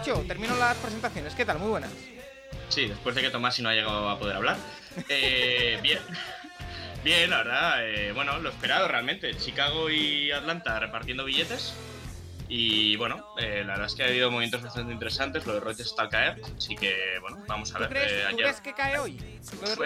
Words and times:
Nacho, 0.00 0.24
termino 0.26 0.56
las 0.56 0.76
presentaciones. 0.78 1.34
¿Qué 1.34 1.44
tal? 1.44 1.58
Muy 1.58 1.68
buenas. 1.68 1.90
Sí, 2.70 2.86
después 2.86 3.14
de 3.14 3.20
que 3.20 3.28
Tomasi 3.30 3.60
no 3.62 3.68
ha 3.68 3.74
llegado 3.74 4.08
a 4.08 4.18
poder 4.18 4.36
hablar. 4.36 4.56
Eh, 5.08 5.78
bien. 5.82 6.00
Bien, 7.04 7.30
la 7.30 7.38
verdad. 7.38 7.86
eh, 7.88 8.12
bueno, 8.12 8.38
lo 8.38 8.48
esperado 8.50 8.88
realmente. 8.88 9.36
Chicago 9.36 9.88
y 9.90 10.32
Atlanta 10.32 10.80
repartiendo 10.80 11.24
billetes. 11.24 11.74
Y 12.48 12.96
bueno, 12.96 13.24
eh, 13.38 13.62
la 13.64 13.74
verdad 13.74 13.86
es 13.86 13.94
que 13.94 14.02
ha 14.02 14.06
habido 14.06 14.30
movimientos 14.30 14.62
bastante 14.62 14.92
interesantes. 14.92 15.46
Lo 15.46 15.54
de 15.54 15.60
Reuters 15.60 15.90
está 15.90 16.02
al 16.02 16.08
caer. 16.08 16.40
Así 16.56 16.74
que, 16.76 16.96
bueno, 17.20 17.44
vamos 17.46 17.70
a 17.70 17.74
¿Tú 17.74 17.80
ver. 17.80 17.88
crees, 17.90 18.10
eh, 18.12 18.16
tú 18.22 18.26
ayer- 18.28 18.36
crees 18.38 18.60
que 18.62 18.74
cae 18.74 18.98
hoy? 18.98 19.18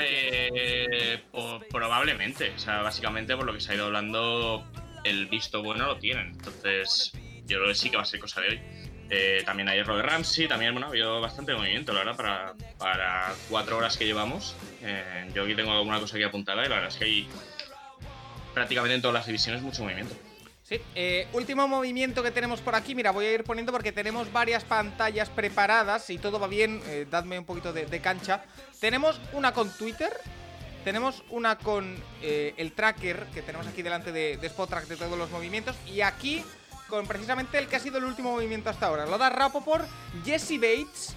Eh, 0.01 1.23
po- 1.31 1.61
probablemente. 1.71 2.53
O 2.56 2.59
sea, 2.59 2.81
básicamente 2.81 3.37
por 3.37 3.45
lo 3.45 3.53
que 3.53 3.61
se 3.61 3.73
ha 3.73 3.75
ido 3.75 3.87
hablando, 3.87 4.67
el 5.05 5.27
visto 5.27 5.62
bueno 5.62 5.87
lo 5.87 5.99
tienen. 5.99 6.28
Entonces, 6.28 7.12
yo 7.47 7.59
creo 7.59 7.69
que 7.69 7.75
sí 7.75 7.91
que 7.91 7.97
va 7.97 8.05
a 8.05 8.06
ser 8.06 8.21
cosa 8.21 8.41
de 8.41 8.49
hoy. 8.49 8.61
Eh, 9.10 9.42
también 9.44 9.69
lo 9.86 9.97
de 9.97 10.02
Ramsey, 10.02 10.48
también 10.48 10.72
bueno, 10.72 10.86
ha 10.86 10.91
habido 10.91 11.20
bastante 11.20 11.55
movimiento, 11.55 11.92
la 11.92 12.00
verdad, 12.00 12.16
para, 12.16 12.55
para 12.78 13.34
cuatro 13.48 13.77
horas 13.77 13.97
que 13.97 14.06
llevamos. 14.06 14.56
Eh, 14.83 15.30
yo 15.34 15.44
aquí 15.44 15.55
tengo 15.55 15.72
alguna 15.72 16.00
cosa 16.00 16.16
aquí 16.16 16.24
apuntada 16.24 16.64
y 16.64 16.69
la 16.69 16.77
verdad 16.77 16.91
es 16.91 16.97
que 16.97 17.05
hay 17.05 17.28
prácticamente 18.55 18.94
en 18.94 19.02
todas 19.02 19.14
las 19.14 19.27
divisiones 19.27 19.62
mucho 19.62 19.82
movimiento. 19.82 20.14
Sí, 20.64 20.80
eh, 20.94 21.28
último 21.34 21.69
movimiento 21.69 22.22
que 22.22 22.30
tenemos 22.30 22.62
por 22.62 22.75
aquí. 22.75 22.94
Mira, 22.94 23.10
voy 23.10 23.27
a 23.27 23.32
ir 23.34 23.44
poniendo 23.44 23.70
porque 23.70 23.92
tenemos 23.92 24.32
varias 24.32 24.64
pantallas 24.64 25.28
preparadas. 25.28 26.05
Si 26.05 26.16
todo 26.16 26.41
va 26.41 26.47
bien, 26.47 26.80
eh, 26.86 27.06
dadme 27.10 27.38
un 27.38 27.44
poquito 27.44 27.75
de, 27.75 28.00
cancha. 28.00 28.42
Tenemos 28.80 29.20
una 29.34 29.52
con 29.52 29.70
Twitter. 29.77 30.10
Tenemos 30.82 31.22
una 31.28 31.58
con 31.58 31.94
eh, 32.22 32.55
el 32.56 32.72
tracker 32.72 33.27
que 33.34 33.42
tenemos 33.42 33.66
aquí 33.66 33.82
delante 33.82 34.10
de, 34.10 34.38
de 34.38 34.48
SpotTrack 34.48 34.86
de 34.86 34.97
todos 34.97 35.19
los 35.19 35.30
movimientos. 35.30 35.77
Y 35.86 36.00
aquí 36.00 36.42
con 36.89 37.07
precisamente 37.07 37.59
el 37.59 37.67
que 37.69 37.77
ha 37.77 37.81
sido 37.81 37.99
el 37.99 38.05
último 38.05 38.33
movimiento 38.33 38.71
hasta 38.71 38.87
ahora. 38.87 39.07
Lo 39.07 39.19
da 39.19 39.31
Rapoport, 39.31 39.87
Jesse 40.25 40.53
Bates, 40.61 41.15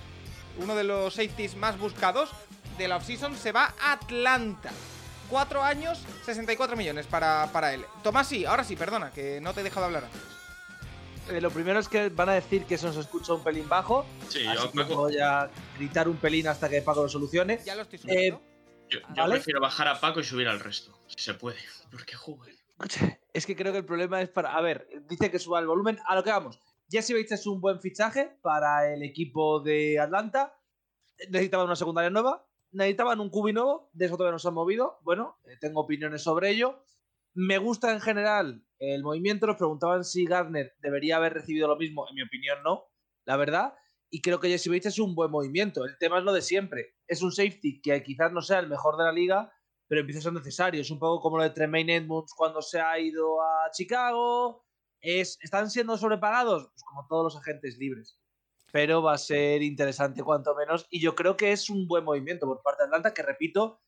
uno 0.57 0.75
de 0.75 0.83
los 0.83 1.13
safeties 1.13 1.55
más 1.55 1.77
buscados 1.77 2.29
de 2.77 2.87
la 2.87 2.97
offseason, 2.97 3.35
se 3.37 3.51
va 3.51 3.73
a 3.81 3.93
Atlanta. 3.93 4.71
Cuatro 5.29 5.61
años, 5.63 5.99
64 6.25 6.77
millones 6.77 7.05
para, 7.05 7.49
para 7.51 7.73
él. 7.73 7.83
Tomás, 8.01 8.27
sí, 8.27 8.45
ahora 8.45 8.63
sí, 8.63 8.75
perdona, 8.75 9.11
que 9.11 9.41
no 9.41 9.53
te 9.53 9.59
he 9.59 9.63
dejado 9.63 9.85
hablar 9.87 10.05
antes. 10.05 10.21
Eh, 11.29 11.41
lo 11.41 11.51
primero 11.51 11.79
es 11.79 11.89
que 11.89 12.07
van 12.07 12.29
a 12.29 12.33
decir 12.33 12.63
que 12.63 12.77
se 12.77 12.85
nos 12.85 12.95
escucha 12.95 13.33
un 13.33 13.43
pelín 13.43 13.67
bajo. 13.67 14.05
Sí, 14.29 14.43
yo, 14.45 14.51
así 14.51 14.69
que 14.69 14.83
voy 14.83 15.19
a 15.19 15.49
gritar 15.77 16.07
un 16.07 16.15
pelín 16.15 16.47
hasta 16.47 16.69
que 16.69 16.81
Paco 16.81 17.03
lo 17.03 17.09
solucione. 17.09 17.59
Ya 17.65 17.75
lo 17.75 17.81
estoy 17.81 17.99
subiendo. 17.99 18.41
yo- 18.89 18.99
yo 18.99 19.05
¿vale? 19.15 19.33
prefiero 19.35 19.59
bajar 19.59 19.89
a 19.89 19.99
Paco 19.99 20.21
y 20.21 20.23
subir 20.23 20.47
al 20.47 20.61
resto, 20.61 20.97
si 21.07 21.21
se 21.21 21.33
puede. 21.33 21.59
Porque 21.91 22.15
joder. 22.15 22.55
Es 23.33 23.45
que 23.45 23.55
creo 23.55 23.71
que 23.71 23.79
el 23.79 23.85
problema 23.85 24.21
es 24.21 24.29
para. 24.29 24.55
A 24.55 24.61
ver, 24.61 24.87
dice 25.07 25.29
que 25.29 25.39
suba 25.39 25.59
el 25.59 25.67
volumen. 25.67 25.99
A 26.07 26.15
lo 26.15 26.23
que 26.23 26.31
vamos. 26.31 26.59
Jesse 26.89 27.11
Bates 27.11 27.33
es 27.33 27.47
un 27.47 27.61
buen 27.61 27.79
fichaje 27.79 28.37
para 28.41 28.91
el 28.91 29.03
equipo 29.03 29.59
de 29.59 29.99
Atlanta. 29.99 30.57
Necesitaban 31.29 31.67
una 31.67 31.75
secundaria 31.75 32.09
nueva. 32.09 32.47
Necesitaban 32.71 33.19
un 33.19 33.29
cubi 33.29 33.53
nuevo. 33.53 33.89
De 33.93 34.05
eso 34.05 34.17
todavía 34.17 34.31
no 34.31 34.39
se 34.39 34.47
han 34.47 34.55
movido. 34.55 34.99
Bueno, 35.03 35.37
eh, 35.45 35.57
tengo 35.59 35.81
opiniones 35.81 36.23
sobre 36.23 36.49
ello. 36.49 36.83
Me 37.35 37.59
gusta 37.59 37.91
en 37.91 38.01
general 38.01 38.65
el 38.79 39.03
movimiento. 39.03 39.45
Nos 39.45 39.57
preguntaban 39.57 40.03
si 40.03 40.25
Gardner 40.25 40.73
debería 40.79 41.17
haber 41.17 41.33
recibido 41.33 41.67
lo 41.67 41.77
mismo. 41.77 42.07
En 42.09 42.15
mi 42.15 42.23
opinión, 42.23 42.57
no. 42.63 42.85
La 43.25 43.37
verdad. 43.37 43.73
Y 44.09 44.21
creo 44.21 44.39
que 44.39 44.49
Jesse 44.49 44.69
Bates 44.69 44.87
es 44.87 44.99
un 44.99 45.13
buen 45.13 45.29
movimiento. 45.29 45.85
El 45.85 45.97
tema 45.99 46.17
es 46.17 46.23
lo 46.23 46.33
de 46.33 46.41
siempre. 46.41 46.95
Es 47.07 47.21
un 47.21 47.31
safety 47.31 47.81
que 47.81 48.01
quizás 48.01 48.31
no 48.31 48.41
sea 48.41 48.59
el 48.59 48.67
mejor 48.67 48.97
de 48.97 49.03
la 49.03 49.11
liga, 49.11 49.51
pero 49.87 50.01
empieza 50.01 50.19
a 50.19 50.23
ser 50.23 50.33
necesario. 50.33 50.81
Es 50.81 50.91
un 50.91 50.99
poco 50.99 51.21
como 51.21 51.37
lo 51.37 51.43
de 51.43 51.51
Tremaine 51.51 51.95
Edmonds 51.95 52.33
cuando 52.35 52.61
se 52.61 52.79
ha 52.79 52.99
ido 52.99 53.41
a 53.41 53.71
Chicago. 53.71 54.65
Es, 55.01 55.37
¿Están 55.41 55.69
siendo 55.69 55.97
sobrepagados? 55.97 56.69
Pues 56.69 56.83
como 56.83 57.07
todos 57.07 57.23
los 57.23 57.37
agentes 57.37 57.77
libres. 57.77 58.19
Pero 58.71 59.01
va 59.01 59.13
a 59.13 59.17
ser 59.17 59.61
interesante 59.61 60.23
cuanto 60.23 60.55
menos. 60.55 60.87
Y 60.89 60.99
yo 60.99 61.15
creo 61.15 61.37
que 61.37 61.51
es 61.51 61.69
un 61.69 61.87
buen 61.87 62.03
movimiento 62.03 62.45
por 62.45 62.61
parte 62.61 62.83
de 62.83 62.87
Atlanta, 62.87 63.13
que 63.13 63.23
repito, 63.23 63.81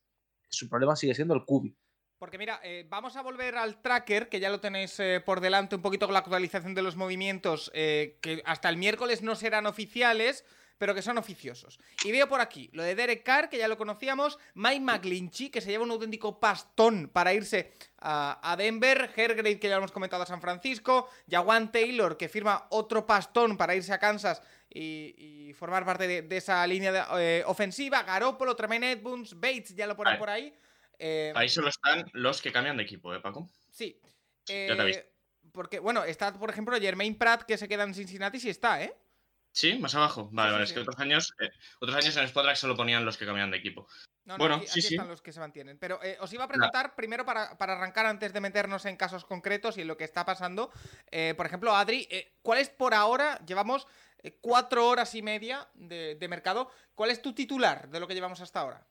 su 0.49 0.69
problema 0.69 0.95
sigue 0.95 1.15
siendo 1.15 1.33
el 1.33 1.45
cubi. 1.45 1.77
Porque 2.19 2.37
mira, 2.37 2.59
eh, 2.63 2.85
vamos 2.89 3.15
a 3.15 3.21
volver 3.21 3.55
al 3.55 3.81
tracker, 3.81 4.27
que 4.27 4.41
ya 4.41 4.49
lo 4.49 4.59
tenéis 4.59 4.99
eh, 4.99 5.21
por 5.25 5.39
delante 5.39 5.75
un 5.75 5.81
poquito 5.81 6.05
con 6.05 6.13
la 6.13 6.19
actualización 6.19 6.75
de 6.75 6.81
los 6.81 6.97
movimientos, 6.97 7.71
eh, 7.73 8.19
que 8.21 8.41
hasta 8.45 8.67
el 8.67 8.75
miércoles 8.75 9.21
no 9.21 9.35
serán 9.35 9.65
oficiales, 9.65 10.43
pero 10.79 10.95
que 10.95 11.03
son 11.03 11.19
oficiosos. 11.19 11.77
Y 12.03 12.11
veo 12.11 12.27
por 12.27 12.41
aquí 12.41 12.69
lo 12.73 12.81
de 12.81 12.95
Derek 12.95 13.21
Carr, 13.21 13.49
que 13.49 13.59
ya 13.59 13.67
lo 13.67 13.77
conocíamos, 13.77 14.39
Mike 14.55 14.79
McGlinchey, 14.79 15.49
que 15.49 15.61
se 15.61 15.69
lleva 15.69 15.83
un 15.83 15.91
auténtico 15.91 16.39
pastón 16.39 17.09
para 17.09 17.33
irse 17.33 17.73
a, 17.99 18.39
a 18.41 18.55
Denver, 18.55 19.11
Hergrave, 19.15 19.59
que 19.59 19.67
ya 19.67 19.75
lo 19.75 19.81
hemos 19.81 19.91
comentado 19.91 20.23
a 20.23 20.25
San 20.25 20.41
Francisco, 20.41 21.09
Jawan 21.29 21.71
Taylor, 21.71 22.17
que 22.17 22.29
firma 22.29 22.65
otro 22.69 23.05
pastón 23.05 23.57
para 23.57 23.75
irse 23.75 23.93
a 23.93 23.99
Kansas 23.99 24.41
y, 24.69 25.49
y 25.49 25.53
formar 25.53 25.85
parte 25.85 26.07
de, 26.07 26.21
de 26.21 26.37
esa 26.37 26.65
línea 26.65 26.91
de, 26.91 27.03
eh, 27.19 27.43
ofensiva, 27.45 28.01
Garoppolo, 28.03 28.55
Tremaine 28.55 28.93
Edmonds, 28.93 29.35
Bates, 29.35 29.75
ya 29.75 29.85
lo 29.85 29.95
ponen 29.95 30.17
por 30.17 30.29
ahí. 30.29 30.53
Eh, 30.97 31.33
Ahí 31.35 31.49
solo 31.49 31.69
están 31.69 32.09
los 32.13 32.41
que 32.41 32.51
cambian 32.51 32.77
de 32.77 32.83
equipo, 32.83 33.13
¿eh, 33.13 33.19
Paco? 33.19 33.49
Sí. 33.69 33.99
Ya 34.45 34.75
te. 34.77 34.89
Eh, 34.91 35.11
porque, 35.51 35.79
bueno, 35.79 36.05
está, 36.05 36.33
por 36.33 36.49
ejemplo, 36.49 36.79
Jermaine 36.79 37.17
Pratt, 37.17 37.43
que 37.43 37.57
se 37.57 37.67
queda 37.67 37.83
en 37.83 37.93
Cincinnati, 37.93 38.39
sí 38.39 38.49
está, 38.49 38.81
¿eh? 38.81 38.93
Sí, 39.59 39.77
más 39.77 39.93
abajo. 39.93 40.29
Vale, 40.31 40.49
sí, 40.49 40.53
vale. 40.53 40.65
sí. 40.65 40.69
Es 40.69 40.73
que 40.73 40.79
otros 40.79 40.99
años, 40.99 41.35
eh, 41.41 41.49
otros 41.81 41.97
años 41.97 42.15
en 42.15 42.23
Spotrack 42.29 42.55
solo 42.55 42.77
ponían 42.77 43.03
los 43.03 43.17
que 43.17 43.25
cambian 43.25 43.51
de 43.51 43.57
equipo. 43.57 43.87
No, 44.23 44.35
no, 44.35 44.37
Bueno, 44.37 44.55
aquí, 44.55 44.67
sí, 44.67 44.71
aquí 44.71 44.81
sí. 44.83 44.95
están 44.95 45.09
los 45.09 45.21
que 45.21 45.33
se 45.33 45.41
mantienen. 45.41 45.77
Pero 45.77 46.01
eh, 46.01 46.15
os 46.21 46.31
iba 46.31 46.45
a 46.45 46.47
preguntar, 46.47 46.95
primero 46.95 47.25
para, 47.25 47.57
para 47.57 47.73
arrancar 47.73 48.05
antes 48.05 48.31
de 48.31 48.39
meternos 48.39 48.85
en 48.85 48.95
casos 48.95 49.25
concretos 49.25 49.77
y 49.77 49.81
en 49.81 49.87
lo 49.87 49.97
que 49.97 50.05
está 50.05 50.23
pasando. 50.23 50.71
eh, 51.11 51.33
por 51.35 51.45
ejemplo, 51.45 51.75
Adri, 51.75 52.07
eh, 52.09 52.37
¿cuál 52.41 52.59
es 52.59 52.69
por 52.69 52.93
ahora? 52.93 53.37
Llevamos 53.45 53.85
eh, 54.23 54.37
cuatro 54.39 54.87
horas 54.87 55.13
y 55.13 55.21
media 55.21 55.67
de, 55.73 56.15
de 56.15 56.27
mercado. 56.29 56.71
¿Cuál 56.95 57.11
es 57.11 57.21
tu 57.21 57.33
titular 57.33 57.89
de 57.89 57.99
lo 57.99 58.07
que 58.07 58.13
llevamos 58.13 58.39
hasta 58.39 58.61
ahora? 58.61 58.87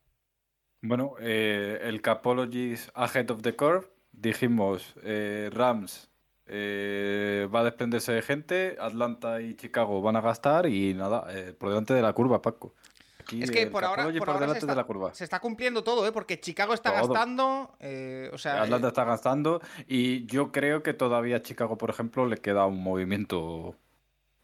Bueno, 0.82 1.14
eh, 1.18 1.78
el 1.82 2.02
Capologist 2.02 2.90
Ahead 2.94 3.30
of 3.30 3.40
the 3.40 3.56
Curve, 3.56 3.88
dijimos 4.12 4.94
eh, 5.02 5.48
Rams 5.50 6.10
eh, 6.48 7.48
va 7.54 7.60
a 7.60 7.64
desprenderse 7.64 8.12
de 8.12 8.22
gente, 8.22 8.76
Atlanta 8.80 9.40
y 9.40 9.54
Chicago 9.54 10.00
van 10.02 10.16
a 10.16 10.20
gastar 10.20 10.66
y 10.66 10.94
nada, 10.94 11.26
eh, 11.30 11.52
por 11.58 11.68
delante 11.68 11.94
de 11.94 12.02
la 12.02 12.12
curva, 12.12 12.40
Paco. 12.42 12.74
Aquí 13.20 13.42
Es 13.42 13.50
que 13.50 13.66
por 13.66 13.84
ahora, 13.84 14.02
Capology 14.04 14.18
por 14.18 14.26
por 14.28 14.34
ahora 14.36 14.52
se, 14.52 14.58
está, 14.58 14.72
de 14.72 14.76
la 14.76 14.84
curva. 14.84 15.14
se 15.14 15.24
está 15.24 15.40
cumpliendo 15.40 15.84
todo, 15.84 16.06
¿eh? 16.06 16.12
Porque 16.12 16.40
Chicago 16.40 16.72
está 16.72 16.98
Todo. 16.98 17.08
gastando. 17.12 17.76
eh, 17.80 18.30
o 18.32 18.38
sea, 18.38 18.62
Atlanta 18.62 18.88
está 18.88 19.04
gastando 19.04 19.60
y 19.86 20.24
yo 20.26 20.50
creo 20.50 20.82
que 20.82 20.94
todavía 20.94 21.36
a 21.36 21.42
Chicago, 21.42 21.76
por 21.76 21.90
ejemplo, 21.90 22.26
le 22.26 22.38
queda 22.38 22.64
un 22.66 22.82
movimiento 22.82 23.74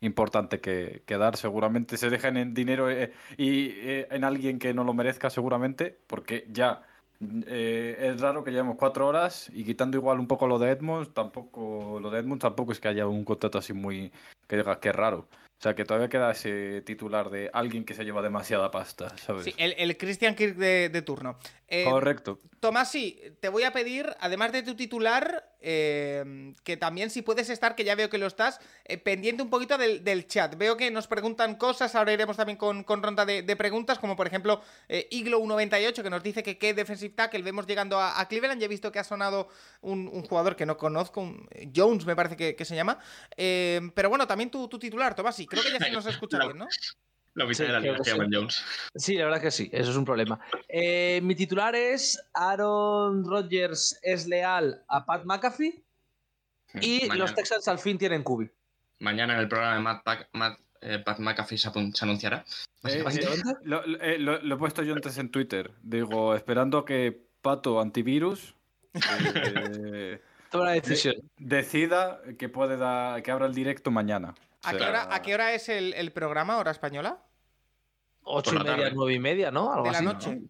importante 0.01 0.61
que, 0.61 1.03
que 1.07 1.17
dar. 1.17 1.39
Seguramente 1.39 1.97
se 1.97 2.11
dejen 2.11 2.37
en 2.37 2.53
dinero 2.53 2.89
y 3.39 3.75
en 3.79 4.23
alguien 4.25 4.59
que 4.59 4.75
no 4.75 4.85
lo 4.85 4.93
merezca, 4.93 5.31
seguramente, 5.31 5.99
porque 6.07 6.47
ya 6.51 6.83
eh, 7.47 7.97
es 7.99 8.21
raro 8.21 8.45
que 8.45 8.51
llevemos 8.51 8.77
cuatro 8.79 9.07
horas 9.07 9.51
y 9.53 9.65
quitando 9.65 9.97
igual 9.97 10.19
un 10.19 10.27
poco 10.27 10.47
lo 10.47 10.59
de 10.59 10.71
Edmonds, 10.71 11.13
tampoco 11.13 11.99
lo 12.01 12.11
de 12.11 12.21
Edmonds 12.21 12.43
tampoco 12.43 12.73
es 12.73 12.81
que 12.81 12.89
haya 12.89 13.07
un 13.07 13.25
contrato 13.25 13.59
así 13.59 13.73
muy 13.73 14.13
que 14.47 14.57
digas 14.57 14.79
que 14.79 14.91
es 14.91 14.95
raro. 14.95 15.29
O 15.57 15.63
sea, 15.65 15.75
que 15.75 15.85
todavía 15.85 16.09
queda 16.09 16.33
ese 16.33 16.83
titular 16.83 17.31
de 17.31 17.49
alguien 17.53 17.85
que 17.85 17.95
se 17.95 18.05
lleva 18.05 18.21
demasiada 18.21 18.71
pasta, 18.71 19.15
sí, 19.43 19.55
el, 19.57 19.97
Christian 19.97 20.35
Kirk 20.35 20.57
de 20.57 21.03
turno. 21.03 21.39
Eh, 21.75 21.85
Correcto. 21.85 22.39
Tomás, 22.61 22.91
sí, 22.91 23.21
te 23.41 23.49
voy 23.51 23.65
a 23.65 23.73
pedir, 23.73 24.15
además 24.21 24.51
de 24.53 24.63
tu 24.63 24.75
titular, 24.75 25.53
eh, 25.61 26.55
que 26.63 26.77
también 26.79 27.11
si 27.11 27.21
puedes 27.21 27.51
estar, 27.51 27.75
que 27.75 27.85
ya 27.85 27.95
veo 27.95 28.09
que 28.09 28.17
lo 28.17 28.27
estás, 28.27 28.59
eh, 28.85 28.97
pendiente 28.97 29.43
un 29.43 29.51
poquito 29.51 29.77
del, 29.77 30.03
del 30.05 30.27
chat. 30.27 30.55
Veo 30.57 30.77
que 30.77 30.91
nos 30.91 31.07
preguntan 31.07 31.57
cosas, 31.57 31.95
ahora 31.95 32.13
iremos 32.13 32.37
también 32.39 32.57
con, 32.57 32.85
con 32.85 33.03
ronda 33.03 33.27
de, 33.27 33.43
de 33.43 33.57
preguntas, 33.57 33.99
como 33.99 34.17
por 34.17 34.27
ejemplo 34.27 34.63
eh, 34.89 35.09
Iglo198, 35.11 36.03
que 36.03 36.11
nos 36.11 36.23
dice 36.23 36.43
que 36.43 36.57
qué 36.57 36.73
defensive 36.73 37.15
tackle 37.15 37.43
vemos 37.43 37.67
llegando 37.67 37.99
a, 37.99 38.19
a 38.21 38.29
Cleveland. 38.29 38.61
Ya 38.61 38.67
he 38.67 38.69
visto 38.69 38.91
que 38.93 38.99
ha 39.01 39.05
sonado 39.05 39.49
un, 39.83 40.09
un 40.09 40.23
jugador 40.23 40.57
que 40.57 40.65
no 40.65 40.77
conozco, 40.79 41.21
un- 41.21 41.47
Jones 41.75 42.07
me 42.07 42.17
parece 42.17 42.37
que, 42.37 42.55
que 42.57 42.65
se 42.65 42.77
llama. 42.77 42.99
Eh, 43.37 43.81
pero 43.95 44.09
bueno, 44.09 44.27
también 44.27 44.51
tu, 44.51 44.69
tu 44.69 44.79
titular, 44.79 45.15
Tomás, 45.15 45.37
sí, 45.37 45.47
creo 45.47 45.63
que 45.63 45.73
ya 45.73 45.79
se 45.81 45.91
nos 45.91 46.07
escucha 46.07 46.39
bien, 46.39 46.57
¿no? 46.59 46.67
La 47.35 47.45
mitad 47.47 47.57
Sí, 47.59 47.63
de 47.65 47.73
la 47.73 47.81
liga 47.81 47.97
que 48.03 48.13
Jones. 48.33 48.65
Sí, 48.95 49.17
la 49.17 49.25
verdad 49.25 49.41
que 49.43 49.51
sí, 49.51 49.69
eso 49.73 49.91
es 49.91 49.97
un 49.97 50.05
problema. 50.05 50.39
Eh, 50.69 51.21
mi 51.23 51.35
titular 51.35 51.75
es 51.75 52.21
Aaron 52.33 53.25
Rodgers 53.25 53.99
es 54.03 54.27
leal 54.29 54.83
a 54.89 55.05
Pat 55.05 55.25
McAfee 55.25 55.83
y 56.81 57.01
Mañana, 57.03 57.15
los 57.17 57.35
Texans 57.35 57.67
al 57.69 57.79
fin 57.79 57.99
tienen 57.99 58.23
Kubi. 58.23 58.49
mañana 59.01 59.35
en 59.35 59.41
el 59.41 59.49
programa 59.49 59.75
de 59.77 59.81
Matt, 59.83 60.05
Pac- 60.05 60.29
Matt, 60.33 60.61
eh, 60.81 60.99
Pat 61.05 61.19
McAfee 61.19 61.59
se, 61.59 61.69
apun- 61.71 61.93
se 61.95 62.05
anunciará. 62.05 62.45
Eh, 62.85 63.03
eh, 63.05 63.05
lo, 63.65 63.85
lo- 63.87 64.01
eh, 64.01 64.19
lo- 64.19 64.41
lo 64.41 64.55
he 64.55 64.59
puesto 64.59 64.83
yo 64.83 64.95
antes 64.95 65.19
en 65.19 65.31
Twitter. 65.31 65.73
Digo, 65.83 66.35
esperando 66.37 66.85
que 66.85 67.21
Pato 67.43 67.81
Antivirus 67.81 68.55
eh, 68.95 70.21
Toma 70.51 70.67
la 70.67 70.71
decisión. 70.73 71.17
decida 71.37 72.21
que 72.39 72.49
puede 72.49 72.77
dar, 72.77 73.23
que 73.23 73.31
abra 73.33 73.47
el 73.47 73.55
directo 73.55 73.91
mañana. 73.91 74.35
¿A 74.65 74.71
qué 74.77 74.85
hora, 74.85 75.09
a 75.15 75.23
qué 75.23 75.35
hora 75.35 75.53
es 75.55 75.69
el, 75.69 75.93
el 75.95 76.13
programa, 76.13 76.59
hora 76.59 76.71
española? 76.71 77.23
Ocho 78.23 78.55
y 78.55 78.59
media, 78.59 78.77
tarde. 78.77 78.93
nueve 78.95 79.15
y 79.15 79.19
media, 79.19 79.51
¿no? 79.51 79.73
Algo 79.73 79.85
De 79.87 79.93
la 79.93 79.99
así. 79.99 80.05
noche. 80.07 80.41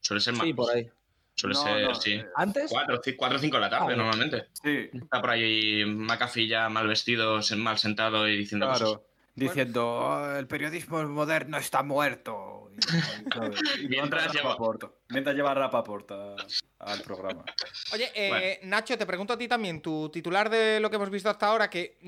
Suele 0.00 0.20
ser 0.20 0.34
más. 0.34 0.44
Sí, 0.46 0.54
por 0.54 0.70
ahí. 0.74 0.88
Suele 1.34 1.54
No, 1.54 1.62
ser, 1.62 1.82
no, 1.88 1.94
sí. 1.94 2.22
¿Antes? 2.36 2.70
4 2.70 2.96
o 2.96 3.38
5 3.38 3.56
de 3.56 3.60
la 3.60 3.70
tarde 3.70 3.92
Ah, 3.94 3.96
normalmente. 3.96 4.48
Sí, 4.62 4.90
Está 4.92 5.20
por 5.20 5.30
ahí 5.30 5.84
McAfee 5.86 6.46
ya 6.48 6.68
mal 6.68 6.86
vestido, 6.86 7.40
mal 7.56 7.78
sentado 7.78 8.28
y 8.28 8.36
diciendo 8.36 8.66
cosas. 8.68 9.00
Diciendo, 9.48 9.88
"Oh, 9.88 10.36
el 10.36 10.46
periodismo 10.46 11.02
moderno 11.04 11.56
está 11.56 11.82
muerto. 11.82 12.70
Y- 12.76 13.32
¿sabes? 13.32 13.60
Y 13.80 13.88
Mientras 13.88 14.32
lleva- 14.32 14.50
Rapaport. 14.50 14.84
Mientras 15.08 15.34
lleva 15.34 15.54
Rapaport 15.54 16.10
a- 16.12 16.36
al 16.78 17.00
programa. 17.02 17.44
Oye, 17.92 18.10
eh, 18.14 18.28
Bueno. 18.28 18.70
Nacho, 18.76 18.96
te 18.98 19.06
pregunto 19.06 19.32
a 19.32 19.38
ti 19.38 19.48
también, 19.48 19.80
tu 19.80 20.08
titular 20.10 20.50
de 20.50 20.78
lo 20.80 20.90
que 20.90 20.96
hemos 20.96 21.10
visto 21.10 21.28
hasta 21.30 21.46
ahora, 21.46 21.68
que 21.70 21.98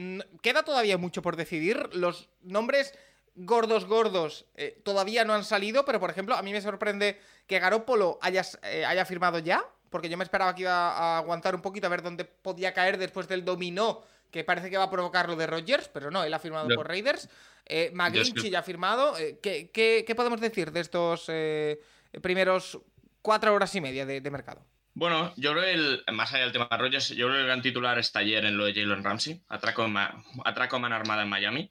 queda 0.43 0.62
todavía 0.62 0.99
mucho 0.99 1.23
por 1.23 1.37
decidir. 1.37 1.88
Los 1.94 2.29
nombres 2.43 2.94
gordos, 3.34 3.87
gordos, 3.87 4.44
eh, 4.55 4.81
todavía 4.84 5.25
no 5.25 5.32
han 5.32 5.44
salido, 5.44 5.84
pero 5.87 5.99
por 6.00 6.11
ejemplo, 6.11 6.34
a 6.34 6.43
mí 6.43 6.52
me 6.52 6.61
sorprende 6.61 7.19
que 7.46 7.58
Garópolo 7.58 8.19
haya, 8.20 8.43
eh, 8.64 8.84
haya 8.84 9.05
firmado 9.06 9.38
ya, 9.38 9.64
porque 9.90 10.08
yo 10.11 10.17
me 10.19 10.25
esperaba 10.25 10.55
que 10.55 10.62
iba 10.62 10.90
a 10.93 11.19
aguantar 11.19 11.55
un 11.55 11.62
poquito 11.62 11.87
a 11.87 11.90
ver 11.90 12.02
dónde 12.02 12.25
podía 12.26 12.73
caer 12.75 12.99
después 12.99 13.29
del 13.29 13.44
dominó, 13.44 14.02
que 14.32 14.43
parece 14.44 14.70
que 14.70 14.79
va 14.79 14.84
a 14.84 14.90
provocar 14.90 15.29
lo 15.29 15.37
de 15.37 15.46
Rodgers, 15.46 15.88
pero 15.88 16.11
no, 16.11 16.25
él 16.25 16.34
ha 16.34 16.38
firmado 16.40 16.67
por 16.75 16.88
Raiders. 16.88 17.29
Eh, 17.67 17.90
McGlinchey 17.94 18.50
ya 18.50 18.58
ha 18.61 18.62
firmado. 18.64 19.17
Eh, 19.19 19.38
¿qué, 19.43 19.70
qué, 19.70 20.05
qué 20.05 20.14
podemos 20.17 20.40
decir 20.40 20.73
de 20.73 20.81
estos 20.81 21.26
eh, 21.29 21.81
primeros 22.20 22.81
cuatro 23.20 23.55
horas 23.55 23.73
y 23.76 23.81
media 23.81 24.05
de- 24.06 24.20
de 24.20 24.31
mercado? 24.31 24.64
Bueno, 24.94 25.32
yo 25.37 25.52
creo 25.52 25.62
que 25.64 25.73
el, 25.73 26.05
más 26.12 26.32
allá 26.34 26.43
del 26.44 26.52
tema 26.52 26.69
de 26.70 26.76
Rogers, 26.76 27.08
yo 27.11 27.26
creo 27.26 27.37
que 27.37 27.40
el 27.40 27.46
gran 27.46 27.62
titular 27.62 27.99
está 27.99 28.19
ayer 28.19 28.44
en 28.44 28.58
lo 28.58 28.64
de 28.64 28.75
Jalen 28.75 29.05
Ramsey, 29.05 29.40
atraco, 29.49 29.84
en 29.84 29.93
ma- 29.93 30.25
atraco 30.44 30.76
a 30.76 30.79
mano 30.81 30.96
armada 30.96 31.23
en 31.23 31.29
Miami. 31.29 31.70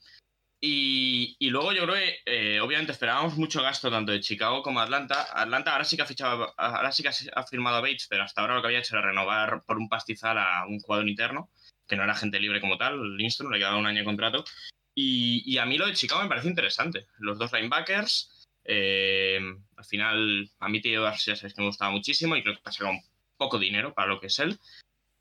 Y, 0.64 1.36
y 1.40 1.50
luego 1.50 1.72
yo 1.74 1.84
creo 1.84 1.96
que, 1.96 2.20
eh, 2.26 2.60
obviamente, 2.62 2.92
esperábamos 2.92 3.36
mucho 3.36 3.64
gasto 3.64 3.90
tanto 3.90 4.12
de 4.12 4.20
Chicago 4.20 4.62
como 4.62 4.80
Atlanta. 4.80 5.28
Atlanta 5.34 5.72
ahora 5.72 5.84
sí 5.86 5.96
que 5.96 6.04
ha 6.04 6.06
fichado, 6.06 6.54
ahora 6.56 6.92
sí 6.92 7.02
que 7.02 7.10
ha 7.34 7.44
firmado 7.44 7.78
a 7.78 7.82
Bates, 7.82 8.06
pero 8.08 8.24
hasta 8.24 8.42
ahora 8.42 8.56
lo 8.56 8.62
que 8.62 8.68
había 8.68 8.80
hecho 8.80 8.96
era 8.96 9.06
renovar 9.08 9.64
por 9.66 9.78
un 9.78 9.90
pastizal 9.90 10.38
a 10.38 10.66
un 10.68 10.80
jugador 10.80 11.10
interno, 11.10 11.50
que 11.92 11.98
no 11.98 12.06
era 12.06 12.16
gente 12.16 12.40
libre 12.40 12.62
como 12.62 12.78
tal, 12.78 13.18
Lindstrom, 13.18 13.52
le 13.52 13.60
quedaba 13.60 13.76
un 13.76 13.86
año 13.86 14.00
de 14.00 14.06
contrato. 14.06 14.46
Y, 14.96 15.58
a 15.58 15.66
mí 15.66 15.78
lo 15.78 15.88
de 15.88 15.94
Chicago 15.94 16.24
me 16.24 16.30
parece 16.30 16.48
interesante. 16.48 17.06
Los 17.20 17.38
dos 17.38 17.52
linebackers, 17.52 18.48
eh, 18.64 19.42
al 19.76 19.86
final, 19.86 20.50
a 20.60 20.70
mí 20.70 20.80
Tío 20.80 21.04
ya 21.04 21.36
sabéis 21.36 21.54
que 21.54 21.62
me 21.62 21.68
gustaba 21.68 21.92
muchísimo 21.92 22.38
y 22.38 22.44
creo 22.44 22.56
que 22.56 22.62
pasa 22.62 22.86
con 22.86 22.98
poco 23.36 23.60
dinero 23.60 23.94
para 23.94 24.08
lo 24.08 24.22
que 24.22 24.28
es 24.28 24.40
él. 24.40 24.58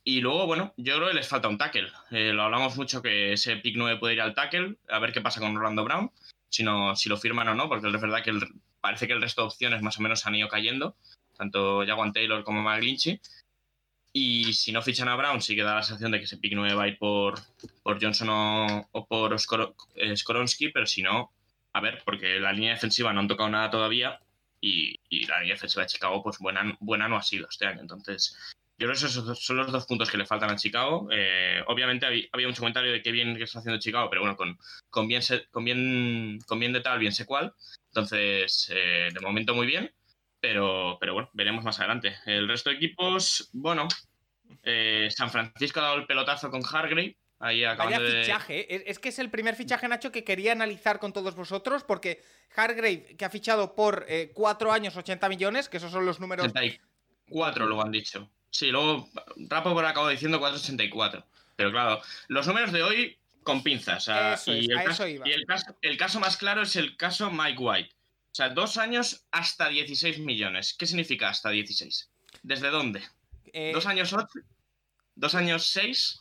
Y 0.05 0.21
luego, 0.21 0.47
bueno, 0.47 0.73
yo 0.77 0.95
creo 0.97 1.09
que 1.09 1.15
les 1.15 1.27
falta 1.27 1.49
un 1.49 1.59
tackle. 1.59 1.91
Eh, 2.13 2.33
lo 2.33 2.45
hablamos 2.45 2.77
mucho 2.77 3.03
que 3.03 3.33
ese 3.33 3.57
pick 3.57 3.75
9 3.77 3.99
puede 3.99 4.15
ir 4.15 4.21
al 4.21 4.35
tackle, 4.35 4.77
a 4.89 5.01
ver 5.01 5.13
qué 5.13 5.21
pasa 5.21 5.41
con 5.41 5.57
Orlando 5.57 5.83
Brown, 5.83 6.13
si, 6.49 6.63
no, 6.63 6.95
si 6.95 7.09
lo 7.09 7.17
firman 7.17 7.49
o 7.49 7.55
no, 7.57 7.69
porque 7.69 7.89
es 7.89 8.01
verdad 8.01 8.23
que 8.23 8.33
parece 8.81 9.09
que 9.09 9.13
el 9.13 9.21
resto 9.21 9.43
de 9.43 9.49
opciones 9.49 9.83
más 9.83 9.99
o 9.99 10.03
menos 10.03 10.25
han 10.25 10.37
ido 10.37 10.49
cayendo, 10.49 10.97
tanto 11.37 11.85
Jaguan 11.85 12.13
Taylor 12.13 12.45
como 12.45 12.63
McGlinchey. 12.63 13.21
Y 14.13 14.53
si 14.55 14.73
no 14.73 14.83
fichan 14.83 15.09
a 15.09 15.17
Brown, 15.17 15.41
sí 15.41 15.55
que 15.55 15.63
da 15.63 15.77
la 15.77 15.83
sensación 15.83 16.11
de 16.11 16.19
que 16.19 16.25
ese 16.25 16.39
pick 16.39 16.53
9 16.55 16.75
va 16.75 16.85
a 16.85 16.89
ir 16.89 16.99
por, 16.99 17.39
por 17.83 18.03
Johnson 18.03 18.29
o, 18.31 19.07
por 19.07 19.35
eh, 19.95 20.17
Skoronsky, 20.17 20.71
pero 20.71 20.87
si 20.87 21.03
no, 21.03 21.33
a 21.73 21.81
ver, 21.81 22.03
porque 22.05 22.41
la 22.41 22.53
línea 22.53 22.73
defensiva 22.73 23.13
no 23.13 23.21
han 23.21 23.29
tocado 23.29 23.49
nada 23.49 23.71
todavía 23.71 24.19
y, 24.61 24.99
la 25.27 25.41
línea 25.41 25.55
defensiva 25.55 25.83
de 25.83 25.89
Chicago, 25.89 26.23
pues 26.23 26.39
buena, 26.39 26.77
buena 26.81 27.09
no 27.09 27.17
ha 27.17 27.23
sido 27.23 27.49
este 27.49 27.67
año. 27.67 27.83
Entonces, 27.83 28.37
yo 28.79 28.87
creo 28.89 28.99
que 28.99 29.07
esos 29.07 29.39
son 29.39 29.57
los 29.59 29.71
dos 29.71 29.87
puntos 29.87 30.11
que 30.11 30.19
le 30.19 30.27
faltan 30.27 30.51
a 30.51 30.57
Chicago. 30.57 31.09
Eh, 31.13 31.63
obviamente 31.69 32.07
había, 32.07 32.25
había 32.33 32.49
mucho 32.49 32.63
comentario 32.63 32.91
de 32.91 33.03
qué 33.03 33.13
bien 33.13 33.37
que 33.37 33.45
está 33.45 33.61
haciendo 33.61 33.79
Chicago, 33.79 34.11
pero 34.11 34.23
bueno, 34.23 34.37
con, 34.37 34.59
con, 34.89 35.07
bien, 35.07 35.23
con, 35.53 35.65
bien, 35.65 36.39
con 36.47 36.59
bien 36.59 36.73
de 36.73 36.81
tal, 36.81 36.99
bien 36.99 37.13
sé 37.13 37.27
cuál. 37.27 37.55
Entonces, 37.93 38.73
eh, 38.75 39.11
de 39.13 39.21
momento 39.21 39.55
muy 39.55 39.67
bien, 39.67 39.93
pero, 40.41 40.97
pero 41.01 41.15
bueno, 41.15 41.31
veremos 41.33 41.65
más 41.65 41.79
adelante. 41.79 42.17
El 42.27 42.49
resto 42.49 42.71
de 42.71 42.77
equipos, 42.77 43.51
bueno, 43.53 43.89
eh, 44.63 45.09
San 45.11 45.31
Francisco 45.31 45.81
ha 45.81 45.85
dado 45.85 45.97
el 45.97 46.07
pelotazo 46.07 46.51
con 46.51 46.63
Hargrave. 46.65 47.17
Ahí 47.39 47.65
Vaya 47.65 47.99
de... 47.99 48.23
fichaje. 48.23 48.75
¿eh? 48.75 48.85
Es, 48.87 48.99
que 48.99 49.09
es 49.09 49.19
el 49.19 49.31
primer 49.31 49.55
fichaje, 49.55 49.89
Nacho, 49.89 50.13
que 50.13 50.25
quería 50.25 50.53
analizar 50.53 50.99
con 50.99 51.13
todos 51.13 51.35
vosotros, 51.35 51.85
porque 51.85 52.23
Hargrave, 52.55 53.17
que 53.17 53.25
ha 53.25 53.31
fichado 53.31 53.75
por 53.75 54.05
eh, 54.09 54.31
4 54.35 54.73
años 54.73 54.97
80 54.97 55.29
millones, 55.29 55.69
que 55.69 55.79
esos 55.79 55.91
son 55.91 56.05
los 56.05 56.21
números 56.21 56.47
84 56.47 57.67
luego 57.67 57.83
han 57.83 57.93
dicho. 57.93 58.31
Sí, 58.51 58.71
luego 58.71 59.09
Rapo 59.49 59.73
por 59.73 59.85
acabo 59.87 60.09
diciendo 60.09 60.39
484. 60.39 61.25
Pero 61.57 61.71
claro, 61.71 62.01
los 62.29 62.47
números 62.47 62.73
de 62.73 62.83
hoy 62.83 63.19
con 63.43 63.63
pinzas. 63.63 64.03
o 64.09 64.37
sea, 64.37 64.39
y 64.55 64.71
el, 64.71 64.85
caso, 64.85 65.09
y 65.09 65.21
el 65.25 65.47
caso- 65.47 65.77
el 65.81 65.97
caso 65.97 66.21
más 66.21 66.37
claro 66.37 66.63
es 66.63 66.77
el 66.77 66.97
caso 66.97 67.31
Mike 67.31 67.59
White. 67.59 67.91
O 68.31 68.35
sea, 68.35 68.51
dos 68.51 68.77
años 68.77 69.27
hasta 69.33 69.69
16 69.69 70.21
millones. 70.21 70.75
¿Qué 70.79 70.87
significa 70.87 71.29
hasta 71.29 71.51
16? 71.51 72.11
¿Desde 72.43 72.71
dónde? 72.71 73.03
Eh, 73.53 73.73
¿Dos 73.75 73.87
años 73.87 74.13
8? 74.13 74.27
¿Dos 75.17 75.35
años 75.35 75.67
6? 75.67 76.21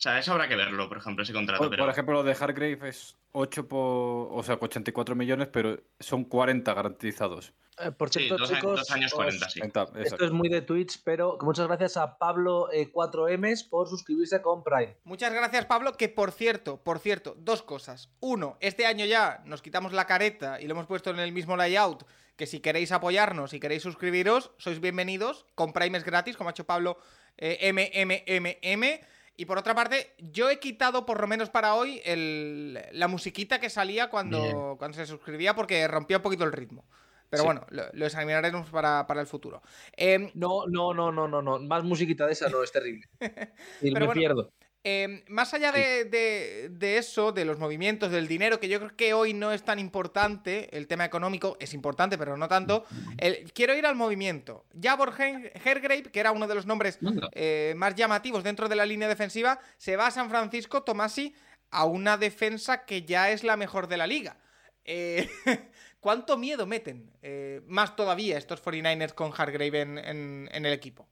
O 0.00 0.02
sea, 0.02 0.18
eso 0.18 0.32
habrá 0.32 0.48
que 0.48 0.56
verlo, 0.56 0.88
por 0.88 0.98
ejemplo, 0.98 1.24
ese 1.24 1.32
contrato. 1.32 1.62
Por, 1.62 1.70
pero... 1.70 1.84
por 1.84 1.92
ejemplo, 1.92 2.14
lo 2.14 2.22
de 2.22 2.32
Hargrave 2.32 2.88
es 2.88 3.16
8 3.32 3.68
por. 3.68 4.28
O 4.32 4.42
sea, 4.42 4.58
84 4.60 5.14
millones, 5.16 5.48
pero 5.48 5.82
son 5.98 6.24
40 6.24 6.72
garantizados. 6.72 7.52
Eh, 7.82 7.90
por 7.92 8.10
sí, 8.10 8.20
cierto, 8.20 8.38
dos, 8.38 8.48
chicos, 8.50 8.78
dos 8.80 8.90
años 8.90 9.12
os- 9.12 9.16
40, 9.16 9.48
sí. 9.50 9.60
Esto 10.04 10.24
es 10.24 10.30
muy 10.30 10.48
de 10.48 10.62
Twitch, 10.62 11.00
pero 11.04 11.38
muchas 11.40 11.66
gracias 11.66 11.96
a 11.96 12.18
Pablo 12.18 12.70
eh, 12.72 12.90
4Ms 12.92 13.64
por 13.68 13.88
suscribirse 13.88 14.42
con 14.42 14.62
Prime. 14.62 14.96
Muchas 15.04 15.32
gracias, 15.32 15.66
Pablo. 15.66 15.96
Que 15.96 16.08
por 16.08 16.32
cierto, 16.32 16.82
por 16.82 16.98
cierto, 16.98 17.34
dos 17.38 17.62
cosas. 17.62 18.10
Uno, 18.20 18.56
este 18.60 18.86
año 18.86 19.04
ya 19.06 19.42
nos 19.46 19.62
quitamos 19.62 19.92
la 19.92 20.06
careta 20.06 20.60
y 20.60 20.66
lo 20.66 20.72
hemos 20.72 20.86
puesto 20.86 21.10
en 21.10 21.18
el 21.18 21.32
mismo 21.32 21.56
layout. 21.56 22.04
Que 22.36 22.46
si 22.46 22.60
queréis 22.60 22.90
apoyarnos 22.92 23.52
y 23.52 23.60
queréis 23.60 23.82
suscribiros, 23.82 24.52
sois 24.58 24.80
bienvenidos. 24.80 25.44
Con 25.54 25.72
Prime 25.72 25.98
es 25.98 26.04
gratis, 26.04 26.36
como 26.36 26.48
ha 26.48 26.52
hecho 26.52 26.64
Pablo 26.64 26.98
eh, 27.36 27.70
MMMM. 27.72 29.00
Y 29.36 29.46
por 29.46 29.56
otra 29.58 29.74
parte, 29.74 30.14
yo 30.18 30.50
he 30.50 30.58
quitado 30.58 31.06
por 31.06 31.20
lo 31.20 31.26
menos 31.26 31.48
para 31.48 31.74
hoy 31.74 32.02
el- 32.04 32.78
la 32.92 33.08
musiquita 33.08 33.58
que 33.58 33.70
salía 33.70 34.10
cuando, 34.10 34.76
cuando 34.78 34.96
se 34.98 35.06
suscribía 35.06 35.54
porque 35.54 35.86
rompía 35.88 36.18
un 36.18 36.22
poquito 36.22 36.44
el 36.44 36.52
ritmo. 36.52 36.84
Pero 37.30 37.42
Sí. 37.42 37.46
bueno, 37.46 37.64
lo, 37.70 37.84
lo 37.92 38.06
examinaremos 38.06 38.68
para, 38.70 39.06
para 39.06 39.20
el 39.20 39.26
futuro. 39.26 39.62
Em, 39.96 40.30
No, 40.34 40.66
no, 40.66 40.92
no, 40.92 41.10
no, 41.12 41.28
no, 41.28 41.40
no. 41.40 41.58
Más 41.60 41.84
musiquita 41.84 42.26
de 42.26 42.32
esa 42.32 42.48
no, 42.48 42.62
es 42.62 42.72
terrible. 42.72 43.06
Y 43.80 43.90
me 43.92 44.00
bueno, 44.00 44.12
pierdo. 44.12 44.52
Eh, 44.82 45.24
más 45.28 45.52
allá 45.52 45.72
de, 45.72 46.06
de- 46.06 46.70
de 46.70 46.96
eso, 46.96 47.32
de 47.32 47.44
los 47.44 47.58
movimientos, 47.58 48.10
del 48.10 48.26
dinero, 48.26 48.58
que 48.60 48.68
yo 48.70 48.78
creo 48.78 48.96
que 48.96 49.12
hoy 49.12 49.34
no 49.34 49.52
es 49.52 49.62
tan 49.62 49.78
importante, 49.78 50.74
el 50.74 50.86
tema 50.86 51.04
económico 51.04 51.58
es 51.60 51.74
importante, 51.74 52.16
pero 52.16 52.38
no 52.38 52.48
tanto, 52.48 52.86
el- 53.18 53.52
quiero 53.52 53.74
ir 53.74 53.84
al 53.84 53.94
movimiento. 53.94 54.64
Javor 54.82 55.12
Her- 55.12 55.52
Hergrave, 55.62 56.04
que 56.04 56.18
era 56.18 56.32
uno 56.32 56.46
de 56.48 56.54
los 56.54 56.64
nombres 56.64 56.98
eh, 57.32 57.74
más 57.76 57.94
llamativos 57.94 58.42
dentro 58.42 58.70
de 58.70 58.76
la 58.76 58.86
línea 58.86 59.06
defensiva, 59.06 59.60
se 59.76 59.96
va 59.96 60.06
a 60.06 60.10
San 60.10 60.30
Francisco, 60.30 60.82
Tomasi, 60.82 61.34
a 61.70 61.84
una 61.84 62.16
defensa 62.16 62.86
que 62.86 63.02
ya 63.02 63.30
es 63.30 63.44
la 63.44 63.58
mejor 63.58 63.86
de 63.86 63.98
la 63.98 64.06
liga. 64.06 64.38
Eh, 64.86 65.28
¿Cuánto 66.00 66.36
miedo 66.36 66.66
meten? 66.66 67.10
eh, 67.22 67.62
más 67.66 67.94
todavía 67.94 68.38
estos 68.38 68.60
49ers 68.62 69.12
con 69.14 69.32
Hargrave 69.36 69.80
en- 69.82 69.98
en- 69.98 70.48
el 70.66 70.72
equipo. 70.72 71.08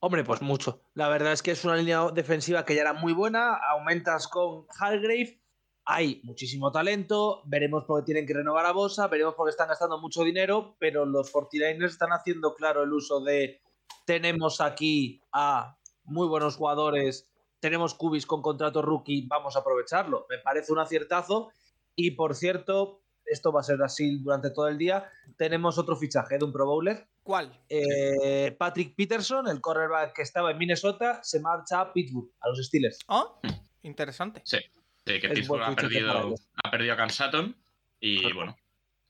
Hombre, 0.00 0.24
pues 0.24 0.42
mucho. 0.42 0.82
La 0.94 1.08
verdad 1.08 1.32
es 1.32 1.42
que 1.42 1.52
es 1.52 1.64
una 1.64 1.76
línea 1.76 2.10
defensiva 2.12 2.64
que 2.64 2.74
ya 2.74 2.82
era 2.82 2.92
muy 2.92 3.12
buena. 3.12 3.54
Aumentas 3.54 4.28
con 4.28 4.66
Hargrave. 4.78 5.40
Hay 5.84 6.20
muchísimo 6.24 6.70
talento. 6.72 7.42
Veremos 7.46 7.84
por 7.84 8.00
qué 8.00 8.06
tienen 8.06 8.26
que 8.26 8.34
renovar 8.34 8.66
a 8.66 8.72
Bosa. 8.72 9.06
Veremos 9.06 9.34
por 9.34 9.46
qué 9.46 9.50
están 9.50 9.68
gastando 9.68 9.98
mucho 9.98 10.24
dinero. 10.24 10.76
Pero 10.78 11.06
los 11.06 11.32
49ers 11.32 11.90
están 11.90 12.12
haciendo 12.12 12.54
claro 12.54 12.82
el 12.82 12.92
uso 12.92 13.20
de. 13.20 13.62
Tenemos 14.04 14.60
aquí 14.60 15.22
a 15.32 15.78
muy 16.04 16.26
buenos 16.26 16.56
jugadores. 16.56 17.30
Tenemos 17.60 17.94
cubis 17.94 18.26
con 18.26 18.42
contrato 18.42 18.82
rookie. 18.82 19.26
Vamos 19.28 19.56
a 19.56 19.60
aprovecharlo. 19.60 20.26
Me 20.28 20.38
parece 20.38 20.72
un 20.72 20.80
aciertazo. 20.80 21.50
Y 21.94 22.10
por 22.12 22.34
cierto, 22.34 23.00
esto 23.30 23.52
va 23.52 23.60
a 23.60 23.64
ser 23.64 23.82
así 23.82 24.18
durante 24.18 24.50
todo 24.50 24.68
el 24.68 24.78
día. 24.78 25.10
Tenemos 25.36 25.78
otro 25.78 25.96
fichaje 25.96 26.38
de 26.38 26.44
un 26.44 26.52
Pro 26.52 26.66
Bowler. 26.66 27.06
¿Cuál? 27.22 27.52
Eh, 27.68 28.54
Patrick 28.58 28.94
Peterson, 28.94 29.48
el 29.48 29.60
cornerback 29.60 30.14
que 30.14 30.22
estaba 30.22 30.50
en 30.50 30.58
Minnesota, 30.58 31.20
se 31.22 31.40
marcha 31.40 31.80
a 31.80 31.92
Pittsburgh, 31.92 32.30
a 32.40 32.48
los 32.48 32.64
Steelers. 32.64 32.98
Ah, 33.08 33.26
interesante. 33.82 34.40
Sí, 34.44 34.58
sí, 35.06 35.20
que 35.20 35.26
Es 35.26 35.32
Pittsburgh 35.34 35.62
ha 35.62 35.74
perdido, 35.74 36.34
ha 36.64 36.70
perdido 36.70 36.94
a 36.94 36.96
Cam 36.96 37.10
Sutton 37.10 37.56
y 38.00 38.32
bueno, 38.32 38.56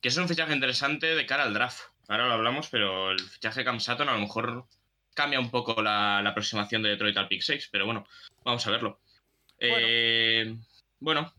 que 0.01 0.09
es 0.09 0.17
un 0.17 0.29
fichaje 0.29 0.53
interesante 0.53 1.15
de 1.15 1.27
cara 1.27 1.45
al 1.45 1.55
draft. 1.55 1.81
Ahora 2.09 2.27
lo 2.27 2.35
hablamos, 2.35 2.69
pero 2.71 3.13
el 3.13 3.21
fichaje 3.21 3.61
de 3.61 3.65
Cam 3.65 3.81
Sutton 3.81 4.09
a 4.09 4.15
lo 4.15 4.21
mejor 4.21 4.67
cambia 5.15 5.41
un 5.41 5.51
poco 5.51 5.83
la, 5.83 6.23
la 6.23 6.31
aproximación 6.31 6.83
de 6.83 6.91
Detroit 6.91 7.17
al 7.17 7.29
pick 7.29 7.43
6, 7.43 7.69
pero 7.71 7.87
bueno, 7.87 8.07
vamos 8.45 8.67
a 8.67 8.71
verlo. 8.71 9.01
Bueno. 9.61 9.77
Eh, 9.81 10.57
bueno, 11.01 11.33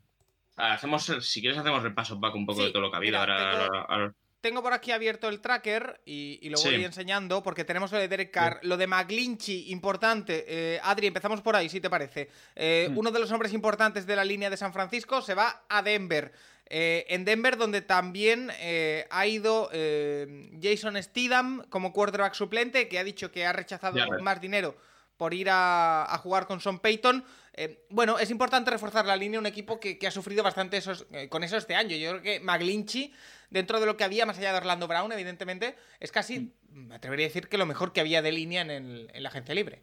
hacemos, 0.59 1.05
si 1.21 1.41
quieres 1.41 1.57
hacemos 1.59 1.81
repaso, 1.83 2.19
Paco, 2.19 2.37
un 2.37 2.45
poco 2.45 2.59
Sí, 2.59 2.65
de 2.67 2.71
todo 2.71 2.81
lo 2.81 2.89
que 2.91 2.95
ha 2.95 2.99
habido. 2.99 3.19
mira, 3.19 3.33
ahora, 3.35 3.51
tengo- 3.51 3.63
ahora- 3.75 3.85
ahora- 3.89 4.13
Tengo 4.41 4.63
por 4.63 4.71
aquí 4.71 4.91
abierto 4.91 5.27
el 5.27 5.41
tracker 5.41 5.99
y, 6.05 6.39
y 6.41 6.49
lo 6.49 6.55
Sí. 6.57 6.69
voy 6.69 6.85
enseñando 6.85 7.43
porque 7.43 7.65
tenemos 7.65 7.91
lo 7.91 7.97
de 7.97 8.07
Derek 8.07 8.31
Carr, 8.31 8.59
lo 8.63 8.77
de 8.77 8.87
McGlinchey, 8.87 9.69
importante. 9.69 10.45
Eh, 10.47 10.79
Adri, 10.81 11.07
empezamos 11.07 11.41
por 11.41 11.57
ahí, 11.57 11.67
si 11.67 11.81
te 11.81 11.89
parece. 11.89 12.29
Eh, 12.55 12.87
Mm. 12.89 12.97
Uno 12.99 13.11
de 13.11 13.19
los 13.19 13.29
hombres 13.33 13.51
importantes 13.51 14.05
de 14.07 14.15
la 14.15 14.23
línea 14.23 14.49
de 14.49 14.55
San 14.55 14.71
Francisco 14.71 15.21
se 15.21 15.33
va 15.33 15.65
a 15.67 15.81
Denver. 15.81 16.31
Eh, 16.69 17.05
en 17.09 17.25
Denver, 17.25 17.57
donde 17.57 17.81
también 17.81 18.49
eh, 18.59 19.07
ha 19.09 19.27
ido 19.27 19.69
eh, 19.73 20.51
Jason 20.61 20.95
Steedham 21.03 21.65
como 21.69 21.91
quarterback 21.91 22.33
suplente, 22.33 22.87
que 22.87 22.97
ha 22.97 23.03
dicho 23.03 23.31
que 23.33 23.45
ha 23.45 23.51
rechazado 23.51 23.97
más 24.21 24.39
dinero 24.39 24.77
por 25.19 25.33
ir 25.33 25.49
a, 25.49 26.05
a 26.11 26.17
jugar 26.19 26.47
con 26.47 26.61
Sean 26.61 26.79
Payton. 26.79 27.25
Eh, 27.53 27.85
bueno, 27.89 28.17
es 28.19 28.31
importante 28.31 28.71
reforzar 28.71 29.05
la 29.05 29.17
línea, 29.17 29.37
un 29.37 29.45
equipo 29.45 29.77
que, 29.81 29.99
que 29.99 30.07
ha 30.07 30.11
sufrido 30.11 30.43
bastante 30.43 30.77
esos, 30.77 31.05
eh, 31.11 31.27
con 31.27 31.43
eso 31.43 31.57
este 31.57 31.75
año. 31.75 31.97
Yo 31.97 32.11
creo 32.11 32.21
que 32.21 32.39
McGlinchey, 32.39 33.13
dentro 33.49 33.81
de 33.81 33.85
lo 33.85 33.97
que 33.97 34.05
había, 34.05 34.25
más 34.25 34.37
allá 34.37 34.53
de 34.53 34.59
Orlando 34.59 34.87
Brown, 34.87 35.11
evidentemente, 35.11 35.75
es 35.99 36.13
casi, 36.13 36.53
me 36.71 36.95
atrevería 36.95 37.25
a 37.25 37.27
decir 37.29 37.49
que 37.49 37.57
lo 37.57 37.65
mejor 37.65 37.91
que 37.91 37.99
había 37.99 38.21
de 38.21 38.31
línea 38.31 38.61
en, 38.61 38.71
el- 38.71 39.11
en 39.13 39.21
la 39.23 39.27
agencia 39.27 39.53
libre. 39.53 39.81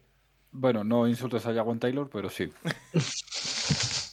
Bueno, 0.51 0.83
no 0.83 1.07
insultes 1.07 1.45
a 1.45 1.53
Jawan 1.53 1.77
Taylor, 1.79 2.09
pero 2.11 2.31
sí. 2.31 2.51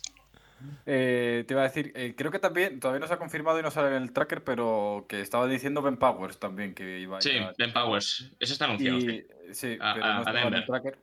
Eh, 0.86 1.44
te 1.46 1.54
iba 1.54 1.60
a 1.62 1.64
decir, 1.64 1.92
eh, 1.94 2.14
creo 2.16 2.30
que 2.30 2.38
también, 2.38 2.80
todavía 2.80 3.00
no 3.00 3.06
se 3.06 3.14
ha 3.14 3.18
confirmado 3.18 3.58
y 3.58 3.62
no 3.62 3.70
sale 3.70 3.88
en 3.96 4.02
el 4.02 4.12
tracker, 4.12 4.44
pero 4.44 5.04
que 5.08 5.20
estaba 5.20 5.46
diciendo 5.46 5.82
Ben 5.82 5.96
Powers 5.98 6.38
también 6.38 6.74
que 6.74 7.00
iba 7.00 7.18
a 7.18 7.20
Sí, 7.20 7.30
ir 7.30 7.42
a- 7.42 7.52
Ben 7.58 7.72
Powers. 7.72 8.30
Ese 8.40 8.52
está 8.54 8.64
anunciado. 8.66 9.00
sí. 9.00 9.06
Y, 9.08 9.26
sí, 9.52 9.76
A- 9.80 9.94
pero 9.94 10.06
a- 10.06 10.14
no 10.20 10.28
a 10.28 10.32
Denver. 10.32 10.66
tracker. 10.66 10.98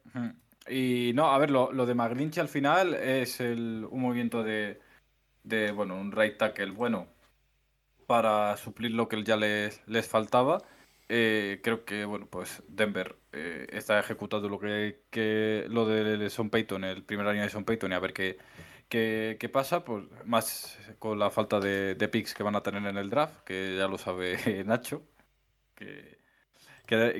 Y 0.69 1.11
no, 1.15 1.31
a 1.31 1.37
ver, 1.39 1.49
lo, 1.49 1.71
lo 1.71 1.85
de 1.85 1.95
McGlinchey 1.95 2.41
al 2.41 2.47
final 2.47 2.93
es 2.93 3.39
el, 3.39 3.87
un 3.89 4.01
movimiento 4.01 4.43
de, 4.43 4.79
de, 5.43 5.71
bueno, 5.71 5.95
un 5.95 6.11
right 6.11 6.37
tackle 6.37 6.71
bueno 6.71 7.07
para 8.07 8.57
suplir 8.57 8.91
lo 8.91 9.07
que 9.07 9.23
ya 9.23 9.37
les, 9.37 9.81
les 9.87 10.07
faltaba. 10.07 10.59
Eh, 11.09 11.59
creo 11.63 11.83
que, 11.83 12.05
bueno, 12.05 12.27
pues 12.27 12.63
Denver 12.67 13.17
eh, 13.33 13.67
está 13.71 13.99
ejecutando 13.99 14.47
lo 14.49 14.59
que, 14.59 15.03
que 15.09 15.65
lo 15.69 15.85
de 15.85 16.29
Son 16.29 16.49
Payton, 16.49 16.83
el 16.85 17.03
primer 17.03 17.27
año 17.27 17.41
de 17.41 17.49
Son 17.49 17.65
Payton, 17.65 17.91
y 17.91 17.95
a 17.95 17.99
ver 17.99 18.13
qué, 18.13 18.37
qué, 18.87 19.37
qué 19.39 19.49
pasa, 19.49 19.83
pues 19.83 20.05
más 20.25 20.77
con 20.99 21.19
la 21.19 21.29
falta 21.31 21.59
de, 21.59 21.95
de 21.95 22.07
picks 22.07 22.33
que 22.33 22.43
van 22.43 22.55
a 22.55 22.63
tener 22.63 22.85
en 22.85 22.97
el 22.97 23.09
draft, 23.09 23.43
que 23.43 23.75
ya 23.77 23.87
lo 23.87 23.97
sabe 23.97 24.37
Nacho, 24.65 25.03
que, 25.75 26.20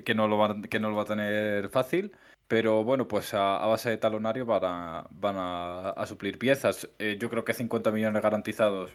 que, 0.03 0.15
no 0.15 0.27
lo 0.27 0.37
van, 0.37 0.63
que 0.63 0.79
no 0.79 0.89
lo 0.89 0.95
va 0.95 1.03
a 1.03 1.05
tener 1.05 1.69
fácil. 1.69 2.11
Pero 2.47 2.83
bueno, 2.83 3.07
pues 3.07 3.33
a, 3.33 3.65
base 3.65 3.89
de 3.89 3.97
talonario 3.97 4.45
van 4.45 4.63
a, 4.65 5.07
van 5.11 5.35
a, 5.37 6.05
suplir 6.05 6.37
piezas. 6.37 6.89
Eh, 6.99 7.17
yo 7.19 7.29
creo 7.29 7.45
que 7.45 7.53
50 7.53 7.91
millones 7.91 8.21
garantizados 8.21 8.91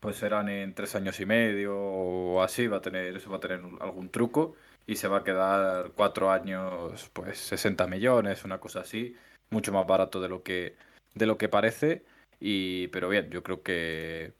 pues 0.00 0.16
serán 0.16 0.48
en 0.50 0.74
tres 0.74 0.94
años 0.96 1.18
y 1.20 1.26
medio 1.26 1.76
o 1.76 2.42
así, 2.42 2.66
va 2.66 2.78
a 2.78 2.80
tener, 2.82 3.16
eso 3.16 3.30
va 3.30 3.38
a 3.38 3.40
tener 3.40 3.60
algún 3.80 4.10
truco 4.10 4.54
y 4.86 4.96
se 4.96 5.08
va 5.08 5.18
a 5.18 5.24
quedar 5.24 5.92
cuatro 5.96 6.30
años, 6.30 7.10
pues 7.14 7.38
60 7.38 7.86
millones, 7.86 8.44
una 8.44 8.60
cosa 8.60 8.80
así, 8.80 9.16
mucho 9.50 9.72
más 9.72 9.86
barato 9.86 10.20
de 10.20 10.28
lo 10.28 10.42
que, 10.42 10.76
de 11.14 11.26
lo 11.26 11.38
que 11.38 11.48
parece. 11.48 12.04
Y, 12.40 12.88
pero 12.88 13.08
bien, 13.08 13.30
yo 13.30 13.42
creo 13.42 13.62
que, 13.62 14.34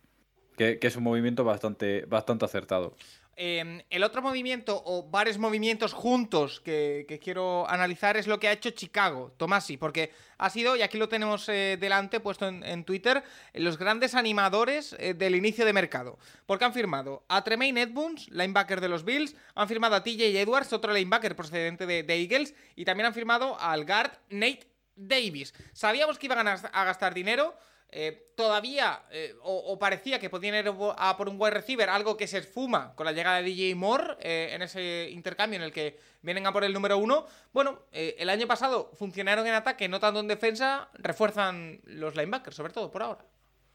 que, 0.56 0.78
que 0.78 0.86
es 0.86 0.96
un 0.96 1.04
movimiento 1.04 1.44
bastante, 1.44 2.04
bastante 2.06 2.44
acertado. 2.44 2.94
Eh, 3.36 3.84
el 3.90 4.04
otro 4.04 4.22
movimiento, 4.22 4.82
o 4.84 5.08
varios 5.08 5.38
movimientos 5.38 5.92
juntos 5.92 6.60
que, 6.60 7.20
quiero 7.22 7.68
analizar, 7.68 8.16
es 8.16 8.26
lo 8.26 8.38
que 8.38 8.48
ha 8.48 8.52
hecho 8.52 8.70
Chicago, 8.70 9.32
Tomasi, 9.36 9.76
porque 9.76 10.12
ha 10.38 10.50
sido, 10.50 10.76
y 10.76 10.82
aquí 10.82 10.98
lo 10.98 11.08
tenemos 11.08 11.48
eh, 11.48 11.76
delante, 11.80 12.20
puesto 12.20 12.46
en, 12.46 12.84
Twitter, 12.84 13.24
los 13.54 13.78
grandes 13.78 14.14
animadores 14.14 14.94
eh, 14.98 15.14
del 15.14 15.34
inicio 15.34 15.64
de 15.64 15.72
mercado. 15.72 16.18
Porque 16.46 16.64
han 16.64 16.72
firmado 16.72 17.24
a 17.28 17.42
Tremaine 17.42 17.82
Edmunds, 17.82 18.28
linebacker 18.30 18.80
de 18.80 18.88
los 18.88 19.04
Bills, 19.04 19.34
han 19.54 19.68
firmado 19.68 19.96
a 19.96 20.02
TJ 20.02 20.40
Edwards, 20.40 20.72
otro 20.72 20.92
linebacker 20.92 21.34
procedente 21.34 21.86
de, 21.86 22.02
de 22.02 22.14
Eagles, 22.14 22.54
y 22.76 22.84
también 22.84 23.06
han 23.06 23.14
firmado 23.14 23.58
al 23.60 23.84
guard 23.84 24.12
Nate 24.30 24.68
Davis. 24.96 25.54
Sabíamos 25.72 26.18
que 26.18 26.26
iban 26.26 26.46
a 26.46 26.84
gastar 26.84 27.14
dinero. 27.14 27.56
Eh, 27.90 28.32
todavía, 28.36 29.04
eh, 29.10 29.34
o, 29.42 29.78
parecía 29.78 30.18
que 30.18 30.30
podían 30.30 30.56
ir 30.56 30.72
a 30.96 31.16
por 31.16 31.28
un 31.28 31.36
wide 31.38 31.52
receiver, 31.52 31.88
algo 31.88 32.16
que 32.16 32.26
se 32.26 32.38
esfuma 32.38 32.94
con 32.96 33.06
la 33.06 33.12
llegada 33.12 33.36
de 33.36 33.44
DJ 33.44 33.74
Moore 33.76 34.16
eh, 34.20 34.50
en 34.52 34.62
ese 34.62 35.08
intercambio 35.10 35.58
en 35.58 35.62
el 35.62 35.72
que 35.72 35.98
vienen 36.22 36.46
a 36.46 36.52
por 36.52 36.64
el 36.64 36.72
número 36.72 36.98
uno. 36.98 37.26
Bueno, 37.52 37.82
el 37.92 38.28
año 38.30 38.46
pasado 38.46 38.90
funcionaron 38.94 39.46
en 39.46 39.54
ataque, 39.54 39.88
no 39.88 40.00
tanto 40.00 40.20
en 40.20 40.28
defensa, 40.28 40.88
refuerzan 40.94 41.80
los 41.84 42.16
linebackers, 42.16 42.56
sobre 42.56 42.72
todo 42.72 42.90
por 42.90 43.02
ahora. 43.02 43.24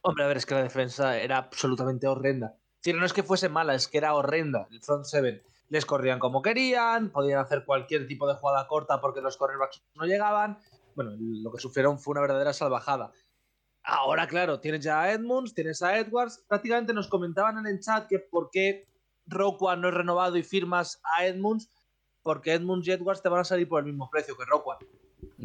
Hombre, 0.02 0.24
a 0.26 0.28
ver, 0.28 0.38
es 0.38 0.46
que 0.46 0.56
la 0.56 0.64
defensa 0.64 1.18
era 1.18 1.38
absolutamente 1.38 2.08
horrenda. 2.08 2.56
Decir, 2.78 3.00
no 3.00 3.06
es 3.06 3.14
que 3.14 3.24
fuese 3.24 3.50
mala, 3.50 3.76
es 3.76 3.88
que 3.88 3.98
era 3.98 4.14
horrenda. 4.14 4.68
El 4.72 4.82
front 4.82 5.06
seven 5.06 5.42
les 5.70 5.86
corrían 5.86 6.20
como 6.20 6.42
querían, 6.42 7.10
podían 7.10 7.40
hacer 7.40 7.64
cualquier 7.64 8.08
tipo 8.08 8.28
de 8.28 8.36
jugada 8.36 8.68
corta 8.68 9.00
porque 9.00 9.22
los 9.22 9.38
cornerbacks 9.38 9.84
no 9.96 10.06
llegaban. 10.06 10.60
Bueno, 10.96 11.12
lo 11.18 11.52
que 11.52 11.60
sufrieron 11.60 12.00
fue 12.00 12.14
una 12.14 12.22
verdadera 12.22 12.54
salvajada. 12.54 13.12
Ahora, 13.84 14.28
claro, 14.28 14.60
tienes 14.60 14.84
ya 14.84 15.02
a 15.02 15.12
Edmunds, 15.12 15.54
tienes 15.54 15.82
a 15.82 15.98
Edwards. 15.98 16.44
Prácticamente 16.48 16.94
nos 16.94 17.08
comentaban 17.08 17.58
en 17.58 17.66
el 17.66 17.80
chat 17.80 18.08
que 18.08 18.20
por 18.20 18.50
qué 18.52 18.88
Roquan 19.26 19.82
no 19.82 19.90
es 19.90 19.94
renovado 19.94 20.38
y 20.38 20.44
firmas 20.44 21.02
a 21.18 21.26
Edmunds, 21.26 21.70
porque 22.22 22.54
Edmunds 22.54 22.88
y 22.88 22.92
Edwards 22.92 23.22
te 23.22 23.30
van 23.30 23.42
a 23.42 23.46
salir 23.46 23.68
por 23.68 23.80
el 23.80 23.86
mismo 23.86 24.10
precio 24.10 24.36
que 24.38 24.46
Roquan. 24.46 24.78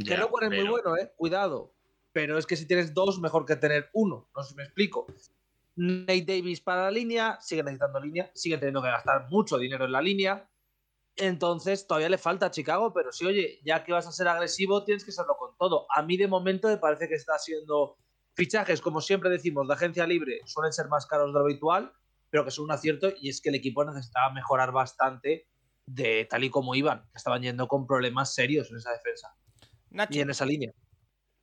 Que 0.05 0.17
Roquan 0.17 0.53
es 0.53 0.61
muy 0.61 0.69
bueno, 0.69 0.97
eh. 0.97 1.13
Cuidado. 1.17 1.73
Pero 2.13 2.39
es 2.39 2.47
que 2.47 2.57
si 2.57 2.67
tienes 2.67 2.95
dos, 2.95 3.19
mejor 3.19 3.45
que 3.45 3.57
tener 3.57 3.91
uno. 3.93 4.29
No 4.35 4.43
sé 4.43 4.51
si 4.51 4.57
me 4.57 4.65
explico. 4.65 5.07
Nate 5.77 6.25
Davis 6.27 6.61
para 6.61 6.85
la 6.85 6.91
línea, 6.91 7.39
sigue 7.41 7.63
necesitando 7.63 7.99
línea, 7.99 8.31
sigue 8.35 8.59
teniendo 8.59 8.83
que 8.83 8.89
gastar 8.89 9.29
mucho 9.31 9.59
dinero 9.59 9.85
en 9.85 9.93
la 9.93 10.01
línea. 10.01 10.49
Entonces, 11.17 11.87
todavía 11.87 12.09
le 12.09 12.19
falta 12.19 12.47
a 12.47 12.51
Chicago, 12.51 12.93
pero 12.93 13.13
sí, 13.13 13.25
oye, 13.25 13.61
ya 13.65 13.85
que 13.85 13.93
vas 13.93 14.07
a 14.07 14.13
ser 14.13 14.29
agresivo, 14.29 14.85
tienes 14.85 15.05
que 15.05 15.13
serlo 15.13 15.37
con 15.37 15.57
todo. 15.57 15.87
A 15.95 16.03
mí, 16.03 16.17
de 16.17 16.29
momento, 16.29 16.69
me 16.69 16.77
parece 16.77 17.09
que 17.09 17.15
está 17.15 17.39
siendo 17.39 17.97
fichajes, 18.35 18.81
como 18.81 19.01
siempre 19.01 19.31
decimos, 19.31 19.67
de 19.69 19.75
agencia 19.75 20.07
libre, 20.07 20.41
suelen 20.47 20.73
ser 20.73 20.89
más 20.89 21.07
caros 21.07 21.29
de 21.29 21.33
lo 21.35 21.41
habitual, 21.41 21.93
pero 22.31 22.45
que 22.45 22.51
son 22.51 22.65
un 22.67 22.73
acierto, 22.73 23.13
y 23.21 23.29
es 23.29 23.41
que 23.41 23.49
el 23.51 23.55
equipo 23.55 23.85
necesitaba 23.85 24.33
mejorar 24.33 24.73
bastante 24.73 25.47
de 25.87 26.27
tal 26.29 26.43
y 26.45 26.51
como 26.51 26.75
iban, 26.75 27.03
que 27.03 27.17
estaban 27.19 27.43
yendo 27.43 27.69
con 27.69 27.87
problemas 27.87 28.35
serios 28.35 28.71
en 28.71 28.79
esa 28.79 28.91
defensa 28.93 29.29
Nacho. 29.91 30.19
y 30.19 30.21
en 30.21 30.31
esa 30.31 30.47
línea. 30.47 30.73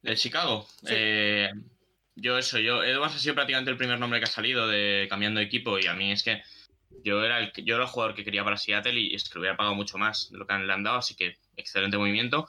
De 0.02 0.16
Chicago. 0.16 0.66
Sí. 0.82 0.88
Eh, 0.90 1.50
yo 2.16 2.38
eso, 2.38 2.58
yo. 2.60 2.84
Edwards 2.84 3.16
ha 3.16 3.20
sido 3.20 3.36
prácticamente 3.36 3.72
el 3.72 3.78
primer 3.78 4.00
nombre 4.00 4.20
que 4.20 4.26
ha 4.26 4.28
salido 4.28 4.68
de 4.68 5.06
cambiando 5.10 5.40
de 5.40 5.46
equipo. 5.46 5.78
Y 5.80 5.86
a 5.86 5.94
mí 5.94 6.12
es 6.12 6.24
que 6.24 6.42
yo 7.06 7.24
era 7.24 7.40
el, 7.40 7.52
que- 7.52 7.64
yo 7.64 7.76
era 7.76 7.84
el 7.86 7.90
jugador 7.90 8.16
que 8.16 8.24
quería 8.26 8.44
para 8.44 8.58
Seattle 8.58 9.00
y 9.00 9.14
es 9.16 9.30
que 9.30 9.36
lo 9.36 9.42
hubiera 9.42 9.56
pagado 9.56 9.76
mucho 9.76 9.98
más 10.00 10.30
de 10.32 10.40
lo 10.40 10.46
que 10.48 10.54
le 10.56 10.74
han 10.74 10.84
dado, 10.84 10.98
así 10.98 11.16
que 11.16 11.36
excelente 11.56 11.98
movimiento. 11.98 12.48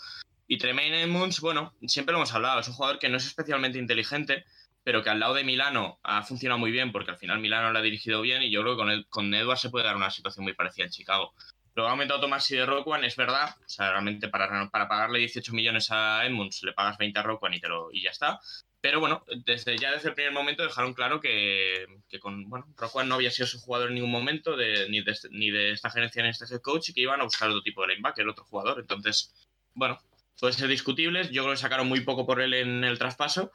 Y 0.52 0.58
Tremaine 0.58 1.00
Edmunds, 1.04 1.40
bueno, 1.40 1.72
siempre 1.86 2.12
lo 2.12 2.18
hemos 2.18 2.34
hablado, 2.34 2.60
es 2.60 2.68
un 2.68 2.74
jugador 2.74 2.98
que 2.98 3.08
no 3.08 3.16
es 3.16 3.24
especialmente 3.26 3.78
inteligente, 3.78 4.44
pero 4.84 5.02
que 5.02 5.08
al 5.08 5.18
lado 5.18 5.32
de 5.32 5.44
Milano 5.44 5.98
ha 6.02 6.22
funcionado 6.24 6.58
muy 6.58 6.70
bien, 6.70 6.92
porque 6.92 7.10
al 7.12 7.16
final 7.16 7.38
Milano 7.40 7.72
lo 7.72 7.78
ha 7.78 7.82
dirigido 7.82 8.20
bien 8.20 8.42
y 8.42 8.50
yo 8.50 8.60
creo 8.60 8.74
que 8.74 8.82
con, 8.82 8.90
Ed- 8.90 9.04
con 9.08 9.32
Edwards 9.32 9.62
se 9.62 9.70
puede 9.70 9.86
dar 9.86 9.96
una 9.96 10.10
situación 10.10 10.44
muy 10.44 10.52
parecida 10.52 10.84
en 10.84 10.90
Chicago. 10.90 11.32
Luego 11.74 11.88
ha 11.88 11.92
aumentado 11.92 12.20
Tomasi 12.20 12.54
de 12.54 12.66
Roquan, 12.66 13.02
es 13.02 13.16
verdad. 13.16 13.54
O 13.64 13.68
sea, 13.68 13.92
realmente 13.92 14.28
para, 14.28 14.68
para 14.68 14.88
pagarle 14.88 15.20
18 15.20 15.54
millones 15.54 15.88
a 15.90 16.26
Edmunds 16.26 16.62
le 16.64 16.74
pagas 16.74 16.98
20 16.98 17.18
a 17.18 17.22
Roquan 17.22 17.54
y, 17.54 17.60
te 17.60 17.68
lo, 17.68 17.88
y 17.90 18.02
ya 18.02 18.10
está. 18.10 18.38
Pero 18.82 19.00
bueno, 19.00 19.24
desde 19.46 19.78
ya 19.78 19.92
desde 19.92 20.10
el 20.10 20.14
primer 20.14 20.32
momento 20.34 20.64
dejaron 20.64 20.92
claro 20.92 21.18
que, 21.18 21.86
que 22.10 22.18
con 22.20 22.50
bueno, 22.50 22.66
Roquan 22.76 23.08
no 23.08 23.14
había 23.14 23.30
sido 23.30 23.46
su 23.46 23.58
jugador 23.58 23.88
en 23.88 23.94
ningún 23.94 24.10
momento, 24.10 24.54
de, 24.54 24.86
ni, 24.90 25.00
de, 25.02 25.12
este- 25.12 25.28
ni 25.30 25.50
de 25.50 25.70
esta 25.70 25.88
generación 25.88 26.24
ni 26.24 26.28
de 26.28 26.32
este 26.32 26.54
head 26.54 26.60
coach, 26.60 26.90
y 26.90 26.92
que 26.92 27.00
iban 27.00 27.22
a 27.22 27.24
buscar 27.24 27.48
otro 27.48 27.62
tipo 27.62 27.80
de 27.80 27.88
linebacker, 27.94 28.28
otro 28.28 28.44
jugador. 28.44 28.80
Entonces, 28.80 29.32
bueno, 29.72 29.98
puede 30.42 30.54
ser 30.54 30.66
discutible. 30.66 31.28
Yo 31.30 31.44
creo 31.44 31.54
que 31.54 31.60
sacaron 31.60 31.86
muy 31.86 32.00
poco 32.00 32.26
por 32.26 32.40
él 32.40 32.52
en 32.54 32.82
el 32.82 32.98
traspaso. 32.98 33.52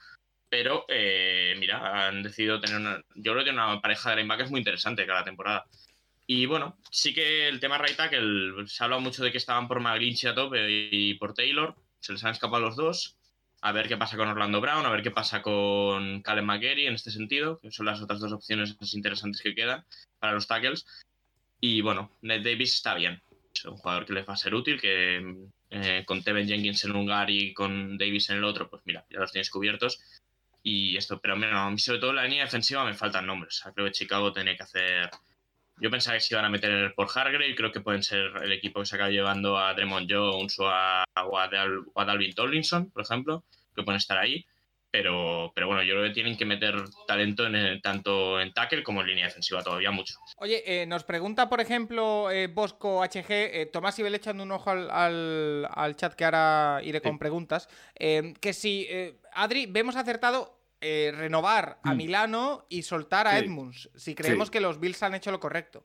Pero, 0.47 0.85
eh, 0.87 1.53
mira, 1.59 2.07
han 2.07 2.23
decidido 2.23 2.61
tener 2.61 2.77
una. 2.77 3.03
Yo 3.13 3.33
creo 3.33 3.43
que 3.43 3.49
una 3.49 3.81
pareja 3.81 4.11
de 4.11 4.15
linebackers 4.15 4.51
muy 4.51 4.59
interesante 4.61 5.05
cada 5.05 5.25
temporada. 5.25 5.65
Y 6.25 6.45
bueno, 6.45 6.77
sí 6.89 7.13
que 7.13 7.49
el 7.49 7.59
tema 7.59 7.77
right 7.77 7.97
tackle, 7.97 8.65
se 8.67 8.81
ha 8.81 8.85
hablado 8.85 9.01
mucho 9.01 9.21
de 9.21 9.33
que 9.33 9.37
estaban 9.37 9.67
por 9.67 9.81
McGlinchey 9.81 10.29
a 10.29 10.35
tope 10.35 10.65
y 10.89 11.15
por 11.15 11.33
Taylor, 11.33 11.75
se 11.99 12.13
les 12.13 12.23
han 12.23 12.31
escapado 12.31 12.63
los 12.63 12.77
dos. 12.77 13.17
A 13.59 13.73
ver 13.73 13.89
qué 13.89 13.97
pasa 13.97 14.15
con 14.15 14.29
Orlando 14.29 14.61
Brown, 14.61 14.85
a 14.85 14.89
ver 14.89 15.03
qué 15.03 15.11
pasa 15.11 15.41
con 15.41 16.21
Callum 16.21 16.45
McGarry 16.45 16.87
en 16.87 16.93
este 16.93 17.11
sentido, 17.11 17.59
que 17.59 17.69
son 17.69 17.85
las 17.85 18.01
otras 18.01 18.21
dos 18.21 18.31
opciones 18.31 18.79
más 18.79 18.93
interesantes 18.93 19.41
que 19.41 19.53
quedan 19.53 19.83
para 20.19 20.31
los 20.31 20.47
tackles. 20.47 20.85
Y 21.59 21.81
bueno, 21.81 22.11
Ned 22.21 22.45
Davis 22.45 22.75
está 22.75 22.93
bien, 22.93 23.21
un 23.65 23.77
jugador 23.77 24.05
que 24.05 24.13
les 24.13 24.27
va 24.27 24.33
a 24.33 24.37
ser 24.37 24.53
útil, 24.55 24.79
que 24.79 25.35
eh, 25.69 26.03
con 26.05 26.23
Tevin 26.23 26.47
Jenkins 26.47 26.83
en 26.85 26.91
un 26.91 26.97
lugar 27.05 27.29
y 27.29 27.53
con 27.53 27.97
Davis 27.97 28.29
en 28.29 28.37
el 28.37 28.43
otro, 28.43 28.69
pues 28.69 28.81
mira, 28.85 29.05
ya 29.09 29.19
los 29.19 29.31
tienes 29.31 29.49
cubiertos. 29.49 29.99
Y 30.63 30.97
esto, 30.97 31.19
pero 31.21 31.35
mira, 31.37 31.65
a 31.65 31.69
mí 31.71 31.79
sobre 31.79 31.99
todo 31.99 32.09
en 32.11 32.17
la 32.17 32.23
línea 32.25 32.43
defensiva 32.45 32.83
me 32.85 32.93
faltan 32.93 33.25
nombres. 33.25 33.59
O 33.59 33.63
sea, 33.63 33.73
creo 33.73 33.85
que 33.87 33.93
Chicago 33.93 34.33
tiene 34.33 34.55
que 34.57 34.63
hacer 34.63 35.09
Yo 35.79 35.91
pensaba 35.91 36.15
que 36.17 36.21
se 36.21 36.33
iban 36.33 36.45
a 36.45 36.49
meter 36.49 36.93
por 36.95 37.07
Hargrave, 37.13 37.55
creo 37.55 37.71
que 37.71 37.81
pueden 37.81 38.03
ser 38.03 38.31
el 38.43 38.51
equipo 38.51 38.79
que 38.79 38.85
se 38.87 38.95
acaba 38.95 39.11
llevando 39.11 39.57
a 39.59 39.73
Dremont 39.75 40.09
Jones 40.11 40.57
o 40.59 40.67
a, 40.69 41.03
a, 41.03 41.49
Dal- 41.49 41.85
o 41.93 42.01
a 42.01 42.05
Dalvin 42.05 42.33
Tomlinson, 42.33 42.89
por 42.91 43.03
ejemplo, 43.03 43.43
que 43.75 43.83
pueden 43.83 43.97
estar 43.97 44.17
ahí. 44.17 44.45
Pero, 44.97 45.51
pero 45.53 45.67
bueno, 45.67 45.83
yo 45.83 45.93
creo 45.93 46.05
que 46.05 46.13
tienen 46.15 46.35
que 46.35 46.43
meter 46.45 46.73
talento 47.05 47.45
en 47.45 47.53
el- 47.55 47.81
tanto 47.83 48.41
en 48.41 48.51
tackle 48.51 48.81
como 48.81 49.01
en 49.01 49.07
línea 49.07 49.25
defensiva 49.27 49.61
todavía 49.61 49.91
mucho. 49.91 50.15
Oye, 50.37 50.63
eh, 50.65 50.87
nos 50.87 51.03
pregunta, 51.03 51.49
por 51.49 51.61
ejemplo, 51.61 52.31
eh, 52.31 52.47
Bosco 52.47 53.03
HG, 53.03 53.29
eh, 53.29 53.69
Tomás 53.71 53.99
Ibel 53.99 54.15
echando 54.15 54.41
un 54.41 54.51
ojo 54.51 54.71
al, 54.71 54.89
al- 54.89 55.67
al 55.71 55.95
chat 55.95 56.15
que 56.15 56.25
ahora 56.25 56.79
iré 56.83 56.99
con 56.99 57.19
preguntas, 57.19 57.69
eh, 57.99 58.33
que 58.41 58.53
si, 58.53 58.87
eh, 58.89 59.17
Adri, 59.33 59.67
vemos 59.67 59.95
acertado 59.95 60.57
eh, 60.81 61.11
renovar 61.15 61.77
a 61.83 61.93
Mm. 61.93 61.97
Milano 61.97 62.65
y 62.69 62.81
soltar 62.81 63.27
a 63.27 63.37
Sí. 63.37 63.45
Edmunds, 63.45 63.89
si 63.95 64.15
creemos 64.15 64.47
Sí. 64.47 64.51
que 64.53 64.61
los 64.61 64.79
Bills 64.79 65.01
han 65.03 65.13
hecho 65.15 65.31
lo 65.31 65.39
correcto. 65.39 65.83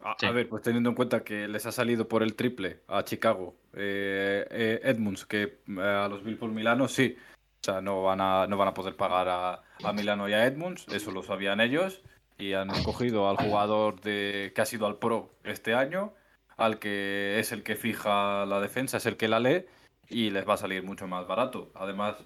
A, 0.00 0.16
Sí. 0.18 0.26
a 0.26 0.30
ver, 0.32 0.48
pues 0.48 0.62
teniendo 0.62 0.88
en 0.90 0.94
cuenta 0.96 1.22
que 1.22 1.46
les 1.48 1.64
ha 1.64 1.70
salido 1.72 2.08
por 2.08 2.22
el 2.22 2.34
triple 2.34 2.80
a 2.88 3.02
Chicago, 3.04 3.54
eh, 3.74 4.44
eh, 4.50 4.80
Edmunds, 4.84 5.24
que 5.26 5.42
eh, 5.68 5.80
a 5.80 6.08
los 6.08 6.22
Bills 6.24 6.38
por 6.38 6.50
Milano, 6.50 6.88
sí. 6.88 7.14
O 7.62 7.64
sea, 7.64 7.80
no 7.80 8.02
van 8.02 8.20
a, 8.20 8.48
no 8.48 8.56
van 8.56 8.66
a 8.66 8.74
poder 8.74 8.96
pagar 8.96 9.28
a, 9.28 9.62
a 9.84 9.92
Milano 9.92 10.28
y 10.28 10.32
a 10.32 10.44
Edmunds, 10.46 10.88
eso 10.88 11.12
lo 11.12 11.22
sabían 11.22 11.60
ellos. 11.60 12.02
Y 12.36 12.54
han 12.54 12.70
escogido 12.70 13.28
al 13.28 13.36
jugador 13.36 14.00
de, 14.00 14.52
que 14.52 14.60
ha 14.60 14.66
sido 14.66 14.86
al 14.86 14.96
pro 14.96 15.30
este 15.44 15.74
año, 15.74 16.12
al 16.56 16.80
que 16.80 17.38
es 17.38 17.52
el 17.52 17.62
que 17.62 17.76
fija 17.76 18.46
la 18.46 18.58
defensa, 18.58 18.96
es 18.96 19.06
el 19.06 19.16
que 19.16 19.28
la 19.28 19.38
lee, 19.38 19.66
y 20.08 20.30
les 20.30 20.48
va 20.48 20.54
a 20.54 20.56
salir 20.56 20.82
mucho 20.82 21.06
más 21.06 21.28
barato. 21.28 21.70
Además, 21.76 22.16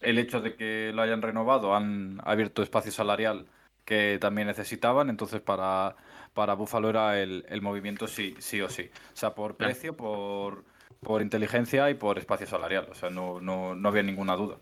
el 0.00 0.16
hecho 0.16 0.40
de 0.40 0.54
que 0.54 0.92
lo 0.94 1.02
hayan 1.02 1.22
renovado 1.22 1.74
han 1.74 2.20
abierto 2.24 2.62
espacio 2.62 2.92
salarial 2.92 3.46
que 3.84 4.18
también 4.20 4.46
necesitaban, 4.46 5.10
entonces 5.10 5.40
para, 5.40 5.96
para 6.34 6.54
Buffalo 6.54 6.88
era 6.88 7.20
el, 7.20 7.44
el 7.48 7.62
movimiento 7.62 8.06
sí, 8.06 8.36
sí 8.38 8.60
o 8.60 8.68
sí. 8.68 8.90
O 9.12 9.16
sea, 9.16 9.34
por 9.34 9.56
precio, 9.56 9.96
por, 9.96 10.64
por 11.02 11.20
inteligencia 11.20 11.90
y 11.90 11.94
por 11.94 12.16
espacio 12.18 12.46
salarial. 12.46 12.86
O 12.90 12.94
sea, 12.94 13.10
no, 13.10 13.40
no, 13.40 13.74
no 13.74 13.88
había 13.88 14.04
ninguna 14.04 14.36
duda. 14.36 14.56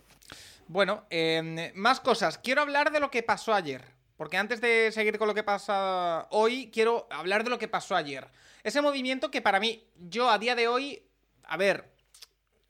Bueno, 0.69 1.05
eh, 1.11 1.73
más 1.75 2.01
cosas. 2.01 2.39
Quiero 2.39 2.63
hablar 2.63 2.93
de 2.93 3.01
lo 3.01 3.11
que 3.11 3.23
pasó 3.23 3.55
ayer. 3.55 3.93
Porque 4.17 4.37
antes 4.37 4.61
de 4.61 4.93
seguir 4.93 5.19
con 5.19 5.27
lo 5.27 5.35
que 5.35 5.43
pasa 5.43 6.29
hoy, 6.31 6.71
quiero 6.73 7.09
hablar 7.11 7.43
de 7.43 7.51
lo 7.51 7.59
que 7.59 7.67
pasó 7.67 7.97
ayer. 7.97 8.29
Ese 8.63 8.81
movimiento 8.81 9.33
que 9.33 9.43
para 9.43 9.59
mí, 9.59 9.85
yo 9.97 10.31
a 10.31 10.39
día 10.39 10.55
de 10.55 10.69
hoy, 10.69 11.03
a 11.43 11.57
ver, 11.57 11.91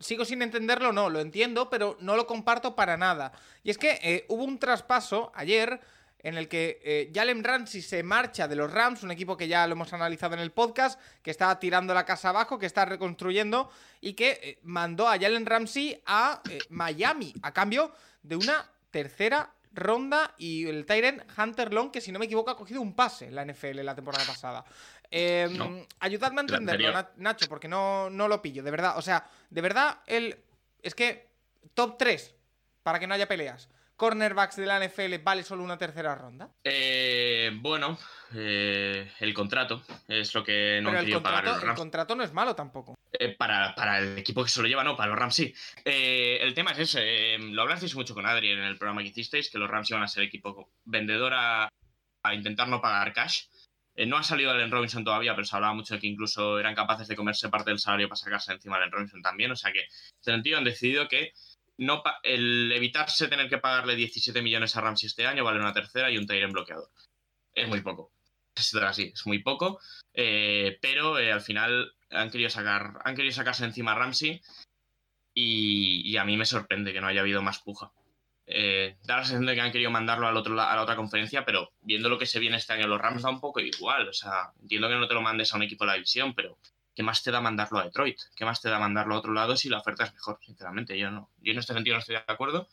sigo 0.01 0.25
sin 0.25 0.41
entenderlo, 0.41 0.93
no, 0.93 1.11
lo 1.11 1.21
entiendo, 1.21 1.69
pero 1.69 1.99
no 2.01 2.17
lo 2.17 2.27
comparto 2.27 2.75
para 2.75 2.97
nada. 2.97 3.33
Y 3.63 3.71
es 3.71 3.77
que 3.77 3.99
eh, 4.03 4.25
hubo 4.29 4.45
un 4.45 4.59
traspaso 4.59 5.31
ayer 5.35 5.81
en 6.23 6.37
el 6.37 6.49
que 6.49 6.81
eh, 6.85 7.11
Jalen 7.13 7.43
Ramsey 7.43 7.83
se 7.83 8.03
marcha 8.03 8.47
de 8.47 8.57
los 8.57 8.73
Rams, 8.73 9.03
un 9.03 9.11
equipo 9.11 9.37
que 9.37 9.49
ya 9.49 9.67
lo 9.67 9.73
hemos 9.73 9.93
analizado 9.93 10.35
en 10.35 10.41
el 10.41 10.53
podcast, 10.53 11.01
que 11.23 11.31
está 11.31 11.59
tirando 11.59 11.93
la 11.95 12.05
casa 12.05 12.29
abajo, 12.29 12.59
que 12.59 12.67
está 12.67 12.85
reconstruyendo 12.85 13.71
y 14.01 14.15
que 14.15 14.39
eh, 14.43 14.59
mandó 14.63 15.09
a 15.09 15.19
Jalen 15.19 15.47
Ramsey 15.47 16.01
a 16.07 16.43
eh, 16.49 16.61
Miami 16.71 17.35
a 17.43 17.53
cambio 17.53 17.93
de 18.23 18.37
una 18.37 18.71
tercera 18.91 19.53
ronda 19.73 20.35
y 20.39 20.67
el 20.67 20.87
Tyrant 20.87 21.23
Hunter 21.37 21.73
Long, 21.73 21.91
que 21.91 22.01
si 22.01 22.13
no 22.13 22.19
me 22.19 22.27
equivoco 22.27 22.51
ha 22.51 22.57
cogido 22.57 22.81
un 22.81 22.95
pase 22.95 23.27
en 23.27 23.35
la 23.35 23.45
NFL 23.45 23.81
la 23.83 23.95
temporada 23.95 24.25
pasada. 24.25 24.65
No. 25.51 25.87
Ayudadme 26.01 26.41
a 26.41 26.43
entenderlo, 26.43 27.09
Nacho, 27.17 27.47
porque 27.49 27.69
no, 27.69 28.09
no 28.09 28.29
lo 28.29 28.41
pillo, 28.41 28.63
de 28.63 28.71
verdad. 28.71 28.97
O 28.97 29.03
sea, 29.03 29.27
de 29.51 29.61
verdad, 29.61 29.99
el. 30.07 30.39
Es 30.81 30.95
que 30.95 31.29
top 31.75 31.99
3, 31.99 32.35
para 32.83 32.99
que 32.99 33.07
no 33.07 33.15
haya 33.15 33.29
peleas. 33.29 33.69
Cornerbacks 34.03 34.57
de 34.57 34.67
la 34.67 34.85
NFL 34.85 35.23
vale 35.23 35.45
solo 35.45 35.63
una 35.63 35.79
tercera 35.79 36.17
ronda. 36.17 36.51
Eh, 36.65 37.53
bueno, 37.55 37.97
eh, 38.35 39.13
el 39.21 39.33
contrato 39.33 39.85
es 40.09 40.35
lo 40.35 40.43
que 40.43 40.81
no 40.83 40.89
Pero 40.89 40.99
han 40.99 41.05
querido 41.05 41.23
pagar 41.23 41.45
contrato, 41.45 41.67
los 41.67 41.71
el 41.71 41.79
contrato 41.79 42.17
no 42.17 42.25
es 42.25 42.33
malo 42.33 42.57
tampoco. 42.57 42.97
Eh, 43.13 43.37
para, 43.37 43.77
para 43.77 44.01
el 44.01 44.19
equipo 44.19 44.43
que 44.43 44.51
se 44.51 44.61
lo 44.61 44.67
lleva, 44.67 44.83
no, 44.83 44.97
para 44.97 45.11
los 45.11 45.19
Rams 45.21 45.37
sí. 45.37 45.55
Eh, 45.85 46.39
el 46.41 46.53
tema 46.53 46.73
es 46.73 46.81
ese, 46.81 47.39
lo 47.39 47.63
hablasteis 47.63 47.95
mucho 47.95 48.13
con 48.13 48.27
Adri 48.27 48.51
en 48.51 48.59
el 48.59 48.77
programa 48.77 49.03
que 49.03 49.11
hicisteis, 49.11 49.49
que 49.49 49.59
los 49.59 49.71
Rams 49.71 49.89
iban 49.91 50.03
a 50.03 50.09
ser 50.09 50.25
equipo 50.25 50.73
vendedor 50.85 51.35
a, 51.35 51.69
a 52.25 52.35
intentar 52.35 52.67
no 52.67 52.81
pagar 52.81 53.13
cash. 53.13 53.43
Eh, 53.95 54.07
no 54.07 54.17
ha 54.17 54.23
salido 54.23 54.51
Allen 54.51 54.71
Robinson 54.71 55.05
todavía, 55.05 55.35
pero 55.35 55.45
se 55.45 55.55
hablaba 55.55 55.75
mucho 55.75 55.95
de 55.95 56.01
que 56.01 56.07
incluso 56.07 56.59
eran 56.59 56.75
capaces 56.75 57.07
de 57.09 57.15
comerse 57.15 57.51
parte 57.51 57.71
del 57.71 57.79
salario 57.79 58.09
para 58.09 58.17
sacarse 58.17 58.53
encima 58.53 58.79
de 58.79 58.83
Allen 58.83 58.93
Robinson 58.93 59.23
también. 59.23 59.53
O 59.53 59.57
sea 59.57 59.73
que, 59.73 59.81
en 59.81 59.87
ese 59.87 60.33
sentido, 60.33 60.59
han 60.59 60.65
decidido 60.65 61.09
que 61.09 61.33
no 61.79 62.03
el 62.23 62.71
evitarse 62.73 63.29
tener 63.29 63.49
que 63.49 63.59
pagarle 63.59 63.97
17 63.97 64.43
millones 64.43 64.77
a 64.77 64.81
Ramsey 64.81 65.07
este 65.07 65.27
año 65.27 65.45
vale 65.45 65.61
una 65.61 65.73
tercera 65.73 66.11
y 66.11 66.19
un 66.19 66.27
Tyren 66.27 66.53
bloqueador. 66.53 66.91
Es 67.55 67.69
muy 67.69 67.81
poco. 67.81 68.13
Es 68.55 68.75
así, 68.75 69.13
es 69.15 69.27
muy 69.27 69.39
poco. 69.41 69.81
Eh, 70.13 70.79
pero 70.81 71.19
eh, 71.19 71.33
al 71.33 71.41
final 71.41 71.95
han 72.11 72.31
querido 72.31 72.51
sacar, 72.51 73.01
han 73.05 73.17
querido 73.17 73.35
sacarse 73.35 73.65
encima 73.65 73.93
a 73.93 73.95
Ramsey 73.95 74.41
y, 75.35 76.17
a 76.17 76.25
mí 76.25 76.37
me 76.37 76.45
sorprende 76.45 76.93
que 76.93 77.01
no 77.01 77.07
haya 77.07 77.23
habido 77.23 77.43
más 77.43 77.61
puja. 77.61 77.93
Eh, 78.47 78.99
da 79.05 79.17
la 79.17 79.25
sensación 79.25 79.47
de 79.47 79.55
que 79.55 79.61
han 79.63 79.73
querido 79.73 79.91
mandarlo 79.91 80.27
al 80.27 80.37
otro, 80.37 80.61
a 80.61 80.77
la 80.77 80.83
otra 80.83 80.97
conferencia, 80.97 81.45
pero 81.45 81.71
viendo 81.81 82.09
lo 82.09 82.19
que 82.19 82.27
se 82.27 82.41
viene 82.41 82.59
este 82.59 82.75
año 82.75 82.87
los 82.87 83.01
Rams 83.01 83.23
da 83.23 83.31
un 83.31 83.41
poco 83.41 83.61
igual. 83.61 84.09
O 84.09 84.13
sea, 84.13 84.53
entiendo 84.61 84.89
que 84.89 84.97
no 84.97 85.09
te 85.09 85.15
lo 85.15 85.23
mandes 85.23 85.53
a 85.53 85.57
un 85.57 85.63
equipo 85.63 85.85
de 85.85 85.89
la 85.89 85.95
división, 85.95 86.35
pero 86.35 86.59
¿qué 86.95 87.03
más 87.03 87.23
te 87.23 87.31
da 87.31 87.41
mandarlo 87.41 87.79
a 87.79 87.85
Detroit? 87.85 88.19
¿Qué 88.37 88.45
más 88.45 88.61
te 88.61 88.69
da 88.69 88.79
mandarlo 88.79 89.15
a 89.15 89.19
otro 89.19 89.33
lado 89.33 89.57
si 89.57 89.69
la 89.69 89.79
oferta 89.79 90.05
es 90.05 90.13
mejor? 90.13 90.39
Sinceramente, 90.43 90.99
yo 90.99 91.11
no. 91.11 91.31
Yo 91.41 91.53
en 91.53 91.59
este 91.59 91.73
sentido 91.73 91.97
no 91.97 92.01
estoy 92.01 92.17
de 92.17 92.23
acuerdo. 92.27 92.69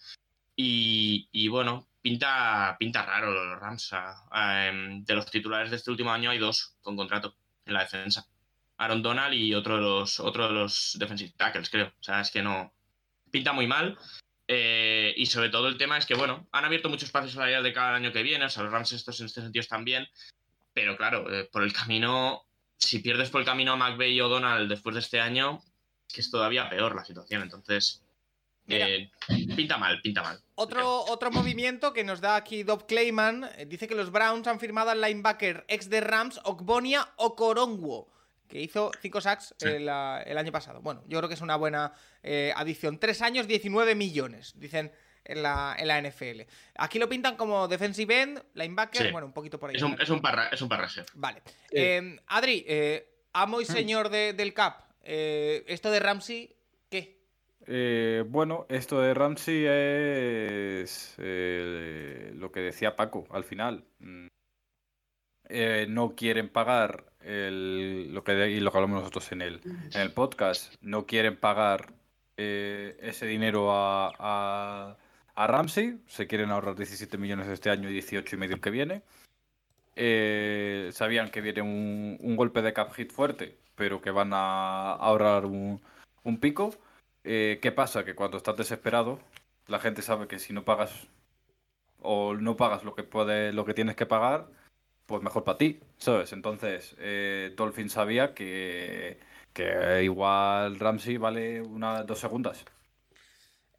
Y, 0.62 1.48
bueno, 1.48 1.88
pinta, 2.02 2.76
pinta 2.78 3.06
raro 3.06 3.32
los 3.32 3.60
Rams. 3.60 3.92
Em, 4.34 5.06
de 5.06 5.16
los 5.16 5.26
titulares 5.32 5.70
de 5.72 5.78
este 5.78 5.90
último 5.90 6.12
año 6.12 6.30
hay 6.32 6.38
dos 6.38 6.76
con 6.82 6.98
contrato 6.98 7.36
en 7.66 7.74
la 7.74 7.82
defensa. 7.82 8.26
Aaron 8.78 9.02
Donald 9.02 9.34
y 9.34 9.54
otro 9.54 9.78
de 9.78 9.82
los, 9.82 10.20
otro 10.20 10.50
los 10.52 10.98
defensive 11.00 11.34
tackles, 11.38 11.70
creo. 11.70 11.88
O 11.88 12.04
sea, 12.04 12.20
es 12.22 12.32
que 12.32 12.42
no. 12.42 12.74
Pinta 13.32 13.54
muy 13.54 13.68
mal. 13.68 13.98
Eh, 14.48 15.14
y 15.16 15.28
sobre 15.28 15.50
todo 15.50 15.70
el 15.70 15.78
tema 15.78 15.98
es 15.98 16.06
que, 16.06 16.16
bueno, 16.16 16.48
han 16.52 16.66
abierto 16.66 16.90
muchos 16.90 17.04
espacios 17.04 17.34
salariales 17.34 17.64
de 17.64 17.74
cada 17.74 17.96
año 17.96 18.12
que 18.12 18.24
viene. 18.24 18.46
O 18.46 18.50
sea, 18.50 18.64
los 18.64 18.72
Rams 18.74 18.92
estos 18.92 19.20
en 19.22 19.28
este 19.28 19.42
sentido 19.42 19.62
están 19.62 19.86
bien. 19.86 20.08
Pero 20.74 20.98
claro, 20.98 21.32
eh, 21.34 21.48
por 21.50 21.64
el 21.64 21.72
camino, 21.72 22.49
si 22.80 23.00
pierdes 23.00 23.30
por 23.30 23.42
el 23.42 23.46
camino 23.46 23.74
a 23.74 23.76
McVeigh 23.76 24.14
y 24.14 24.22
O'Donnell 24.22 24.68
después 24.68 24.96
de 24.96 25.02
este 25.02 25.20
año, 25.20 25.62
es 26.08 26.14
que 26.14 26.22
es 26.22 26.32
todavía 26.32 26.70
peor 26.70 26.96
la 26.96 27.06
situación. 27.06 27.44
Entonces, 27.44 28.02
eh, 28.68 29.12
pinta 29.56 29.78
mal, 29.78 30.02
pinta 30.02 30.24
mal. 30.24 30.42
Otro, 30.56 31.04
otro 31.06 31.30
movimiento 31.32 31.92
que 31.94 32.04
nos 32.04 32.22
da 32.22 32.36
aquí 32.36 32.64
Dob 32.64 32.86
Clayman 32.88 33.50
eh, 33.58 33.66
dice 33.66 33.88
que 33.88 33.96
los 33.96 34.12
Browns 34.12 34.48
han 34.48 34.60
firmado 34.60 34.92
al 34.92 35.02
linebacker 35.02 35.66
ex 35.68 35.90
de 35.90 36.02
Rams, 36.02 36.40
Okbonia 36.44 37.08
Okoronwo, 37.18 38.08
que 38.48 38.62
hizo 38.62 38.92
5 39.02 39.22
sacks 39.22 39.54
Sí. 39.58 39.68
el, 39.68 39.84
el 39.84 40.38
año 40.38 40.52
pasado. 40.52 40.82
Bueno, 40.82 41.04
yo 41.08 41.18
creo 41.20 41.28
que 41.28 41.36
es 41.36 41.42
una 41.42 41.56
buena 41.58 41.94
eh, 42.24 42.54
adición. 42.56 42.98
Tres 43.00 43.22
años, 43.22 43.48
19 43.48 43.94
millones, 43.96 44.54
dicen 44.56 44.92
en 45.30 45.44
la, 45.44 45.76
en 45.78 45.88
la 45.88 46.02
NFL. 46.02 46.42
Aquí 46.76 47.00
lo 47.00 47.08
pintan 47.08 47.36
como 47.38 47.68
defensive 47.68 48.22
end, 48.22 48.44
linebacker, 48.54 49.06
Sí. 49.08 49.12
bueno, 49.12 49.28
un 49.28 49.34
poquito 49.34 49.60
por 49.60 49.70
ahí. 49.70 49.76
Es 49.76 49.82
un, 49.84 49.96
es 50.02 50.10
un 50.10 50.22
parra, 50.22 50.50
es 50.50 50.62
un. 50.62 50.70
Vale. 51.16 51.42
Sí. 51.46 51.78
Eh, 51.78 52.18
Adri, 52.28 52.66
eh, 52.68 53.08
amo 53.34 53.62
y 53.62 53.64
Mm. 53.64 53.68
señor 53.68 54.10
de- 54.10 54.34
del 54.34 54.54
CAP, 54.54 54.82
eh, 55.04 55.64
esto 55.68 55.92
de 55.92 56.00
Ramsey, 56.00 56.56
¿qué? 56.90 57.20
Eh, 57.68 58.24
bueno, 58.28 58.66
esto 58.70 59.00
de 59.02 59.14
Ramsey 59.14 59.66
es 59.68 61.16
eh, 61.20 62.32
lo 62.36 62.52
que 62.52 62.62
decía 62.62 62.96
Paco 62.96 63.28
al 63.32 63.44
final. 63.44 63.84
Mm. 64.00 64.28
Eh, 65.52 65.88
no 65.90 66.16
quieren 66.16 66.50
pagar 66.50 67.06
el, 67.22 68.14
lo 68.14 68.24
que 68.24 68.50
y 68.50 68.60
lo 68.60 68.72
que 68.72 68.78
hablamos 68.78 69.00
nosotros 69.02 69.32
en 69.32 69.42
el, 69.42 69.62
en 69.94 70.02
el 70.02 70.12
podcast. 70.12 70.76
No 70.82 71.06
quieren 71.08 71.38
pagar 71.38 71.94
eh, 72.38 72.98
ese 73.02 73.26
dinero 73.26 73.72
a, 73.74 74.14
a, 74.20 74.98
a 75.40 75.48
Ramsey. 75.48 76.02
Se 76.08 76.28
quieren 76.28 76.52
ahorrar 76.52 76.76
17 76.76 77.18
millones 77.18 77.48
este 77.48 77.70
año 77.70 77.90
y 77.90 77.94
18 77.94 78.36
y 78.36 78.40
medio 78.40 78.60
que 78.60 78.70
viene. 78.72 79.04
Eh, 79.96 80.90
sabían 80.94 81.32
que 81.32 81.42
viene 81.42 81.62
un, 81.62 82.36
golpe 82.36 82.62
de 82.62 82.74
cap 82.74 82.92
hit 82.94 83.12
fuerte, 83.12 83.58
pero 83.76 84.02
que 84.02 84.12
van 84.12 84.34
a 84.34 84.94
ahorrar 84.94 85.46
un, 85.46 85.82
un 86.24 86.40
pico. 86.40 86.72
Eh, 87.24 87.60
¿Qué 87.62 87.72
pasa? 87.72 88.04
Que 88.04 88.16
cuando 88.16 88.38
estás 88.38 88.58
desesperado, 88.58 89.20
la 89.68 89.80
gente 89.80 90.02
sabe 90.02 90.28
que 90.28 90.40
si 90.40 90.52
no 90.54 90.66
pagas 90.66 91.08
o 92.02 92.34
no 92.36 92.58
pagas 92.58 92.84
lo 92.84 92.94
que 92.96 93.04
puede, 93.04 93.54
lo 93.54 93.66
que 93.66 93.74
tienes 93.74 93.96
que 93.96 94.06
pagar, 94.06 94.48
pues 95.06 95.24
mejor 95.24 95.46
para 95.46 95.58
ti, 95.58 95.80
¿sabes? 95.98 96.34
Entonces, 96.34 96.96
eh, 97.00 97.54
Dolphin 97.56 97.90
sabía 97.90 98.34
que, 98.34 99.20
que 99.54 100.04
igual 100.04 100.80
Ramsey 100.80 101.18
vale 101.18 101.62
una, 101.62 102.04
dos 102.04 102.20
segundas. 102.20 102.66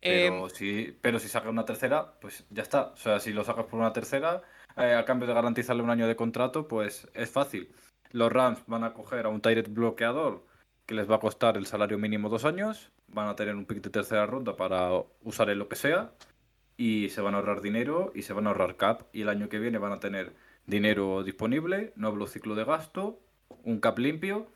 Pero, 0.01 0.47
Eh, 0.47 0.51
si, 0.51 0.97
pero 1.01 1.19
si 1.19 1.29
saca 1.29 1.51
una 1.51 1.65
tercera, 1.65 2.15
pues 2.21 2.45
ya 2.51 2.63
está. 2.63 2.87
O 2.95 2.97
sea, 2.97 3.21
si 3.21 3.33
lo 3.33 3.45
sacas 3.45 3.67
por 3.67 3.79
una 3.81 3.93
tercera, 3.93 4.43
eh, 4.77 4.95
a 4.95 5.05
cambio 5.05 5.29
de 5.29 5.35
garantizarle 5.35 5.83
un 5.83 5.91
año 5.91 6.07
de 6.07 6.17
contrato, 6.17 6.69
pues 6.69 7.09
es 7.15 7.31
fácil. 7.31 7.71
Los 8.13 8.33
Rams 8.33 8.63
van 8.67 8.85
a 8.85 8.93
coger 8.95 9.27
a 9.27 9.29
un 9.29 9.41
Tyrant 9.41 9.69
bloqueador 9.69 10.45
que 10.87 10.95
les 10.95 11.09
va 11.09 11.17
a 11.17 11.21
costar 11.21 11.57
el 11.57 11.67
salario 11.67 11.99
mínimo 11.99 12.29
dos 12.29 12.45
años, 12.45 12.91
van 13.09 13.29
a 13.29 13.37
tener 13.37 13.55
un 13.55 13.67
pick 13.67 13.81
de 13.83 13.91
tercera 13.91 14.27
ronda 14.27 14.57
para 14.57 14.91
usar 15.23 15.51
en 15.51 15.59
lo 15.59 15.69
que 15.69 15.77
sea, 15.77 16.13
y 16.77 17.11
se 17.11 17.21
van 17.21 17.35
a 17.35 17.39
ahorrar 17.39 17.61
dinero 17.61 18.11
y 18.15 18.23
se 18.23 18.33
van 18.33 18.47
a 18.47 18.51
ahorrar 18.51 18.77
cap, 18.77 19.03
y 19.13 19.23
el 19.23 19.29
año 19.29 19.49
que 19.49 19.61
viene 19.61 19.79
van 19.79 19.93
a 19.93 20.01
tener 20.01 20.35
dinero 20.67 21.23
disponible, 21.23 21.93
nuevo 21.97 22.27
ciclo 22.27 22.55
de 22.57 22.65
gasto, 22.65 23.21
un 23.65 23.81
cap 23.81 23.99
limpio 23.99 24.49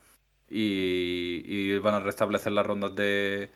y, 0.49 1.43
y 1.47 1.79
van 1.79 1.95
a 1.95 2.01
restablecer 2.01 2.53
las 2.53 2.67
rondas 2.67 2.95
de, 2.97 3.51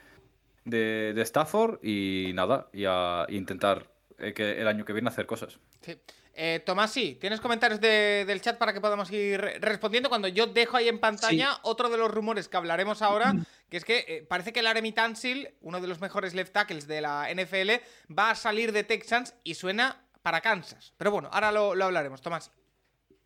de, 0.69 1.13
de 1.15 1.23
Stafford 1.23 1.79
y 1.85 2.33
nada, 2.35 2.69
y 2.73 2.85
a 2.87 3.27
intentar 3.29 3.91
eh, 4.19 4.33
que 4.33 4.61
el 4.61 4.69
año 4.69 4.85
que 4.85 4.93
viene 4.93 5.09
hacer 5.09 5.27
cosas. 5.27 5.59
Sí. 5.81 6.01
Eh, 6.41 6.63
Tomás, 6.65 6.93
sí, 6.93 7.17
¿tienes 7.21 7.41
comentarios 7.41 7.81
de- 7.81 8.25
del 8.25 8.41
chat 8.41 8.59
para 8.59 8.73
que 8.73 8.81
podamos 8.81 9.11
ir 9.11 9.41
re- 9.41 9.59
respondiendo? 9.59 10.09
Cuando 10.09 10.29
yo 10.29 10.47
dejo 10.47 10.77
ahí 10.77 10.89
en 10.89 11.01
pantalla 11.01 11.59
otro 11.63 11.89
de 11.89 11.97
los 11.99 12.09
rumores 12.13 12.49
que 12.49 12.57
hablaremos 12.57 13.03
ahora, 13.03 13.35
que 13.69 13.77
es 13.77 13.85
que 13.85 14.05
eh, 14.07 14.27
parece 14.29 14.53
que 14.53 14.63
Laremy 14.63 14.93
Tansil, 14.93 15.49
uno 15.63 15.81
de 15.81 15.89
los 15.89 16.01
mejores 16.01 16.35
left 16.35 16.53
tackles 16.53 16.87
de 16.87 17.01
la 17.01 17.27
NFL, 17.35 17.83
va 18.17 18.31
a 18.31 18.35
salir 18.37 18.71
de 18.71 18.85
Texans 18.85 19.35
y 19.43 19.55
suena 19.55 20.05
para 20.23 20.41
Kansas. 20.41 20.95
Pero 20.97 21.11
bueno, 21.11 21.29
ahora 21.33 21.51
lo, 21.51 21.75
lo 21.75 21.87
hablaremos, 21.87 22.23
Tomás. 22.23 22.53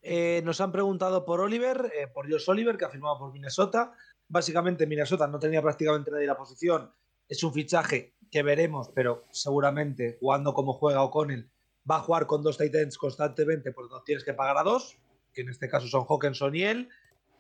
Eh, 0.01 0.41
nos 0.45 0.61
han 0.63 0.73
preguntado 0.73 1.25
por 1.27 1.41
Oliver, 1.41 1.93
eh, 1.95 2.07
por 2.07 2.31
Josh 2.31 2.49
Oliver, 2.49 2.79
que 2.79 2.87
ha 2.87 2.91
firmado 2.91 3.19
por 3.19 3.31
Minnesota. 3.33 3.93
Básicamente, 4.29 4.87
Minnesota 4.87 5.27
no 5.27 5.39
tenía 5.39 5.61
prácticamente 5.61 6.11
nadie 6.11 6.25
en 6.25 6.29
la 6.29 6.37
posición. 6.37 6.91
Es 7.33 7.43
un 7.43 7.55
fichaje 7.55 8.15
que 8.31 8.43
veremos, 8.43 8.91
pero 8.95 9.25
seguramente 9.31 10.19
jugando 10.21 10.53
como 10.53 10.75
juega 10.75 11.03
O'Connell, 11.03 11.51
va 11.91 11.97
a 11.97 12.01
jugar 12.01 12.27
con 12.27 12.43
dos 12.43 12.59
tight 12.59 12.75
ends 12.75 12.99
constantemente, 12.99 13.73
porque 13.73 13.95
no 13.95 14.03
tienes 14.03 14.23
que 14.23 14.35
pagar 14.35 14.59
a 14.59 14.63
dos, 14.63 14.99
que 15.33 15.41
en 15.41 15.49
este 15.49 15.71
caso 15.71 15.89
son 15.89 16.05
Hawkinson 16.07 16.55
y 16.55 16.65
él. 16.65 16.91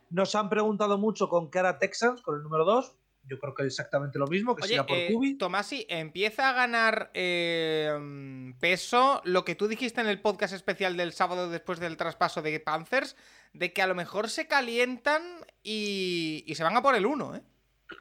Nos 0.09 0.35
han 0.35 0.49
preguntado 0.49 0.97
mucho 0.97 1.29
con 1.29 1.51
cara 1.51 1.79
Texans, 1.79 2.23
con 2.23 2.37
el 2.37 2.43
número 2.43 2.65
2. 2.65 2.97
Yo 3.25 3.39
creo 3.39 3.55
que 3.55 3.65
exactamente 3.65 4.19
lo 4.19 4.27
mismo, 4.29 4.57
que 4.57 4.63
Oye, 4.63 4.73
será 4.73 4.87
por 4.87 4.97
eh, 4.97 5.11
Kubi. 5.13 5.35
Tomasi, 5.35 5.85
empieza 5.91 6.49
a 6.49 6.55
ganar 6.55 7.11
eh, 7.13 7.95
mm, 8.01 8.53
peso 8.61 9.21
lo 9.25 9.45
que 9.45 9.57
tú 9.57 9.69
dijiste 9.69 10.01
en 10.01 10.07
el 10.07 10.23
podcast 10.23 10.55
especial 10.55 10.97
del 10.97 11.13
sábado 11.13 11.51
después 11.51 11.81
del 11.81 11.99
traspaso 11.99 12.41
de 12.41 12.59
Panthers, 12.61 13.15
de 13.53 13.75
que 13.75 13.83
a 13.83 13.87
lo 13.87 13.95
mejor 13.95 14.31
se 14.31 14.49
calientan 14.49 15.23
y, 15.63 16.45
y 16.47 16.55
se 16.55 16.65
van 16.65 16.79
a 16.79 16.83
por 16.83 16.95
el 16.95 17.05
1, 17.05 17.37
¿eh? 17.37 17.43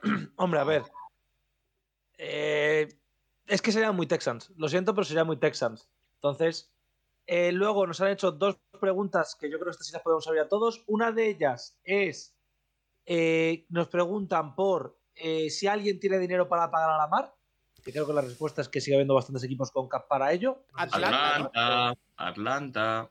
Hombre, 0.37 0.61
a 0.61 0.63
ver. 0.63 0.83
Eh, 2.23 2.87
es 3.47 3.61
que 3.61 3.71
serían 3.71 3.95
muy 3.95 4.05
Texans. 4.05 4.51
Lo 4.55 4.69
siento, 4.69 4.93
pero 4.93 5.05
serían 5.05 5.25
muy 5.25 5.37
Texans. 5.37 5.89
Entonces, 6.15 6.71
eh, 7.25 7.51
luego 7.51 7.87
nos 7.87 7.99
han 7.99 8.09
hecho 8.09 8.31
dos 8.31 8.59
preguntas 8.79 9.35
que 9.39 9.49
yo 9.49 9.57
creo 9.57 9.65
que 9.65 9.71
estas 9.71 9.87
sí 9.87 9.93
las 9.93 10.03
podemos 10.03 10.23
saber 10.23 10.41
a 10.41 10.47
todos. 10.47 10.83
Una 10.85 11.11
de 11.11 11.29
ellas 11.29 11.79
es, 11.83 12.35
eh, 13.07 13.65
nos 13.69 13.87
preguntan 13.87 14.55
por 14.55 14.99
eh, 15.15 15.49
si 15.49 15.65
alguien 15.65 15.99
tiene 15.99 16.19
dinero 16.19 16.47
para 16.47 16.69
pagar 16.69 16.91
a 16.91 16.97
la 16.97 17.07
mar. 17.07 17.33
Que 17.83 17.91
creo 17.91 18.05
que 18.05 18.13
la 18.13 18.21
respuesta 18.21 18.61
es 18.61 18.69
que 18.69 18.79
sigue 18.79 18.97
habiendo 18.97 19.15
bastantes 19.15 19.43
equipos 19.43 19.71
con 19.71 19.89
cap 19.89 20.07
para 20.07 20.31
ello. 20.31 20.63
Atlanta, 20.73 21.35
Atlanta, 21.37 21.99
Atlanta. 22.17 23.09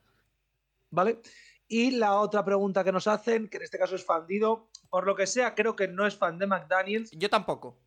¿Vale? 0.89 1.21
Y 1.67 1.91
la 1.91 2.15
otra 2.15 2.45
pregunta 2.45 2.83
que 2.83 2.93
nos 2.93 3.07
hacen, 3.07 3.49
que 3.49 3.57
en 3.57 3.63
este 3.63 3.77
caso 3.77 3.95
es 3.95 4.05
Fandido, 4.05 4.69
por 4.89 5.05
lo 5.05 5.15
que 5.15 5.27
sea, 5.27 5.55
creo 5.55 5.75
que 5.75 5.89
no 5.89 6.07
es 6.07 6.15
fan 6.15 6.37
de 6.37 6.47
McDaniels, 6.47 7.11
Yo 7.11 7.29
tampoco. 7.29 7.77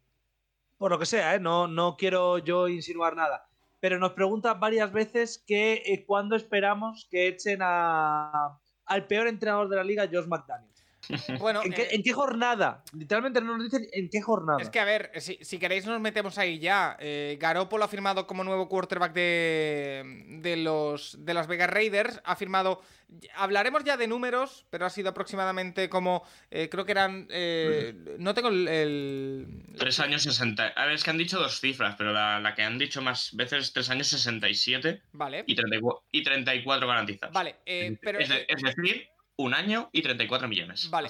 Por 0.76 0.90
lo 0.90 0.98
que 0.98 1.06
sea, 1.06 1.34
¿eh? 1.34 1.40
no, 1.40 1.68
no 1.68 1.96
quiero 1.96 2.38
yo 2.38 2.68
insinuar 2.68 3.16
nada. 3.16 3.48
Pero 3.80 3.98
nos 3.98 4.12
pregunta 4.12 4.54
varias 4.54 4.92
veces 4.92 5.42
que 5.46 5.82
eh, 5.84 6.04
cuándo 6.06 6.36
esperamos 6.36 7.06
que 7.10 7.28
echen 7.28 7.60
a, 7.62 8.58
al 8.86 9.06
peor 9.06 9.26
entrenador 9.26 9.68
de 9.68 9.76
la 9.76 9.84
liga, 9.84 10.08
Josh 10.10 10.26
McDaniels. 10.26 10.73
Bueno, 11.38 11.62
¿En 11.64 11.72
qué, 11.72 11.82
eh, 11.82 11.88
en 11.92 12.02
qué 12.02 12.12
jornada? 12.12 12.82
Literalmente 12.92 13.40
no 13.40 13.56
nos 13.56 13.64
dicen 13.70 13.86
en 13.92 14.08
qué 14.08 14.20
jornada. 14.20 14.60
es 14.60 14.70
que 14.70 14.80
a 14.80 14.84
ver, 14.84 15.10
si, 15.20 15.38
si 15.42 15.58
queréis 15.58 15.86
nos 15.86 16.00
metemos 16.00 16.38
ahí 16.38 16.58
ya. 16.58 16.96
Eh, 17.00 17.36
Garoppolo 17.40 17.84
ha 17.84 17.88
firmado 17.88 18.26
como 18.26 18.44
nuevo 18.44 18.68
quarterback 18.68 19.12
de, 19.12 20.38
de 20.40 20.56
los 20.56 21.16
de 21.24 21.34
las 21.34 21.46
Vegas 21.46 21.70
Raiders. 21.70 22.20
Ha 22.24 22.36
firmado. 22.36 22.80
Hablaremos 23.36 23.84
ya 23.84 23.96
de 23.96 24.08
números, 24.08 24.66
pero 24.70 24.86
ha 24.86 24.90
sido 24.90 25.10
aproximadamente 25.10 25.88
como. 25.88 26.24
eh, 26.50 26.68
creo 26.70 26.84
que 26.84 26.92
eran. 26.92 27.26
eh, 27.30 27.94
no 28.18 28.34
tengo 28.34 28.48
el- 28.48 28.66
el, 28.68 29.46
Tres 29.78 30.00
años 30.00 30.22
60. 30.22 30.68
A 30.68 30.86
ver, 30.86 30.94
es 30.94 31.04
que 31.04 31.10
han 31.10 31.18
dicho 31.18 31.38
dos 31.38 31.60
cifras, 31.60 31.94
pero 31.96 32.12
la, 32.12 32.40
la 32.40 32.54
que 32.54 32.62
han 32.62 32.78
dicho 32.78 33.02
más 33.02 33.34
veces 33.36 33.64
es 33.64 33.72
tres 33.72 33.90
años 33.90 34.08
67 34.08 35.02
Vale. 35.12 35.44
y, 35.46 35.54
34 35.54 36.02
y 36.12 36.22
34 36.22 36.88
garantizados. 36.88 37.34
Vale, 37.34 37.56
eh, 37.66 37.96
pero 38.00 38.18
es, 38.18 38.28
de- 38.28 38.46
es 38.48 38.62
decir, 38.62 39.08
un 39.36 39.54
año 39.54 39.88
y 39.92 40.02
34 40.02 40.48
millones. 40.48 40.88
Vale. 40.90 41.08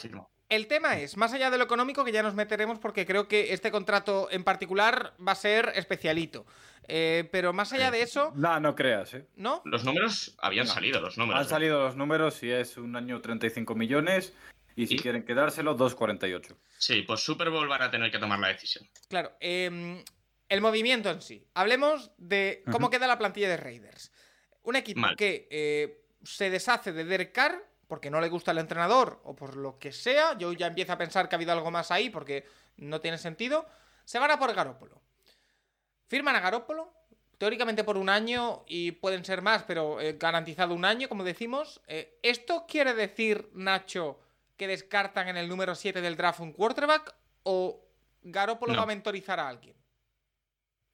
el 0.48 0.66
tema 0.66 0.98
es, 0.98 1.16
más 1.16 1.32
allá 1.32 1.50
de 1.50 1.58
lo 1.58 1.64
económico, 1.64 2.04
que 2.04 2.12
ya 2.12 2.22
nos 2.22 2.34
meteremos 2.34 2.78
porque 2.78 3.06
creo 3.06 3.26
que 3.28 3.52
este 3.52 3.70
contrato 3.70 4.28
en 4.30 4.44
particular 4.44 5.14
va 5.26 5.32
a 5.32 5.37
ser 5.37 5.72
especialito. 5.74 6.46
Eh, 6.87 7.28
pero 7.32 7.52
más 7.54 7.72
allá 7.72 7.90
de 7.90 8.02
eso, 8.02 8.32
No, 8.37 8.60
no 8.60 8.74
creas, 8.74 9.14
¿eh? 9.14 9.26
¿no? 9.37 9.62
Los 9.64 9.84
números 9.84 10.37
habían 10.38 10.66
No. 10.66 10.72
salido, 10.74 11.00
los 11.00 11.16
números. 11.16 11.40
Han 11.42 11.48
salido 11.48 11.80
los 11.82 11.96
números 11.96 12.42
y 12.42 12.50
es 12.50 12.76
un 12.76 12.94
año 12.94 13.20
35 13.22 13.74
millones 13.74 14.34
y 14.76 14.87
si 14.87 14.94
¿Y? 14.94 14.98
quieren 14.98 15.24
quedárselo, 15.24 15.76
2,48. 15.76 16.56
Sí, 16.78 17.02
pues 17.02 17.20
Super 17.20 17.48
Bowl 17.48 17.66
van 17.68 17.80
a 17.82 17.90
tener 17.90 18.10
que 18.10 18.18
tomar 18.18 18.38
la 18.38 18.48
decisión. 18.48 18.87
Claro, 19.08 19.32
em, 19.40 20.04
el 20.50 20.60
movimiento 20.60 21.10
en 21.10 21.22
sí. 21.22 21.46
Hablemos 21.54 22.10
de 22.18 22.62
cómo 22.70 22.90
queda 22.90 23.06
la 23.06 23.16
plantilla 23.18 23.48
de 23.48 23.56
Raiders. 23.56 24.12
Un 24.62 24.76
equipo 24.76 25.00
Mal. 25.00 25.16
que 25.16 25.48
eh, 25.50 26.04
se 26.22 26.50
deshace 26.50 26.92
de 26.92 27.04
Derek 27.04 27.32
Carr 27.32 27.64
porque 27.86 28.10
no 28.10 28.20
le 28.20 28.28
gusta 28.28 28.50
el 28.52 28.58
entrenador 28.58 29.20
o 29.24 29.34
por 29.34 29.56
lo 29.56 29.78
que 29.78 29.92
sea. 29.92 30.36
Yo 30.38 30.52
ya 30.52 30.66
empiezo 30.66 30.92
a 30.92 30.98
pensar 30.98 31.28
que 31.28 31.34
ha 31.34 31.38
habido 31.38 31.52
algo 31.52 31.70
más 31.70 31.90
ahí 31.90 32.10
porque 32.10 32.46
no 32.76 33.00
tiene 33.00 33.18
sentido. 33.18 33.66
Se 34.04 34.18
van 34.18 34.30
a 34.30 34.38
por 34.38 34.52
Garópolo. 34.54 35.00
Firman 36.08 36.36
a 36.36 36.40
Garópolo, 36.40 36.92
teóricamente 37.38 37.84
por 37.84 37.96
un 37.96 38.08
año 38.08 38.64
y 38.66 38.92
pueden 38.92 39.24
ser 39.24 39.42
más, 39.42 39.62
pero 39.64 40.00
eh, 40.00 40.16
garantizado 40.18 40.74
un 40.74 40.84
año, 40.84 41.08
como 41.08 41.24
decimos. 41.24 41.80
Eh, 41.86 42.18
¿Esto 42.22 42.66
quiere 42.68 42.94
decir, 42.94 43.50
Nacho, 43.54 44.20
que 44.56 44.66
descartan 44.68 45.28
en 45.28 45.36
el 45.36 45.48
número 45.48 45.74
7 45.74 46.00
del 46.00 46.16
draft 46.16 46.40
un 46.40 46.52
quarterback 46.52 47.14
o 47.42 47.80
Garópolo 48.22 48.72
No. 48.72 48.78
va 48.78 48.84
a 48.84 48.86
mentorizar 48.86 49.40
a 49.40 49.48
alguien? 49.48 49.76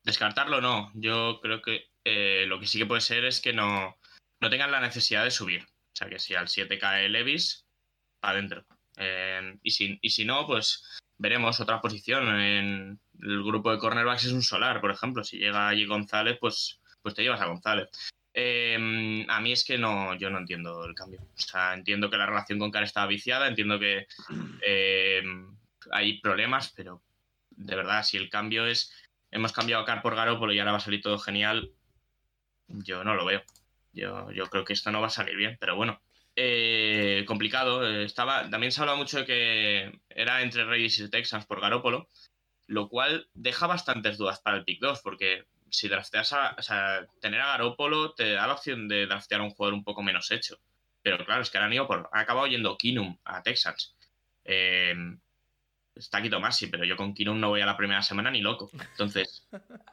Descartarlo 0.03 0.61
no. 0.61 0.91
Yo 0.95 1.41
creo 1.43 1.61
que 1.61 1.91
eh, 2.05 2.45
lo 2.47 2.59
que 2.59 2.67
sí 2.67 2.79
que 2.79 2.87
puede 2.87 3.03
ser 3.03 3.25
es 3.25 3.41
que 3.41 3.53
no, 3.53 3.97
no 4.41 4.51
tengan 4.51 4.71
la 4.71 4.81
necesidad 4.81 5.25
de 5.25 5.31
subir. 5.31 5.67
O 5.93 5.97
sea, 5.97 6.09
que 6.09 6.19
si 6.19 6.35
al 6.35 6.49
7 6.49 6.79
cae 6.79 7.09
Levis, 7.09 7.67
para 8.21 8.35
adentro. 8.35 8.65
Eh, 8.97 9.59
y, 9.63 9.71
si, 9.71 9.99
y 10.01 10.11
si 10.11 10.25
no, 10.25 10.47
pues 10.47 10.85
veremos 11.19 11.61
otra 11.61 11.81
posición. 11.81 12.29
En 12.41 13.01
el 13.23 13.43
grupo 13.45 13.71
de 13.71 13.79
cornerbacks 13.79 14.25
es 14.25 14.33
un 14.33 14.43
solar, 14.43 14.81
por 14.81 14.91
ejemplo. 14.91 15.25
Si 15.25 15.39
llega 15.39 15.69
allí 15.69 15.87
González, 15.87 16.39
pues, 16.41 16.81
pues 17.03 17.15
te 17.15 17.23
llevas 17.23 17.41
a 17.41 17.47
González. 17.47 17.89
Eh, 18.33 19.27
a 19.29 19.41
mí 19.41 19.53
es 19.53 19.65
que 19.65 19.77
no, 19.77 20.15
yo 20.17 20.31
no 20.31 20.39
entiendo 20.39 20.85
el 20.85 20.95
cambio. 20.95 21.21
O 21.21 21.41
sea, 21.41 21.75
entiendo 21.75 22.11
que 22.11 22.17
la 22.17 22.27
relación 22.27 22.59
con 22.59 22.71
Carr 22.71 22.85
estaba 22.85 23.07
viciada, 23.07 23.49
entiendo 23.49 23.79
que 23.79 24.07
eh, 24.65 25.23
hay 25.91 26.21
problemas, 26.21 26.73
pero 26.77 27.03
de 27.51 27.77
verdad, 27.77 28.05
si 28.05 28.17
el 28.17 28.31
cambio 28.31 28.67
es 28.67 28.93
hemos 29.31 29.53
cambiado 29.53 29.83
a 29.83 29.87
Carr 29.87 30.03
por 30.03 30.17
Garoppolo 30.17 30.53
y 30.53 30.59
ahora 30.59 30.73
va 30.73 30.79
a 30.79 30.81
salir 30.81 31.03
todo 31.03 31.19
genial, 31.19 31.73
yo 32.69 33.05
no 33.05 33.15
lo 33.15 33.25
veo. 33.25 33.43
Yo, 33.93 34.31
yo 34.31 34.47
creo 34.47 34.65
que 34.65 34.73
esto 34.73 34.91
no 34.91 35.01
va 35.01 35.09
a 35.09 35.11
salir 35.11 35.37
bien, 35.37 35.57
pero 35.61 35.77
bueno. 35.77 36.01
Eh, 36.37 37.25
complicado. 37.27 37.87
eh, 37.87 38.05
estaba, 38.05 38.49
también 38.49 38.73
se 38.73 38.81
ha 38.81 38.83
hablado 38.83 38.99
mucho 38.99 39.19
de 39.19 39.27
que 39.27 40.01
era 40.09 40.43
entre 40.43 40.65
Raiders 40.65 40.99
y 41.01 41.11
Texans 41.11 41.47
por 41.47 41.61
Garoppolo, 41.61 42.09
lo 42.67 42.89
cual 42.89 43.29
deja 43.35 43.67
bastantes 43.67 44.17
dudas 44.17 44.41
para 44.41 44.57
el 44.57 44.65
pick 44.65 44.81
2, 44.81 45.01
porque 45.03 45.45
si 45.71 45.89
drafteas 45.89 46.33
a, 46.33 46.55
o 46.59 46.63
sea, 46.63 47.07
tener 47.21 47.41
a 47.41 47.49
Garoppolo 47.49 48.15
te 48.15 48.33
da 48.33 48.47
la 48.47 48.55
opción 48.55 48.89
de 48.89 49.07
draftear 49.07 49.41
a 49.41 49.45
un 49.45 49.51
jugador 49.51 49.75
un 49.75 49.85
poco 49.85 50.03
menos 50.03 50.31
hecho. 50.31 50.59
Pero 51.03 51.25
claro, 51.25 51.43
es 51.43 51.51
que 51.51 51.59
ahora 51.59 51.67
han 51.67 51.73
ido 51.73 51.87
por. 51.87 52.09
Ha 52.13 52.21
acabado 52.21 52.47
yendo 52.47 52.77
Kinum 52.77 53.17
a 53.25 53.43
Texans. 53.43 53.97
Eh, 54.45 54.95
está 55.95 56.19
aquí 56.19 56.31
Tomasi, 56.31 56.69
pero 56.69 56.85
yo 56.85 56.97
con 56.97 57.15
Kinum 57.15 57.39
no 57.39 57.49
voy 57.51 57.61
a 57.61 57.67
la 57.67 57.77
primera 57.77 58.03
semana 58.03 58.31
ni 58.31 58.41
loco. 58.41 58.71
Entonces, 58.73 59.47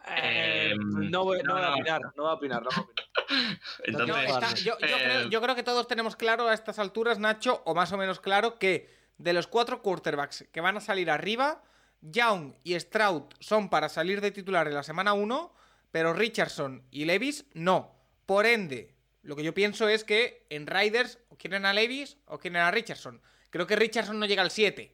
Eh, 0.09 0.71
Eh, 0.71 0.75
no, 0.77 1.23
voy, 1.25 1.39
no 1.43 1.53
no, 1.55 1.59
voy 1.59 1.63
a 1.63 1.73
opinar, 1.73 2.01
no 2.15 2.23
voy 2.23 2.29
a 2.31 2.33
opinar, 2.33 2.63
no 2.63 2.69
voy 2.69 2.79
a 2.79 2.81
opinar. 2.81 3.07
No, 3.87 4.03
entonces 4.03 4.29
está- 4.31 4.53
yo, 4.55 4.77
yo 4.79 4.85
eh, 4.87 5.01
creo, 5.03 5.29
yo 5.29 5.41
creo 5.41 5.55
que 5.55 5.63
todos 5.63 5.87
tenemos 5.87 6.15
claro 6.15 6.47
a 6.47 6.53
estas 6.53 6.79
alturas, 6.79 7.19
Nacho, 7.19 7.61
o 7.65 7.75
más 7.75 7.91
o 7.91 7.97
menos 7.97 8.19
claro, 8.21 8.57
que 8.57 8.89
de 9.17 9.33
los 9.33 9.47
cuatro 9.47 9.81
quarterbacks 9.81 10.47
que 10.51 10.61
van 10.61 10.77
a 10.77 10.81
salir 10.81 11.09
arriba, 11.11 11.61
Young 12.01 12.53
y 12.63 12.79
Stroud 12.79 13.23
son 13.39 13.69
para 13.69 13.89
salir 13.89 14.21
de 14.21 14.31
titular 14.31 14.67
en 14.67 14.75
la 14.75 14.83
semana 14.83 15.13
1, 15.13 15.53
pero 15.91 16.13
Richardson 16.13 16.83
y 16.91 17.03
Levis 17.05 17.45
no. 17.53 17.95
Por 18.25 18.45
ende, 18.45 18.93
lo 19.23 19.35
que 19.35 19.43
yo 19.43 19.53
pienso 19.53 19.89
es 19.89 20.03
que 20.05 20.45
en 20.49 20.67
Riders 20.67 21.19
o 21.29 21.37
quieren 21.37 21.65
a 21.65 21.73
Levis 21.73 22.17
o 22.27 22.37
quieren 22.39 22.61
a 22.61 22.71
Richardson. 22.71 23.21
Creo 23.49 23.67
que 23.67 23.75
Richardson 23.75 24.19
no 24.19 24.25
llega 24.25 24.41
al 24.43 24.51
7. 24.51 24.93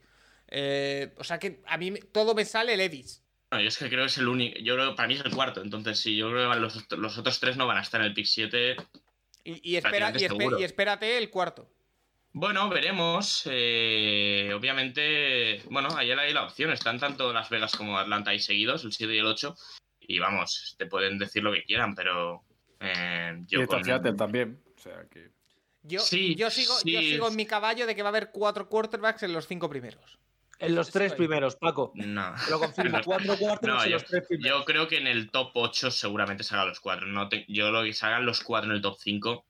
Eh, 0.55 1.13
o 1.17 1.23
sea 1.23 1.39
que 1.39 1.61
a 1.65 1.77
mí 1.77 1.93
todo 2.11 2.35
me 2.35 2.45
sale 2.45 2.77
Levis. 2.77 3.23
No, 3.51 3.59
yo 3.59 3.67
es 3.67 3.77
que 3.77 3.87
creo 3.89 4.01
que 4.01 4.07
es 4.07 4.17
el 4.19 4.27
único. 4.27 4.59
Yo 4.59 4.75
creo 4.75 4.95
para 4.95 5.07
mí 5.07 5.15
es 5.15 5.25
el 5.25 5.31
cuarto. 5.33 5.61
Entonces, 5.63 5.99
sí, 5.99 6.15
yo 6.15 6.29
creo 6.29 6.51
que 6.53 6.59
los, 6.59 6.85
los 6.91 7.17
otros 7.17 7.39
tres 7.39 7.57
no 7.57 7.65
van 7.65 7.77
a 7.77 7.81
estar 7.81 8.01
en 8.01 8.07
el 8.07 8.13
pick 8.13 8.25
7. 8.27 8.75
Y, 9.45 9.71
y 9.71 9.75
espera, 9.77 9.97
y, 9.97 9.99
Prácticamente 10.11 10.25
espe- 10.27 10.37
seguro. 10.37 10.59
y 10.59 10.63
espérate 10.63 11.17
el 11.17 11.29
cuarto. 11.31 11.69
Bueno, 12.33 12.69
veremos. 12.69 13.43
eh, 13.45 14.51
obviamente, 14.55 15.61
bueno, 15.71 15.89
ayer 15.97 16.17
hay 16.19 16.33
la 16.33 16.45
opción. 16.45 16.71
Están 16.71 16.99
tanto 16.99 17.33
Las 17.33 17.49
Vegas 17.49 17.75
como 17.75 17.97
Atlanta 17.97 18.29
ahí 18.31 18.39
seguidos, 18.39 18.83
el 18.83 18.93
7 18.93 19.13
y 19.13 19.17
el 19.19 19.25
8. 19.25 19.55
Y 20.01 20.19
vamos, 20.19 20.75
te 20.77 20.85
pueden 20.85 21.17
decir 21.17 21.43
lo 21.43 21.51
que 21.53 21.63
quieran, 21.63 21.95
pero 21.95 22.43
eh, 22.79 23.39
Y 23.41 23.45
yo 23.47 23.61
está 23.61 23.75
con- 23.77 23.85
Seattle 23.85 24.13
también. 24.13 24.61
O 24.75 24.79
sea 24.79 25.05
que. 25.11 25.31
Yo, 25.83 25.99
Sí, 25.99 26.35
yo, 26.35 26.49
sigo, 26.49 26.73
yo 26.85 26.99
sigo 27.01 27.27
en 27.27 27.35
mi 27.35 27.45
caballo 27.45 27.85
de 27.85 27.95
que 27.95 28.03
va 28.03 28.07
a 28.09 28.11
haber 28.11 28.31
cuatro 28.31 28.69
quarterbacks 28.69 29.23
en 29.23 29.33
los 29.33 29.47
cinco 29.47 29.69
primeros. 29.69 30.17
En 30.65 30.75
los 30.75 30.91
tres 30.91 31.13
primeros, 31.13 31.55
Paco. 31.55 31.91
No. 31.95 32.33
Te 32.45 32.51
lo 32.51 32.59
confirmo. 32.59 32.99
Cuatro 33.05 33.37
cuartos 33.37 33.67
No, 33.69 33.83
en 33.83 33.89
yo, 33.89 33.95
los 33.95 34.05
tres 34.05 34.25
primeros. 34.27 34.59
yo 34.59 34.65
creo 34.65 34.87
que 34.87 34.97
en 34.97 35.07
el 35.07 35.29
top 35.31 35.51
8 35.55 35.91
seguramente 35.91 36.43
salgan 36.43 36.69
los 36.69 36.79
4. 36.79 37.07
No 37.07 37.29
te- 37.29 37.45
yo 37.47 37.71
lo 37.71 37.83
que 37.83 37.93
salgan 37.93 38.25
los 38.25 38.41
4 38.41 38.69
en 38.69 38.75
el 38.77 38.81
top 38.81 38.97
5. 38.99 39.31
O 39.31 39.45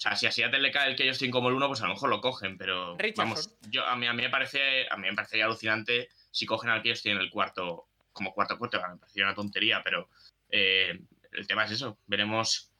sea, 0.00 0.14
si 0.16 0.26
a 0.26 0.32
Seattle 0.32 0.60
le 0.60 0.70
cae 0.70 0.90
el 0.90 0.96
que 0.96 1.04
ellos 1.04 1.18
tienen 1.18 1.32
como 1.32 1.48
el 1.48 1.54
1, 1.54 1.68
pues 1.68 1.80
a 1.80 1.86
lo 1.86 1.94
mejor 1.94 2.10
lo 2.10 2.20
cogen, 2.20 2.58
pero 2.58 2.96
Richardson. 2.98 3.24
vamos, 3.30 3.54
yo, 3.70 3.86
a, 3.86 3.96
mí, 3.96 4.06
a, 4.06 4.12
mí 4.12 4.22
me 4.22 4.28
parece, 4.30 4.86
a 4.90 4.96
mí 4.98 5.08
me 5.08 5.14
parecería 5.14 5.46
alucinante 5.46 6.10
si 6.30 6.44
cogen 6.44 6.68
al 6.70 6.82
que 6.82 6.90
ellos 6.90 7.02
tienen 7.02 7.22
el 7.22 7.30
cuarto, 7.30 7.86
como 8.12 8.32
cuarto 8.34 8.58
corte, 8.58 8.76
me 8.76 8.98
parecería 8.98 9.24
una 9.24 9.34
tontería, 9.34 9.80
pero 9.82 10.10
eh, 10.50 11.00
el 11.32 11.46
tema 11.46 11.64
es 11.64 11.70
eso, 11.70 11.96
veremos, 12.06 12.70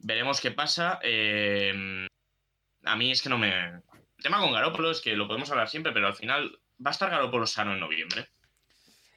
veremos 0.00 0.40
qué 0.40 0.50
pasa. 0.50 0.98
eh, 1.04 2.06
a 2.84 2.96
mí 2.96 3.10
es 3.12 3.22
que 3.22 3.28
no 3.28 3.38
me... 3.38 3.50
El 4.18 4.22
tema 4.22 4.40
con 4.40 4.52
Garópolo 4.52 4.90
es 4.90 5.00
que 5.00 5.14
lo 5.14 5.28
podemos 5.28 5.50
hablar 5.52 5.68
siempre, 5.68 5.92
pero 5.92 6.06
al 6.08 6.14
final 6.16 6.58
va 6.84 6.90
a 6.90 6.92
estar 6.92 7.10
Garópolo 7.10 7.46
sano 7.46 7.72
en 7.74 7.80
noviembre. 7.80 8.28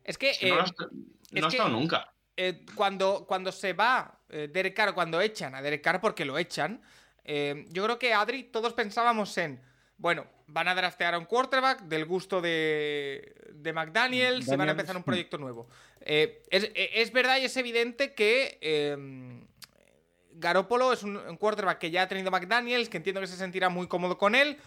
Es 0.03 0.17
que, 0.17 0.31
no 0.49 0.55
ha 0.61 0.65
eh, 0.65 0.71
no 1.31 1.45
ha 1.45 1.49
que- 1.49 1.55
estado 1.57 1.69
nunca. 1.69 2.11
eh, 2.37 2.65
cuando, 2.75 3.25
cuando 3.27 3.51
se 3.51 3.73
va 3.73 4.19
eh, 4.29 4.47
Derek 4.51 4.75
Carr, 4.75 4.93
cuando 4.93 5.19
echan 5.21 5.53
a 5.55 5.61
Derek 5.61 5.81
Carr, 5.83 5.99
porque 6.01 6.25
lo 6.25 6.37
echan, 6.37 6.81
eh, 7.23 7.65
yo 7.69 7.83
creo 7.83 7.99
que 7.99 8.13
Adri, 8.13 8.43
todos 8.43 8.73
pensábamos 8.73 9.37
en, 9.37 9.61
bueno, 9.97 10.25
van 10.47 10.67
a 10.67 10.73
draftear 10.75 11.13
a 11.13 11.19
un 11.19 11.25
quarterback 11.25 11.81
del 11.81 12.05
gusto 12.05 12.41
de, 12.41 13.35
de 13.53 13.73
McDaniels 13.73 14.47
y 14.47 14.55
van 14.55 14.69
a 14.69 14.71
empezar 14.71 14.95
un 14.97 15.03
proyecto 15.03 15.37
nuevo. 15.37 15.67
Eh, 16.01 16.41
es, 16.49 16.71
es 16.73 17.11
verdad 17.11 17.37
y 17.37 17.45
es 17.45 17.57
evidente 17.57 18.13
que 18.15 18.57
eh, 18.61 19.45
Garópolo 20.31 20.93
es 20.93 21.03
un, 21.03 21.17
un 21.17 21.37
quarterback 21.37 21.77
que 21.79 21.91
ya 21.91 22.03
ha 22.03 22.07
tenido 22.07 22.31
McDaniels, 22.31 22.87
que 22.89 22.97
entiendo 22.97 23.19
que 23.21 23.27
se 23.27 23.35
sentirá 23.35 23.69
muy 23.69 23.87
cómodo 23.87 24.17
con 24.17 24.33
él, 24.33 24.57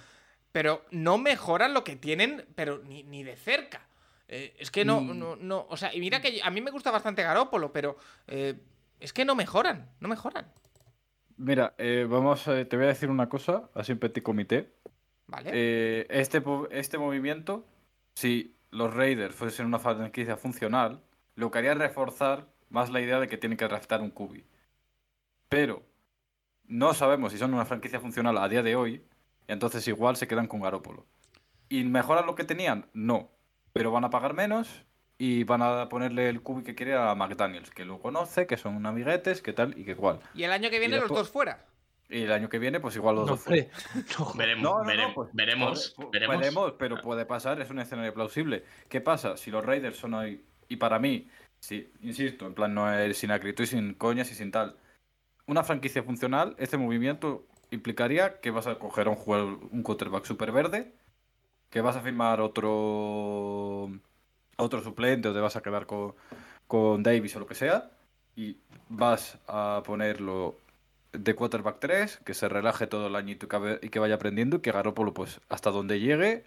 pero 0.53 0.85
no 0.91 1.19
mejoran 1.19 1.75
lo 1.75 1.83
que 1.85 1.97
tienen, 1.97 2.47
pero 2.55 2.79
ni, 2.85 3.03
ni 3.03 3.25
de 3.25 3.37
cerca. 3.37 3.87
Eh, 4.29 4.55
es 4.59 4.71
que 4.71 4.85
no, 4.85 5.01
Mm. 5.01 5.19
no, 5.19 5.37
no, 5.37 5.67
o 5.69 5.77
sea, 5.77 5.95
y 5.95 6.01
mira 6.01 6.21
que 6.23 6.41
a 6.43 6.51
mí 6.51 6.61
me 6.61 6.71
gusta 6.71 6.91
bastante 6.91 7.23
Garópolo, 7.23 7.73
pero 7.73 7.97
eh, 8.29 8.55
es 9.01 9.13
que 9.13 9.25
no 9.25 9.35
mejoran, 9.35 9.91
no 10.01 10.09
mejoran, 10.09 10.47
Mira, 11.39 11.75
eh, 11.79 12.07
vamos, 12.09 12.47
eh, 12.47 12.65
te 12.67 12.77
voy 12.77 12.85
a 12.85 12.89
decir 12.91 13.11
una 13.11 13.29
cosa, 13.29 13.69
así 13.75 13.91
en 13.93 13.99
petit 13.99 14.23
comité. 14.23 14.73
¿vale? 15.27 16.07
Este, 16.09 16.43
este 16.71 16.99
movimiento, 16.99 17.67
si 18.15 18.55
los 18.71 18.95
Raiders 18.95 19.35
fuesen 19.35 19.67
una 19.67 19.79
franquicia 19.81 20.37
funcional, 20.37 21.01
lo 21.35 21.51
que 21.51 21.59
haría 21.59 21.73
es 21.73 21.79
reforzar 21.79 22.47
más 22.69 22.91
la 22.91 23.01
idea 23.01 23.19
de 23.19 23.27
que 23.29 23.39
tienen 23.39 23.57
que 23.57 23.65
draftar 23.67 24.03
un 24.03 24.11
QB. 24.11 24.45
Pero 25.49 25.83
no 26.65 26.95
sabemos 26.95 27.33
si 27.33 27.39
son 27.39 27.53
una 27.55 27.65
franquicia 27.65 27.99
funcional 27.99 28.39
a 28.39 28.49
día 28.49 28.63
de 28.63 28.77
hoy, 28.77 29.03
entonces 29.49 29.87
igual 29.89 30.17
se 30.17 30.27
quedan 30.29 30.47
con 30.47 30.61
Garópolo. 30.61 31.07
¿Y 31.69 31.85
mejoran 31.85 32.27
lo 32.27 32.35
que 32.35 32.45
tenían? 32.45 32.87
No. 32.93 33.31
Pero 33.73 33.91
van 33.91 34.05
a 34.05 34.11
pagar 34.11 34.35
menos 34.35 34.85
y 35.19 35.45
van 35.45 35.63
a 35.63 35.89
ponerle 35.89 36.29
el 36.29 36.43
QB 36.43 36.65
que 36.65 36.75
quiere 36.75 36.95
a 36.95 37.15
McDaniels, 37.15 37.71
que 37.71 37.85
lo 37.85 38.01
conoce, 38.01 38.47
que 38.47 38.57
son 38.57 38.85
amiguetes, 38.85 39.41
que 39.41 39.53
tal 39.53 39.79
y 39.79 39.85
que 39.85 39.95
cual. 39.97 40.21
y 40.35 40.43
el 40.45 40.53
año 40.53 40.69
que 40.71 40.79
viene 40.79 40.99
los 40.99 41.09
dos 41.09 41.31
fuera. 41.31 41.65
Y 42.11 42.25
el 42.25 42.33
año 42.33 42.51
que 42.51 42.59
viene, 42.59 42.79
pues 42.79 42.95
igual 42.97 43.15
los 43.17 43.25
No, 43.27 43.33
dos 43.33 43.41
fuera. 43.41 43.67
no. 44.19 44.33
Veremos, 44.35 44.63
No, 44.63 44.71
no, 44.73 44.79
no, 44.81 44.85
veremos, 44.85 45.15
pues, 45.15 45.29
veremos, 45.33 45.95
puede- 45.97 46.09
pu- 46.09 46.13
veremos. 46.13 46.39
veremos, 46.41 46.73
pero 46.79 47.01
puede 47.01 47.25
pasar, 47.25 47.59
es 47.63 47.71
un 47.71 47.79
escenario 47.79 48.13
plausible. 48.13 48.65
¿Qué 48.91 49.01
pasa? 49.01 49.37
Si 49.39 49.51
los 49.51 49.65
Raiders 49.65 49.97
son 49.97 50.13
hoy, 50.15 50.45
y 50.69 50.77
para 50.77 50.99
mí, 50.99 51.31
si, 51.61 51.91
insisto, 52.03 52.47
en 52.47 52.55
plan 52.55 52.75
no 52.75 52.93
es 52.93 53.17
sin 53.17 53.31
acritud 53.31 53.65
y 53.65 53.69
sin 53.69 53.95
coñas 53.95 54.31
y 54.31 54.35
sin 54.35 54.51
tal, 54.51 54.77
una 55.47 55.63
franquicia 55.65 56.03
funcional, 56.03 56.55
este 56.59 56.77
movimiento 56.77 57.47
implicaría 57.73 58.41
que 58.41 58.51
vas 58.51 58.67
a 58.67 58.79
coger 58.79 59.09
un 59.09 59.19
un 59.73 59.83
quarterback 59.83 60.25
super 60.25 60.53
verde, 60.53 60.93
que 61.71 61.81
vas 61.81 61.97
a 61.97 62.01
firmar 62.03 62.41
otro 62.41 63.91
otro 64.57 64.83
suplente 64.83 65.29
o 65.29 65.35
te 65.35 65.41
vas 65.41 65.57
a 65.57 65.63
quedar 65.63 65.87
con, 65.87 66.15
con 66.67 67.03
Davis 67.03 67.37
o 67.37 67.41
lo 67.41 67.47
que 67.47 67.55
sea, 67.55 67.91
y 68.37 68.59
vas 68.89 69.39
a 69.49 69.83
ponerlo 69.85 70.57
de 71.13 71.35
quarterback 71.35 71.79
3, 71.81 72.19
que 72.25 72.35
se 72.35 72.49
relaje 72.49 72.87
todo 72.87 73.09
el 73.09 73.17
año 73.17 73.33
y 73.33 73.37
que, 73.89 73.99
vaya 73.99 74.15
aprendiendo 74.15 74.57
y 74.57 74.61
que 74.61 74.73
Garoppolo 74.73 75.13
pues 75.13 75.41
hasta 75.49 75.71
donde 75.71 76.01
llegue 76.01 76.45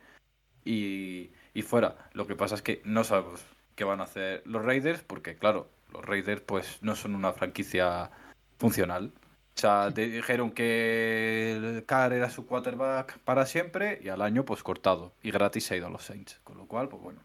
y, 0.63 1.31
y 1.53 1.61
fuera. 1.61 1.95
Lo 2.13 2.27
que 2.27 2.35
pasa 2.35 2.55
es 2.55 2.61
que 2.61 2.81
no 2.85 3.03
sabemos 3.03 3.45
qué 3.75 3.83
van 3.83 4.01
a 4.01 4.05
hacer 4.05 4.41
los 4.45 4.63
Raiders 4.65 5.01
porque 5.03 5.35
claro, 5.35 5.69
los 5.93 6.03
Raiders 6.03 6.41
pues 6.41 6.79
no 6.81 6.95
son 6.95 7.15
una 7.15 7.33
franquicia 7.33 8.09
funcional. 8.57 9.11
O 9.55 9.59
sea, 9.59 9.89
te 9.93 10.09
dijeron 10.09 10.51
que 10.51 11.53
el 11.53 11.85
Carr 11.85 12.11
era 12.11 12.29
su 12.29 12.45
quarterback 12.45 13.19
para 13.19 13.45
siempre 13.45 13.99
y 14.03 14.09
al 14.09 14.21
año 14.21 14.43
pues 14.43 14.61
cortado 14.63 15.13
y 15.23 15.31
gratis 15.31 15.65
se 15.65 15.73
ha 15.73 15.77
ido 15.77 15.87
a 15.87 15.89
los 15.89 16.03
Saints. 16.03 16.41
Con 16.43 16.57
lo 16.57 16.67
cual, 16.67 16.89
pues 16.89 17.01
bueno. 17.01 17.21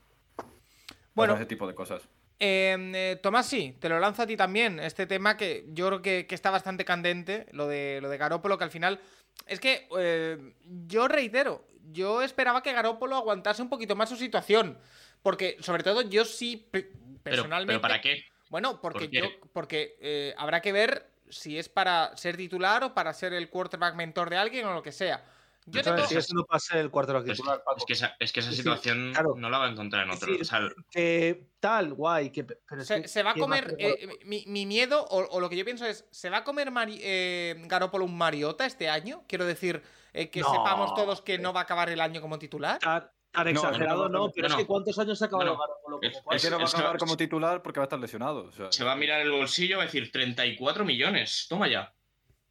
Bueno, 1.14 1.34
ese 1.34 1.46
tipo 1.46 1.66
de 1.66 1.74
cosas. 1.74 2.02
Eh, 2.38 2.76
eh, 2.94 3.18
Tomás, 3.20 3.46
sí, 3.46 3.76
te 3.80 3.88
lo 3.88 3.98
lanzo 3.98 4.22
a 4.22 4.26
ti 4.26 4.36
también. 4.36 4.78
Este 4.78 5.06
tema 5.06 5.36
que 5.36 5.66
yo 5.72 5.88
creo 5.88 6.02
que, 6.02 6.26
que 6.28 6.34
está 6.36 6.50
bastante 6.50 6.84
candente, 6.84 7.46
lo 7.50 7.66
de, 7.66 7.98
lo 8.00 8.08
de 8.08 8.16
Garópolo, 8.16 8.56
que 8.58 8.64
al 8.64 8.70
final. 8.70 9.00
Es 9.46 9.58
que 9.58 9.88
eh, 9.98 10.54
yo 10.86 11.08
reitero, 11.08 11.66
yo 11.90 12.22
esperaba 12.22 12.62
que 12.62 12.72
Garópolo 12.72 13.16
aguantase 13.16 13.60
un 13.60 13.68
poquito 13.68 13.96
más 13.96 14.08
su 14.08 14.16
situación. 14.16 14.78
Porque, 15.22 15.56
sobre 15.60 15.82
todo, 15.82 16.02
yo 16.02 16.24
sí, 16.24 16.68
Pero, 16.70 16.86
personalmente. 17.24 17.72
pero 17.72 17.80
¿para 17.82 18.00
qué? 18.00 18.24
Bueno, 18.50 18.80
porque 18.80 19.00
¿Por 19.00 19.10
qué? 19.10 19.20
yo. 19.20 19.48
Porque 19.52 19.96
eh, 20.00 20.34
habrá 20.38 20.62
que 20.62 20.72
ver 20.72 21.10
si 21.30 21.58
es 21.58 21.68
para 21.68 22.16
ser 22.16 22.36
titular 22.36 22.84
o 22.84 22.94
para 22.94 23.12
ser 23.12 23.32
el 23.32 23.48
quarterback 23.50 23.94
mentor 23.94 24.30
de 24.30 24.36
alguien 24.36 24.66
o 24.66 24.72
lo 24.74 24.82
que 24.82 24.92
sea. 24.92 25.24
Yo 25.66 25.80
Entonces, 25.80 25.94
tengo- 25.94 26.08
si 26.08 26.16
eso 26.16 26.34
no 26.34 26.44
pasa 26.46 26.80
el 26.80 26.90
quarterback 26.90 27.28
Es, 27.28 27.36
titular, 27.36 27.62
Paco. 27.62 27.76
es 27.78 27.84
que 27.84 27.92
esa, 27.92 28.16
es 28.18 28.32
que 28.32 28.40
esa 28.40 28.50
situación 28.50 29.12
claro. 29.12 29.34
no 29.36 29.50
la 29.50 29.58
va 29.58 29.66
a 29.66 29.70
encontrar 29.70 30.04
en 30.04 30.10
otro. 30.10 30.26
decir, 30.28 30.42
o 30.42 30.44
sea, 30.44 30.60
que 30.90 31.48
tal, 31.60 31.92
guay, 31.94 32.30
que, 32.30 32.44
pero 32.44 32.82
Se, 32.82 33.02
que- 33.02 33.08
se 33.08 33.22
va 33.22 33.32
a 33.32 33.34
¿qué 33.34 33.40
comer. 33.40 33.76
eh, 33.78 34.08
mi, 34.24 34.42
mi 34.46 34.64
miedo, 34.66 35.04
o, 35.04 35.18
o 35.28 35.38
lo 35.38 35.48
que 35.50 35.56
yo 35.56 35.64
pienso 35.64 35.84
es: 35.86 36.06
¿se 36.10 36.30
va 36.30 36.38
a 36.38 36.44
comer 36.44 36.70
Mari- 36.72 36.98
eh, 37.02 37.54
Garoppolo 37.66 38.04
un 38.06 38.16
Mariota 38.16 38.64
este 38.66 38.88
año? 38.88 39.22
Quiero 39.28 39.44
decir, 39.44 39.82
eh, 40.14 40.30
que 40.30 40.40
No, 40.40 40.50
sepamos 40.50 40.94
todos 40.94 41.20
que 41.20 41.38
no 41.38 41.52
va 41.52 41.60
a 41.60 41.62
acabar 41.64 41.90
el 41.90 42.00
año 42.00 42.20
como 42.22 42.38
titular. 42.38 42.78
tan, 42.80 43.08
tan 43.32 43.48
exagerado, 43.48 44.08
no, 44.08 44.08
no, 44.08 44.26
no, 44.26 44.32
pero 44.34 44.48
no, 44.48 44.54
es 44.54 44.60
que. 44.60 44.66
¿cuántos 44.66 44.98
años 44.98 45.22
ha 45.22 45.26
acabado 45.26 45.50
No, 45.50 45.54
no. 45.54 45.60
Garoppolo 45.60 45.96
como 45.98 46.02
Es- 46.10 46.16
Es 46.16 46.22
quarterback? 46.22 46.42
que 46.42 46.50
no 46.50 46.58
va 46.58 46.64
a 46.64 46.68
acabar 46.68 46.98
como 46.98 47.16
titular 47.16 47.62
porque 47.62 47.80
va 47.80 47.84
a 47.84 47.86
estar 47.86 47.98
lesionado. 48.00 48.44
o 48.46 48.52
sea, 48.52 48.72
se 48.72 48.84
va 48.84 48.92
a 48.92 48.96
mirar 48.96 49.20
el 49.20 49.30
bolsillo 49.30 49.74
y 49.74 49.76
va 49.76 49.82
a 49.82 49.86
decir 49.86 50.10
34 50.10 50.84
millones. 50.84 51.46
Toma 51.48 51.68
ya. 51.68 51.94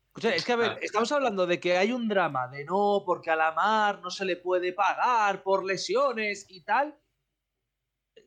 Escucha, 0.08 0.34
es 0.34 0.44
que 0.46 0.52
a 0.54 0.56
ver, 0.56 0.72
Ah. 0.72 0.78
estamos 0.82 1.12
hablando 1.12 1.46
de 1.46 1.60
que 1.60 1.78
hay 1.78 1.92
un 1.92 2.08
drama 2.08 2.48
de 2.48 2.66
no, 2.66 3.04
porque 3.06 3.30
a 3.30 3.36
la 3.36 3.52
mar 3.52 4.00
no 4.02 4.10
se 4.10 4.26
le 4.26 4.38
puede 4.38 4.74
pagar 4.74 5.44
por 5.44 5.64
lesiones 5.66 6.46
y 6.50 6.62
tal. 6.64 6.98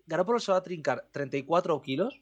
Garoppolo 0.06 0.38
se 0.40 0.52
va 0.52 0.58
a 0.58 0.62
trincar 0.62 1.08
34 1.12 1.80
kilos. 1.82 2.20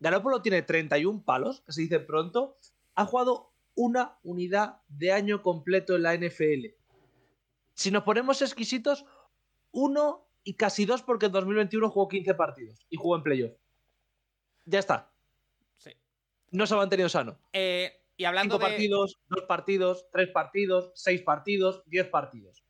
Garoppolo 0.00 0.42
tiene 0.42 0.62
31 0.62 1.24
palos, 1.24 1.62
que 1.62 1.72
se 1.72 1.82
dice 1.82 2.00
pronto. 2.00 2.56
Ha 2.94 3.06
jugado 3.06 3.52
una 3.74 4.18
unidad 4.22 4.80
de 4.88 5.12
año 5.12 5.42
completo 5.42 5.96
en 5.96 6.02
la 6.02 6.14
NFL. 6.14 6.74
Si 7.74 7.90
nos 7.90 8.02
ponemos 8.04 8.40
exquisitos, 8.42 9.04
uno 9.76 10.26
y 10.42 10.54
casi 10.54 10.86
dos, 10.86 11.02
porque 11.02 11.26
en 11.26 11.32
2021 11.32 11.90
jugó 11.90 12.08
15 12.08 12.34
partidos 12.34 12.86
y 12.88 12.96
jugó 12.96 13.16
en 13.16 13.22
playoff. 13.22 13.52
Ya 14.64 14.78
está. 14.78 15.12
Sí. 15.76 15.90
No 16.50 16.66
se 16.66 16.74
ha 16.74 16.78
mantenido 16.78 17.08
sano. 17.10 17.38
Eh, 17.52 17.92
y 18.16 18.24
hablando 18.24 18.54
Cinco 18.54 18.64
de. 18.64 18.70
partidos, 18.70 19.20
dos 19.28 19.42
partidos, 19.42 20.08
tres 20.10 20.30
partidos, 20.30 20.92
seis 20.94 21.20
partidos, 21.22 21.82
diez 21.86 22.08
partidos. 22.08 22.64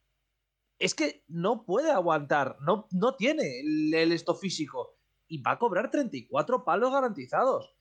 Es 0.79 0.95
que 0.95 1.23
no 1.29 1.65
puede 1.65 1.93
aguantar, 1.93 2.57
no, 2.61 2.89
no 2.91 3.15
tiene 3.15 3.61
el, 3.61 3.95
el 3.95 4.13
esto 4.13 4.35
físico. 4.35 4.99
Y 5.29 5.41
va 5.43 5.53
a 5.53 5.59
cobrar 5.59 5.91
34 5.91 6.65
palos 6.65 6.93
garantizados. 6.93 7.77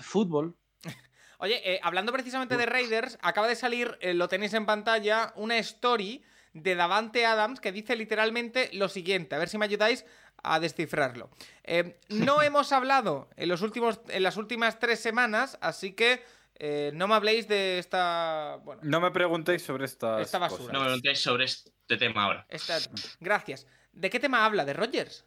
Fútbol. 0.00 0.56
Oye, 1.38 1.74
eh, 1.74 1.80
hablando 1.82 2.12
precisamente 2.12 2.56
de 2.56 2.66
Raiders, 2.66 3.16
acaba 3.22 3.46
de 3.46 3.56
salir, 3.56 3.96
eh, 4.00 4.12
lo 4.12 4.28
tenéis 4.28 4.54
en 4.54 4.66
pantalla, 4.66 5.32
una 5.36 5.56
story 5.58 6.24
de 6.52 6.74
Davante 6.74 7.24
Adams 7.26 7.60
que 7.60 7.72
dice 7.72 7.96
literalmente 7.96 8.70
lo 8.72 8.88
siguiente. 8.88 9.34
A 9.34 9.38
ver 9.38 9.48
si 9.48 9.58
me 9.58 9.64
ayudáis 9.66 10.04
a 10.42 10.58
descifrarlo. 10.60 11.30
Eh, 11.64 11.98
no 12.08 12.42
hemos 12.42 12.72
hablado 12.72 13.28
en, 13.36 13.48
los 13.48 13.62
últimos, 13.62 14.00
en 14.08 14.22
las 14.22 14.36
últimas 14.36 14.78
tres 14.78 15.00
semanas, 15.00 15.58
así 15.60 15.92
que 15.92 16.22
eh, 16.62 16.90
no 16.94 17.08
me 17.08 17.14
habléis 17.14 17.48
de 17.48 17.78
esta. 17.78 18.58
Bueno, 18.64 18.82
No 18.84 19.00
me 19.00 19.10
preguntéis 19.10 19.62
sobre 19.62 19.84
estas 19.86 20.20
Esta 20.22 20.38
basura. 20.38 20.58
cosas. 20.58 20.72
No 20.72 20.80
me 20.80 20.84
preguntéis 20.86 21.20
sobre 21.22 21.44
este 21.44 21.96
tema 21.98 22.24
ahora. 22.24 22.46
esta. 22.50 22.78
Gracias. 23.20 23.66
¿De 23.92 24.10
qué 24.10 24.20
tema 24.20 24.44
habla? 24.44 24.64
¿De 24.64 24.72
Rogers? 24.74 25.24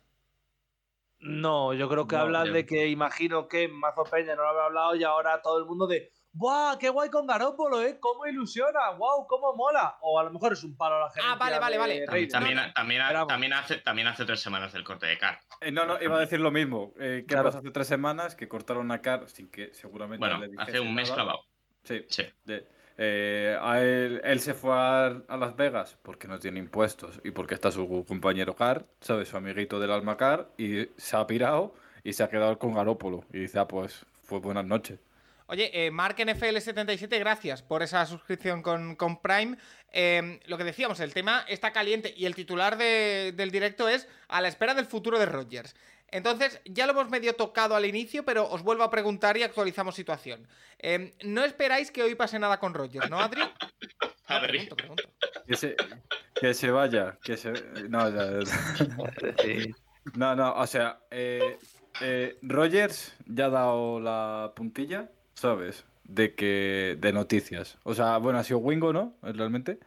No, 1.19 1.73
yo 1.73 1.87
creo 1.89 2.07
que 2.07 2.15
No, 2.15 2.23
hablan 2.23 2.47
yo- 2.47 2.53
de 2.53 2.65
que 2.65 2.87
imagino 2.87 3.47
que 3.47 3.67
Mazo 3.67 4.03
Peña 4.03 4.35
no 4.35 4.43
lo 4.43 4.49
había 4.49 4.65
hablado 4.65 4.95
y 4.95 5.03
ahora 5.03 5.41
todo 5.41 5.57
el 5.57 5.65
mundo 5.65 5.87
de 5.87 6.11
¡Buah! 6.35 6.77
¡Qué 6.79 6.89
guay 6.89 7.09
con 7.11 7.27
Garópolo, 7.27 7.83
eh! 7.83 7.97
¡Cómo 7.99 8.25
ilusiona! 8.25 8.89
¡Wow! 8.97 9.27
¡Cómo 9.27 9.53
mola! 9.55 9.97
O 10.01 10.19
a 10.19 10.23
lo 10.23 10.31
mejor 10.31 10.53
es 10.53 10.63
un 10.63 10.75
palo 10.75 10.95
a 10.95 10.99
la 11.01 11.09
gerencia 11.11 11.31
Ah, 11.33 11.35
vale, 11.37 11.59
vale, 11.59 11.77
vale. 11.77 12.05
También, 12.27 12.73
también, 12.73 13.01
también, 13.27 13.53
hace, 13.53 13.77
también 13.77 14.07
hace 14.07 14.25
tres 14.25 14.39
semanas 14.41 14.73
del 14.73 14.83
corte 14.83 15.05
de 15.05 15.17
car. 15.19 15.39
Eh, 15.61 15.71
no, 15.71 15.85
no, 15.85 16.01
iba 16.01 16.17
a 16.17 16.19
decir 16.19 16.39
lo 16.39 16.49
mismo. 16.49 16.91
Eh, 16.99 17.19
¿Qué 17.27 17.27
Claro. 17.35 17.45
pasó 17.49 17.59
hace 17.59 17.69
tres 17.69 17.85
semanas? 17.87 18.35
Que 18.35 18.47
cortaron 18.47 18.91
a 18.91 18.99
Car 19.01 19.29
sin 19.29 19.47
que 19.51 19.73
seguramente 19.75 20.17
Bueno, 20.25 20.39
le 20.43 20.49
hace 20.57 20.79
un 20.79 20.95
mes 20.95 21.11
clavado. 21.11 21.45
Sí, 21.83 22.03
Sí. 22.09 22.23
de- 22.45 22.67
eh, 22.97 23.57
a 23.61 23.81
él, 23.81 24.19
él 24.23 24.39
se 24.39 24.53
fue 24.55 24.73
a, 24.73 25.05
a 25.27 25.37
Las 25.37 25.55
Vegas 25.55 25.97
porque 26.01 26.27
no 26.27 26.39
tiene 26.39 26.59
impuestos 26.59 27.19
y 27.23 27.29
porque 27.31 27.53
está 27.55 27.71
su 27.71 28.05
compañero 28.07 28.55
Car, 28.55 28.85
¿sabes? 29.01 29.27
Su 29.29 29.37
amiguito 29.37 29.79
del 29.79 29.91
alma 29.91 30.17
Car, 30.17 30.49
y 30.57 30.87
se 30.97 31.15
ha 31.15 31.25
pirado 31.27 31.75
y 32.03 32.13
se 32.13 32.23
ha 32.23 32.29
quedado 32.29 32.57
con 32.57 32.73
Garópolo. 32.73 33.23
Y 33.31 33.39
dice, 33.39 33.59
ah, 33.59 33.67
pues 33.67 34.05
fue 34.23 34.39
buenas 34.39 34.65
noches. 34.65 34.99
Oye, 35.47 35.69
eh, 35.85 35.91
Mark 35.91 36.17
NFL77, 36.17 37.19
gracias 37.19 37.61
por 37.61 37.83
esa 37.83 38.05
suscripción 38.05 38.61
con, 38.61 38.95
con 38.95 39.21
Prime. 39.21 39.57
Eh, 39.91 40.39
lo 40.45 40.57
que 40.57 40.63
decíamos, 40.63 40.99
el 40.99 41.13
tema 41.13 41.45
está 41.47 41.71
caliente 41.73 42.13
y 42.15 42.25
el 42.25 42.33
titular 42.35 42.77
de- 42.77 43.33
del 43.35 43.51
directo 43.51 43.87
es 43.89 44.07
a 44.27 44.41
la 44.41 44.47
espera 44.47 44.73
del 44.73 44.85
futuro 44.85 45.19
de 45.19 45.25
Rodgers. 45.25 45.75
Entonces, 46.09 46.61
ya 46.65 46.85
lo 46.85 46.91
hemos 46.93 47.09
medio 47.09 47.33
tocado 47.35 47.75
al 47.75 47.85
inicio, 47.85 48.23
pero 48.23 48.47
os 48.47 48.61
vuelvo 48.61 48.83
a 48.83 48.91
preguntar 48.91 49.35
y 49.35 49.43
actualizamos 49.43 49.95
situación. 49.95 50.47
Eh, 50.79 51.11
no 51.23 51.43
esperáis 51.43 51.89
que 51.91 52.03
hoy 52.03 52.13
pase 52.15 52.37
nada 52.39 52.59
con 52.59 52.73
Rodgers, 52.73 53.09
¿no, 53.09 53.19
Adri? 53.19 53.41
No, 54.29 54.35
Adri. 54.37 54.47
pregunto, 54.65 54.75
pregunto. 54.77 55.03
Que 55.45 55.55
se, 55.57 55.75
que 56.39 56.53
se 56.53 56.71
vaya, 56.71 57.17
que 57.23 57.35
se... 57.35 57.51
No, 57.89 58.09
ya- 58.09 58.39
no, 60.15 60.35
no, 60.35 60.53
o 60.53 60.65
sea, 60.67 60.99
eh, 61.11 61.57
eh, 62.01 62.37
Rogers 62.41 63.13
ya 63.25 63.45
ha 63.45 63.49
dado 63.49 63.99
la 63.99 64.53
puntilla, 64.55 65.09
¿sabes? 65.35 65.85
De 66.03 66.35
que... 66.35 66.97
de 66.99 67.13
noticias. 67.13 67.77
O 67.83 67.93
sea, 67.93 68.17
bueno, 68.17 68.39
ha 68.39 68.43
sido 68.43 68.59
Wingo, 68.59 68.91
¿no? 68.93 69.13
Realmente. 69.21 69.79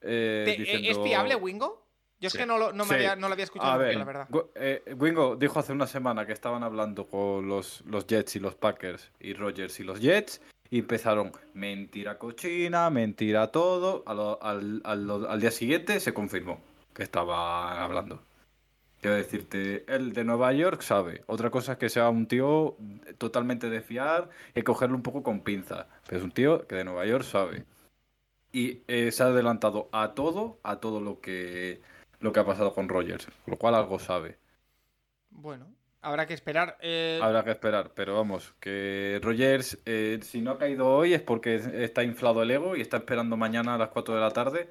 Eh, 0.00 0.42
¿Te- 0.46 0.52
eh, 0.54 0.56
diciendo- 0.58 0.90
¿Es 0.90 0.98
fiable 1.08 1.34
Wingo? 1.36 1.86
Yo 2.20 2.26
es 2.26 2.32
Sí. 2.34 2.38
que 2.38 2.46
no 2.46 2.58
lo, 2.58 2.72
no 2.72 2.84
me 2.84 2.88
Sí. 2.90 2.94
había, 2.96 3.16
no 3.16 3.28
lo 3.28 3.32
había 3.32 3.44
escuchado 3.44 3.70
A 3.72 3.76
ver, 3.78 3.96
la 3.96 4.04
verdad. 4.04 4.28
Eh, 4.54 4.82
Wingo 4.98 5.36
dijo 5.36 5.58
hace 5.58 5.72
una 5.72 5.86
semana 5.86 6.26
que 6.26 6.32
estaban 6.34 6.62
hablando 6.62 7.06
con 7.06 7.48
los, 7.48 7.82
los 7.86 8.06
Jets 8.06 8.36
y 8.36 8.40
los 8.40 8.54
Packers 8.54 9.10
y 9.20 9.32
Rogers 9.32 9.80
y 9.80 9.84
los 9.84 10.00
Jets 10.00 10.42
y 10.68 10.80
empezaron 10.80 11.32
mentira 11.54 12.18
cochina, 12.18 12.90
mentira 12.90 13.48
todo. 13.50 14.02
A 14.06 14.12
lo- 14.14 14.38
al, 14.42 14.82
al- 14.84 15.26
al 15.28 15.40
día 15.40 15.50
siguiente 15.50 15.98
se 15.98 16.12
confirmó 16.12 16.60
que 16.94 17.02
estaban 17.02 17.78
hablando. 17.78 18.22
Quiero 19.00 19.16
decirte, 19.16 19.84
el 19.88 20.12
de 20.12 20.24
Nueva 20.24 20.52
York 20.52 20.82
sabe. 20.82 21.22
Otra 21.26 21.50
cosa 21.50 21.72
es 21.72 21.78
que 21.78 21.88
sea 21.88 22.10
un 22.10 22.26
tío 22.26 22.76
totalmente 23.16 23.70
de 23.70 23.80
fiar 23.80 24.28
y 24.54 24.62
cogerlo 24.62 24.94
un 24.96 25.02
poco 25.02 25.22
con 25.22 25.40
pinza. 25.40 25.86
Pero 26.06 26.18
es 26.18 26.24
un 26.24 26.32
tío 26.32 26.66
que 26.66 26.74
de 26.74 26.84
Nueva 26.84 27.06
York 27.06 27.24
sabe. 27.24 27.64
Y 28.52 28.82
eh, 28.88 29.10
se 29.10 29.22
ha 29.22 29.26
adelantado 29.26 29.88
a 29.92 30.12
todo, 30.12 30.58
a 30.62 30.80
todo 30.80 31.00
lo 31.00 31.20
que, 31.20 31.80
lo 32.18 32.32
que 32.32 32.40
ha 32.40 32.44
pasado 32.44 32.74
con 32.74 32.88
Rogers. 32.90 33.24
Con 33.44 33.52
lo 33.52 33.56
cual 33.56 33.74
algo 33.74 33.98
sabe. 33.98 34.36
Bueno, 35.30 35.66
habrá 36.02 36.26
que 36.26 36.34
esperar. 36.34 36.76
eh, 36.82 37.20
Habrá 37.22 37.42
que 37.42 37.52
esperar. 37.52 37.92
Pero 37.94 38.16
vamos, 38.16 38.52
que 38.60 39.18
Rogers, 39.22 39.78
eh, 39.86 40.18
si 40.22 40.42
no 40.42 40.50
ha 40.50 40.58
caído 40.58 40.86
hoy 40.88 41.14
es 41.14 41.22
porque 41.22 41.54
está 41.54 42.02
inflado 42.02 42.42
el 42.42 42.50
ego 42.50 42.76
y 42.76 42.82
está 42.82 42.98
esperando 42.98 43.38
mañana 43.38 43.76
a 43.76 43.78
las 43.78 43.88
4 43.88 44.14
de 44.14 44.20
la 44.20 44.30
tarde 44.32 44.68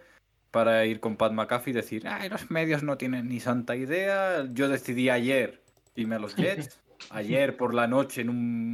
para 0.51 0.85
ir 0.85 0.99
con 0.99 1.15
Pat 1.17 1.31
McAfee 1.31 1.71
y 1.71 1.73
decir, 1.73 2.07
ay, 2.07 2.29
los 2.29 2.49
medios 2.51 2.83
no 2.83 2.97
tienen 2.97 3.27
ni 3.29 3.39
santa 3.39 3.75
idea. 3.75 4.45
Yo 4.51 4.67
decidí 4.67 5.09
ayer 5.09 5.61
irme 5.95 6.15
a 6.15 6.19
los 6.19 6.35
Jets. 6.35 6.79
ayer 7.11 7.55
por 7.57 7.73
la 7.73 7.87
noche 7.87 8.21
en 8.21 8.29
un 8.29 8.73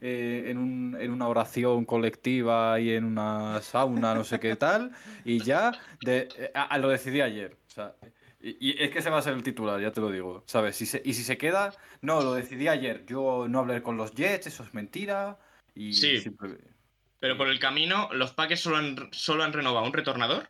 eh, 0.00 0.44
en, 0.50 0.58
un- 0.58 0.96
en 1.00 1.10
una 1.10 1.26
oración 1.26 1.84
colectiva 1.86 2.78
y 2.80 2.90
en 2.92 3.04
una 3.04 3.60
sauna, 3.62 4.14
no 4.14 4.24
sé 4.24 4.38
qué 4.38 4.54
tal, 4.54 4.92
y 5.24 5.38
ya 5.42 5.72
de- 6.02 6.28
eh, 6.36 6.52
lo 6.78 6.88
decidí 6.90 7.22
ayer. 7.22 7.56
O 7.66 7.70
sea, 7.70 7.94
y, 8.40 8.56
y 8.72 8.82
es 8.82 8.90
que 8.90 8.98
ese 8.98 9.08
va 9.08 9.18
a 9.18 9.22
ser 9.22 9.32
el 9.32 9.42
titular, 9.42 9.80
ya 9.80 9.92
te 9.92 10.02
lo 10.02 10.10
digo, 10.10 10.44
¿sabes? 10.46 10.76
Si 10.76 10.84
se- 10.84 11.00
y 11.04 11.14
si 11.14 11.24
se 11.24 11.38
queda, 11.38 11.72
no, 12.02 12.20
lo 12.20 12.34
decidí 12.34 12.68
ayer. 12.68 13.04
Yo 13.06 13.46
no 13.48 13.60
hablé 13.60 13.82
con 13.82 13.96
los 13.96 14.12
Jets, 14.14 14.46
eso 14.46 14.62
es 14.64 14.74
mentira. 14.74 15.38
Y 15.74 15.94
Sí. 15.94 16.22
Pero 17.18 17.38
por 17.38 17.48
el 17.48 17.58
camino, 17.58 18.10
los 18.12 18.32
Packers 18.32 18.60
solo 18.60 18.76
han, 18.76 19.08
solo 19.12 19.44
han 19.44 19.54
renovado 19.54 19.86
un 19.86 19.94
retornador 19.94 20.46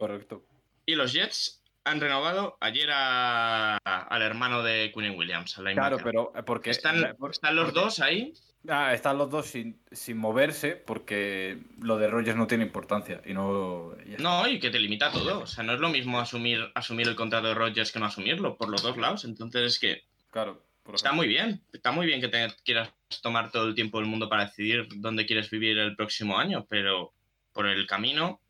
Correcto. 0.00 0.42
y 0.86 0.94
los 0.96 1.12
Jets 1.12 1.62
han 1.84 2.00
renovado 2.00 2.56
ayer 2.60 2.88
a- 2.92 3.76
al 3.84 4.22
hermano 4.22 4.62
de 4.62 4.90
Quinn 4.92 5.16
Williams, 5.16 5.56
al 5.58 5.72
Claro, 5.74 5.98
pero 6.02 6.32
eh, 6.34 6.42
porque 6.42 6.70
Están, 6.70 7.14
por- 7.18 7.30
están 7.30 7.54
los 7.54 7.66
porque- 7.66 7.80
dos 7.80 8.00
ahí. 8.00 8.32
Ah, 8.68 8.92
están 8.92 9.16
los 9.16 9.30
dos 9.30 9.46
sin, 9.46 9.80
sin 9.92 10.18
moverse 10.18 10.76
porque 10.76 11.58
lo 11.80 11.96
de 11.96 12.08
Rogers 12.08 12.36
no 12.36 12.46
tiene 12.46 12.64
importancia 12.64 13.22
y 13.24 13.32
no. 13.32 13.94
No, 14.18 14.46
y 14.48 14.58
que 14.58 14.68
te 14.70 14.78
limita 14.80 15.10
todo. 15.12 15.40
O 15.40 15.46
sea, 15.46 15.64
no 15.64 15.72
es 15.74 15.80
lo 15.80 15.88
mismo 15.88 16.18
asumir, 16.20 16.70
asumir 16.74 17.08
el 17.08 17.14
contrato 17.16 17.46
de 17.48 17.54
Rodgers 17.54 17.90
que 17.92 17.98
no 18.00 18.06
asumirlo, 18.06 18.56
por 18.56 18.68
los 18.68 18.82
dos 18.82 18.96
lados. 18.98 19.24
Entonces 19.24 19.62
es 19.62 19.78
que 19.78 20.02
Claro. 20.30 20.62
está 20.92 21.12
muy 21.12 21.26
bien. 21.28 21.62
Está 21.72 21.90
muy 21.92 22.04
bien 22.06 22.20
que 22.20 22.28
te 22.28 22.48
quieras 22.64 22.90
tomar 23.22 23.50
todo 23.50 23.66
el 23.68 23.74
tiempo 23.74 23.98
del 23.98 24.08
mundo 24.08 24.28
para 24.28 24.44
decidir 24.46 24.88
dónde 24.96 25.24
quieres 25.24 25.48
vivir 25.50 25.78
el 25.78 25.96
próximo 25.96 26.38
año, 26.38 26.66
pero 26.68 27.14
por 27.54 27.66
el 27.66 27.86
camino 27.86 28.40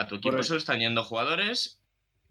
a 0.00 0.06
tu 0.06 0.16
equipo 0.16 0.36
le 0.36 0.56
están 0.56 0.78
yendo 0.80 1.02
jugadores 1.04 1.80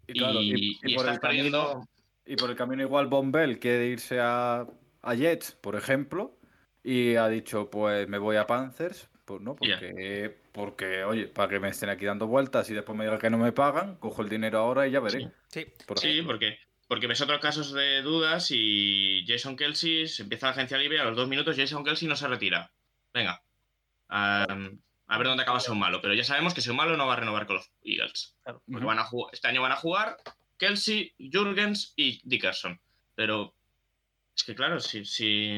Y, 0.06 0.14
claro, 0.14 0.40
y- 0.40 0.52
y 0.54 0.78
y 0.82 0.94
por 0.94 1.04
estás 1.08 1.14
el 1.16 1.20
camino, 1.20 1.42
perdiendo. 1.66 1.88
y 2.26 2.36
por 2.36 2.50
el 2.50 2.56
camino 2.56 2.82
igual 2.82 3.06
Von 3.08 3.30
Bell 3.32 3.58
quiere 3.58 3.86
irse 3.86 4.18
a, 4.20 4.66
a 5.02 5.14
Jets, 5.14 5.52
por 5.52 5.76
ejemplo, 5.76 6.38
y 6.82 7.16
ha 7.16 7.28
dicho, 7.28 7.68
pues 7.70 8.08
me 8.08 8.18
voy 8.18 8.36
a 8.36 8.46
Panthers, 8.46 9.08
pues 9.26 9.42
no, 9.42 9.54
porque, 9.56 10.38
porque, 10.52 11.04
oye, 11.04 11.26
para 11.26 11.48
que 11.50 11.60
me 11.60 11.68
estén 11.68 11.90
aquí 11.90 12.06
dando 12.06 12.26
vueltas 12.26 12.70
y 12.70 12.74
después 12.74 12.96
me 12.96 13.04
digan 13.04 13.18
que 13.18 13.28
no 13.28 13.36
me 13.38 13.52
pagan, 13.52 13.96
cojo 13.96 14.22
el 14.22 14.28
dinero 14.30 14.58
ahora 14.58 14.88
y 14.88 14.92
ya 14.92 15.00
veré. 15.00 15.20
Sí. 15.20 15.28
sí. 15.48 15.66
por 15.86 15.98
Sí, 15.98 16.08
ejemplo. 16.08 16.32
porque, 16.32 16.58
porque 16.88 17.06
ves 17.06 17.20
otros 17.20 17.38
casos 17.40 17.74
de 17.74 18.00
dudas 18.00 18.48
y 18.50 19.24
Jason 19.28 19.56
Kelsey 19.56 20.08
se 20.08 20.22
empieza 20.22 20.46
la 20.46 20.52
agencia 20.52 20.78
libre 20.78 21.00
a 21.00 21.04
los 21.04 21.16
dos 21.16 21.28
minutos 21.28 21.54
Jason 21.56 21.84
Kelsey 21.84 22.08
no 22.08 22.16
se 22.16 22.26
retira. 22.28 22.72
Venga. 23.12 23.42
A 25.08 25.18
ver 25.18 25.26
dónde 25.26 25.42
acaba 25.42 25.58
ser 25.60 25.72
un 25.72 25.78
malo. 25.80 26.00
Pero 26.00 26.14
ya 26.14 26.22
sabemos 26.24 26.54
que 26.54 26.60
ser 26.60 26.74
malo 26.74 26.96
no 26.96 27.06
va 27.06 27.14
a 27.14 27.16
renovar 27.16 27.46
con 27.46 27.56
los 27.56 27.70
Eagles. 27.82 28.36
Claro. 28.44 28.62
Porque 28.70 28.86
van 28.86 28.98
a 28.98 29.04
jugar, 29.04 29.34
este 29.34 29.48
año 29.48 29.62
van 29.62 29.72
a 29.72 29.76
jugar 29.76 30.16
Kelsey, 30.58 31.14
Jurgens 31.18 31.92
y 31.96 32.20
Dickerson. 32.24 32.80
Pero 33.14 33.54
es 34.36 34.44
que 34.44 34.54
claro, 34.54 34.78
si, 34.80 35.04
si 35.04 35.50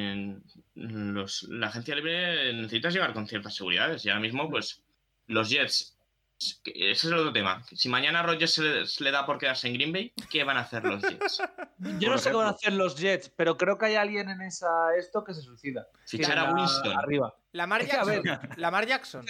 los- 0.75 1.43
la 1.45 1.67
agencia 1.69 1.95
libre 1.95 2.53
necesitas 2.55 2.95
llegar 2.95 3.13
con 3.13 3.27
ciertas 3.27 3.55
seguridades. 3.55 4.05
Y 4.05 4.09
ahora 4.09 4.21
mismo, 4.21 4.49
pues, 4.49 4.83
los 5.27 5.51
Jets. 5.51 5.97
Ese 6.41 6.91
es 6.91 7.05
el 7.05 7.15
otro 7.15 7.33
tema. 7.33 7.63
Si 7.73 7.89
mañana 7.91 8.21
a 8.21 8.23
Rodgers 8.23 8.55
se 8.55 8.63
le, 8.63 8.87
se 8.87 9.05
le 9.05 9.11
da 9.11 9.27
por 9.27 9.37
quedarse 9.39 9.69
en 9.69 9.75
Green 9.75 9.93
Bay, 9.93 10.13
¿qué 10.31 10.43
van 10.43 10.57
a 10.57 10.61
hacer 10.61 10.85
los 10.85 11.03
Jets? 11.03 11.43
Yo 11.99 12.09
no 12.11 12.17
sé 12.17 12.31
qué 12.31 12.37
van 12.37 12.47
a 12.47 12.51
hacer 12.51 12.73
los 12.73 12.97
Jets, 12.97 13.29
pero 13.29 13.59
creo 13.59 13.77
que 13.77 13.87
hay 13.87 13.97
alguien 13.97 14.31
en 14.31 14.41
esa 14.41 14.69
esto 14.99 15.23
que 15.23 15.35
se 15.35 15.43
suicida. 15.43 15.87
Fichar 16.07 16.39
a 16.39 16.55
Winston. 16.55 16.97
Arriba. 16.99 17.35
Lamar 17.53 17.83
Es 17.83 17.91
que, 17.91 17.97
a 17.97 18.05
ver, 18.05 18.23
Jackson. 18.25 18.51
Lamar 18.57 18.87
Jackson. 18.87 19.27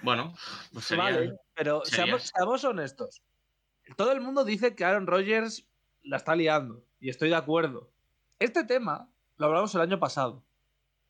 Bueno, 0.00 0.34
pues 0.72 0.86
sería. 0.86 1.04
Vale, 1.04 1.32
pero 1.54 1.84
sería- 1.84 2.04
seamos, 2.06 2.22
seamos 2.34 2.64
honestos. 2.64 3.22
Todo 3.96 4.12
el 4.12 4.22
mundo 4.22 4.44
dice 4.44 4.74
que 4.74 4.84
Aaron 4.86 5.06
Rodgers 5.06 5.66
la 6.02 6.16
está 6.16 6.34
liando. 6.34 6.82
Y 6.98 7.10
estoy 7.10 7.28
de 7.28 7.36
acuerdo. 7.36 7.90
Este 8.38 8.64
tema 8.64 9.10
lo 9.36 9.46
hablamos 9.46 9.74
el 9.74 9.82
año 9.82 9.98
pasado. 10.00 10.42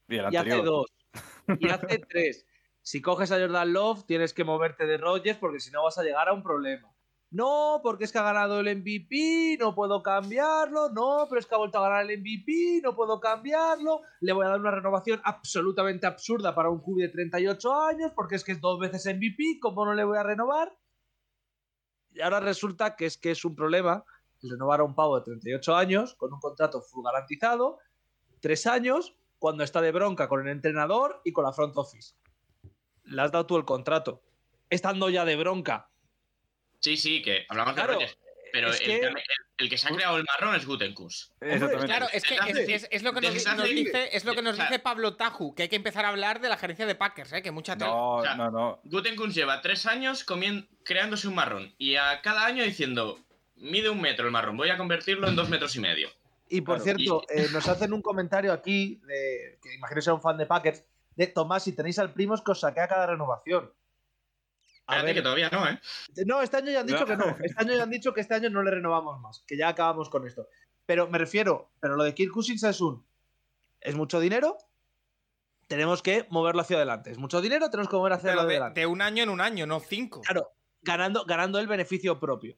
Y 0.08 0.16
el 0.16 0.32
Y 0.32 0.36
hace 0.36 0.62
dos. 0.62 0.86
Y 1.60 1.68
hace 1.68 1.98
tres. 2.00 2.44
Si 2.86 3.02
coges 3.02 3.32
a 3.32 3.40
Jordan 3.40 3.72
Love, 3.72 4.06
tienes 4.06 4.32
que 4.32 4.44
moverte 4.44 4.86
de 4.86 4.96
Rodgers 4.96 5.38
porque 5.38 5.58
si 5.58 5.72
no 5.72 5.82
vas 5.82 5.98
a 5.98 6.04
llegar 6.04 6.28
a 6.28 6.32
un 6.32 6.44
problema. 6.44 6.88
No, 7.32 7.80
porque 7.82 8.04
es 8.04 8.12
que 8.12 8.18
ha 8.18 8.22
ganado 8.22 8.60
el 8.60 8.76
MVP, 8.76 9.58
no 9.58 9.74
puedo 9.74 10.04
cambiarlo. 10.04 10.90
No, 10.90 11.26
pero 11.28 11.40
es 11.40 11.46
que 11.46 11.56
ha 11.56 11.58
vuelto 11.58 11.78
a 11.78 11.88
ganar 11.88 12.08
el 12.08 12.20
MVP, 12.20 12.82
no 12.84 12.94
puedo 12.94 13.18
cambiarlo. 13.18 14.02
Le 14.20 14.32
voy 14.32 14.46
a 14.46 14.50
dar 14.50 14.60
una 14.60 14.70
renovación 14.70 15.20
absolutamente 15.24 16.06
absurda 16.06 16.54
para 16.54 16.70
un 16.70 16.78
QB 16.78 16.98
de 16.98 17.08
38 17.08 17.74
años 17.74 18.12
porque 18.14 18.36
es 18.36 18.44
que 18.44 18.52
es 18.52 18.60
dos 18.60 18.78
veces 18.78 19.04
MVP, 19.12 19.58
¿cómo 19.60 19.84
no 19.84 19.92
le 19.92 20.04
voy 20.04 20.18
a 20.18 20.22
renovar? 20.22 20.72
Y 22.12 22.20
ahora 22.20 22.38
resulta 22.38 22.94
que 22.94 23.06
es 23.06 23.18
que 23.18 23.32
es 23.32 23.44
un 23.44 23.56
problema 23.56 24.04
renovar 24.40 24.78
a 24.78 24.84
un 24.84 24.94
pavo 24.94 25.18
de 25.18 25.24
38 25.24 25.74
años 25.74 26.14
con 26.14 26.32
un 26.32 26.38
contrato 26.38 26.80
full 26.82 27.04
garantizado, 27.04 27.80
tres 28.38 28.64
años, 28.68 29.16
cuando 29.40 29.64
está 29.64 29.80
de 29.80 29.90
bronca 29.90 30.28
con 30.28 30.40
el 30.42 30.52
entrenador 30.52 31.20
y 31.24 31.32
con 31.32 31.42
la 31.42 31.52
front 31.52 31.76
office. 31.76 32.14
Le 33.06 33.22
has 33.22 33.32
dado 33.32 33.46
tú 33.46 33.56
el 33.56 33.64
contrato. 33.64 34.22
Estando 34.70 35.08
ya 35.10 35.24
de 35.24 35.36
bronca. 35.36 35.88
Sí, 36.80 36.96
sí, 36.96 37.22
que 37.22 37.46
hablamos 37.48 37.74
Claro, 37.74 37.92
de 37.92 37.98
Rodgers. 38.00 38.18
Pero 38.52 38.68
el, 38.72 38.78
que- 38.78 38.84
que... 38.84 39.06
el- 39.06 39.14
el 39.58 39.68
que 39.70 39.78
se 39.78 39.88
ha 39.88 39.90
creado 39.90 40.16
el 40.18 40.24
marrón 40.24 40.54
es 40.54 40.66
Gutenkus. 40.66 41.32
Exactamente. 41.40 41.86
Claro, 41.86 42.06
es 42.12 42.22
que 42.24 42.34
es, 42.34 42.40
hace- 42.40 42.74
es- 42.74 42.88
es 42.90 43.02
lo 43.02 43.12
que 43.12 43.20
nos, 43.22 43.32
dice, 43.34 43.50
es 44.12 44.24
lo 44.24 44.34
que 44.34 44.42
nos 44.42 44.52
o 44.54 44.56
sea- 44.56 44.66
dice 44.66 44.78
Pablo 44.78 45.16
Taju, 45.16 45.54
que 45.54 45.64
hay 45.64 45.68
que 45.68 45.76
empezar 45.76 46.04
a 46.04 46.08
hablar 46.08 46.40
de 46.40 46.48
la 46.48 46.56
gerencia 46.56 46.86
de 46.86 46.94
Packers, 46.94 47.32
¿eh? 47.32 47.42
que 47.42 47.50
mucha. 47.50 47.74
No, 47.76 48.16
O 48.16 48.22
sea, 48.22 48.34
no, 48.34 48.50
no. 48.50 48.80
Gutenkunst 48.84 49.34
lleva 49.36 49.60
tres 49.62 49.86
años 49.86 50.26
comien- 50.26 50.68
creándose 50.84 51.26
un 51.28 51.34
marrón 51.34 51.74
y 51.78 51.96
a 51.96 52.20
cada 52.22 52.44
año 52.46 52.64
diciendo, 52.64 53.18
mide 53.56 53.88
un 53.88 54.00
metro 54.00 54.26
el 54.26 54.32
marrón, 54.32 54.56
voy 54.56 54.68
a 54.70 54.76
convertirlo 54.76 55.28
en 55.28 55.36
dos 55.36 55.48
metros 55.48 55.74
y 55.76 55.80
medio. 55.80 56.08
Y 56.48 56.60
por 56.60 56.80
Claro, 56.82 56.98
cierto, 56.98 57.22
eh, 57.30 57.48
nos 57.52 57.66
hacen 57.68 57.92
un 57.92 58.02
comentario 58.02 58.52
aquí, 58.52 59.00
de, 59.06 59.58
que 59.62 59.74
imagino 59.74 60.00
sea 60.02 60.14
un 60.14 60.20
fan 60.22 60.36
de 60.36 60.46
Packers, 60.46 60.84
de 61.16 61.26
Tomás, 61.26 61.64
si 61.64 61.72
tenéis 61.72 61.98
al 61.98 62.12
primo 62.12 62.34
es 62.34 62.42
que 62.42 62.52
os 62.52 62.60
saquea 62.60 62.86
cada 62.88 63.06
renovación. 63.06 63.72
A 64.88 64.94
Espérate 64.94 65.06
ver, 65.06 65.14
que 65.16 65.22
todavía 65.22 65.50
no, 65.50 65.68
¿eh? 65.68 65.80
No, 66.26 66.42
este 66.42 66.58
año 66.58 66.70
ya 66.70 66.80
han 66.80 66.86
dicho 66.86 67.04
que 67.04 67.16
no. 67.16 67.36
Este 67.42 67.60
año 67.60 67.74
ya 67.74 67.82
han 67.82 67.90
dicho 67.90 68.14
que 68.14 68.20
este 68.20 68.34
año 68.34 68.50
no 68.50 68.62
le 68.62 68.70
renovamos 68.70 69.20
más, 69.20 69.42
que 69.46 69.56
ya 69.56 69.68
acabamos 69.68 70.08
con 70.10 70.26
esto. 70.26 70.46
Pero 70.84 71.08
me 71.08 71.18
refiero, 71.18 71.72
pero 71.80 71.96
lo 71.96 72.04
de 72.04 72.14
Kirk 72.14 72.32
Cousins 72.32 72.62
es 72.62 72.80
un. 72.80 73.04
Es 73.80 73.96
mucho 73.96 74.20
dinero. 74.20 74.56
tenemos 75.66 76.02
que 76.02 76.26
moverlo 76.30 76.60
hacia 76.62 76.76
adelante. 76.76 77.10
Es 77.10 77.18
mucho 77.18 77.40
dinero, 77.40 77.70
tenemos 77.70 77.88
que 77.90 77.96
mover 77.96 78.12
hacia 78.12 78.30
Pero 78.30 78.42
de, 78.44 78.54
adelante. 78.54 78.80
de 78.80 78.86
un 78.86 79.02
año 79.02 79.24
en 79.24 79.30
un 79.30 79.40
año, 79.40 79.66
no 79.66 79.80
cinco. 79.80 80.20
Claro, 80.20 80.52
ganando, 80.82 81.24
ganando 81.24 81.58
el 81.58 81.66
beneficio 81.66 82.20
propio. 82.20 82.56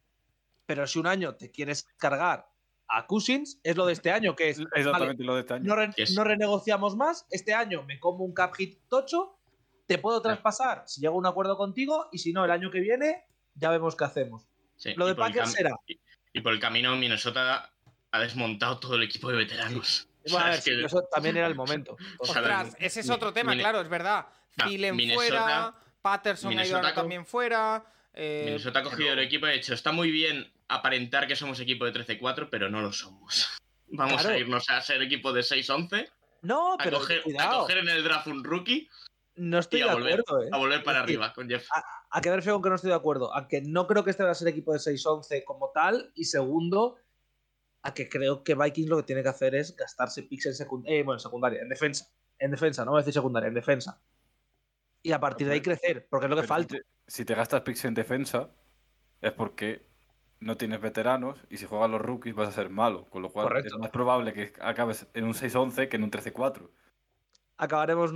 Pero 0.66 0.86
si 0.86 0.98
un 0.98 1.06
año 1.06 1.34
te 1.36 1.50
quieres 1.50 1.84
cargar 1.96 2.50
a 2.88 3.06
Cousins, 3.06 3.60
es 3.62 3.76
lo 3.76 3.86
de 3.86 3.92
este 3.92 4.10
año, 4.10 4.34
que 4.34 4.48
es. 4.50 4.58
vale, 4.58 4.70
Exactamente 4.76 5.24
lo 5.24 5.34
de 5.34 5.40
este 5.40 5.54
año. 5.54 5.64
no, 5.64 5.76
re- 5.76 5.92
Yes. 5.96 6.14
no 6.14 6.24
renegociamos 6.24 6.96
más. 6.96 7.26
Este 7.30 7.52
año 7.54 7.82
me 7.82 8.00
como 8.00 8.24
un 8.24 8.32
cap 8.34 8.54
hit 8.54 8.78
tocho. 8.88 9.38
Te 9.86 9.98
puedo 9.98 10.20
traspasar 10.22 10.82
si 10.86 11.00
llego 11.00 11.14
a 11.14 11.18
un 11.18 11.26
acuerdo 11.26 11.56
contigo. 11.56 12.08
Y 12.12 12.18
si 12.18 12.32
no, 12.32 12.44
el 12.44 12.50
año 12.50 12.70
que 12.70 12.80
viene, 12.80 13.24
ya 13.54 13.70
vemos 13.70 13.96
qué 13.96 14.04
hacemos. 14.04 14.48
Sí, 14.76 14.94
Lo 14.96 15.06
de 15.06 15.14
Packers 15.14 15.52
será. 15.52 15.70
Y, 15.86 15.98
y 16.32 16.40
por 16.40 16.52
el 16.52 16.60
camino, 16.60 16.94
Minnesota 16.96 17.70
ha 18.10 18.20
desmontado 18.20 18.78
todo 18.78 18.94
el 18.96 19.02
equipo 19.02 19.30
de 19.30 19.36
veteranos. 19.38 20.08
O 20.26 20.30
Bueno, 20.30 20.38
sea, 20.38 20.40
a 20.40 20.48
ver, 20.50 20.58
es 20.58 20.64
que- 20.64 20.74
sí, 20.76 20.84
eso 20.84 21.02
también 21.10 21.36
era 21.36 21.46
el 21.46 21.54
momento. 21.54 21.96
O 22.20 22.26
sea, 22.26 22.40
Ostras, 22.42 22.76
ese 22.78 23.00
es 23.00 23.10
otro 23.10 23.32
tema, 23.32 23.52
Mine- 23.52 23.62
claro, 23.62 23.80
es 23.80 23.88
verdad. 23.88 24.26
Ah, 24.58 24.64
Thielen 24.66 24.94
Minnesota- 24.96 25.26
fuera, 25.42 25.74
Patterson 26.02 26.50
ha 26.50 26.52
ido 26.52 26.58
Minnesota 26.62 26.78
ahora 26.88 26.94
también 26.94 27.26
fuera. 27.26 27.84
eh, 28.14 28.42
Minnesota 28.46 28.78
ha 28.80 28.82
cogido 28.82 29.12
el 29.12 29.18
equipo 29.20 29.46
y 29.46 29.50
ha 29.50 29.52
dicho, 29.52 29.72
está 29.74 29.92
muy 29.92 30.10
bien 30.10 30.50
aparentar 30.68 31.26
que 31.26 31.36
somos 31.36 31.58
equipo 31.60 31.84
de 31.84 31.92
13-4, 31.92 32.48
pero 32.50 32.68
no 32.70 32.80
lo 32.80 32.92
somos. 32.92 33.48
Vamos 33.90 34.20
Claro. 34.22 34.36
a 34.36 34.38
irnos 34.38 34.68
a 34.70 34.80
ser 34.82 35.00
equipo 35.02 35.32
de 35.32 35.40
6-11, 35.40 36.08
No, 36.42 36.74
a, 36.74 36.78
pero 36.78 36.98
coger, 36.98 37.22
a 37.40 37.50
coger 37.50 37.78
en 37.78 37.88
el 37.88 38.04
draft 38.04 38.26
un 38.26 38.44
rookie 38.44 38.86
No 39.36 39.58
estoy 39.60 39.80
y 39.80 39.82
de 39.84 39.88
a 39.90 39.94
volver, 39.94 40.20
acuerdo, 40.20 40.44
¿eh? 40.44 40.48
a 40.52 40.58
volver 40.58 40.84
para 40.84 40.98
Es 41.00 41.06
decir, 41.06 41.16
arriba 41.20 41.32
con 41.34 41.48
Jeff. 41.48 41.66
a 42.10 42.20
quedar 42.20 42.42
feo 42.42 42.54
con 42.54 42.62
que 42.64 42.68
no 42.68 42.74
estoy 42.74 42.90
de 42.90 42.96
acuerdo. 42.96 43.34
A 43.34 43.48
que 43.48 43.62
no 43.62 43.86
creo 43.86 44.04
que 44.04 44.10
este 44.10 44.24
va 44.24 44.30
a 44.30 44.34
ser 44.34 44.48
equipo 44.48 44.72
de 44.74 44.78
6-11 44.78 45.44
como 45.44 45.70
tal. 45.70 46.12
Y 46.14 46.24
segundo, 46.24 46.96
a 47.82 47.94
que 47.94 48.08
creo 48.10 48.42
que 48.44 48.54
Vikings 48.54 48.90
lo 48.90 48.96
que 48.98 49.02
tiene 49.04 49.22
que 49.22 49.28
hacer 49.30 49.54
es 49.54 49.74
gastarse 49.76 50.22
picks 50.24 50.46
en 50.46 50.54
secundaria. 50.54 51.02
bueno, 51.04 51.16
en 51.16 51.20
secundaria, 51.22 51.60
en 51.62 51.68
defensa. 51.70 52.10
En 52.38 52.50
defensa, 52.50 52.84
no 52.84 52.90
voy 52.92 52.98
a 52.98 53.02
decir 53.02 53.14
secundaria, 53.14 53.48
en 53.48 53.54
defensa. 53.54 54.00
Y 55.02 55.12
a 55.12 55.20
partir 55.20 55.46
de 55.46 55.54
ahí 55.54 55.60
crecer, 55.62 56.06
porque 56.10 56.26
es 56.26 56.30
lo 56.30 56.36
que 56.36 56.42
Pero 56.42 56.48
falta. 56.48 56.74
Si 56.76 56.80
te, 56.82 56.86
si 57.06 57.24
te 57.24 57.34
gastas 57.34 57.62
picks 57.62 57.84
en 57.86 57.94
defensa, 57.94 58.50
es 59.20 59.32
porque 59.32 59.86
no 60.40 60.56
tienes 60.56 60.80
veteranos 60.80 61.38
y 61.50 61.56
si 61.56 61.66
juegas 61.66 61.90
los 61.90 62.00
rookies 62.00 62.34
vas 62.34 62.48
a 62.48 62.52
ser 62.52 62.70
malo. 62.70 63.06
Con 63.06 63.22
lo 63.22 63.30
cual 63.30 63.48
Correcto. 63.48 63.74
es 63.74 63.80
más 63.80 63.90
probable 63.90 64.32
que 64.32 64.52
acabes 64.60 65.06
en 65.14 65.24
un 65.24 65.34
6-11 65.34 65.88
que 65.88 65.96
en 65.96 66.04
un 66.04 66.10
13-4. 66.10 66.70
Acabaremos 67.56 68.12
9-8. 68.12 68.14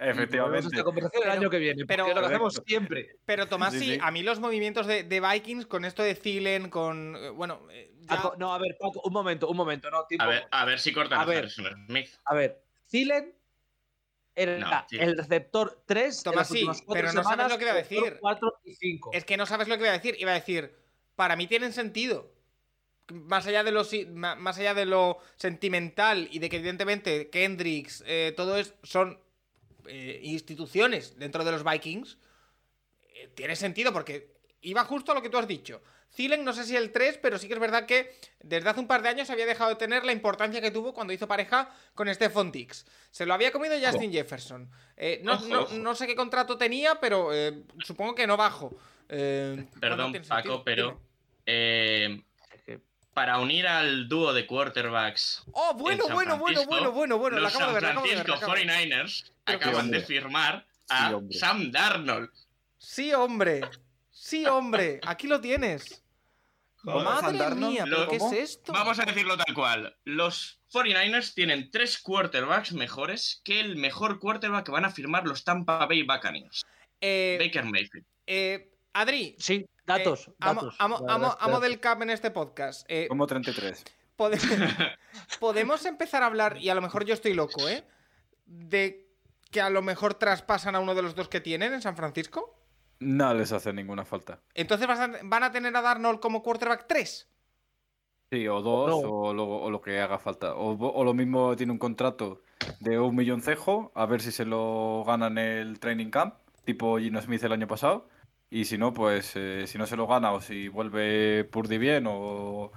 y 0.00 0.02
volvemos 0.02 0.18
a 0.18 0.22
Efectivamente. 0.22 0.66
esta 0.72 0.82
conversación 0.84 1.22
el 1.22 1.28
Pero- 1.28 1.40
año 1.40 1.50
que 1.50 1.58
viene. 1.58 1.84
pero- 1.86 2.08
lo 2.08 2.14
que 2.20 2.26
hacemos 2.26 2.62
siempre. 2.66 3.16
Pero 3.26 3.46
Tomás, 3.48 3.74
Sí, 3.74 3.78
sí, 3.80 3.84
sí. 3.94 3.98
a 4.02 4.10
mí 4.10 4.22
los 4.22 4.40
movimientos 4.40 4.86
de, 4.86 5.02
de 5.04 5.20
Vikings 5.20 5.66
con 5.66 5.84
esto 5.84 6.02
de 6.02 6.14
Thielen, 6.14 6.70
con. 6.70 7.16
eh, 7.16 7.28
Bueno, 7.28 7.60
eh, 7.70 7.92
ya- 8.00 8.14
A 8.14 8.22
co- 8.22 8.34
No, 8.38 8.54
a 8.54 8.58
ver, 8.58 8.76
Paco, 8.80 9.02
un 9.04 9.12
momento, 9.12 9.46
un 9.48 9.56
momento. 9.58 9.90
No, 9.90 10.06
tiempo. 10.06 10.24
A 10.24 10.28
ver, 10.28 10.48
a 10.50 10.64
ver 10.64 10.78
si 10.80 10.92
cortan 10.94 11.20
A 11.20 11.24
ver. 11.26 11.50
Smith. 11.50 12.08
A 12.24 12.34
ver, 12.34 12.62
Thielen 12.88 13.34
era 14.34 14.58
No, 14.58 14.86
el 14.90 15.18
receptor 15.18 15.82
3 15.84 16.22
Tomás, 16.22 16.48
sí, 16.48 16.66
pero 16.90 17.12
no 17.12 17.22
sabes 17.22 17.50
lo 17.50 17.58
que 17.58 17.64
iba 17.64 17.72
a 17.72 17.76
decir. 17.76 18.16
4 18.20 18.54
y 18.64 18.74
5. 18.76 19.10
Es 19.12 19.26
que 19.26 19.36
no 19.36 19.44
sabes 19.44 19.68
lo 19.68 19.74
que 19.76 19.82
iba 19.82 19.90
a 19.90 19.98
decir. 19.98 20.16
Iba 20.18 20.30
a 20.30 20.34
decir, 20.34 20.74
para 21.20 21.36
mí 21.36 21.46
tienen 21.46 21.74
sentido. 21.74 22.32
Más 23.08 23.46
allá 23.46 23.62
de 23.62 23.72
lo, 23.72 23.82
más 24.38 24.56
allá 24.56 24.72
de 24.72 24.86
lo 24.86 25.18
sentimental 25.36 26.28
y 26.32 26.38
de 26.38 26.48
que 26.48 26.56
evidentemente 26.56 27.28
Kendricks, 27.28 28.02
eh, 28.06 28.32
todo 28.34 28.56
es, 28.56 28.72
son 28.84 29.20
eh, 29.86 30.18
instituciones 30.22 31.18
dentro 31.18 31.44
de 31.44 31.52
los 31.52 31.62
Vikings, 31.62 32.16
eh, 33.16 33.28
tiene 33.34 33.54
sentido 33.54 33.92
porque 33.92 34.32
iba 34.62 34.82
justo 34.86 35.12
a 35.12 35.14
lo 35.14 35.20
que 35.20 35.28
tú 35.28 35.36
has 35.36 35.46
dicho. 35.46 35.82
Thielen, 36.16 36.42
no 36.42 36.54
sé 36.54 36.64
si 36.64 36.74
el 36.74 36.90
3, 36.90 37.18
pero 37.18 37.36
sí 37.38 37.48
que 37.48 37.52
es 37.54 37.60
verdad 37.60 37.84
que 37.84 38.16
desde 38.42 38.70
hace 38.70 38.80
un 38.80 38.86
par 38.86 39.02
de 39.02 39.10
años 39.10 39.28
había 39.28 39.44
dejado 39.44 39.68
de 39.68 39.76
tener 39.76 40.06
la 40.06 40.12
importancia 40.12 40.62
que 40.62 40.70
tuvo 40.70 40.94
cuando 40.94 41.12
hizo 41.12 41.28
pareja 41.28 41.68
con 41.94 42.08
Stephon 42.14 42.50
Dix. 42.50 42.86
Se 43.10 43.26
lo 43.26 43.34
había 43.34 43.52
comido 43.52 43.74
Justin 43.78 44.10
Jefferson. 44.10 44.70
Eh, 44.96 45.20
no, 45.22 45.34
Ojo, 45.34 45.46
no- 45.48 45.60
ojo. 45.64 45.74
no 45.74 45.94
sé 45.94 46.06
qué 46.06 46.16
contrato 46.16 46.56
tenía, 46.56 46.98
pero 46.98 47.34
eh, 47.34 47.64
supongo 47.84 48.14
que 48.14 48.26
no 48.26 48.38
bajo. 48.38 48.74
Eh, 49.10 49.66
Perdón, 49.80 50.14
Paco, 50.26 50.62
pero 50.64 50.86
Dime. 50.86 51.09
Eh, 51.52 52.22
para 53.12 53.38
unir 53.38 53.66
al 53.66 54.08
dúo 54.08 54.32
de 54.32 54.46
quarterbacks 54.46 55.42
Oh, 55.52 55.74
bueno, 55.74 56.04
bueno, 56.08 56.38
bueno, 56.38 56.64
bueno, 56.64 56.92
bueno, 56.92 57.18
bueno. 57.18 57.36
Lo 57.36 57.42
los 57.42 57.54
acabo 57.56 57.72
de 57.74 57.80
San. 57.80 57.92
Francisco 57.94 58.26
lo 58.28 58.34
acabo 58.34 58.54
de 58.54 58.64
ver. 58.66 58.88
49ers 58.88 59.24
Pero 59.44 59.58
qué 59.58 59.64
acaban 59.64 59.90
de 59.90 60.00
firmar 60.00 60.66
a. 60.88 61.12
Sam 61.32 61.70
Darnold. 61.72 62.30
Sí, 62.78 63.12
hombre. 63.12 63.60
Sí, 64.10 64.46
hombre. 64.46 65.00
Aquí 65.04 65.26
lo 65.26 65.40
tienes. 65.40 66.02
Joder, 66.82 67.04
Madre 67.04 67.54
mía, 67.56 67.84
¿pero 67.84 68.04
lo- 68.04 68.08
qué 68.08 68.16
es 68.16 68.32
esto? 68.32 68.72
Vamos 68.72 68.98
a 68.98 69.04
decirlo 69.04 69.36
tal 69.36 69.54
cual. 69.54 69.96
Los 70.04 70.60
49ers 70.72 71.34
tienen 71.34 71.70
tres 71.70 71.98
quarterbacks 71.98 72.72
mejores 72.72 73.42
que 73.44 73.60
el 73.60 73.76
mejor 73.76 74.18
quarterback 74.18 74.64
que 74.64 74.72
van 74.72 74.86
a 74.86 74.90
firmar 74.90 75.26
los 75.26 75.44
Tampa 75.44 75.84
Bay 75.86 76.04
Buccaneers. 76.04 76.62
Eh, 77.02 77.36
Baker 77.38 77.64
Mayfield. 77.64 78.06
eh, 78.26 78.70
Adri, 78.92 79.36
Sí, 79.38 79.66
datos. 79.86 80.28
eh, 80.28 80.32
amo, 80.40 80.62
datos. 81.00 81.36
amo- 81.40 81.60
del 81.60 81.80
cap 81.80 82.02
en 82.02 82.10
este 82.10 82.30
podcast. 82.30 82.84
Eh, 82.88 83.06
Como 83.08 83.26
33. 83.26 83.84
pode- 84.16 84.38
podemos 85.40 85.84
empezar 85.86 86.22
a 86.22 86.26
hablar, 86.26 86.58
y 86.58 86.68
a 86.70 86.74
lo 86.74 86.82
mejor 86.82 87.04
yo 87.04 87.14
estoy 87.14 87.34
loco, 87.34 87.68
¿eh? 87.68 87.84
De 88.46 89.08
que 89.50 89.60
a 89.60 89.70
lo 89.70 89.82
mejor 89.82 90.14
traspasan 90.14 90.74
a 90.74 90.80
uno 90.80 90.94
de 90.94 91.02
los 91.02 91.14
dos 91.14 91.28
que 91.28 91.40
tienen 91.40 91.72
en 91.72 91.82
San 91.82 91.96
Francisco. 91.96 92.56
No 93.00 93.32
les 93.34 93.52
hace 93.52 93.72
ninguna 93.72 94.04
falta. 94.04 94.40
Entonces 94.54 94.86
vas 94.86 95.00
a- 95.00 95.10
van 95.22 95.42
a 95.44 95.52
tener 95.52 95.74
a 95.76 95.80
Darnold 95.82 96.20
como 96.20 96.42
quarterback 96.42 96.86
3. 96.86 97.28
Sí, 98.30 98.46
o 98.46 98.60
dos, 98.62 98.90
No. 98.90 98.96
o, 99.08 99.32
lo, 99.34 99.44
o 99.48 99.70
lo 99.70 99.80
que 99.80 99.98
haga 100.00 100.18
falta. 100.18 100.54
O, 100.54 100.76
o 100.76 101.04
lo 101.04 101.14
mismo 101.14 101.56
tiene 101.56 101.72
un 101.72 101.78
contrato 101.78 102.42
de 102.78 102.98
un 102.98 103.16
millón 103.16 103.42
cejo, 103.42 103.90
a 103.94 104.06
ver 104.06 104.20
si 104.20 104.30
se 104.30 104.44
lo 104.44 105.02
gana 105.04 105.26
en 105.28 105.38
el 105.38 105.80
training 105.80 106.10
camp, 106.10 106.34
tipo 106.64 106.98
Gino 106.98 107.20
Smith 107.22 107.42
el 107.42 107.52
año 107.52 107.66
pasado. 107.66 108.08
Y 108.50 108.64
si 108.64 108.76
no, 108.78 108.92
pues 108.92 109.32
eh, 109.36 109.66
si 109.66 109.78
no 109.78 109.86
se 109.86 109.96
lo 109.96 110.06
gana 110.06 110.32
o 110.32 110.40
si 110.40 110.68
vuelve 110.68 111.44
Purdy 111.44 111.78
bien 111.78 112.06
o... 112.08 112.12
o 112.14 112.72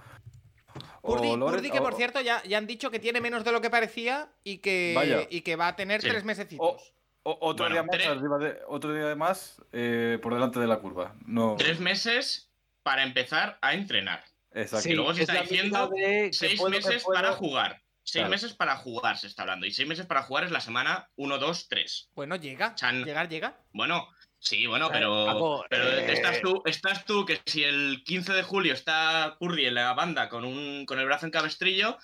Purdy, 1.02 1.36
Purdy, 1.38 1.72
que 1.72 1.82
por 1.82 1.94
o- 1.94 1.98
cierto 1.98 2.22
ya, 2.22 2.44
ya 2.44 2.60
han 2.60 2.68
dicho 2.68 2.92
que 2.92 3.00
tiene 3.00 3.20
menos 3.22 3.44
de 3.44 3.52
lo 3.52 3.60
que 3.60 3.70
parecía 3.72 4.30
y 4.44 4.60
que, 4.60 4.94
Vaya. 4.96 5.22
y 5.30 5.42
que 5.42 5.56
va 5.56 5.70
a 5.70 5.76
tener 5.76 6.02
Sí. 6.02 6.10
tres 6.10 6.24
mesecitos. 6.24 6.94
o- 7.26 7.38
otro, 7.42 7.66
Bueno, 7.66 7.74
día 7.76 7.84
más, 7.84 8.08
arriba 8.18 8.38
de- 8.38 8.60
otro 8.68 8.94
día 8.94 9.16
más 9.16 9.62
eh, 9.72 10.20
por 10.22 10.34
delante 10.34 10.60
de 10.60 10.68
la 10.68 10.78
curva. 10.80 11.16
No, 11.26 11.56
Tres 11.58 11.80
meses 11.80 12.52
para 12.84 13.02
empezar 13.04 13.58
a 13.62 13.74
entrenar. 13.74 14.24
exacto. 14.52 14.88
y 14.90 14.94
luego 14.94 15.14
se 15.16 15.24
es 15.24 15.30
está 15.30 15.42
diciendo 15.42 15.90
Seis 16.32 16.60
puedo, 16.60 16.70
meses 16.70 17.04
puedo. 17.04 17.16
para 17.20 17.34
jugar. 17.34 17.82
Seis 18.06 18.22
Claro. 18.24 18.30
meses 18.32 18.54
para 18.54 18.76
jugar 18.76 19.18
se 19.18 19.28
está 19.28 19.44
hablando. 19.44 19.66
Y 19.66 19.72
seis 19.72 19.88
meses 19.88 20.06
para 20.06 20.22
jugar 20.24 20.44
es 20.44 20.52
la 20.52 20.60
semana 20.60 21.10
1, 21.16 21.38
2, 21.40 21.68
3. 21.70 22.10
Bueno, 22.14 22.36
llega. 22.36 22.76
Chan. 22.76 23.06
Llegar, 23.06 23.30
llega. 23.30 23.58
Bueno, 23.72 24.06
sí, 24.44 24.68
bueno, 24.68 24.90
Claro, 24.90 25.10
pero, 25.24 25.26
Paco, 25.26 25.66
pero 25.70 25.84
eh, 25.86 26.14
estás, 26.14 26.42
tú, 26.42 26.62
estás 26.66 27.06
tú 27.06 27.26
que 27.26 27.42
si 27.46 27.64
el 27.64 28.04
15 28.06 28.34
de 28.34 28.44
julio 28.44 28.74
está 28.74 29.38
Purdy 29.40 29.66
en 29.66 29.76
la 29.76 29.94
banda 29.94 30.30
con, 30.30 30.44
un, 30.46 30.86
con 30.86 31.00
el 31.00 31.06
brazo 31.06 31.26
en 31.26 31.32
cabestrillo, 31.32 31.98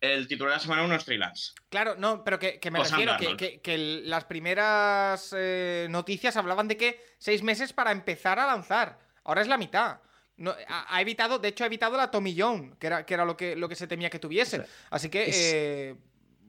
el 0.00 0.26
titular 0.28 0.50
de 0.52 0.56
la 0.56 0.60
semana 0.62 0.82
1 0.82 0.94
es 0.96 1.04
Trey 1.04 1.16
Lance. 1.18 1.52
Claro, 1.70 1.94
no, 1.96 2.24
pero 2.24 2.38
que, 2.38 2.58
que 2.60 2.70
me 2.70 2.80
O 2.80 2.84
refiero 2.84 3.16
que, 3.38 3.60
que- 3.60 3.78
las 4.04 4.24
primeras 4.24 5.34
eh, 5.36 5.86
noticias 5.88 6.36
hablaban 6.36 6.68
de 6.68 6.76
que 6.76 7.00
seis 7.18 7.42
meses 7.42 7.72
para 7.72 7.90
empezar 7.92 8.38
a 8.38 8.46
lanzar. 8.46 8.98
Ahora 9.24 9.40
es 9.40 9.48
la 9.48 9.56
mitad. 9.56 10.00
No, 10.36 10.54
ha, 10.68 10.94
ha 10.96 11.00
evitado, 11.00 11.38
de 11.38 11.48
hecho, 11.48 11.64
ha 11.64 11.68
evitado 11.68 11.96
la 11.96 12.10
Tommy 12.10 12.34
John, 12.38 12.76
que 12.78 12.88
era, 12.88 13.06
que 13.06 13.14
era 13.14 13.24
lo, 13.24 13.36
que, 13.36 13.54
lo 13.56 13.68
que 13.68 13.76
se 13.76 13.86
temía 13.86 14.10
que 14.10 14.18
tuviese. 14.18 14.66
Así 14.90 15.08
que, 15.08 15.24
Es- 15.30 15.52
eh, 15.54 15.94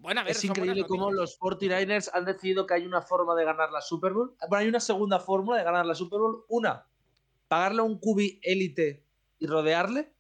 bueno, 0.06 0.22
a 0.22 0.24
ver, 0.24 0.32
Es 0.32 0.44
increíble 0.44 0.86
cómo 0.88 1.12
los 1.12 1.38
49ers 1.40 2.10
han 2.14 2.24
decidido 2.26 2.66
que 2.66 2.76
hay 2.76 2.86
una 2.86 3.02
forma 3.02 3.36
de 3.36 3.44
ganar 3.44 3.72
la 3.72 3.82
Super 3.82 4.14
Bowl. 4.14 4.36
Bueno, 4.50 4.62
hay 4.62 4.68
una 4.70 4.80
segunda 4.80 5.20
fórmula 5.20 5.58
de 5.58 5.64
ganar 5.66 5.86
la 5.86 5.96
Super 5.96 6.20
Bowl. 6.20 6.46
Una, 6.48 6.86
pagarle 7.48 7.82
a 7.82 7.84
un 7.84 8.00
cubi 8.00 8.40
élite 8.42 9.04
y 9.40 9.48
rodearle. 9.48 10.14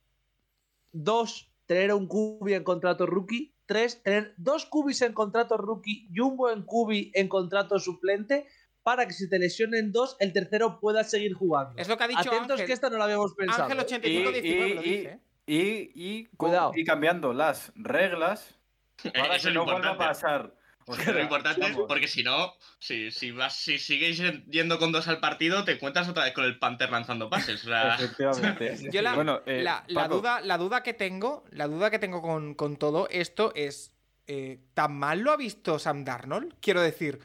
Dos, 0.91 1.51
tener 1.65 1.91
a 1.91 1.95
un 1.95 2.07
cubi 2.07 2.53
en 2.53 2.63
contrato 2.63 3.05
rookie. 3.05 3.53
Tres, 3.65 4.03
tener 4.03 4.33
dos 4.37 4.65
cubis 4.65 5.01
en 5.01 5.13
contrato 5.13 5.57
rookie 5.57 6.07
y 6.11 6.19
un 6.19 6.37
buen 6.37 6.63
cubi 6.63 7.11
en 7.15 7.27
contrato 7.27 7.79
suplente 7.79 8.45
para 8.83 9.07
que 9.07 9.13
si 9.13 9.27
te 9.27 9.39
lesionen 9.39 9.91
dos, 9.91 10.15
el 10.19 10.31
tercero 10.33 10.79
pueda 10.79 11.03
seguir 11.03 11.33
jugando. 11.33 11.73
Es 11.81 11.89
lo 11.89 11.97
que 11.97 12.03
ha 12.03 12.07
dicho 12.07 12.19
Atentos 12.19 12.51
Ángel. 12.51 12.67
que 12.67 12.73
esta 12.73 12.89
no 12.91 12.99
la 12.99 13.05
habíamos 13.05 13.33
pensado. 13.33 13.63
Ángel 13.63 13.79
¿eh? 13.79 13.81
8519 13.81 14.75
lo 14.75 14.81
Y- 14.83 14.85
y- 14.85 14.97
dice. 14.97 15.09
¿eh? 15.09 15.19
Y, 15.47 15.91
y, 16.19 16.25
con- 16.37 16.49
Cuidado. 16.49 16.71
y 16.75 16.83
cambiando 16.85 17.33
las 17.33 17.71
reglas 17.75 18.55
para 19.03 19.35
Eso 19.35 19.47
que 19.49 19.53
no 19.53 19.65
lo 19.65 19.71
vuelva 19.73 19.89
a 19.91 19.97
pasar. 19.97 20.53
O 20.87 20.95
sea, 20.95 21.13
lo 21.13 21.19
importante, 21.19 21.61
vamos. 21.61 21.85
porque 21.87 22.07
si 22.07 22.21
no, 22.21 22.53
si, 22.77 23.09
si, 23.09 23.31
vas, 23.31 23.55
si 23.55 23.79
sigues 23.79 24.21
yendo 24.47 24.77
con 24.77 24.91
dos 24.91 25.07
al 25.07 25.19
partido, 25.19 25.63
te 25.65 25.71
encuentras 25.71 26.07
otra 26.07 26.25
vez 26.25 26.33
con 26.33 26.45
el 26.45 26.59
Panther 26.59 26.91
lanzando 26.91 27.27
pases. 27.27 27.63
O 27.63 27.67
sea, 27.69 27.95
Efectivamente. 27.99 28.89
Yo 28.91 29.01
la, 29.01 29.15
Bueno, 29.15 29.41
eh, 29.47 29.63
la, 29.63 29.83
duda, 30.07 30.41
la 30.41 30.59
duda 30.59 30.83
que 30.83 30.93
tengo, 30.93 31.43
la 31.49 31.65
duda 31.67 31.89
que 31.89 31.97
tengo 31.97 32.21
con, 32.21 32.53
con 32.53 32.77
todo 32.77 33.07
esto 33.09 33.51
es. 33.55 33.93
eh, 34.27 34.59
¿Tan 34.75 34.93
mal 34.95 35.21
lo 35.21 35.31
ha 35.31 35.37
visto 35.37 35.79
Sam 35.79 36.03
Darnold? 36.05 36.53
Quiero 36.61 36.81
decir. 36.83 37.19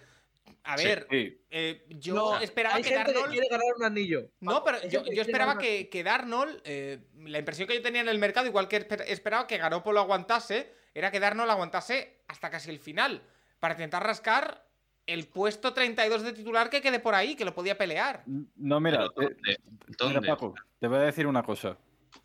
A 0.62 0.76
ver, 0.76 1.06
sí. 1.10 1.42
eh, 1.50 1.84
yo 1.90 2.14
No, 2.14 2.38
esperaba 2.40 2.76
hay 2.76 2.82
que 2.82 2.88
gente 2.90 3.04
Darnold. 3.12 3.26
que 3.26 3.32
quiere 3.32 3.48
ganar 3.50 3.66
un 3.76 3.84
anillo. 3.84 4.30
No, 4.40 4.64
pero 4.64 4.78
yo, 4.88 5.02
esperaba 5.20 5.58
que, 5.58 5.90
que 5.90 6.02
Darnold, 6.02 6.62
eh, 6.64 6.98
la 7.24 7.38
impresión 7.38 7.68
que 7.68 7.74
yo 7.74 7.82
tenía 7.82 8.00
en 8.00 8.08
el 8.08 8.18
mercado, 8.18 8.46
igual 8.46 8.68
que 8.68 8.86
esper- 8.88 9.04
esperaba 9.06 9.46
que 9.46 9.58
Garoppolo 9.58 10.00
aguantase, 10.00 10.72
era 10.94 11.10
que 11.10 11.20
Darnold 11.20 11.50
aguantase 11.50 12.22
hasta 12.28 12.50
casi 12.50 12.70
el 12.70 12.78
final, 12.78 13.22
para 13.58 13.74
intentar 13.74 14.02
rascar 14.04 14.66
el 15.06 15.26
puesto 15.26 15.72
32 15.74 16.22
de 16.22 16.32
titular 16.32 16.70
que 16.70 16.80
quede 16.80 17.00
por 17.00 17.14
ahí, 17.14 17.34
que 17.34 17.44
lo 17.44 17.54
podía 17.54 17.76
pelear. 17.76 18.22
No, 18.56 18.80
mira, 18.80 19.08
te- 19.10 19.36
¿dónde? 19.98 20.20
mira. 20.20 20.34
Paco, 20.34 20.54
te 20.78 20.88
voy 20.88 20.98
a 20.98 21.02
decir 21.02 21.26
una 21.26 21.42
cosa. 21.42 21.76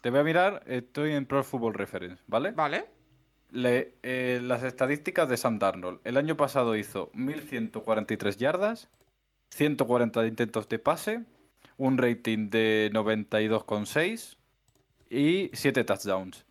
Te 0.01 0.09
voy 0.09 0.19
a 0.19 0.23
mirar, 0.23 0.63
estoy 0.67 1.13
en 1.13 1.25
Pro 1.25 1.43
Football 1.43 1.73
Reference, 1.73 2.21
¿vale? 2.27 2.51
Vale. 2.51 2.85
Le- 3.51 3.95
eh, 4.03 4.39
las 4.43 4.63
estadísticas 4.63 5.27
de 5.29 5.37
Sam 5.37 5.57
Darnold. 5.59 5.99
El 6.03 6.17
año 6.17 6.35
pasado 6.37 6.75
hizo 6.75 7.09
1143 7.13 8.37
yardas, 8.37 8.89
140 9.51 10.25
intentos 10.27 10.67
de 10.69 10.79
pase, 10.79 11.23
un 11.77 11.97
rating 11.97 12.49
de 12.49 12.89
92,6 12.93 14.37
y 15.09 15.49
7 15.53 15.83
touchdowns. 15.83 16.45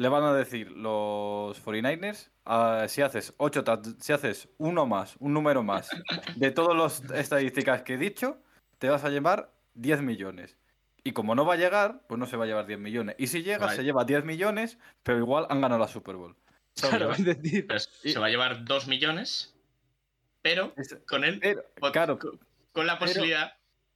Le 0.00 0.08
van 0.08 0.24
a 0.24 0.32
decir 0.32 0.70
los 0.70 1.62
49ers, 1.62 2.30
ah, 2.46 2.86
si 2.88 3.02
haces 3.02 3.34
8 3.36 3.64
si 3.98 4.14
haces 4.14 4.48
uno 4.56 4.86
más, 4.86 5.14
un 5.18 5.34
número 5.34 5.62
más 5.62 5.90
de 6.36 6.50
todas 6.52 6.74
las 6.74 7.12
estadísticas 7.12 7.82
que 7.82 7.94
he 7.94 7.98
dicho, 7.98 8.38
te 8.78 8.88
vas 8.88 9.04
a 9.04 9.10
llevar 9.10 9.52
10 9.74 10.00
millones. 10.00 10.56
Y 11.04 11.12
como 11.12 11.34
no 11.34 11.44
va 11.44 11.52
a 11.52 11.56
llegar, 11.58 12.00
pues 12.08 12.18
no 12.18 12.24
se 12.24 12.38
va 12.38 12.44
a 12.44 12.46
llevar 12.46 12.64
10 12.64 12.78
millones. 12.78 13.14
Y 13.18 13.26
si 13.26 13.42
llega, 13.42 13.68
se 13.74 13.84
lleva 13.84 14.06
10 14.06 14.24
millones, 14.24 14.78
pero 15.02 15.18
igual 15.18 15.46
han 15.50 15.60
ganado 15.60 15.78
la 15.78 15.88
Super 15.88 16.16
Bowl. 16.16 16.34
Claro, 16.76 17.12
es 17.12 17.22
decir, 17.22 17.66
Pero 17.66 17.80
se 17.80 18.18
va 18.18 18.28
a 18.28 18.30
llevar 18.30 18.64
2 18.64 18.86
millones, 18.86 19.54
pero 20.40 20.72
con 21.06 21.24
él, 21.24 21.40
pero, 21.40 21.92
claro, 21.92 22.18
con 22.72 22.86
la 22.86 22.98
posibilidad 22.98 23.52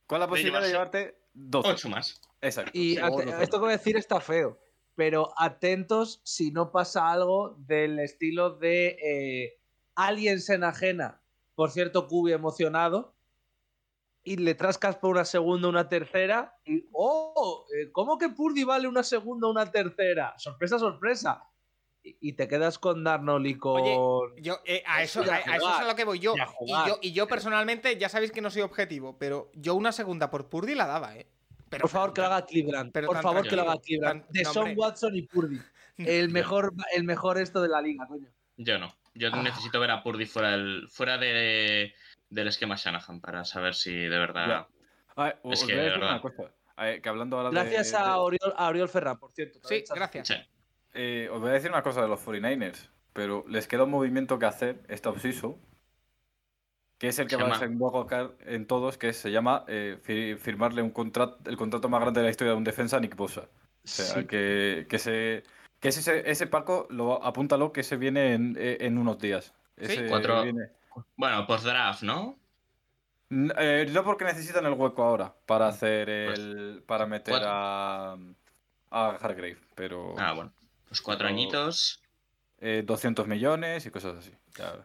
con 0.07 0.21
la 0.21 0.29
posibilidad 0.29 0.61
de 0.61 0.69
llevarte 0.69 1.19
12. 1.33 1.69
8 1.71 1.89
más. 1.89 2.21
Exacto. 2.43 2.73
Y 2.75 2.99
esto 2.99 3.57
que 3.57 3.65
voy 3.65 3.73
a 3.73 3.79
decir 3.79 3.97
está 3.97 4.21
feo, 4.21 4.61
pero 4.95 5.33
atentos 5.37 6.21
si 6.25 6.51
no 6.51 6.71
pasa 6.71 7.11
algo 7.11 7.57
del 7.59 7.99
estilo 7.99 8.51
de 8.57 8.97
eh, 9.03 9.61
alguien 9.95 10.41
se 10.41 10.55
enajena 10.55 11.23
por 11.55 11.71
cierto 11.71 12.07
cubi 12.09 12.33
emocionado 12.33 13.15
y 14.25 14.37
le 14.37 14.55
trascas 14.55 14.97
por 14.97 15.11
una 15.11 15.25
segunda, 15.27 15.69
una 15.69 15.89
tercera 15.89 16.57
y 16.65 16.89
¡oh! 16.93 17.67
eh, 17.77 17.93
¿Cómo 17.93 18.17
que 18.17 18.31
Purdy 18.31 18.65
vale 18.65 18.89
una 18.89 19.03
segunda, 19.03 19.49
una 19.49 19.71
tercera? 19.71 20.35
Sorpresa, 20.39 20.79
sorpresa. 20.79 21.45
Y, 22.03 22.17
y 22.21 22.33
te 22.33 22.49
quedas 22.49 22.79
con 22.79 23.05
Darnold 23.05 23.47
y 23.47 23.59
con... 23.59 23.83
Oye, 23.83 24.43
Yo, 24.43 24.61
eh, 24.65 24.83
a, 24.87 25.03
eso, 25.03 25.21
a 25.21 25.35
a, 25.35 25.39
eso 25.57 25.69
es 25.69 25.81
a 25.81 25.85
lo 25.85 25.95
que 25.95 26.05
voy 26.05 26.19
yo. 26.21 26.35
y 26.37 26.71
Y, 26.71 26.89
yo. 26.89 26.99
y 27.03 27.13
yo 27.13 27.27
personalmente, 27.29 27.99
ya 27.99 28.09
sabéis 28.09 28.33
que 28.33 28.41
no 28.41 28.51
soy 28.51 28.63
objetivo, 28.63 29.19
pero 29.19 29.51
yo 29.55 29.75
una 29.75 29.93
segunda 29.93 30.31
por 30.31 30.49
Purdy 30.49 30.75
la 30.75 30.87
daba, 30.87 31.17
¿eh? 31.17 31.34
Pero, 31.77 31.83
por 31.83 31.91
favor, 31.91 32.13
que 32.15 32.21
lo 32.21 32.27
haga 32.29 32.47
Cleveland. 32.47 32.93
pero 32.93 33.07
por 33.09 33.17
tan 33.17 33.23
favor, 33.23 33.49
que 33.49 33.57
lo 33.57 33.63
haga 33.63 33.81
Cleveland. 33.81 34.25
De 34.31 34.45
Son. 34.45 34.73
Watson 34.77 35.15
y 35.17 35.23
Purdy. 35.23 35.61
El 35.99 36.31
mejor, 36.31 36.73
el 36.95 37.05
mejor 37.05 37.39
esto 37.39 37.63
de 37.63 37.69
la 37.69 37.81
liga, 37.81 38.07
coño. 38.09 38.29
Yo 38.57 38.79
no. 38.79 38.93
Yo 39.15 39.29
Ah. 39.33 39.43
necesito 39.43 39.79
ver 39.79 39.91
a 39.93 40.03
Purdy 40.03 40.27
fuera 40.27 40.51
del, 40.53 40.89
fuera 40.91 41.19
de, 41.19 41.95
del 42.31 42.49
esquema 42.49 42.75
Shanahan 42.77 43.21
para 43.21 43.45
saber 43.45 43.75
si 43.75 43.93
de 43.95 44.09
verdad. 44.19 44.67
Os 45.43 45.61
Es 45.61 45.65
que, 45.65 45.73
a 45.73 45.77
de 45.77 45.83
decir 45.83 46.01
verdad. 46.01 46.11
una 46.11 46.21
cosa. 46.21 46.51
eh, 46.79 47.01
que 47.01 47.09
hablando 47.09 47.37
ahora 47.37 47.51
Gracias 47.51 47.93
de, 47.93 47.97
a, 47.99 48.19
Oriol, 48.19 48.55
a 48.57 48.69
Oriol 48.69 48.89
Ferran, 48.89 49.19
por 49.21 49.31
cierto. 49.33 49.61
Sí, 49.69 49.85
gracias. 49.95 50.27
Sí. 50.27 50.35
eh, 50.95 51.29
os 51.31 51.41
voy 51.41 51.51
a 51.51 51.53
decir 51.55 51.71
una 51.71 51.83
cosa 51.83 52.03
de 52.03 52.09
los 52.09 52.21
49ers. 52.21 52.89
Pero 53.13 53.45
les 53.49 53.69
queda 53.69 53.85
un 53.85 53.91
movimiento 53.91 54.41
que 54.41 54.47
hacer 54.47 54.83
esta 54.89 55.11
offseason. 55.11 55.57
Que 56.99 57.09
es 57.09 57.19
el 57.19 57.27
que 57.27 57.31
Se 57.37 57.37
va 57.37 57.43
a 57.43 57.47
llama- 57.53 57.59
desembocar 57.61 58.31
en 58.47 58.67
todos, 58.67 58.97
que 58.99 59.13
se 59.13 59.31
llama 59.31 59.65
eh, 59.69 59.99
fi- 60.03 60.37
firmarle 60.37 60.81
un 60.83 60.91
contrato, 60.91 61.39
el 61.51 61.57
contrato 61.57 61.89
más 61.89 62.01
grande 62.01 62.21
de 62.21 62.25
la 62.27 62.31
historia 62.31 62.53
de 62.53 62.57
un 62.59 62.65
defensa 62.65 62.97
a 62.97 63.01
Nick 63.01 63.17
Bosa. 63.17 63.43
O 63.43 63.87
sea, 63.87 64.07
Sí. 64.23 64.27
que, 64.27 64.87
que, 64.89 64.99
se, 64.99 65.43
que 65.81 65.89
es 65.89 65.99
ese, 65.99 66.31
ese 66.31 66.47
Paco, 66.47 66.87
lo, 66.91 67.23
apúntalo, 67.25 67.73
que 67.73 67.83
se 67.83 67.97
viene 67.97 68.35
en, 68.35 68.57
eh, 68.59 68.79
en 68.81 68.97
unos 68.97 69.19
días. 69.19 69.53
Ese 69.77 70.07
Cuatro- 70.07 70.43
viene- 70.45 70.69
Bueno, 71.17 71.47
post-draft, 71.47 72.03
¿no? 72.03 72.39
Eh, 73.59 73.87
no 73.91 74.05
porque 74.05 74.25
necesitan 74.25 74.65
el 74.65 74.75
hueco 74.75 75.03
ahora 75.03 75.35
para 75.47 75.67
hacer 75.67 76.07
Pues, 76.29 76.39
el. 76.39 76.83
para 76.87 77.07
meter 77.07 77.33
cuatro. 77.33 77.49
a. 77.51 78.17
a 78.91 79.09
Hargrave, 79.17 79.59
pero. 79.75 80.15
Ah, 80.17 80.33
bueno. 80.35 80.53
Pues 80.87 81.01
cuatro 81.03 81.27
añitos. 81.27 82.01
Eh, 82.61 82.83
200 82.85 83.27
millones 83.27 83.85
y 83.87 83.91
cosas 83.91 84.17
así. 84.19 84.33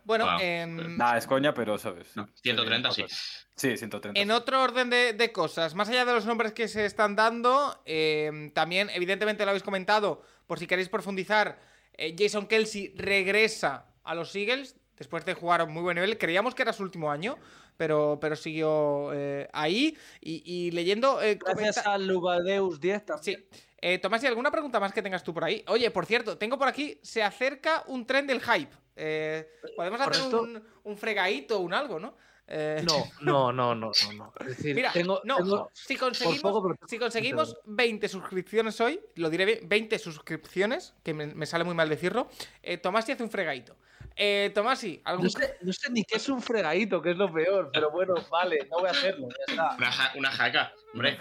Bueno, 0.03 0.25
Wow. 0.25 0.39
en, 0.41 0.97
Nah, 0.97 1.17
es 1.17 1.27
coña, 1.27 1.53
pero 1.53 1.77
sabes. 1.77 2.15
No, 2.15 2.25
sí, 2.33 2.41
130 2.43 2.91
sí. 2.91 3.03
cosas. 3.03 3.47
Sí, 3.55 3.77
130. 3.77 4.19
en 4.19 4.27
sí. 4.27 4.31
otro 4.33 4.61
orden 4.63 4.89
de, 4.89 5.13
de 5.13 5.31
cosas, 5.31 5.75
más 5.75 5.89
allá 5.89 6.05
de 6.05 6.13
los 6.13 6.25
nombres 6.25 6.53
que 6.53 6.67
se 6.67 6.85
están 6.85 7.15
dando, 7.15 7.81
eh, 7.85 8.51
también, 8.53 8.89
evidentemente, 8.91 9.43
lo 9.45 9.51
habéis 9.51 9.63
comentado, 9.63 10.23
por 10.47 10.59
si 10.59 10.65
queréis 10.67 10.89
profundizar, 10.89 11.59
eh, 11.93 12.15
Jason 12.17 12.47
Kelsey 12.47 12.93
regresa 12.95 13.85
a 14.03 14.15
los 14.15 14.33
Eagles 14.35 14.75
después 14.97 15.23
de 15.25 15.33
jugar 15.33 15.61
a 15.61 15.65
un 15.65 15.73
muy 15.73 15.83
buen 15.83 15.95
nivel. 15.95 16.17
Creíamos 16.17 16.55
que 16.55 16.63
era 16.63 16.73
su 16.73 16.83
último 16.83 17.11
año, 17.11 17.37
pero, 17.77 18.17
pero 18.19 18.35
siguió 18.35 19.11
eh, 19.13 19.47
ahí. 19.53 19.97
Y, 20.21 20.41
y 20.45 20.71
leyendo. 20.71 21.21
eh, 21.21 21.35
Gracias 21.35 21.75
comenta- 21.77 21.93
a 21.93 21.97
Lugadeus 21.97 22.79
10 22.81 23.05
también. 23.05 23.45
Sí. 23.51 23.59
Eh, 23.81 23.97
Tomás, 23.99 24.23
¿y 24.23 24.27
alguna 24.27 24.51
pregunta 24.51 24.79
más 24.79 24.91
que 24.93 25.01
tengas 25.01 25.23
tú 25.23 25.33
por 25.33 25.43
ahí? 25.43 25.63
Oye, 25.67 25.89
por 25.91 26.05
cierto, 26.05 26.37
tengo 26.37 26.57
por 26.57 26.67
aquí, 26.67 26.99
se 27.01 27.23
acerca 27.23 27.83
un 27.87 28.05
tren 28.05 28.27
del 28.27 28.41
hype. 28.41 28.73
Eh, 28.95 29.47
podemos 29.75 30.01
hacer 30.01 30.35
un, 30.35 30.63
un 30.83 30.97
fregadito 30.97 31.57
o 31.57 31.61
un 31.61 31.73
algo, 31.73 31.99
¿no? 31.99 32.15
Eh, 32.51 32.83
No, 32.85 33.03
no, 33.21 33.51
no, 33.53 33.75
no, 33.75 33.91
no, 34.03 34.13
no. 34.13 34.33
Es 34.41 34.47
decir, 34.57 34.75
Mira, 34.75 34.91
tengo, 34.91 35.21
no, 35.23 35.37
tengo- 35.37 35.69
si 35.73 35.95
conseguimos, 35.95 36.41
poco, 36.41 36.63
pero- 36.63 36.87
si 36.87 36.97
conseguimos 36.99 37.57
20 37.65 38.09
suscripciones 38.09 38.81
hoy, 38.81 38.99
lo 39.15 39.29
diré 39.29 39.45
bien, 39.45 39.59
20 39.69 39.97
suscripciones, 39.99 40.93
que 41.03 41.13
me, 41.13 41.27
me 41.27 41.45
sale 41.45 41.63
muy 41.63 41.75
mal 41.75 41.87
decirlo, 41.87 42.27
eh, 42.63 42.77
Tomasi 42.77 43.13
hace 43.13 43.23
un 43.23 43.29
fregadito. 43.31 43.77
Eh, 44.15 44.51
Tomasi, 44.53 45.01
¿algún... 45.05 45.25
No 45.25 45.29
sé, 45.29 45.57
no 45.61 45.71
sé 45.71 45.89
ni 45.91 46.03
qué 46.03 46.17
es 46.17 46.27
un 46.27 46.41
fregadito, 46.41 47.01
que 47.01 47.11
es 47.11 47.17
lo 47.17 47.31
peor, 47.31 47.69
pero 47.71 47.89
bueno, 47.91 48.15
vale, 48.29 48.67
no 48.69 48.79
voy 48.79 48.87
a 48.89 48.91
hacerlo, 48.91 49.29
ya 49.29 49.53
está. 49.53 49.75
Una, 49.77 49.91
ja- 49.91 50.11
una 50.17 50.31
jaca. 50.31 50.73
Hombre, 50.93 51.17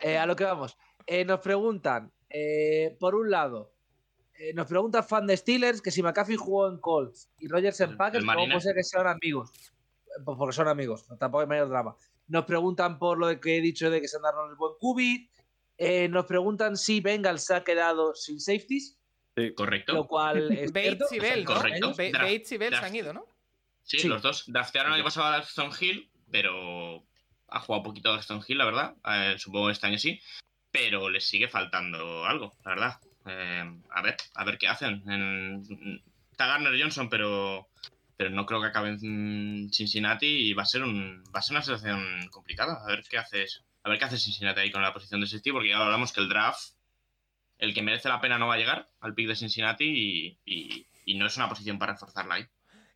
Eh, 0.00 0.18
a 0.18 0.26
lo 0.26 0.36
que 0.36 0.44
vamos. 0.44 0.76
Eh, 1.10 1.24
nos 1.24 1.40
preguntan, 1.40 2.12
eh, 2.28 2.96
por 3.00 3.14
un 3.14 3.30
lado, 3.30 3.72
eh, 4.38 4.52
nos 4.54 4.66
pregunta 4.66 5.02
fan 5.02 5.26
de 5.26 5.36
Steelers 5.36 5.80
que 5.80 5.90
si 5.90 6.02
McAfee 6.02 6.36
jugó 6.36 6.68
en 6.68 6.78
Colts 6.78 7.30
y 7.38 7.48
Rogers 7.48 7.80
en 7.80 7.96
Packers, 7.96 8.24
¿cómo 8.24 8.46
puede 8.46 8.60
ser 8.60 8.74
que 8.74 8.82
sean 8.84 9.06
amigos? 9.06 9.50
Pues 10.24 10.36
porque 10.36 10.52
son 10.54 10.68
amigos, 10.68 11.06
tampoco 11.18 11.40
hay 11.40 11.46
mayor 11.46 11.68
drama. 11.70 11.96
Nos 12.26 12.44
preguntan 12.44 12.98
por 12.98 13.16
lo 13.18 13.26
de 13.28 13.40
que 13.40 13.56
he 13.56 13.60
dicho 13.62 13.90
de 13.90 14.00
que 14.02 14.08
se 14.08 14.16
andaron 14.18 14.50
el 14.50 14.56
buen 14.56 14.74
cubi. 14.78 15.30
Eh, 15.78 16.08
nos 16.08 16.26
preguntan 16.26 16.76
si 16.76 17.00
Bengals 17.00 17.44
se 17.46 17.54
ha 17.54 17.64
quedado 17.64 18.14
sin 18.14 18.38
safeties, 18.40 18.98
correcto. 19.56 19.94
lo 19.94 20.06
cual 20.06 20.50
es. 20.58 20.72
Bates 20.72 21.10
y 21.12 21.20
Bell, 21.20 21.44
¿no? 21.44 21.54
Correcto. 21.54 21.92
Draft- 21.94 22.12
Bates 22.12 22.52
y 22.52 22.56
Bell 22.58 22.74
se 22.74 22.84
han 22.84 22.94
ido, 22.96 23.12
¿no? 23.14 23.24
Sí, 23.82 23.98
Sí. 24.00 24.08
los 24.08 24.20
dos. 24.20 24.44
Draftearon 24.46 24.92
el 24.92 25.02
pasado 25.04 25.26
a 25.28 25.36
Aston 25.38 25.70
Hill, 25.80 26.10
pero 26.30 27.06
ha 27.46 27.60
jugado 27.60 27.82
poquito 27.84 28.10
a 28.10 28.16
Aston 28.18 28.42
Hill, 28.46 28.58
la 28.58 28.64
verdad. 28.66 28.96
Eh, 29.06 29.36
supongo 29.38 29.66
que 29.68 29.72
este 29.72 29.86
año 29.86 29.98
sí. 29.98 30.20
Pero 30.70 31.08
les 31.08 31.26
sigue 31.26 31.48
faltando 31.48 32.24
algo, 32.26 32.52
la 32.64 32.70
verdad. 32.70 33.00
Eh, 33.26 33.64
a 33.90 34.02
ver, 34.02 34.16
a 34.34 34.44
ver 34.44 34.58
qué 34.58 34.68
hacen. 34.68 35.02
En- 35.08 36.02
Está 36.30 36.46
Garner 36.46 36.80
Johnson, 36.80 37.08
pero, 37.08 37.68
pero 38.16 38.30
no 38.30 38.46
creo 38.46 38.60
que 38.60 38.68
acabe 38.68 38.90
en 38.90 39.70
Cincinnati 39.72 40.26
y 40.26 40.52
va 40.54 40.62
a 40.62 40.66
ser 40.66 40.82
un 40.84 41.24
va 41.34 41.40
a 41.40 41.42
ser 41.42 41.54
una 41.56 41.62
situación 41.62 42.28
complicada. 42.30 42.80
A 42.84 42.86
ver 42.86 43.02
qué 43.10 43.18
haces. 43.18 43.64
A 43.82 43.88
ver 43.88 43.98
qué 43.98 44.04
hace 44.04 44.18
Cincinnati 44.18 44.60
ahí 44.60 44.70
con 44.70 44.82
la 44.82 44.92
posición 44.92 45.20
de 45.20 45.26
safety, 45.26 45.50
porque 45.52 45.70
ya 45.70 45.78
hablamos 45.78 46.12
que 46.12 46.20
el 46.20 46.28
draft, 46.28 46.60
el 47.58 47.74
que 47.74 47.82
merece 47.82 48.08
la 48.08 48.20
pena 48.20 48.38
no 48.38 48.46
va 48.46 48.54
a 48.54 48.58
llegar 48.58 48.88
al 49.00 49.14
pick 49.14 49.26
de 49.28 49.34
Cincinnati 49.36 49.84
y, 49.84 50.38
y- 50.44 50.86
y 51.06 51.14
no 51.18 51.26
es 51.26 51.36
una 51.36 51.48
posición 51.48 51.78
para 51.78 51.94
reforzarla 51.94 52.34
ahí. 52.36 52.46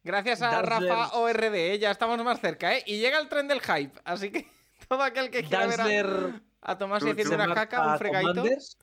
Gracias 0.04 0.42
a 0.42 0.50
Dazzler- 0.50 0.88
Rafa 0.88 1.16
ORD, 1.16 1.54
¿eh? 1.74 1.78
ya 1.78 1.90
estamos 1.90 2.22
más 2.22 2.40
cerca, 2.40 2.76
¿eh? 2.76 2.82
Y 2.86 2.98
llega 2.98 3.18
el 3.18 3.28
tren 3.28 3.48
del 3.48 3.60
hype, 3.60 3.98
así 4.04 4.30
que 4.30 4.46
todo 4.88 5.02
aquel 5.02 5.30
que 5.30 5.42
quiera 5.42 5.66
ver 5.66 5.76
Dazzler 5.78 6.06
a, 6.06 6.42
a 6.62 6.72
haciendo 6.72 7.22
tú 7.22 7.34
una 7.34 7.48
se 7.48 7.54
caca, 7.54 7.76
marcha 7.78 7.88
un 7.88 7.94
a 7.94 7.98
fregadito. 7.98 8.32
Commanders. 8.34 8.78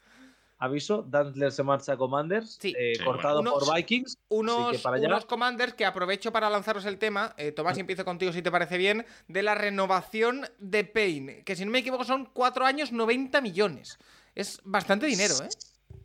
Aviso, 0.61 1.03
Danzler 1.03 1.53
se 1.53 1.63
marcha 1.63 1.93
a 1.93 1.97
Commanders, 1.97 2.57
Sí. 2.61 2.75
eh, 2.77 2.95
Sí, 2.97 3.03
cortado 3.05 3.35
bueno. 3.41 3.53
por 3.53 3.73
Vikings. 3.75 4.17
Unos, 4.27 4.73
que 4.73 4.79
para 4.79 4.97
allá. 4.97 5.07
unos 5.07 5.25
commanders 5.25 5.73
que 5.73 5.85
aprovecho 5.85 6.33
para 6.33 6.49
lanzaros 6.49 6.83
el 6.85 6.97
tema, 6.97 7.33
eh, 7.37 7.53
Tomás, 7.53 7.77
y 7.77 7.79
empiezo 7.79 8.03
contigo 8.03 8.33
si 8.33 8.41
te 8.41 8.51
parece 8.51 8.77
bien, 8.77 9.05
de 9.29 9.41
la 9.41 9.55
renovación 9.55 10.45
de 10.59 10.83
Payne, 10.83 11.43
que 11.45 11.55
si 11.55 11.63
no 11.63 11.71
me 11.71 11.79
equivoco 11.79 12.03
son 12.03 12.25
4 12.25 12.65
años 12.65 12.91
90 12.91 13.39
millones. 13.39 13.97
Es 14.35 14.59
bastante 14.65 15.05
dinero, 15.05 15.33
¿eh? 15.43 15.49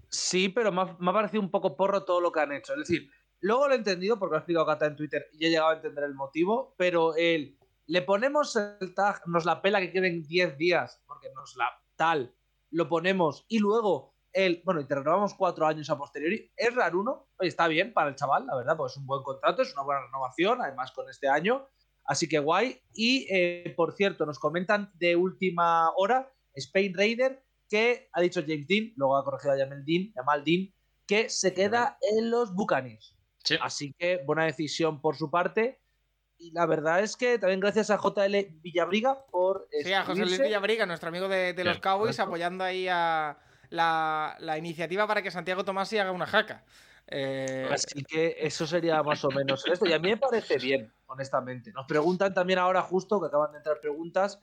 Sí, 0.09 0.49
pero 0.49 0.71
me 0.71 0.83
ha, 0.83 0.97
me 1.01 1.11
ha 1.11 1.15
parecido 1.15 1.43
un 1.43 1.51
poco 1.51 1.77
porro 1.77 2.05
todo 2.05 2.21
lo 2.21 2.31
que 2.31 2.39
han 2.39 2.53
hecho. 2.53 2.75
Es 2.75 2.79
decir, 2.89 3.11
luego 3.41 3.67
lo 3.67 3.75
he 3.75 3.79
entendido 3.79 4.21
porque 4.21 4.35
lo 4.35 4.37
ha 4.37 4.41
explicado 4.41 4.67
Cata 4.67 4.87
en 4.87 4.95
Twitter 4.95 5.27
y 5.33 5.47
he 5.47 5.51
llegado 5.51 5.71
a 5.71 5.75
entender 5.75 6.05
el 6.05 6.15
motivo, 6.15 6.75
pero 6.77 7.17
el 7.17 7.57
le 7.87 8.03
ponemos 8.03 8.57
el 8.57 8.95
tag, 8.95 9.23
nos 9.27 9.45
la 9.45 9.61
pela 9.63 9.81
que 9.81 9.93
queden 9.93 10.23
10 10.23 10.57
días, 10.57 11.03
porque 11.07 11.29
nos 11.35 11.57
la 11.57 11.69
tal, 11.97 12.35
lo 12.71 12.89
ponemos 12.89 13.45
y 13.49 13.59
luego 13.59 14.15
el, 14.33 14.63
bueno, 14.65 14.81
y 14.81 14.87
te 14.87 14.97
renovamos 14.97 15.35
cuatro 15.35 15.67
años 15.67 15.89
a 15.91 15.97
posteriori. 15.97 16.53
Es 16.57 16.75
raro 16.75 17.01
uno, 17.01 17.29
está 17.39 17.69
bien 17.69 17.93
para 17.93 18.11
el 18.11 18.17
chaval, 18.17 18.47
la 18.47 18.57
verdad, 18.57 18.77
pues 18.77 18.93
es 18.93 18.99
un 18.99 19.07
buen 19.07 19.23
contrato, 19.23 19.63
es 19.63 19.73
una 19.73 19.85
buena 19.85 20.03
renovación, 20.03 20.61
además 20.61 20.91
con 20.93 21.09
este 21.09 21.29
año, 21.29 21.69
así 22.05 22.29
que 22.29 22.41
guay. 22.41 22.81
Y 22.93 23.27
eh, 23.31 23.73
por 23.77 23.95
cierto, 23.95 24.27
nos 24.27 24.41
comentan 24.41 24.91
de 24.95 25.15
última 25.15 25.91
hora, 25.97 26.33
Spain 26.55 26.95
Raider, 26.95 27.45
que 27.69 28.09
ha 28.13 28.21
dicho 28.21 28.43
James 28.43 28.67
Dean, 28.67 28.93
luego 28.97 29.17
ha 29.17 29.25
corregido 29.25 29.55
a 29.55 29.59
Jamal 29.59 29.85
Dean, 29.85 30.13
Jamal 30.15 30.45
Dean, 30.45 30.75
que 31.07 31.29
se 31.29 31.55
queda 31.55 31.97
en 32.01 32.31
los 32.31 32.55
Buccaneers. 32.55 33.17
Sí. 33.45 33.57
Así 33.61 33.95
que 33.99 34.23
buena 34.25 34.47
decisión 34.47 35.01
por 35.01 35.17
su 35.17 35.31
parte. 35.31 35.81
Y 36.45 36.51
la 36.51 36.67
verdad 36.67 37.01
es 37.01 37.17
que 37.17 37.39
también 37.39 37.61
gracias 37.61 37.89
a 37.91 37.97
JL 37.97 38.61
Villabriga 38.61 39.25
por. 39.31 39.67
Sí, 39.83 39.95
a 39.95 40.05
José 40.05 40.27
Luis. 40.27 40.39
Villabriga, 40.39 40.85
nuestro 40.85 41.09
amigo 41.09 41.27
de, 41.27 41.55
de 41.55 41.65
los 41.65 41.79
Cowboys, 41.79 42.21
apoyando 42.21 42.65
ahí 42.65 42.87
a 42.87 43.39
la, 43.71 44.37
la 44.41 44.59
iniciativa 44.59 45.07
para 45.07 45.23
que 45.23 45.31
Santiago 45.31 45.65
Tomasi 45.65 45.97
haga 45.97 46.13
una 46.13 46.27
jaca. 46.27 46.63
Eh, 47.07 47.67
Así 47.71 48.05
que 48.05 48.37
eso 48.41 48.67
sería 48.67 49.03
más 49.03 49.25
o 49.25 49.31
menos 49.31 49.67
esto. 49.67 49.87
Y 49.87 49.95
a 49.95 49.99
mí 49.99 50.11
me 50.11 50.17
parece 50.19 50.59
bien, 50.59 50.93
honestamente. 51.07 51.73
Nos 51.73 51.87
preguntan 51.87 52.35
también 52.35 52.59
ahora, 52.59 52.83
justo, 52.83 53.21
que 53.21 53.29
acaban 53.29 53.53
de 53.53 53.59
entrar 53.59 53.81
preguntas, 53.81 54.41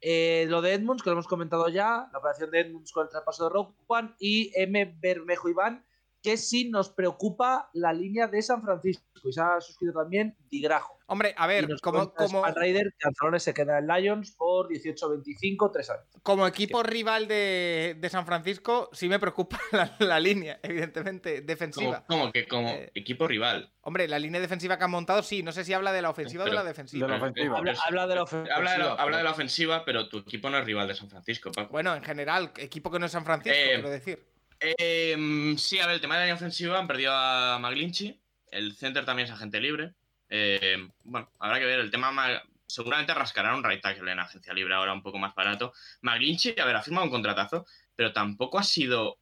eh, 0.00 0.46
lo 0.48 0.60
de 0.60 0.74
Edmunds, 0.74 1.02
que 1.04 1.10
lo 1.10 1.14
hemos 1.14 1.28
comentado 1.28 1.68
ya, 1.68 2.08
la 2.12 2.18
operación 2.18 2.50
de 2.50 2.60
Edmunds 2.60 2.92
con 2.92 3.04
el 3.04 3.10
traspaso 3.10 3.44
de 3.44 3.50
Rogue 3.50 3.74
One, 3.86 4.14
y 4.18 4.50
M. 4.56 4.96
Bermejo 5.00 5.48
Iván, 5.48 5.84
que 6.24 6.38
sí 6.38 6.70
nos 6.70 6.88
preocupa 6.88 7.68
la 7.74 7.92
línea 7.92 8.26
de 8.28 8.40
San 8.40 8.62
Francisco. 8.62 9.04
Y 9.22 9.32
se 9.32 9.40
ha 9.42 9.60
suscrito 9.60 10.00
también 10.00 10.34
Digrajo. 10.50 10.98
hombre, 11.06 11.34
a 11.36 11.46
ver, 11.46 11.68
nos 11.68 11.80
como, 11.82 12.12
como, 12.14 12.40
Span 12.40 12.54
Rider 12.56 12.94
que 12.98 13.08
Anzalone 13.08 13.38
se 13.40 13.52
queda 13.54 13.78
en 13.78 13.86
Lions 13.86 14.32
por 14.32 14.68
18-25, 14.68 15.70
3 15.72 15.90
años. 15.90 16.04
como 16.22 16.46
equipo 16.46 16.82
rival 16.82 17.26
de, 17.28 17.96
de 17.98 18.08
San 18.10 18.24
Francisco, 18.26 18.88
sí 18.92 19.08
me 19.08 19.18
preocupa 19.18 19.58
la, 19.72 19.94
la 19.98 20.18
línea, 20.20 20.58
evidentemente, 20.62 21.42
defensiva. 21.42 22.04
como 22.06 22.32
que 22.32 22.46
como 22.48 22.68
Eh, 22.70 22.90
equipo 22.94 23.26
rival. 23.28 23.70
Hombre, 23.82 24.08
la 24.08 24.18
línea 24.18 24.40
defensiva 24.40 24.78
que 24.78 24.84
han 24.84 24.90
montado, 24.90 25.22
sí, 25.22 25.42
no 25.42 25.52
sé 25.52 25.64
si 25.64 25.72
habla 25.74 25.92
de 25.92 26.00
la 26.02 26.10
ofensiva 26.10 26.44
o 26.44 26.46
de 26.46 26.52
la 26.52 26.64
defensiva. 26.64 27.06
de 27.06 27.12
la 27.12 27.18
ofensiva. 27.18 27.58
Habla, 27.58 27.74
habla 27.86 28.06
de 28.06 28.14
la 28.14 28.22
ofensiva. 28.22 28.56
Habla 28.56 28.72
de, 28.72 28.78
la, 28.78 28.84
habla 28.92 29.04
pero- 29.04 29.16
de 29.18 29.22
la 29.24 29.30
ofensiva, 29.30 29.84
pero 29.84 30.08
tu 30.08 30.18
equipo 30.18 30.48
no 30.48 30.56
es 30.58 30.64
rival 30.64 30.88
de 30.88 30.94
San 30.94 31.10
Francisco, 31.10 31.50
Paco. 31.52 31.70
Bueno, 31.70 31.94
en 31.94 32.02
general, 32.02 32.52
equipo 32.56 32.90
que 32.90 32.98
no 32.98 33.06
es 33.06 33.12
San 33.12 33.24
Francisco, 33.26 33.56
Eh, 33.58 33.72
quiero 33.74 33.90
decir. 33.90 34.33
Eh, 34.60 35.54
sí, 35.58 35.78
a 35.80 35.86
ver, 35.86 35.96
el 35.96 36.00
tema 36.00 36.14
de 36.14 36.20
la 36.20 36.24
línea 36.26 36.36
ofensiva 36.36 36.78
han 36.78 36.86
perdido 36.86 37.12
a 37.14 37.58
McGlinchey. 37.58 38.20
El 38.50 38.74
center 38.76 39.04
también 39.04 39.26
es 39.26 39.32
agente 39.34 39.60
libre. 39.60 39.94
Eh, 40.28 40.88
bueno, 41.02 41.30
habrá 41.38 41.58
que 41.58 41.66
ver. 41.66 41.80
El 41.80 41.90
tema 41.90 42.10
ma- 42.12 42.42
seguramente 42.66 43.12
rascará 43.14 43.54
un 43.54 43.64
right 43.64 43.82
tackle 43.82 44.10
en 44.10 44.20
agencia 44.20 44.52
libre 44.54 44.74
ahora 44.74 44.92
un 44.92 45.02
poco 45.02 45.18
más 45.18 45.34
barato. 45.34 45.72
McGlinchey, 46.02 46.54
a 46.58 46.64
ver, 46.64 46.76
ha 46.76 46.82
firmado 46.82 47.04
un 47.06 47.10
contratazo, 47.12 47.66
pero 47.94 48.12
tampoco 48.12 48.58
ha 48.58 48.62
sido 48.62 49.18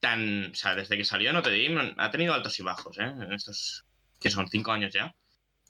tan. 0.00 0.50
O 0.52 0.54
sea, 0.54 0.74
desde 0.74 0.96
que 0.96 1.04
salió 1.04 1.28
de 1.30 1.34
Notre 1.34 1.62
Dame 1.62 1.94
ha 1.96 2.10
tenido 2.10 2.34
altos 2.34 2.58
y 2.60 2.62
bajos, 2.62 2.98
¿eh? 2.98 3.04
En 3.04 3.32
estos. 3.32 3.84
que 4.20 4.30
son 4.30 4.48
cinco 4.48 4.72
años 4.72 4.92
ya. 4.92 5.14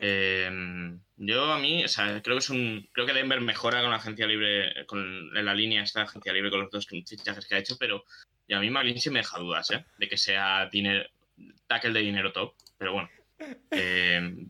Eh, 0.00 0.50
yo 1.16 1.52
a 1.52 1.58
mí, 1.58 1.84
o 1.84 1.88
sea, 1.88 2.22
creo 2.22 2.36
que 2.36 2.40
es 2.40 2.50
un. 2.50 2.88
Creo 2.92 3.06
que 3.06 3.12
Denver 3.14 3.40
mejora 3.40 3.80
con 3.80 3.90
la 3.90 3.96
agencia 3.96 4.26
libre, 4.26 4.86
con 4.86 5.32
la 5.34 5.54
línea 5.54 5.82
esta 5.82 6.02
agencia 6.02 6.32
libre 6.32 6.50
con 6.50 6.60
los 6.60 6.70
dos 6.70 6.86
fichajes 6.86 7.46
que 7.46 7.54
ha 7.54 7.58
hecho, 7.58 7.76
pero 7.78 8.04
y 8.48 8.54
a 8.54 8.60
mí 8.60 8.70
McGlinchey 8.70 9.12
me 9.12 9.20
deja 9.20 9.38
dudas, 9.38 9.70
¿eh? 9.70 9.84
De 9.98 10.08
que 10.08 10.16
sea 10.16 10.68
dinero, 10.72 11.04
tackle 11.66 11.92
de 11.92 12.00
dinero 12.00 12.32
top. 12.32 12.54
Pero 12.78 12.94
bueno. 12.94 13.08
Eh, 13.70 14.46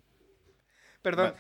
Perdón, 1.02 1.34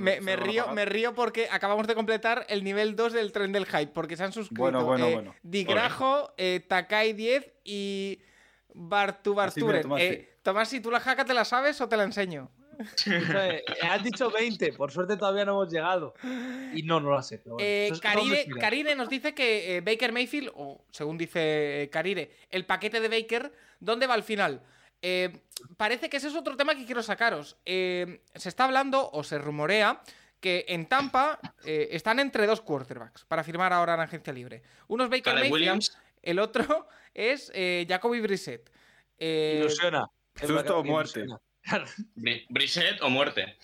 me, 0.00 0.36
río, 0.36 0.68
me 0.72 0.84
río 0.84 1.14
porque 1.14 1.48
acabamos 1.50 1.86
de 1.86 1.94
completar 1.94 2.46
el 2.48 2.64
nivel 2.64 2.96
2 2.96 3.12
del 3.12 3.32
tren 3.32 3.52
del 3.52 3.64
hype, 3.66 3.88
porque 3.88 4.16
se 4.16 4.24
han 4.24 4.32
suscrito 4.32 4.62
Bueno, 4.62 4.84
bueno, 4.84 5.06
eh, 5.06 5.14
bueno. 5.14 5.34
Digrajo, 5.42 6.34
eh, 6.36 6.64
Takai 6.66 7.12
10 7.12 7.52
y 7.64 8.20
Bartu 8.74 9.34
Barturen. 9.34 9.82
Tomás, 9.82 10.00
Eh, 10.00 10.38
Tomás, 10.42 10.68
si 10.68 10.80
tú 10.80 10.90
la 10.90 11.00
jaca 11.00 11.24
te 11.24 11.32
la 11.32 11.44
sabes 11.44 11.80
o 11.80 11.88
te 11.88 11.96
la 11.96 12.04
enseño. 12.04 12.50
Eh, 13.06 13.62
Has 13.82 14.02
dicho 14.02 14.30
20, 14.30 14.72
por 14.74 14.90
suerte 14.92 15.16
todavía 15.16 15.44
no 15.44 15.52
hemos 15.52 15.72
llegado. 15.72 16.14
Y 16.74 16.82
no, 16.82 17.00
no 17.00 17.10
lo 17.10 17.22
sé. 17.22 17.38
Pero 17.38 17.54
bueno, 17.56 17.66
Eh, 17.68 17.92
Carire. 18.00 18.46
Carire 18.60 18.94
nos 18.94 19.08
dice 19.08 19.34
que 19.34 19.76
eh, 19.76 19.80
Baker 19.80 20.12
Mayfield, 20.12 20.50
o 20.54 20.84
según 20.90 21.18
dice 21.18 21.82
eh, 21.82 21.90
Carire, 21.90 22.30
el 22.50 22.64
paquete 22.66 23.00
de 23.00 23.08
Baker, 23.08 23.52
¿dónde 23.80 24.06
va 24.06 24.14
al 24.14 24.22
final? 24.22 24.62
Eh, 25.02 25.40
parece 25.76 26.08
que 26.08 26.16
ese 26.16 26.28
es 26.28 26.34
otro 26.34 26.56
tema 26.56 26.74
que 26.74 26.86
quiero 26.86 27.02
sacaros. 27.02 27.56
Eh, 27.66 28.20
se 28.34 28.48
está 28.48 28.64
hablando, 28.64 29.10
o 29.12 29.22
se 29.22 29.38
rumorea, 29.38 30.02
que 30.40 30.64
en 30.68 30.86
Tampa 30.86 31.38
eh, 31.64 31.88
están 31.92 32.18
entre 32.20 32.46
dos 32.46 32.60
quarterbacks 32.60 33.24
para 33.24 33.42
firmar 33.44 33.72
ahora 33.72 33.94
en 33.94 34.00
agencia 34.00 34.32
libre. 34.32 34.62
Uno 34.88 35.04
es 35.04 35.10
Baker 35.10 35.22
Caleb 35.24 35.42
Mayfield, 35.44 35.52
Williams. 35.54 35.98
el 36.22 36.38
otro 36.38 36.86
es 37.14 37.50
eh, 37.54 37.86
Jacoby 37.88 38.20
Brissett. 38.20 38.70
Eh, 39.18 39.58
Ilusiona. 39.60 40.06
Susto 40.34 40.78
o 40.78 40.84
muerte. 40.84 41.20
ilusiona. 41.20 41.40
Claro. 41.64 41.86
Bri- 42.16 42.44
Brissett 42.48 43.00
o 43.02 43.10
muerte. 43.10 43.56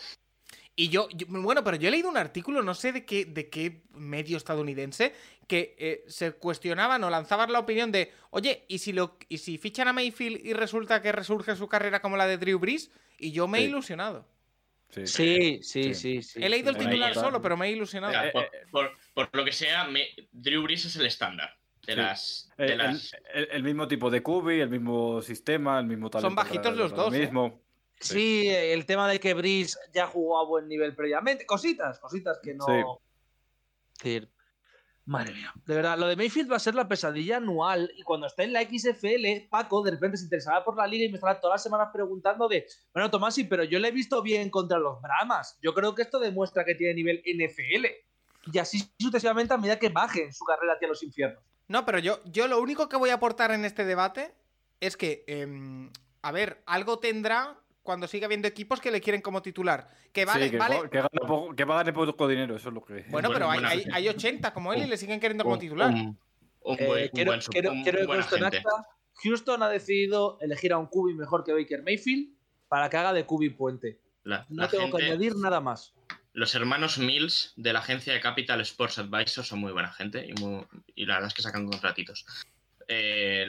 Y 0.76 0.88
yo, 0.88 1.09
yo- 1.11 1.26
bueno, 1.28 1.62
pero 1.62 1.76
yo 1.76 1.88
he 1.88 1.90
leído 1.90 2.09
un 2.09 2.16
artículo, 2.16 2.62
no 2.62 2.74
sé 2.74 2.92
de 2.92 3.05
qué, 3.05 3.26
de 3.26 3.51
qué 3.51 3.82
medio 3.90 4.36
estadounidense, 4.38 5.12
que 5.46 5.74
eh, 5.78 6.05
se 6.09 6.32
cuestionaban 6.32 7.05
o 7.05 7.11
lanzaban 7.11 7.53
la 7.53 7.59
opinión 7.59 7.92
de, 7.92 8.12
oye, 8.30 8.64
¿y 8.68 8.78
si, 8.78 8.92
lo, 8.92 9.18
¿y 9.28 9.38
si 9.38 9.59
fichan 9.59 9.88
a 9.88 9.92
Mayfield 9.92 10.44
y 10.46 10.53
resulta 10.55 11.03
que 11.03 11.12
resurge 11.12 11.57
su 11.57 11.68
carrera 11.68 12.01
como 12.01 12.16
la 12.16 12.26
de 12.26 12.38
Drew 12.38 12.59
Brees? 12.59 12.90
Y 13.18 13.32
yo 13.32 13.46
me 13.48 13.59
he 13.59 13.62
ilusionado. 13.64 14.26
Sí. 14.88 15.07
Sí, 15.07 15.61
sí, 15.62 15.82
Sí. 15.82 15.94
sí. 15.94 16.22
sí, 16.22 16.40
he 16.42 16.48
leído 16.48 16.70
el 16.70 16.78
titular 16.78 17.14
solo, 17.14 17.42
pero 17.42 17.57
me 17.57 17.66
he 17.68 17.72
ilusionado. 17.72 18.12
Eh, 18.26 18.30
por, 18.32 18.44
eh, 18.44 18.48
por- 18.70 18.96
por 19.12 19.28
lo 19.36 19.44
que 19.44 19.53
sea, 19.53 19.84
me- 19.84 20.09
Drew 20.32 20.62
Brees 20.62 20.86
es 20.86 20.96
el 20.96 21.07
estándar 21.07 21.57
de 21.86 21.96
las. 21.96 22.51
De 22.57 22.66
el, 22.72 22.78
las 22.78 23.14
el- 23.34 23.48
el 23.53 23.62
mismo 23.62 23.86
tipo 23.86 24.11
de 24.11 24.22
cubi, 24.22 24.61
el 24.61 24.70
mismo 24.70 25.20
sistema, 25.20 25.78
el 25.78 25.86
mismo 25.86 26.09
talento. 26.11 26.34
bajitos 26.34 26.62
para- 26.64 26.76
los 26.76 26.90
para 26.92 27.03
dos, 27.05 27.12
lo 27.12 27.18
¿eh? 27.18 27.20
mismo. 27.20 27.61
Sí, 28.01 28.48
el 28.48 28.86
tema 28.86 29.09
de 29.09 29.20
que 29.20 29.34
Brice 29.34 29.78
ya 29.92 30.07
jugó 30.07 30.40
a 30.40 30.46
buen 30.46 30.68
nivel 30.68 30.94
previamente. 30.94 31.44
Cositas, 31.44 31.98
cositas 32.01 32.38
que 32.42 32.55
no. 32.55 32.66
Sí. 34.03 34.26
Madre 35.05 35.34
mía. 35.34 35.53
De 35.66 35.74
verdad, 35.74 35.98
lo 35.98 36.07
de 36.07 36.16
Mayfield 36.16 36.51
va 36.51 36.57
a 36.57 36.61
ser 36.61 36.74
la 36.74 36.88
pesadilla 36.88 37.38
anual. 37.38 37.90
Y 37.96 38.03
cuando 38.03 38.26
esté 38.26 38.44
en 38.44 38.53
la 38.53 38.62
XFL, 38.62 39.48
Paco 39.51 39.82
de 39.82 39.90
repente 39.90 40.16
se 40.16 40.24
interesará 40.24 40.64
por 40.64 40.76
la 40.76 40.86
liga 40.86 41.05
y 41.05 41.09
me 41.09 41.16
estará 41.16 41.40
todas 41.40 41.55
las 41.55 41.62
semanas 41.62 41.88
preguntando 41.92 42.48
de, 42.48 42.66
bueno, 42.94 43.11
Tomasi, 43.11 43.44
pero 43.44 43.64
yo 43.64 43.78
le 43.78 43.88
he 43.88 43.92
visto 43.92 44.22
bien 44.22 44.51
contra 44.51 44.78
los 44.78 45.01
Brahmas. 45.03 45.59
Yo 45.62 45.74
creo 45.74 45.94
que 45.94 46.03
esto 46.03 46.18
demuestra 46.20 46.64
que 46.64 46.74
tiene 46.74 46.94
nivel 46.94 47.22
NFL. 47.24 47.86
Y 48.53 48.59
así 48.59 48.90
sucesivamente 48.98 49.53
a 49.53 49.59
medida 49.59 49.78
que 49.78 49.90
baje 49.90 50.24
en 50.24 50.32
su 50.32 50.44
carrera 50.44 50.74
hacia 50.74 50.88
los 50.88 51.03
infiernos. 51.03 51.42
No, 51.68 51.84
pero 51.84 51.98
yo, 51.98 52.20
yo 52.24 52.48
lo 52.48 52.61
único 52.61 52.88
que 52.88 52.96
voy 52.96 53.11
a 53.11 53.14
aportar 53.14 53.51
en 53.51 53.64
este 53.64 53.84
debate 53.84 54.34
es 54.80 54.96
que, 54.96 55.24
em, 55.26 55.90
a 56.22 56.32
ver, 56.32 56.62
algo 56.66 56.98
tendrá 56.98 57.59
cuando 57.82 58.06
siga 58.06 58.26
habiendo 58.26 58.46
equipos 58.48 58.80
que 58.80 58.90
le 58.90 59.00
quieren 59.00 59.20
como 59.22 59.42
titular. 59.42 59.88
Que 60.12 60.24
vale, 60.24 60.44
Sí, 60.46 60.50
que, 60.52 60.58
vale. 60.58 60.90
que, 60.90 60.98
gane 60.98 61.08
poco, 61.26 61.54
que 61.54 61.64
va 61.64 61.74
a 61.74 61.78
ganar 61.78 61.94
poco 61.94 62.28
dinero, 62.28 62.56
eso 62.56 62.68
es 62.68 62.74
lo 62.74 62.84
que. 62.84 63.04
Bueno, 63.08 63.28
Buen- 63.28 63.32
pero 63.40 63.50
hay, 63.50 63.64
hay, 63.64 63.84
hay 63.92 64.08
80 64.08 64.52
como 64.52 64.72
él 64.72 64.82
y 64.82 64.86
le 64.86 64.96
siguen 64.96 65.20
queriendo 65.20 65.44
como 65.44 65.58
titular. 65.58 65.92
Eh, 65.92 67.10
quiero, 67.14 67.32
que 68.50 68.62
Houston 69.22 69.62
ha 69.62 69.68
decidido 69.68 70.38
elegir 70.40 70.72
a 70.72 70.78
un 70.78 70.86
QB 70.86 71.14
mejor 71.16 71.44
que 71.44 71.52
Baker 71.52 71.82
Mayfield 71.82 72.34
para 72.68 72.88
que 72.88 72.96
haga 72.96 73.12
de 73.12 73.24
QB 73.26 73.56
puente. 73.56 73.98
La- 74.24 74.46
No 74.48 74.62
la 74.62 74.68
tengo 74.68 74.96
que 74.96 75.04
añadir 75.04 75.34
nada 75.36 75.60
más. 75.60 75.94
Los 76.32 76.54
hermanos 76.54 76.98
Mills 76.98 77.52
de 77.56 77.72
la 77.72 77.80
agencia 77.80 78.12
de 78.12 78.20
Capital 78.20 78.60
Sports 78.60 78.98
Advisor 78.98 79.44
son 79.44 79.58
muy 79.58 79.72
buena 79.72 79.90
gente 79.92 80.24
y, 80.26 80.32
muy- 80.40 80.64
y 80.94 81.06
la 81.06 81.14
verdad 81.14 81.28
es 81.28 81.34
que 81.34 81.42
sacan 81.42 81.66
contratitos. 81.68 82.24
Eh, 82.93 83.47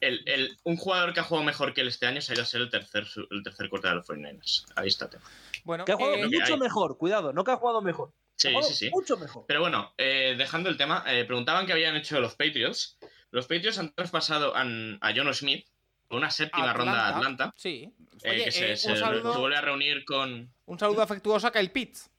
el- 0.00 0.22
el- 0.26 0.56
un 0.64 0.76
jugador 0.76 1.14
que 1.14 1.20
ha 1.20 1.22
jugado 1.22 1.44
mejor 1.44 1.72
que 1.72 1.80
él 1.82 1.88
este 1.88 2.06
año 2.06 2.20
se 2.20 2.32
ha 2.32 2.34
ido 2.34 2.42
a 2.42 2.46
ser 2.46 2.60
el 2.60 2.70
tercer, 2.70 3.06
el 3.30 3.42
tercer 3.42 3.68
corte 3.68 3.88
de 3.88 3.94
los 3.94 4.06
49ers. 4.06 4.64
Ahí 4.74 4.88
está. 4.88 5.04
el 5.06 5.12
tema. 5.12 5.24
Bueno, 5.64 5.84
Que 5.84 5.92
ha 5.92 5.96
jugado 5.96 6.16
eh, 6.16 6.26
mucho 6.26 6.54
hay. 6.54 6.58
mejor, 6.58 6.98
cuidado, 6.98 7.32
no 7.32 7.44
que 7.44 7.52
ha 7.52 7.56
jugado 7.56 7.80
mejor. 7.82 8.12
Sí, 8.36 8.48
jugado 8.48 8.68
sí, 8.68 8.74
sí. 8.74 8.90
Mucho 8.90 9.16
mejor. 9.16 9.44
Pero 9.46 9.60
bueno, 9.60 9.92
eh, 9.96 10.34
dejando 10.36 10.68
el 10.70 10.76
tema, 10.76 11.04
eh, 11.06 11.24
preguntaban 11.24 11.66
qué 11.66 11.72
habían 11.72 11.94
hecho 11.94 12.18
los 12.20 12.34
Patriots. 12.34 12.98
Los 13.30 13.46
Patriots 13.46 13.78
han 13.78 13.92
traspasado 13.94 14.54
a 14.56 15.12
John 15.14 15.32
Smith 15.32 15.66
por 16.08 16.18
una 16.18 16.30
séptima 16.30 16.72
ronda 16.72 17.06
a 17.06 17.16
Atlanta. 17.16 17.52
Sí. 17.56 17.88
eh, 18.24 18.30
Oye, 18.30 18.44
que 18.44 18.50
se, 18.52 18.72
eh, 18.72 18.76
se 18.76 18.88
un, 18.88 18.94
re- 18.94 19.00
saludo, 19.00 19.32
se 19.32 19.38
vuelve 19.38 19.56
a 19.56 19.60
reunir 19.60 20.04
con. 20.04 20.52
un 20.66 20.78
saludo 20.78 21.02
afectuoso 21.02 21.46
a 21.46 21.52
Kyle 21.52 21.70
Pitts. 21.70 22.10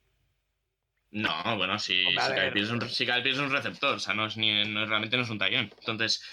No, 1.14 1.58
bueno, 1.58 1.78
si, 1.78 2.04
si 2.04 2.34
Kyle 2.52 2.64
es 2.64 2.70
un, 2.72 2.90
si 2.90 3.06
Kyle 3.06 3.22
Pitts 3.22 3.36
es 3.36 3.42
un 3.42 3.52
receptor, 3.52 3.96
o 3.96 4.00
sea, 4.00 4.14
no 4.16 4.26
es 4.26 4.36
ni, 4.36 4.66
no 4.66 4.84
es- 4.84 4.90
realmente 4.90 5.16
no 5.16 5.24
es 5.24 5.30
un 5.30 5.38
tallón. 5.38 5.72
Entonces, 5.80 6.24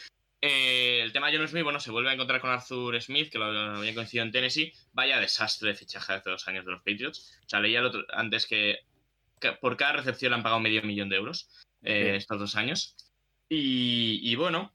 eh, 0.41 1.01
el 1.03 1.13
tema 1.13 1.31
de 1.31 1.37
John 1.37 1.49
Smith, 1.49 1.65
bueno, 1.65 1.81
se 1.81 1.91
vuelve 1.91 2.09
a 2.11 2.15
encontrar 2.15 2.41
con 2.41 2.49
Arthur 2.51 3.01
Smith, 3.03 3.31
que 3.31 3.39
lo 3.39 3.45
había 3.45 3.95
coincidido 3.95 4.25
en 4.25 4.33
Tennessee. 4.33 4.73
Vaya 4.93 5.21
desastre 5.21 5.69
de 5.69 5.75
fichaje 5.75 6.15
hace 6.15 6.31
dos 6.31 6.49
años 6.49 6.65
de 6.65 6.71
los 6.73 6.81
Patriots. 6.81 7.39
O 7.45 7.49
sea, 7.49 7.61
leía 7.61 7.81
el 7.81 7.85
otro- 7.87 8.07
antes 8.13 8.47
que, 8.47 8.79
que 9.39 9.53
por 9.53 9.77
cada 9.77 9.93
recepción 9.93 10.31
le 10.31 10.37
han 10.37 10.43
pagado 10.43 10.61
medio 10.61 10.83
millón 10.83 11.11
de 11.11 11.17
euros 11.17 11.51
eh, 11.83 12.15
estos 12.17 12.39
dos 12.39 12.57
años. 12.57 12.97
Y, 13.53 14.21
y 14.23 14.37
bueno, 14.37 14.73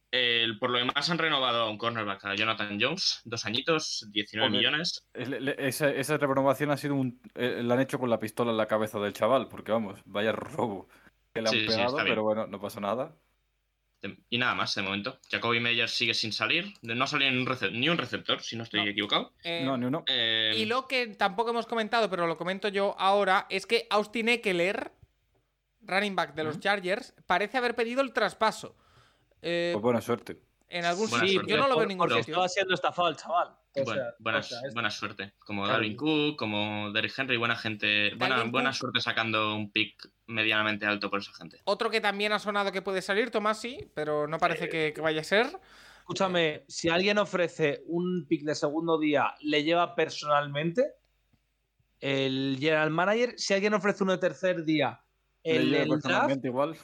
por 0.60 0.70
lo 0.70 0.80
demás 0.80 1.10
han 1.10 1.18
renovado 1.18 1.62
a 1.64 1.70
un 1.70 1.78
cornerback, 1.78 2.26
a 2.26 2.36
Jonathan 2.36 2.78
Jones, 2.80 3.22
dos 3.24 3.46
añitos, 3.46 4.06
19 4.12 4.50
Joder. 4.50 4.60
millones. 4.60 5.08
Esa, 5.14 5.90
esa 5.92 6.18
renovación 6.18 6.72
ha 6.72 6.78
sido 6.78 6.96
un. 6.96 7.22
eh, 7.36 7.62
la 7.64 7.76
han 7.76 7.80
hecho 7.80 7.98
con 8.00 8.10
la 8.10 8.20
pistola 8.20 8.52
en 8.52 8.58
la 8.58 8.68
cabeza 8.68 9.00
del 9.00 9.14
chaval, 9.14 9.48
porque 9.48 9.72
vamos, 9.72 10.02
vaya 10.04 10.34
robo 10.34 10.90
que 11.34 11.42
le 11.42 11.48
han 11.48 11.56
Sí, 11.56 11.66
pegado, 11.68 11.96
pero 12.04 12.24
bueno, 12.24 12.48
no 12.48 12.60
pasa 12.60 12.82
nada. 12.82 13.16
Y 14.30 14.38
nada 14.38 14.54
más 14.56 14.76
de 14.76 14.82
momento. 14.84 15.20
Jacoby 15.32 15.62
Meyer 15.62 15.88
sigue 15.90 16.14
sin 16.14 16.34
salir. 16.34 16.74
No 16.82 17.02
ha 17.04 17.08
salido 17.08 17.32
ni 17.32 17.38
un, 17.38 17.48
rece- 17.48 17.72
ni 17.72 17.88
un 17.90 17.98
receptor, 17.98 18.42
si 18.42 18.56
no 18.58 18.64
estoy 18.64 18.82
No. 18.84 18.88
equivocado. 18.92 19.34
Eh, 19.44 19.64
No, 19.64 19.78
ni 19.78 19.86
uno. 19.86 20.04
Eh, 20.06 20.54
Y 20.58 20.66
lo 20.66 20.86
que 20.88 21.08
tampoco 21.08 21.52
hemos 21.52 21.66
comentado, 21.66 22.10
pero 22.10 22.28
lo 22.28 22.38
comento 22.38 22.68
yo 22.68 22.94
ahora, 23.00 23.48
es 23.50 23.66
que 23.66 23.88
Austin 23.90 24.30
Eckler, 24.30 24.92
running 25.86 26.16
back 26.16 26.34
de 26.36 26.44
los 26.44 26.60
Chargers, 26.60 27.14
parece 27.26 27.58
haber 27.58 27.76
pedido 27.76 28.02
el 28.02 28.14
traspaso. 28.14 28.76
Eh, 29.42 29.72
Pues 29.74 29.82
buena 29.84 30.02
suerte. 30.02 30.42
En 30.68 30.84
algún 30.86 31.08
Buena 31.10 31.26
sitio. 31.26 31.40
suerte. 31.42 31.52
Yo 31.52 31.58
no 31.60 31.68
lo 31.68 31.76
veo 31.76 31.84
en 31.84 31.90
ningún 31.90 32.08
porque 32.08 32.22
sitio. 32.22 32.34
estaba 32.34 32.50
siendo 32.50 32.74
estafado 32.74 33.08
el 33.10 33.16
chaval. 33.16 33.56
Bueno, 33.76 33.94
sea, 33.94 34.04
buena, 34.20 34.40
o 34.40 34.44
sea, 34.44 34.60
es- 34.66 34.74
buena 34.74 34.90
suerte. 34.90 35.34
Como 35.40 35.64
Claro. 35.64 35.74
Darwin 35.80 35.96
Cook, 35.98 36.38
como 36.38 36.92
Derrick 36.92 37.14
Henry, 37.20 37.38
buena 37.38 37.56
gente. 37.56 38.16
Buena, 38.16 38.44
buena 38.46 38.74
suerte 38.74 39.00
sacando 39.02 39.54
un 39.56 39.70
pick 39.72 40.10
medianamente 40.28 40.86
alto 40.86 41.10
por 41.10 41.20
esa 41.20 41.34
gente. 41.34 41.62
Otro 41.66 41.90
que 41.92 42.02
también 42.02 42.32
ha 42.34 42.40
sonado 42.40 42.72
que 42.72 42.82
puede 42.82 43.02
salir, 43.02 43.30
Tomasi, 43.32 43.92
pero 43.94 44.28
no 44.28 44.38
parece 44.40 44.70
que, 44.70 44.92
que 44.94 45.02
vaya 45.02 45.22
a 45.22 45.26
ser. 45.26 45.48
Escúchame, 46.00 46.64
si 46.68 46.90
alguien 46.90 47.18
ofrece 47.20 47.84
un 47.88 48.26
pick 48.28 48.44
de 48.44 48.56
segundo 48.56 48.98
día, 48.98 49.36
le 49.42 49.64
lleva 49.64 49.94
personalmente 49.94 50.94
el 52.00 52.58
general 52.60 52.92
manager. 52.92 53.34
Si 53.38 53.54
alguien 53.54 53.74
ofrece 53.74 54.04
uno 54.04 54.14
de 54.14 54.20
tercer 54.20 54.64
día, 54.64 55.02
Le 55.46 55.84
el, 55.84 56.00
draft, 56.00 56.44
igual. 56.44 56.76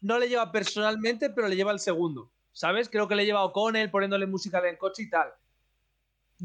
no 0.00 0.18
le 0.18 0.28
lleva 0.28 0.50
personalmente, 0.50 1.30
pero 1.30 1.46
le 1.48 1.56
lleva 1.56 1.72
el 1.72 1.78
segundo. 1.78 2.30
¿Sabes? 2.52 2.88
Creo 2.88 3.06
que 3.06 3.14
le 3.14 3.24
lleva 3.24 3.40
a 3.40 3.44
O'Connell 3.44 3.90
poniéndole 3.90 4.26
música 4.26 4.58
en 4.58 4.66
el 4.66 4.78
coche 4.78 5.04
y 5.04 5.10
tal. 5.10 5.28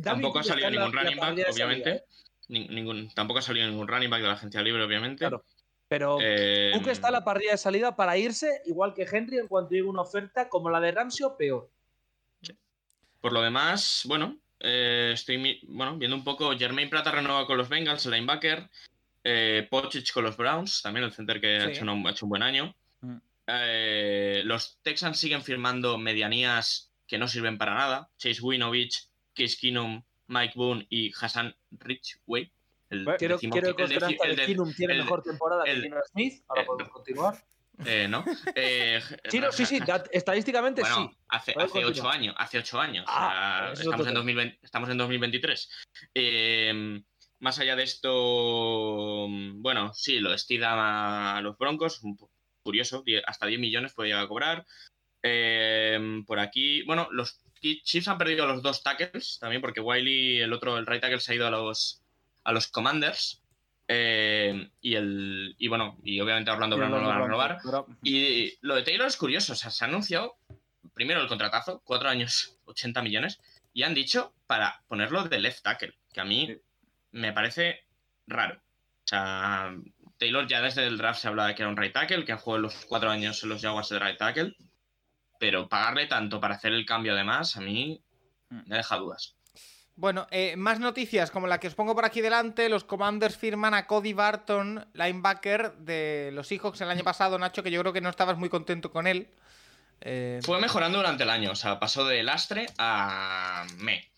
Tampoco 0.03 0.39
ha 0.39 0.43
salido 0.43 0.69
ningún 0.69 0.93
running 0.93 1.17
back, 1.17 1.37
obviamente. 1.51 1.89
¿eh? 1.89 2.03
Ni- 2.49 2.67
ningún, 2.67 3.11
tampoco 3.15 3.39
ha 3.39 3.41
salido 3.41 3.67
ningún 3.67 3.87
running 3.87 4.09
back 4.11 4.21
de 4.21 4.27
la 4.27 4.33
agencia 4.33 4.61
libre, 4.61 4.83
obviamente. 4.83 5.19
Claro. 5.19 5.43
Pero 5.87 6.17
Eh, 6.21 6.71
Cook 6.75 6.87
está 6.87 7.07
en 7.07 7.13
la 7.13 7.23
parrilla 7.23 7.51
de 7.51 7.57
salida 7.57 7.95
para 7.95 8.17
irse, 8.17 8.61
igual 8.65 8.93
que 8.93 9.07
Henry, 9.11 9.37
en 9.39 9.47
cuanto 9.47 9.71
llegue 9.71 9.87
una 9.87 10.01
oferta 10.01 10.49
como 10.49 10.69
la 10.69 10.79
de 10.79 10.91
Ramsey 10.91 11.25
o 11.25 11.35
peor. 11.35 11.69
Por 13.21 13.31
lo 13.33 13.41
demás, 13.41 14.03
bueno, 14.05 14.37
eh, 14.59 15.11
estoy 15.13 15.59
bueno, 15.67 15.97
viendo 15.97 16.15
un 16.15 16.23
poco. 16.23 16.51
Jermaine 16.57 16.89
Prata 16.89 17.11
renueva 17.11 17.45
con 17.47 17.57
los 17.57 17.69
Bengals, 17.69 18.05
el 18.05 18.11
linebacker. 18.11 18.69
Eh, 19.23 19.67
Pochich 19.69 20.11
con 20.11 20.23
los 20.25 20.35
Browns, 20.35 20.81
también 20.81 21.05
el 21.05 21.13
center 21.13 21.39
que 21.39 21.57
ha, 21.57 21.65
Sí. 21.65 21.71
hecho 21.71 21.83
un, 21.91 22.05
ha 22.07 22.11
hecho 22.11 22.25
un 22.25 22.29
buen 22.29 22.43
año. 22.43 22.75
Mm. 23.01 23.17
Eh, 23.47 24.41
los 24.45 24.79
Texans 24.81 25.17
siguen 25.19 25.41
firmando 25.41 25.97
medianías 25.97 26.91
que 27.07 27.17
no 27.17 27.27
sirven 27.27 27.57
para 27.57 27.73
nada. 27.75 28.09
Chase 28.17 28.41
Winovich, 28.41 29.07
Case 29.35 29.57
Keenum, 29.59 30.03
Mike 30.27 30.53
Boone 30.55 30.85
y 30.89 31.11
Hassan 31.19 31.55
Ridgeway. 31.71 32.51
El 32.89 33.03
Bueno, 33.05 33.17
Quiero, 33.17 33.37
quiero 33.39 33.69
el 33.69 33.75
que 33.75 33.83
el 33.83 33.89
que 33.89 34.35
de- 34.35 34.45
Keenum 34.45 34.73
tiene 34.73 34.93
el- 34.93 34.99
mejor 35.03 35.23
temporada 35.23 35.63
el- 35.65 35.75
que 35.81 35.87
Keenum 35.89 36.01
Smith. 36.11 36.43
Ahora 36.47 36.65
podemos 36.65 36.91
continuar. 36.93 37.35
eh, 37.85 38.07
¿no? 38.07 38.23
Eh, 38.55 39.01
Sí, 39.29 39.39
no, 39.39 39.51
sí, 39.51 39.65
sí. 39.65 39.79
estadísticamente 40.11 40.81
Bueno, 40.81 41.09
sí. 41.11 41.17
hace, 41.27 41.53
hace 41.57 41.83
ocho 41.85 42.07
años, 42.07 42.35
hace 42.37 42.59
ocho 42.59 42.79
años. 42.79 43.03
Ah, 43.07 43.21
o 43.23 43.65
sea, 43.65 43.73
es 43.73 43.79
estamos, 43.79 43.99
en 44.01 44.05
tema. 44.05 44.19
2020 44.19 44.59
estamos 44.61 44.89
en 44.91 44.97
2023. 44.99 45.69
Eh, 46.13 47.01
más 47.43 47.59
allá 47.59 47.75
de 47.75 47.83
esto, 47.83 49.27
bueno, 49.27 49.93
sí, 49.93 50.19
lo 50.19 50.33
estira 50.33 51.37
a 51.37 51.41
los 51.41 51.57
Broncos, 51.57 52.01
curioso, 52.63 53.03
hasta 53.27 53.45
10 53.45 53.59
millones 53.59 53.93
puede 53.93 54.09
llegar 54.09 54.23
a 54.23 54.27
cobrar. 54.27 54.65
Eh, 55.21 56.21
por 56.25 56.39
aquí, 56.39 56.83
bueno, 56.83 57.09
los 57.11 57.39
Chiefs 57.61 58.07
han 58.07 58.17
perdido 58.17 58.45
los 58.47 58.61
dos 58.61 58.81
tackles 58.83 59.37
también, 59.39 59.61
porque 59.61 59.81
Wiley, 59.81 60.39
el 60.39 60.53
otro, 60.53 60.77
el 60.77 60.85
right 60.85 61.01
tackle, 61.01 61.19
se 61.19 61.33
ha 61.33 61.35
ido 61.35 61.47
a 61.47 61.51
los, 61.51 62.01
a 62.43 62.51
los 62.53 62.67
Commanders. 62.67 63.41
Eh, 63.89 64.69
y 64.79 64.95
el 64.95 65.55
y 65.57 65.67
bueno, 65.67 65.97
y 66.03 66.19
obviamente 66.21 66.49
Orlando 66.51 66.77
Brown 66.77 66.91
no 66.91 66.99
lo 66.99 67.07
van 67.07 67.17
a 67.17 67.23
renovar. 67.25 67.57
Pero- 67.63 67.85
Y 68.01 68.53
lo 68.61 68.75
de 68.75 68.83
Taylor 68.83 69.07
es 69.07 69.17
curioso, 69.17 69.51
o 69.51 69.55
sea, 69.57 69.69
se 69.71 69.83
ha 69.83 69.87
anunciado 69.89 70.37
primero 70.93 71.21
el 71.21 71.27
contratazo, 71.27 71.81
cuatro 71.83 72.07
años, 72.07 72.57
80 72.65 73.01
millones, 73.01 73.39
y 73.73 73.83
han 73.83 73.93
dicho 73.93 74.33
para 74.47 74.81
ponerlo 74.87 75.25
de 75.25 75.39
left 75.39 75.63
tackle, 75.63 75.93
que 76.13 76.21
a 76.21 76.25
mí 76.25 76.47
Sí. 76.47 76.61
Me 77.13 77.31
parece 77.31 77.85
raro. 78.27 78.55
O 78.55 79.07
sea, 79.07 79.73
Taylor 80.17 80.47
ya 80.47 80.61
desde 80.61 80.85
el 80.85 80.97
draft 80.97 81.21
se 81.21 81.27
habla 81.27 81.47
de 81.47 81.55
que 81.55 81.61
era 81.61 81.69
un 81.69 81.77
right 81.77 81.93
tackle, 81.93 82.25
que 82.25 82.35
jugado 82.35 82.61
los 82.61 82.85
cuatro 82.85 83.09
años 83.09 83.41
en 83.43 83.49
los 83.49 83.61
Jaguars 83.61 83.89
de 83.89 83.99
right 83.99 84.17
tackle, 84.17 84.55
pero 85.39 85.67
pagarle 85.67 86.07
tanto 86.07 86.39
para 86.39 86.55
hacer 86.55 86.73
el 86.73 86.85
cambio 86.85 87.13
además, 87.13 87.55
a 87.57 87.61
mí 87.61 88.01
me 88.49 88.77
deja 88.77 88.97
dudas. 88.97 89.35
Bueno, 89.95 90.25
eh, 90.31 90.55
más 90.55 90.79
noticias 90.79 91.29
como 91.29 91.45
la 91.45 91.59
que 91.59 91.67
os 91.67 91.75
pongo 91.75 91.93
por 91.93 92.05
aquí 92.05 92.21
delante. 92.21 92.67
Los 92.67 92.83
Commanders 92.83 93.37
firman 93.37 93.75
a 93.75 93.85
Cody 93.85 94.13
Barton, 94.13 94.87
linebacker 94.93 95.73
de 95.73 96.31
los 96.33 96.47
Seahawks 96.47 96.81
el 96.81 96.89
año 96.89 97.03
pasado, 97.03 97.37
Nacho, 97.37 97.61
que 97.61 97.69
yo 97.69 97.79
creo 97.81 97.93
que 97.93 98.01
no 98.01 98.09
estabas 98.09 98.37
muy 98.37 98.49
contento 98.49 98.91
con 98.91 99.05
él. 99.05 99.29
Eh, 100.01 100.39
Fue 100.43 100.59
mejorando 100.59 100.97
durante 100.97 101.23
el 101.23 101.29
año, 101.29 101.51
o 101.51 101.55
sea, 101.55 101.79
pasó 101.79 102.05
de 102.05 102.23
lastre 102.23 102.65
a 102.79 103.65
me. 103.77 104.12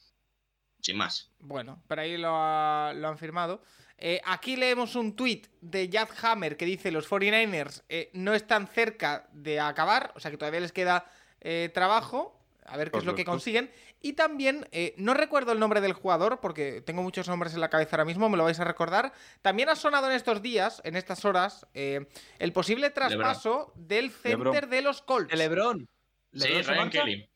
Sin 0.86 0.97
más. 0.97 1.31
Bueno, 1.39 1.81
pero 1.88 2.01
ahí 2.03 2.15
lo, 2.15 2.29
ha- 2.31 2.93
lo 2.95 3.07
han 3.07 3.17
firmado. 3.17 3.63
Eh, 3.97 4.21
aquí 4.23 4.55
leemos 4.55 4.95
un 4.95 5.15
tweet 5.15 5.41
de 5.61 5.89
Jad 5.91 6.09
Hammer 6.21 6.57
que 6.57 6.65
dice 6.65 6.91
los 6.91 7.09
49ers 7.09 7.81
eh, 7.89 8.11
no 8.13 8.36
están 8.36 8.67
cerca 8.67 9.27
de 9.31 9.59
acabar, 9.59 10.11
o 10.15 10.19
sea 10.19 10.29
que 10.29 10.38
todavía 10.38 10.59
les 10.59 10.71
queda 10.71 11.05
eh, 11.41 11.71
trabajo, 11.73 12.39
a 12.67 12.77
ver 12.77 12.91
qué 12.91 12.99
es 12.99 13.05
lo 13.05 13.15
que 13.15 13.25
consiguen. 13.25 13.71
Y 14.01 14.13
también, 14.13 14.67
eh, 14.71 14.93
no 14.97 15.15
recuerdo 15.15 15.53
el 15.53 15.59
nombre 15.59 15.81
del 15.81 15.93
jugador, 15.93 16.39
porque 16.39 16.81
tengo 16.81 17.01
muchos 17.01 17.27
nombres 17.27 17.55
en 17.55 17.61
la 17.61 17.69
cabeza 17.71 17.95
ahora 17.95 18.05
mismo, 18.05 18.29
me 18.29 18.38
lo 18.38 18.43
vais 18.43 18.59
a 18.59 18.63
recordar. 18.63 19.11
También 19.41 19.69
ha 19.69 19.75
sonado 19.75 20.05
en 20.07 20.13
estos 20.15 20.43
días, 20.43 20.81
en 20.86 20.95
estas 20.95 21.25
horas, 21.25 21.65
eh, 21.73 22.05
el 22.38 22.53
posible 22.53 22.91
traspaso 22.91 23.73
del 23.75 24.11
center 24.11 24.38
Lebron. 24.53 24.69
de 24.69 24.81
los 24.83 25.01
Colts. 25.01 25.31
De 25.31 25.38
LeBron. 25.38 25.88
¿LeBron 26.33 26.63
Ryan? 26.63 26.89
Kelly. 26.91 27.29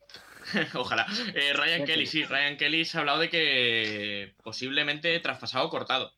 Ojalá. 0.74 1.06
Eh, 1.34 1.52
Ryan 1.52 1.84
Kelly, 1.84 2.06
sí. 2.06 2.24
Ryan 2.24 2.56
Kelly 2.56 2.84
se 2.84 2.96
ha 2.96 3.00
hablado 3.00 3.20
de 3.20 3.30
que 3.30 4.34
posiblemente 4.42 5.18
traspasado 5.20 5.66
o 5.66 5.70
cortado. 5.70 6.12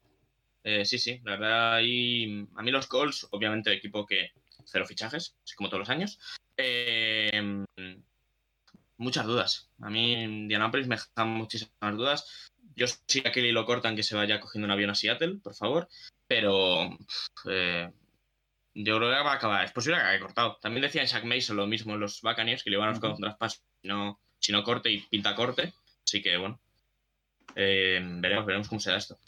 Eh, 0.65 0.85
sí, 0.85 0.99
sí, 0.99 1.21
la 1.25 1.33
verdad, 1.33 1.75
ahí, 1.75 2.47
a 2.55 2.63
mí 2.63 2.71
los 2.71 2.87
Colts, 2.87 3.27
obviamente, 3.31 3.73
equipo 3.73 4.07
que 4.07 4.31
cero 4.65 4.87
fichajes, 4.87 5.37
así 5.45 5.57
como 5.57 5.69
todos 5.69 5.81
los 5.81 5.91
años. 5.91 6.19
Eh, 6.57 7.65
muchas 8.97 9.27
dudas. 9.27 9.71
A 9.81 9.91
mí, 9.91 10.13
Indianapolis 10.13 10.87
me 10.87 10.97
dejan 10.97 11.29
muchísimas 11.29 11.97
dudas. 11.97 12.51
Yo 12.75 12.87
sí 12.87 13.23
a 13.25 13.33
Kelly 13.33 13.53
lo 13.53 13.67
cortan 13.67 13.97
que 13.97 14.03
se 14.03 14.15
vaya 14.15 14.41
cogiendo 14.41 14.67
un 14.67 14.71
avión 14.71 14.91
a 14.91 14.95
Seattle, 14.95 15.41
por 15.43 15.55
favor. 15.55 15.89
Pero 16.27 16.97
eh, 17.51 17.91
yo 18.75 18.97
creo 18.97 19.11
que 19.11 19.25
va 19.25 19.33
a 19.33 19.37
acabar. 19.37 19.65
Es 19.65 19.73
posible 19.73 19.97
que 19.97 20.03
acabe 20.03 20.21
cortado. 20.21 20.59
También 20.63 20.83
decían 20.83 21.07
Shaq 21.07 21.25
Mason 21.25 21.57
lo 21.57 21.67
mismo 21.67 21.97
los 21.97 22.21
Buccaneers, 22.23 22.63
que 22.63 22.71
le 22.71 22.77
iban 22.77 22.89
a 22.89 22.93
buscar 22.93 23.11
un 23.11 23.21
traspaso 23.21 23.59
no, 23.83 24.21
si 24.43 24.53
no 24.53 24.63
corte 24.65 24.91
y 24.91 25.01
pinta 25.01 25.35
corte. 25.35 25.73
Así 26.05 26.21
que 26.21 26.37
bueno. 26.37 26.59
Eh, 27.55 28.01
veremos, 28.03 28.45
veremos 28.45 28.69
cómo 28.69 28.81
será 28.81 28.97
esto. 28.97 29.19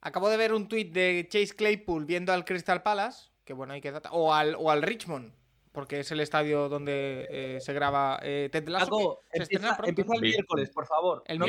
Acabo 0.00 0.28
de 0.28 0.36
ver 0.36 0.52
un 0.52 0.68
tuit 0.68 0.92
de 0.92 1.26
Chase 1.30 1.54
Claypool 1.54 2.04
viendo 2.04 2.32
al 2.32 2.44
Crystal 2.44 2.82
Palace, 2.82 3.30
que 3.44 3.52
bueno, 3.52 3.72
hay 3.72 3.80
que 3.80 3.90
data, 3.90 4.10
o 4.12 4.32
al, 4.34 4.54
o 4.58 4.70
al 4.70 4.82
Richmond, 4.82 5.32
porque 5.72 6.00
es 6.00 6.10
el 6.10 6.20
estadio 6.20 6.68
donde 6.68 7.26
eh, 7.30 7.60
se 7.60 7.72
graba 7.72 8.18
eh, 8.22 8.48
Ted 8.50 8.68
Lasso, 8.68 9.20
se 9.32 9.42
empieza, 9.42 9.76
pronto, 9.76 9.88
empieza 9.88 10.14
el 10.14 10.20
miércoles, 10.20 10.70
por 10.70 10.86
favor. 10.86 11.22
El 11.26 11.38
no. 11.38 11.46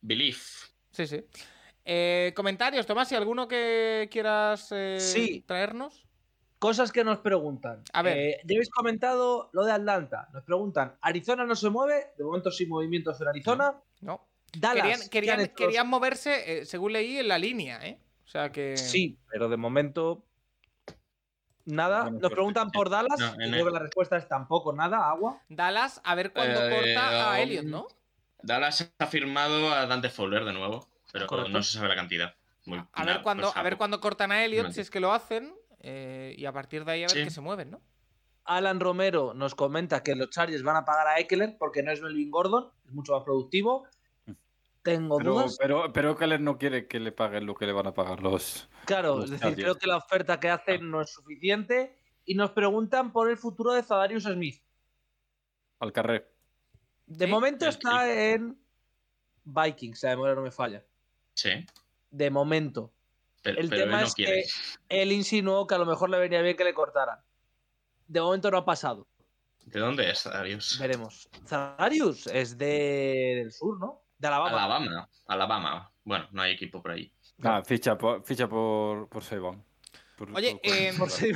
Belief. 0.00 0.68
Sí, 0.90 1.06
sí. 1.06 1.24
Eh, 1.84 2.32
comentarios, 2.34 2.86
Tomás, 2.86 3.10
¿y 3.12 3.14
alguno 3.14 3.46
que 3.46 4.08
quieras 4.10 4.68
eh, 4.72 4.98
Sí. 4.98 5.44
traernos? 5.46 6.05
Cosas 6.58 6.90
que 6.90 7.04
nos 7.04 7.18
preguntan. 7.18 7.82
A 7.92 8.02
ver. 8.02 8.16
Eh, 8.16 8.40
ya 8.44 8.54
habéis 8.56 8.70
comentado 8.70 9.50
lo 9.52 9.64
de 9.64 9.72
Atlanta. 9.72 10.28
Nos 10.32 10.42
preguntan, 10.44 10.96
¿Arizona 11.02 11.44
no 11.44 11.54
se 11.54 11.68
mueve? 11.68 12.12
De 12.16 12.24
momento 12.24 12.50
sin 12.50 12.68
movimientos 12.68 13.20
en 13.20 13.28
Arizona. 13.28 13.74
No. 14.00 14.26
Dallas. 14.58 15.08
Querían, 15.10 15.86
moverse, 15.86 16.60
eh, 16.60 16.64
según 16.64 16.92
leí, 16.94 17.18
en 17.18 17.28
la 17.28 17.38
línea, 17.38 17.84
¿eh? 17.86 18.00
O 18.24 18.28
sea 18.28 18.50
que. 18.50 18.76
Sí, 18.76 19.18
pero 19.30 19.48
de 19.48 19.56
momento 19.58 20.24
nada. 21.66 22.02
Bueno, 22.02 22.12
Nos 22.12 22.20
suerte, 22.20 22.34
preguntan 22.36 22.70
por 22.70 22.88
Dallas. 22.88 23.18
No, 23.18 23.34
y 23.44 23.50
creo 23.50 23.66
que 23.66 23.70
la 23.72 23.78
respuesta 23.80 24.16
es 24.16 24.26
tampoco 24.28 24.72
nada, 24.72 25.08
agua. 25.10 25.42
Dallas, 25.48 26.00
a 26.04 26.14
ver 26.14 26.32
cuándo 26.32 26.66
Eh, 26.68 26.70
corta 26.74 27.32
a 27.32 27.40
Elliot, 27.40 27.64
¿no? 27.64 27.86
Dallas 28.42 28.92
ha 28.98 29.06
firmado 29.06 29.72
a 29.72 29.86
Dante 29.86 30.08
Fowler 30.08 30.44
de 30.44 30.52
nuevo, 30.52 30.88
pero 31.12 31.26
Correcto. 31.26 31.50
no 31.52 31.62
se 31.62 31.72
sabe 31.72 31.88
la 31.88 31.96
cantidad. 31.96 32.34
Muy- 32.64 32.78
A 32.78 33.00
nada, 33.04 33.14
ver 33.14 33.22
cuándo, 33.22 33.42
pues, 33.44 33.56
a 33.56 33.62
ver 33.62 33.76
cuándo 33.76 34.00
cortan 34.00 34.32
a 34.32 34.44
Elliot, 34.44 34.66
No 34.66 34.72
si 34.72 34.80
es 34.80 34.90
que 34.90 35.00
lo 35.00 35.12
hacen. 35.12 35.54
Eh, 35.88 36.34
y 36.36 36.44
a 36.46 36.52
partir 36.52 36.84
de 36.84 36.92
ahí 36.92 37.02
a 37.04 37.06
ver 37.06 37.16
Sí. 37.16 37.22
que 37.24 37.30
se 37.30 37.40
mueven, 37.40 37.70
¿no? 37.70 37.80
Alan 38.44 38.80
Romero 38.80 39.34
nos 39.34 39.54
comenta 39.54 40.02
que 40.02 40.14
los 40.16 40.30
Chargers 40.30 40.62
van 40.62 40.76
a 40.76 40.84
pagar 40.84 41.06
a 41.06 41.18
Eckler 41.20 41.56
porque 41.58 41.82
no 41.82 41.92
es 41.92 42.00
Melvin 42.02 42.30
Gordon, 42.30 42.70
es 42.86 42.92
mucho 42.92 43.12
más 43.14 43.22
productivo. 43.24 43.86
Tengo 44.82 45.18
Pero, 45.18 45.32
dudas. 45.34 45.56
pero, 45.60 45.92
pero 45.92 46.16
Keller 46.16 46.40
no 46.40 46.58
quiere 46.58 46.86
que 46.86 47.00
le 47.00 47.10
paguen 47.10 47.44
lo 47.46 47.54
que 47.56 47.66
le 47.66 47.72
van 47.72 47.88
a 47.88 47.94
pagar 47.94 48.22
los. 48.22 48.68
Claro, 48.84 49.16
los 49.16 49.24
es 49.26 49.30
decir, 49.32 49.40
Chargers. 49.48 49.62
creo 49.62 49.74
que 49.76 49.86
la 49.88 49.96
oferta 49.96 50.38
que 50.38 50.48
hacen 50.50 50.90
no 50.90 51.00
es 51.00 51.10
suficiente. 51.10 51.96
Y 52.24 52.34
nos 52.34 52.50
preguntan 52.52 53.12
por 53.12 53.30
el 53.30 53.36
futuro 53.36 53.72
de 53.72 53.82
Zadarius 53.82 54.24
Smith. 54.24 54.62
al 55.78 55.92
carrer. 55.92 56.32
De 57.06 57.26
Sí, 57.26 57.30
momento 57.30 57.64
el- 57.66 57.70
está 57.70 58.10
en 58.32 58.58
Vikings, 59.44 60.00
si 60.00 60.06
la 60.06 60.12
memoria 60.14 60.34
no 60.34 60.42
me 60.42 60.50
falla. 60.50 60.84
Sí, 61.34 61.50
De 62.10 62.30
momento. 62.30 62.92
Pero, 63.46 63.60
El 63.60 63.68
pero 63.68 63.82
tema 63.82 63.94
él 63.94 64.00
no 64.00 64.06
es 64.06 64.14
quiere. 64.14 64.42
que 64.42 65.02
él 65.02 65.12
insinuó 65.12 65.66
que 65.66 65.74
a 65.74 65.78
lo 65.78 65.86
mejor 65.86 66.10
le 66.10 66.18
venía 66.18 66.42
bien 66.42 66.56
que 66.56 66.64
le 66.64 66.74
cortaran. 66.74 67.18
De 68.06 68.20
momento 68.20 68.50
no 68.50 68.58
ha 68.58 68.64
pasado. 68.64 69.06
¿De 69.64 69.80
dónde 69.80 70.10
es, 70.10 70.22
Darius? 70.24 70.78
Veremos. 70.78 71.28
Zadarius 71.46 72.26
es 72.28 72.56
de... 72.56 73.34
del 73.42 73.52
sur, 73.52 73.80
¿no? 73.80 74.02
De 74.18 74.28
Alabama. 74.28 74.50
Alabama. 74.64 75.08
Alabama. 75.26 75.92
Bueno, 76.04 76.28
no 76.30 76.42
hay 76.42 76.52
equipo 76.52 76.80
por 76.80 76.92
ahí. 76.92 77.10
Ah, 77.42 77.62
ficha 77.64 77.98
por, 77.98 78.24
ficha 78.24 78.48
por, 78.48 79.08
por 79.08 79.22
Oye, 80.32 80.52
por- 80.96 81.10
eh, 81.20 81.34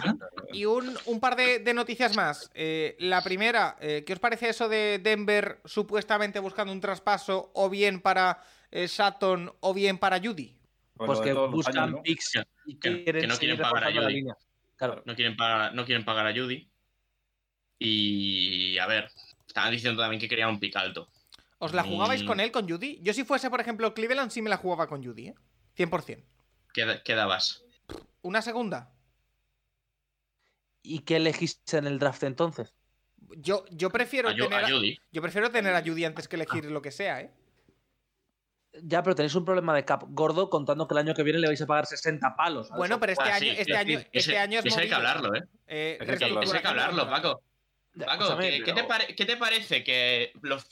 Y 0.52 0.64
un, 0.64 0.96
un 1.06 1.20
par 1.20 1.36
de, 1.36 1.58
de 1.58 1.74
noticias 1.74 2.16
más. 2.16 2.50
Eh, 2.54 2.96
la 3.00 3.22
primera, 3.22 3.76
eh, 3.80 4.04
¿qué 4.06 4.12
os 4.14 4.18
parece 4.20 4.48
eso 4.48 4.68
de 4.68 5.00
Denver 5.02 5.60
supuestamente 5.64 6.38
buscando 6.38 6.72
un 6.72 6.80
traspaso 6.80 7.50
o 7.54 7.68
bien 7.68 8.00
para 8.00 8.42
eh, 8.70 8.88
Sutton 8.88 9.52
o 9.60 9.74
bien 9.74 9.98
para 9.98 10.18
Judy? 10.18 10.56
Pues 11.06 11.20
que 11.20 11.32
buscan 11.32 11.78
años, 11.78 11.90
¿no? 11.96 12.02
picks 12.02 12.30
Que- 12.32 12.42
y 12.66 12.74
que- 12.78 13.04
quieren 13.04 13.22
que 13.22 13.26
no 13.26 13.36
quieren 13.36 13.58
pagar 13.58 13.84
a 13.84 13.92
Judy. 13.92 14.12
línea. 14.14 14.36
Claro. 14.76 15.02
No 15.04 15.14
quieren, 15.14 15.36
pagar, 15.36 15.74
no 15.74 15.84
quieren 15.84 16.04
pagar 16.04 16.26
a 16.26 16.32
Judy. 16.32 16.68
Y 17.78 18.78
a 18.78 18.86
ver, 18.86 19.10
estaban 19.46 19.70
diciendo 19.72 20.00
también 20.02 20.20
que 20.20 20.28
querían 20.28 20.50
un 20.50 20.60
pick 20.60 20.76
alto. 20.76 21.08
¿Os 21.58 21.72
la 21.74 21.82
jugabais 21.84 22.22
Mm. 22.22 22.26
con 22.26 22.40
él, 22.40 22.50
con 22.50 22.68
Judy? 22.68 22.98
Yo 23.02 23.12
si 23.12 23.24
fuese, 23.24 23.50
por 23.50 23.60
ejemplo, 23.60 23.92
Cleveland, 23.94 24.30
sí 24.30 24.42
me 24.42 24.50
la 24.50 24.56
jugaba 24.56 24.86
con 24.86 25.02
Judy, 25.04 25.28
¿eh? 25.28 25.34
100%. 25.74 26.24
¿Qué, 26.72 27.00
qué 27.04 27.14
dabas? 27.14 27.64
¿Una 28.22 28.42
segunda? 28.42 28.92
¿Y 30.82 31.00
qué 31.00 31.16
elegiste 31.16 31.76
en 31.78 31.86
el 31.86 31.98
draft 31.98 32.22
entonces? 32.22 32.74
Yo, 33.36 33.64
yo 33.70 33.90
prefiero 33.90 34.28
A, 34.30 34.34
tener 34.34 34.52
a 34.54 34.66
a, 34.66 34.70
Judy. 34.70 34.98
yo 35.12 35.22
prefiero 35.22 35.50
tener 35.50 35.74
a 35.74 35.82
Judy 35.82 36.04
antes 36.04 36.26
que 36.28 36.36
elegir 36.36 36.64
lo 36.70 36.80
que 36.82 36.90
sea, 36.90 37.20
¿eh? 37.20 37.30
Ya, 38.82 39.02
pero 39.02 39.16
tenéis 39.16 39.34
un 39.34 39.44
problema 39.44 39.74
de 39.74 39.84
cap 39.84 40.04
gordo 40.08 40.48
contando 40.48 40.86
que 40.86 40.94
el 40.94 40.98
año 40.98 41.14
que 41.14 41.22
viene 41.24 41.38
le 41.40 41.48
vais 41.48 41.60
a 41.60 41.66
pagar 41.66 41.86
60 41.86 42.36
palos. 42.36 42.68
¿sabes? 42.68 42.78
Bueno, 42.78 43.00
pero 43.00 43.12
este 43.12 43.24
Ah, 43.24 43.34
año, 43.34 43.38
sí, 43.40 43.48
este 43.50 43.64
sí, 43.64 43.72
año, 43.72 43.98
sí, 43.98 44.06
este 44.12 44.18
ese- 44.18 44.38
año 44.38 44.58
es 44.60 44.66
ese 44.66 44.80
hay 44.80 44.88
que 44.88 44.94
hablarlo, 44.94 45.34
¿eh? 45.34 45.42
Eh, 45.66 45.98
Ese 46.00 46.12
hay 46.12 46.18
que 46.18 46.24
hablarlo. 46.24 46.42
Eso 46.42 46.54
hay 46.56 46.62
que 46.62 46.68
hablarlo, 46.68 47.10
Paco. 47.10 47.42
Ya, 47.94 48.06
Paco, 48.06 48.22
escúchame, 48.24 48.50
¿qué, 48.50 48.58
qué 48.58 48.64
te 48.64 48.74
pero- 48.74 48.88
pare- 48.88 49.14
qué 49.16 49.24
te 49.24 49.36
parece 49.36 49.82
que 49.82 50.32
los, 50.42 50.64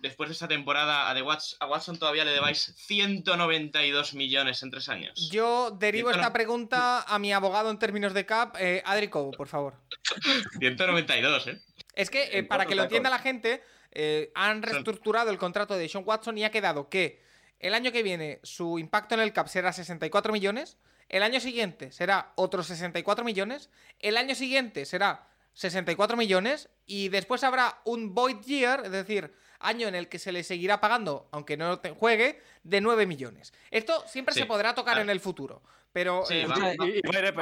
después 0.00 0.30
de 0.30 0.32
esta 0.32 0.48
temporada 0.48 1.10
a, 1.10 1.14
The 1.14 1.22
Watch- 1.22 1.56
a 1.60 1.66
Watson 1.66 1.98
todavía 1.98 2.24
le 2.24 2.30
debáis 2.32 2.74
192 2.78 4.14
millones 4.14 4.62
en 4.62 4.70
tres 4.70 4.88
años? 4.88 5.28
Yo 5.30 5.70
derivo 5.72 6.10
esta 6.10 6.32
pregunta 6.32 7.02
a 7.02 7.18
mi 7.18 7.32
abogado 7.34 7.70
en 7.70 7.78
términos 7.78 8.14
de 8.14 8.24
cap, 8.24 8.56
eh, 8.58 8.82
Adri 8.86 9.08
Cobo, 9.08 9.30
por 9.32 9.48
favor. 9.48 9.74
192, 10.58 11.46
¿eh? 11.48 11.60
Es 11.94 12.08
que, 12.08 12.22
eh, 12.24 12.38
¿En 12.38 12.48
para 12.48 12.64
que 12.66 12.74
lo 12.74 12.84
entienda 12.84 13.10
la 13.10 13.18
gente, 13.18 13.62
eh, 13.90 14.32
han 14.34 14.62
reestructurado 14.62 15.30
el 15.30 15.36
contrato 15.36 15.76
de 15.76 15.86
Sean 15.88 16.04
Watson 16.06 16.38
y 16.38 16.44
ha 16.44 16.50
quedado 16.50 16.88
que 16.88 17.20
el 17.62 17.72
año 17.74 17.90
que 17.92 18.02
viene 18.02 18.38
su 18.42 18.78
impacto 18.78 19.14
en 19.14 19.22
el 19.22 19.32
cap 19.32 19.48
será 19.48 19.72
64 19.72 20.32
millones, 20.32 20.76
el 21.08 21.22
año 21.22 21.40
siguiente 21.40 21.90
será 21.92 22.32
otros 22.36 22.66
64 22.66 23.24
millones, 23.24 23.70
el 24.00 24.16
año 24.18 24.34
siguiente 24.34 24.84
será 24.84 25.28
64 25.54 26.16
millones 26.16 26.68
y 26.86 27.08
después 27.08 27.44
habrá 27.44 27.80
un 27.84 28.14
void 28.14 28.40
year, 28.42 28.82
es 28.84 28.92
decir, 28.92 29.34
año 29.60 29.86
en 29.88 29.94
el 29.94 30.08
que 30.08 30.18
se 30.18 30.32
le 30.32 30.42
seguirá 30.42 30.80
pagando, 30.80 31.28
aunque 31.30 31.56
no 31.56 31.78
te- 31.78 31.90
juegue, 31.92 32.40
de 32.64 32.80
9 32.80 33.06
millones. 33.06 33.52
Esto 33.70 34.02
siempre 34.06 34.34
Sí, 34.34 34.40
se 34.40 34.46
podrá 34.46 34.74
tocar 34.74 34.94
claro. 34.94 35.02
en 35.02 35.10
el 35.10 35.20
futuro, 35.20 35.62
pero... 35.92 36.24
Sí, 36.24 36.34
eh. 36.36 36.46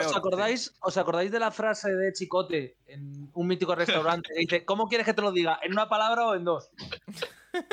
¿Os 0.04 0.16
acordáis, 0.16 0.74
¿Os 0.80 0.96
acordáis 0.98 1.30
de 1.30 1.38
la 1.38 1.50
frase 1.52 1.94
de 1.94 2.12
Chicote 2.12 2.76
en 2.88 3.30
un 3.32 3.46
mítico 3.46 3.74
restaurante? 3.76 4.32
Dice, 4.36 4.64
¿cómo 4.64 4.88
quieres 4.88 5.06
que 5.06 5.14
te 5.14 5.22
lo 5.22 5.30
diga? 5.32 5.60
¿En 5.62 5.72
una 5.72 5.88
palabra 5.88 6.26
o 6.26 6.34
en 6.34 6.44
dos? 6.44 6.68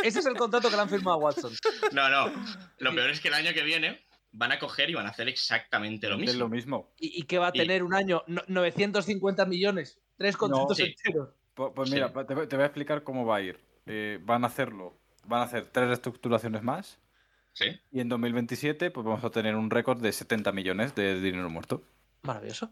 Ese 0.04 0.20
es 0.20 0.26
el 0.26 0.36
contrato 0.36 0.70
que 0.70 0.76
le 0.76 0.82
han 0.82 0.90
firmado 0.90 1.18
a 1.18 1.20
Watson. 1.20 1.52
No, 1.92 2.10
no. 2.10 2.32
Lo 2.80 2.94
peor 2.96 3.10
es 3.10 3.20
que 3.20 3.28
el 3.28 3.34
año 3.34 3.54
que 3.54 3.64
viene 3.64 4.02
van 4.32 4.52
a 4.52 4.60
coger 4.60 4.90
y 4.90 4.94
van 4.94 5.06
a 5.06 5.10
hacer 5.10 5.28
exactamente 5.28 6.08
lo 6.08 6.16
Es 6.16 6.22
mismo. 6.22 6.40
lo 6.40 6.50
mismo. 6.50 6.94
¿Y, 7.00 7.20
y 7.22 7.24
que 7.24 7.38
va 7.38 7.48
a 7.48 7.52
Y- 7.54 7.60
tener 7.60 7.84
un 7.84 7.94
año? 7.94 8.24
No- 8.28 8.44
950 8.48 9.46
millones. 9.46 10.00
Tres 10.18 10.36
contratos 10.38 10.78
sí. 10.78 10.84
enteros. 10.84 11.30
Pues, 11.54 11.90
Sí. 11.90 11.96
mira, 11.96 12.12
te, 12.26 12.34
voy- 12.36 12.48
te 12.48 12.56
voy 12.56 12.64
a 12.64 12.68
explicar 12.68 13.04
cómo 13.04 13.26
va 13.26 13.38
a 13.38 13.42
ir. 13.42 13.60
Eh, 13.86 14.20
van 14.24 14.44
a 14.44 14.48
hacerlo. 14.48 14.98
Van 15.26 15.42
a 15.42 15.44
hacer 15.44 15.66
tres 15.66 15.88
reestructuraciones 15.88 16.62
más. 16.64 17.00
Sí. 17.54 17.66
Y 17.92 18.00
en 18.02 18.10
2027, 18.10 18.92
pues 18.92 19.04
vamos 19.06 19.24
a 19.24 19.30
tener 19.32 19.56
un 19.56 19.70
récord 19.72 20.00
de 20.00 20.12
70 20.12 20.52
millones 20.52 20.94
de 20.94 21.20
dinero 21.20 21.50
muerto. 21.50 21.84
Maravilloso. 22.22 22.72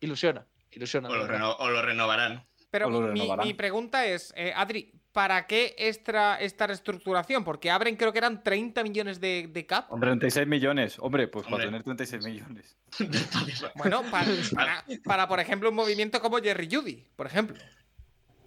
Ilusiona. 0.00 0.46
Ilusiona. 0.70 1.08
O 1.08 1.14
lo, 1.14 1.20
verdad. 1.22 1.34
reno- 1.34 1.56
o 1.58 1.70
lo 1.70 1.82
renovarán. 1.82 2.46
Pero 2.70 2.86
O 2.86 2.90
lo 2.90 3.00
mi, 3.00 3.08
renovarán. 3.20 3.46
mi 3.46 3.54
pregunta 3.54 4.04
es, 4.06 4.32
eh, 4.36 4.52
Adri, 4.54 4.92
¿para 5.18 5.48
qué 5.48 5.74
esta, 5.78 6.36
esta 6.40 6.68
reestructuración? 6.68 7.42
Porque 7.42 7.72
abren, 7.72 7.96
creo 7.96 8.12
que 8.12 8.18
eran 8.18 8.44
30 8.44 8.84
millones 8.84 9.20
de, 9.20 9.48
de 9.52 9.66
cap. 9.66 9.88
36 9.98 10.46
millones. 10.46 10.96
Hombre, 11.00 11.26
pues 11.26 11.44
Hombre. 11.46 11.58
para 11.58 11.68
tener 11.70 11.82
36 11.82 12.24
millones. 12.24 12.76
Bueno, 13.74 14.02
para, 14.12 14.26
para, 14.54 14.84
para, 15.04 15.28
por 15.28 15.40
ejemplo, 15.40 15.70
un 15.70 15.74
movimiento 15.74 16.20
como 16.20 16.38
Jerry 16.38 16.68
Judy, 16.72 17.04
por 17.16 17.26
ejemplo. 17.26 17.56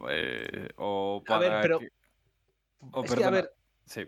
Eh, 0.10 0.70
o 0.78 1.22
A 1.26 1.28
para 1.28 1.40
ver, 1.50 1.62
pero- 1.62 1.80
que- 1.80 1.92
o 2.92 3.04
Es 3.04 3.16
que, 3.16 3.24
a 3.26 3.30
ver, 3.30 3.52
Sí. 3.86 4.06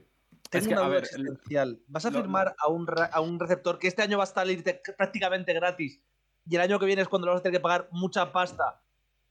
Tengo 0.49 0.61
Es 0.61 0.68
que, 0.68 0.74
una 0.74 0.82
a 0.84 0.86
duda 0.86 0.95
ver, 0.95 1.03
existencial. 1.03 1.80
¿Vas 1.88 2.05
a 2.05 2.11
lo- 2.11 2.22
firmar 2.22 2.55
a, 2.57 2.68
un, 2.70 2.86
a 3.11 3.20
un 3.20 3.39
receptor 3.41 3.78
que 3.78 3.89
este 3.89 4.03
año 4.03 4.18
va 4.20 4.24
a 4.24 4.28
salir 4.28 4.64
prácticamente 4.97 5.51
gratis 5.53 5.99
y 6.49 6.55
el 6.55 6.61
año 6.61 6.80
que 6.80 6.86
viene 6.86 7.01
es 7.01 7.09
cuando 7.09 7.26
le 7.28 7.32
vas 7.34 7.39
a 7.41 7.43
tener 7.43 7.57
que 7.59 7.61
pagar 7.61 7.89
mucha 7.91 8.32
pasta 8.32 8.80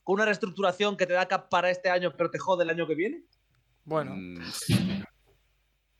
con 0.02 0.14
una 0.14 0.24
reestructuración 0.24 0.96
que 0.96 1.06
te 1.06 1.12
da 1.14 1.26
cap 1.26 1.48
para 1.48 1.70
este 1.70 1.90
año 1.90 2.12
pero 2.16 2.30
te 2.30 2.38
jode 2.38 2.64
el 2.64 2.70
año 2.70 2.86
que 2.86 2.94
viene? 2.94 3.22
Bueno, 3.84 4.14
Mm, 4.16 4.38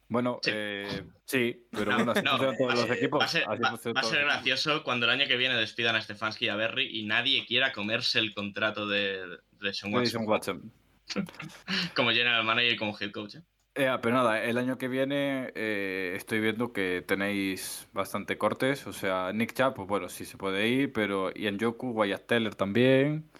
Bueno, 0.09 0.41
Sí. 0.43 0.51
eh, 0.55 1.05
sí, 1.25 1.67
pero 1.71 1.91
No, 1.93 1.97
bueno, 1.97 2.13
así 2.13 2.23
no, 2.23 2.31
funcionan 2.33 2.57
todos 2.59 2.71
va- 2.71 2.87
los 2.87 2.91
equipos. 2.99 3.21
Va 3.21 3.25
a 3.25 3.29
ser, 3.29 3.45
así 3.49 3.63
va- 3.63 3.71
funcionan 3.71 3.97
va 3.97 4.01
a 4.01 4.03
todos 4.03 4.13
ser 4.15 4.25
los 4.25 4.35
equipos. 4.35 4.45
gracioso 4.45 4.85
cuando 4.85 5.07
el 5.07 5.13
año 5.13 5.27
que 5.27 5.37
viene 5.39 5.55
despidan 5.55 5.97
a 5.97 6.03
Stefanski 6.03 6.45
y 6.45 6.49
a 6.51 6.57
Berry 6.57 6.99
y 7.01 7.05
nadie 7.07 7.47
quiera 7.47 7.73
comerse 7.73 8.19
el 8.19 8.35
contrato 8.35 8.87
de, 8.87 9.39
de 9.53 9.73
Sean 9.75 9.95
Watson 9.95 10.29
Watson. 10.29 10.73
como 11.97 12.11
general 12.11 12.45
manager 12.45 12.73
y 12.73 12.77
como 12.77 12.95
head 13.01 13.11
coach. 13.11 13.37
¿eh? 13.37 13.43
Eh, 13.75 13.97
pero 14.03 14.15
nada, 14.15 14.45
el 14.45 14.59
año 14.59 14.77
que 14.77 14.89
viene 14.89 15.51
eh, 15.55 16.13
estoy 16.15 16.41
viendo 16.41 16.75
que 16.75 17.03
tenéis 17.07 17.89
bastante 17.95 18.37
cortes. 18.37 18.87
O 18.87 18.93
sea, 18.93 19.33
Nick 19.33 19.55
Chubb, 19.55 19.73
pues 19.75 19.89
bueno, 19.89 20.11
sí 20.11 20.27
se 20.27 20.37
puede 20.37 20.69
ir, 20.69 20.93
pero 20.93 21.33
Ian 21.33 21.59
Joku, 21.59 21.91
Wyatt 21.93 22.27
Teller 22.27 22.55
también. 22.55 23.31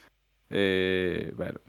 Eh, 0.53 1.33
bueno, 1.37 1.61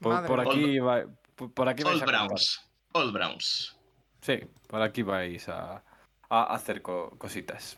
por, 0.00 0.40
aquí 0.40 0.78
va- 0.78 1.04
por, 1.36 1.52
por 1.52 1.68
aquí 1.68 1.82
vais 1.82 1.96
All 1.96 2.02
a. 2.02 2.06
Browns. 2.06 2.60
All 2.92 3.12
Browns. 3.12 3.76
Sí, 4.20 4.40
por 4.66 4.82
aquí 4.82 5.02
vais 5.02 5.48
a, 5.48 5.82
a 6.28 6.54
hacer 6.54 6.82
co- 6.82 7.10
cositas. 7.18 7.76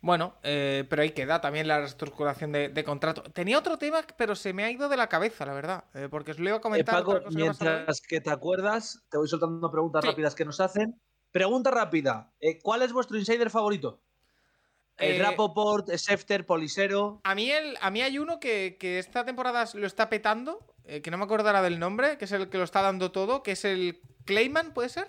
bueno, 0.00 0.34
eh, 0.42 0.84
pero 0.88 1.02
ahí 1.02 1.10
queda 1.10 1.40
también 1.40 1.66
la 1.68 1.78
reestructuración 1.78 2.52
de, 2.52 2.68
de 2.68 2.84
contrato. 2.84 3.22
Tenía 3.22 3.58
otro 3.58 3.78
tema, 3.78 4.02
pero 4.16 4.34
se 4.34 4.52
me 4.52 4.64
ha 4.64 4.70
ido 4.70 4.88
de 4.88 4.96
la 4.96 5.08
cabeza, 5.08 5.46
la 5.46 5.54
verdad. 5.54 5.84
eh, 5.94 6.08
porque 6.10 6.32
os 6.32 6.38
lo 6.38 6.44
iba 6.48 6.56
a 6.56 6.58
Eh, 6.58 6.62
comentar. 6.62 6.94
Paco, 6.96 7.10
otra 7.12 7.24
cosa 7.24 7.36
mientras 7.38 8.00
que 8.00 8.20
te 8.20 8.30
acuerdas, 8.30 9.04
te 9.10 9.16
voy 9.18 9.28
soltando 9.28 9.70
preguntas 9.70 10.02
Sí. 10.04 10.08
rápidas 10.10 10.34
que 10.34 10.44
nos 10.44 10.60
hacen. 10.60 11.00
Pregunta 11.30 11.70
rápida. 11.70 12.32
eh, 12.40 12.58
¿Cuál 12.62 12.82
es 12.82 12.92
vuestro 12.92 13.16
insider 13.18 13.50
favorito? 13.50 14.00
El 14.98 15.16
Eh, 15.16 15.22
Rapoport, 15.22 15.88
Schefter, 15.96 16.44
Polisero. 16.44 17.20
A 17.24 17.34
mí, 17.34 17.50
el, 17.50 17.76
a 17.80 17.90
mí 17.90 18.02
hay 18.02 18.18
uno 18.18 18.40
que, 18.40 18.76
que 18.80 18.98
esta 18.98 19.24
temporada 19.24 19.64
lo 19.74 19.86
está 19.86 20.08
petando, 20.08 20.66
eh, 20.84 21.00
que 21.02 21.10
no 21.10 21.18
me 21.18 21.24
acordará 21.24 21.62
del 21.62 21.78
nombre, 21.78 22.18
que 22.18 22.24
es 22.24 22.32
el 22.32 22.48
que 22.48 22.58
lo 22.58 22.64
está 22.64 22.82
dando 22.82 23.12
todo, 23.12 23.42
que 23.42 23.52
es 23.52 23.64
el 23.64 24.00
Clayman, 24.24 24.74
¿puede 24.74 24.88
ser? 24.88 25.06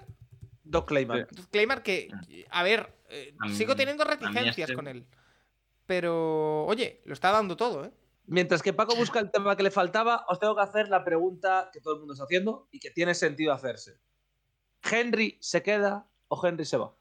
Doc 0.63 0.87
Clayman. 0.87 1.27
Clayman 1.51 1.81
que, 1.81 2.09
a 2.51 2.61
ver, 2.63 2.93
eh, 3.09 3.33
A 3.39 3.47
mí- 3.47 3.55
sigo 3.55 3.75
teniendo 3.75 4.03
reticencias 4.03 4.57
este- 4.59 4.75
con 4.75 4.87
él. 4.87 5.05
Pero, 5.87 6.65
oye, 6.65 7.01
lo 7.05 7.13
está 7.13 7.31
dando 7.31 7.57
todo, 7.57 7.85
¿eh? 7.85 7.91
Mientras 8.27 8.61
que 8.61 8.73
Paco 8.73 8.95
busca 8.95 9.19
el 9.19 9.31
tema 9.31 9.55
que 9.57 9.63
le 9.63 9.71
faltaba, 9.71 10.23
os 10.27 10.39
tengo 10.39 10.55
que 10.55 10.61
hacer 10.61 10.87
la 10.87 11.03
pregunta 11.03 11.71
que 11.73 11.81
todo 11.81 11.95
el 11.95 11.99
mundo 12.01 12.13
está 12.13 12.25
haciendo 12.25 12.67
y 12.71 12.79
que 12.79 12.91
tiene 12.91 13.15
sentido 13.15 13.53
hacerse. 13.53 13.97
¿Henry 14.83 15.37
se 15.41 15.63
queda 15.63 16.05
o 16.27 16.45
Henry 16.45 16.63
se 16.65 16.77
va? 16.77 16.93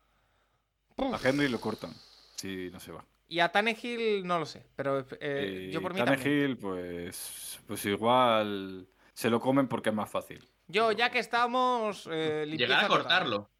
A 0.96 1.20
Henry 1.22 1.48
lo 1.48 1.60
cortan, 1.60 1.92
si 2.40 2.70
no 2.70 2.80
se 2.80 2.92
va. 2.92 3.04
Y 3.28 3.40
a 3.40 3.50
Tannehill 3.52 4.26
no 4.26 4.38
lo 4.38 4.46
sé, 4.46 4.64
pero 4.74 5.00
eh, 5.00 5.06
Eh, 5.20 5.70
yo 5.72 5.82
por 5.82 5.92
mí 5.92 5.98
también. 5.98 6.18
Tannehill, 6.18 6.56
pues, 6.56 7.60
pues 7.66 7.84
igual 7.84 8.86
se 9.12 9.28
lo 9.28 9.38
comen 9.40 9.68
porque 9.68 9.90
es 9.90 9.94
más 9.94 10.10
fácil. 10.10 10.48
Yo, 10.66 10.92
ya 10.92 11.10
que 11.10 11.18
estamos. 11.18 12.08
eh, 12.10 12.46
Llegar 12.56 12.84
a 12.84 12.88
total. 12.88 12.98
cortarlo. 13.02 13.50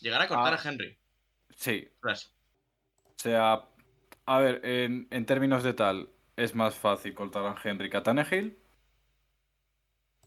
Llegar 0.00 0.20
a 0.22 0.28
cortar 0.28 0.54
Ah. 0.54 0.60
a 0.62 0.68
Henry. 0.68 0.98
Sí, 1.56 1.88
o 2.02 2.10
sea, 3.16 3.62
a 4.26 4.38
ver, 4.40 4.60
en, 4.64 5.06
en 5.10 5.24
términos 5.24 5.62
de 5.62 5.72
tal, 5.72 6.08
es 6.36 6.54
más 6.54 6.74
fácil 6.74 7.14
cortar 7.14 7.46
a 7.46 7.54
Henry 7.62 7.88
que 7.88 7.96
a 7.96 8.02
Tannehill. 8.02 8.58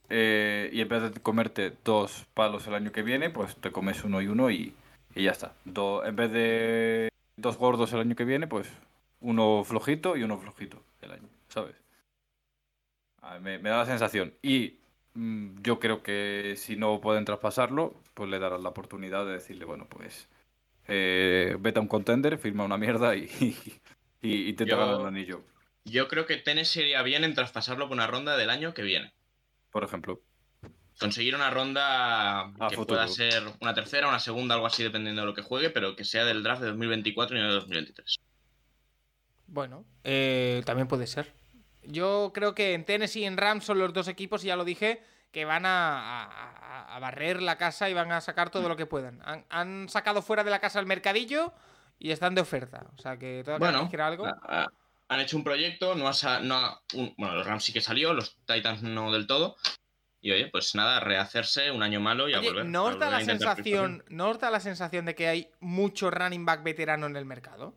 Eh, 0.10 0.70
y 0.72 0.80
en 0.82 0.88
vez 0.88 1.14
de 1.14 1.22
comerte 1.22 1.74
dos 1.84 2.26
palos 2.34 2.66
el 2.68 2.76
año 2.76 2.92
que 2.92 3.04
viene, 3.04 3.30
pues 3.30 3.56
te 3.58 3.72
comes 3.72 4.04
uno 4.06 4.22
y 4.22 4.28
uno 4.28 4.50
y, 4.50 4.74
y 5.16 5.24
ya 5.24 5.32
está. 5.32 5.54
Do- 5.66 6.06
en 6.06 6.16
vez 6.16 6.32
de 6.32 7.10
dos 7.48 7.58
gordos 7.58 7.94
el 7.94 8.00
año 8.02 8.16
que 8.16 8.26
viene, 8.26 8.48
pues 8.48 8.68
uno 9.22 9.64
flojito 9.64 10.16
y 10.18 10.24
uno 10.24 10.38
flojito 10.38 10.84
el 11.02 11.12
año, 11.12 11.30
¿sabes? 11.50 11.76
Ver, 13.22 13.42
me, 13.42 13.60
me 13.60 13.70
da 13.70 13.78
la 13.80 13.86
sensación. 13.86 14.34
Y 14.42 14.80
mm, 15.14 15.62
yo 15.62 15.80
creo 15.80 16.04
que 16.04 16.56
si 16.58 16.76
no 16.76 17.02
pueden 17.02 17.26
traspasarlo, 17.26 17.96
pues 18.14 18.30
le 18.30 18.40
darán 18.40 18.64
la 18.64 18.70
oportunidad 18.70 19.26
de 19.26 19.34
decirle, 19.34 19.66
bueno, 19.66 19.88
pues 19.90 20.30
eh, 20.88 21.58
vete 21.60 21.80
a 21.80 21.82
un 21.82 21.88
contender, 21.88 22.38
firma 22.38 22.66
una 22.66 22.78
mierda 22.78 23.16
y, 23.16 23.26
y, 24.22 24.50
y 24.50 24.54
te 24.54 24.66
Yo- 24.66 24.78
ganar 24.78 25.02
el 25.02 25.08
anillo, 25.08 25.44
Yo 25.86 26.08
creo 26.08 26.26
que 26.28 26.38
Tennessee 26.38 26.82
iría 26.82 27.02
bien 27.02 27.24
en 27.24 27.34
traspasarlo 27.34 27.88
por 27.88 27.96
una 27.96 28.08
ronda 28.08 28.38
del 28.38 28.50
año 28.52 28.74
que 28.74 28.84
viene. 28.84 29.14
por 29.72 29.84
ejemplo. 29.84 30.22
Conseguir 31.00 31.36
una 31.36 31.50
ronda 31.50 32.52
que 32.70 32.76
futuro. 32.76 32.86
pueda 33.00 33.08
ser 33.08 33.44
una 33.62 33.74
tercera, 33.74 34.08
una 34.08 34.20
segunda, 34.20 34.56
algo 34.56 34.66
así, 34.68 34.82
dependiendo 34.84 35.22
de 35.22 35.28
lo 35.28 35.34
que 35.34 35.44
juegue, 35.44 35.70
pero 35.70 35.96
que 35.96 36.04
sea 36.04 36.26
del 36.26 36.42
draft 36.44 36.62
de 36.62 36.68
2024 36.70 37.38
y 37.38 37.40
no 37.42 37.48
de 37.48 37.54
2023. 37.54 38.16
Bueno, 39.48 39.86
eh, 40.04 40.62
también 40.66 40.88
puede 40.88 41.08
ser. 41.08 41.34
Yo 41.84 42.32
creo 42.34 42.54
que 42.54 42.74
en 42.74 42.84
Tennessee 42.86 43.22
y 43.22 43.26
en 43.26 43.38
Rams 43.38 43.64
son 43.66 43.80
los 43.80 43.94
dos 43.94 44.08
equipos, 44.08 44.44
y 44.44 44.48
ya 44.48 44.56
lo 44.56 44.66
dije, 44.66 45.02
que 45.32 45.46
van 45.46 45.66
a, 45.66 46.24
a- 46.26 46.96
a 46.96 47.00
barrer 47.00 47.42
la 47.42 47.58
casa 47.58 47.90
y 47.90 47.94
van 47.94 48.12
a 48.12 48.20
sacar 48.22 48.50
todo 48.50 48.68
lo 48.68 48.76
que 48.76 48.86
puedan. 48.86 49.22
Han, 49.24 49.46
han 49.50 49.90
sacado 49.90 50.22
fuera 50.22 50.44
de 50.44 50.50
la 50.52 50.60
casa 50.60 50.80
el 50.80 50.86
mercadillo 50.86 51.54
y 52.00 52.12
están 52.12 52.34
de 52.36 52.42
oferta. 52.42 52.88
O 52.98 53.02
sea 53.02 53.18
que 53.18 53.42
todavía 53.46 53.72
Bueno, 53.72 53.90
quiera 53.90 54.08
algo. 54.08 54.26
a- 54.26 54.40
a- 54.48 54.68
han 55.10 55.20
hecho 55.22 55.38
un 55.38 55.44
proyecto, 55.44 55.96
no 55.96 56.08
ha, 56.10 56.40
no 56.42 56.56
ha- 56.56 56.82
un- 56.96 57.14
bueno, 57.18 57.36
los 57.36 57.46
Rams 57.46 57.64
sí 57.64 57.72
que 57.72 57.82
salió, 57.82 58.14
los 58.14 58.36
Titans 58.46 58.82
no 58.84 59.12
del 59.14 59.28
todo. 59.28 59.56
Y 60.28 60.32
oye, 60.34 60.50
pues 60.52 60.76
nada, 60.76 61.00
rehacerse 61.00 61.72
un 61.72 61.82
año 61.82 62.02
malo 62.02 62.28
y 62.28 62.34
a 62.34 62.40
Oye, 62.40 62.50
volver. 62.50 62.66
¿no 62.66 62.80
a 62.80 62.84
os 62.90 63.00
da 63.00 63.06
volver 63.06 63.12
la 63.12 63.18
a 63.18 63.22
sensación, 63.38 64.04
¿no 64.10 64.30
os 64.32 64.38
da 64.38 64.52
la 64.52 64.60
sensación 64.60 65.06
de 65.06 65.16
que 65.16 65.30
hay 65.30 65.52
mucho 65.62 66.12
running 66.12 66.46
back 66.46 66.64
veterano 66.64 67.06
en 67.06 67.16
el 67.16 67.24
mercado? 67.24 67.74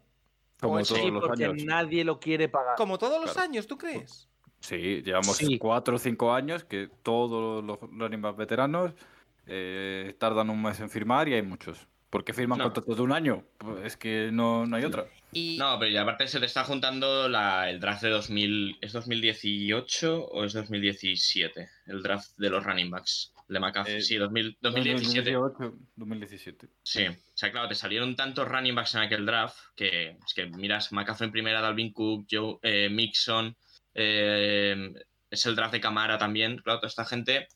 Como 0.61 0.73
Pues 0.75 0.89
todos 0.89 1.01
sí, 1.01 1.11
los 1.13 1.25
porque 1.25 1.45
años. 1.45 1.63
nadie 1.65 2.03
lo 2.05 2.19
quiere 2.19 2.49
pagar. 2.49 2.75
Como 2.77 2.99
todos 2.99 3.21
los 3.25 3.33
Claro. 3.35 3.49
años, 3.49 3.69
¿tú 3.69 3.79
crees? 3.79 4.29
Sí, 4.59 5.01
llevamos 5.05 5.37
Sí. 5.37 5.59
cuatro 5.59 5.95
o 5.95 5.99
cinco 6.01 6.35
años 6.35 6.65
que 6.65 6.91
todos 7.05 7.63
los 7.63 7.79
running 7.83 8.21
back 8.21 8.35
veteranos 8.37 8.95
eh, 9.47 10.17
tardan 10.19 10.51
un 10.51 10.61
mes 10.61 10.81
en 10.81 10.91
firmar 10.91 11.29
y 11.29 11.35
hay 11.35 11.43
muchos. 11.43 11.87
¿Por 12.11 12.25
qué 12.25 12.33
firman 12.33 12.59
No. 12.59 12.65
contratos 12.65 12.97
de 12.97 13.03
un 13.03 13.13
año? 13.13 13.45
Pues 13.59 13.85
es 13.85 13.97
que 13.97 14.31
no, 14.33 14.67
no 14.67 14.75
hay 14.75 14.85
otra. 14.85 15.07
Y 15.33 15.57
No, 15.59 15.79
pero 15.79 15.91
y 15.91 15.97
aparte 15.97 16.27
se 16.27 16.41
te 16.41 16.47
está 16.47 16.65
juntando 16.65 17.29
la- 17.29 17.71
el 17.71 17.79
draft 17.79 18.03
de 18.03 18.11
2000. 18.11 18.79
¿Es 18.81 18.93
2018 18.93 20.25
o 20.27 20.45
es 20.45 20.53
2017? 20.53 21.69
El 21.87 22.03
draft 22.03 22.31
de 22.37 22.51
los 22.51 22.65
running 22.65 22.91
backs. 22.91 23.33
De 23.49 23.59
McAfee. 23.59 23.97
Eh, 23.99 24.03
sí, 24.03 24.17
2000 24.17 24.57
2017. 24.61 25.33
2018, 25.33 25.79
2017. 25.97 26.69
Sí, 26.85 27.07
o 27.07 27.17
sea, 27.35 27.51
claro, 27.51 27.69
te 27.69 27.75
salieron 27.75 28.15
tantos 28.15 28.47
running 28.47 28.75
backs 28.77 28.95
en 28.95 29.01
aquel 29.03 29.27
draft 29.27 29.57
que 29.75 30.11
es 30.25 30.35
que 30.35 30.47
miras 30.47 30.93
McCaffrey 30.93 31.27
en 31.27 31.33
primera, 31.33 31.61
Dalvin 31.61 31.93
Cook, 31.93 32.27
Joe, 32.31 32.59
eh, 32.63 32.89
Mixon, 32.89 33.57
eh, 33.95 34.93
es 35.31 35.47
el 35.47 35.57
draft 35.57 35.73
de 35.73 35.81
Camara 35.81 36.17
también. 36.19 36.59
Claro, 36.59 36.79
toda 36.79 36.89
esta 36.89 37.05
gente, 37.05 37.49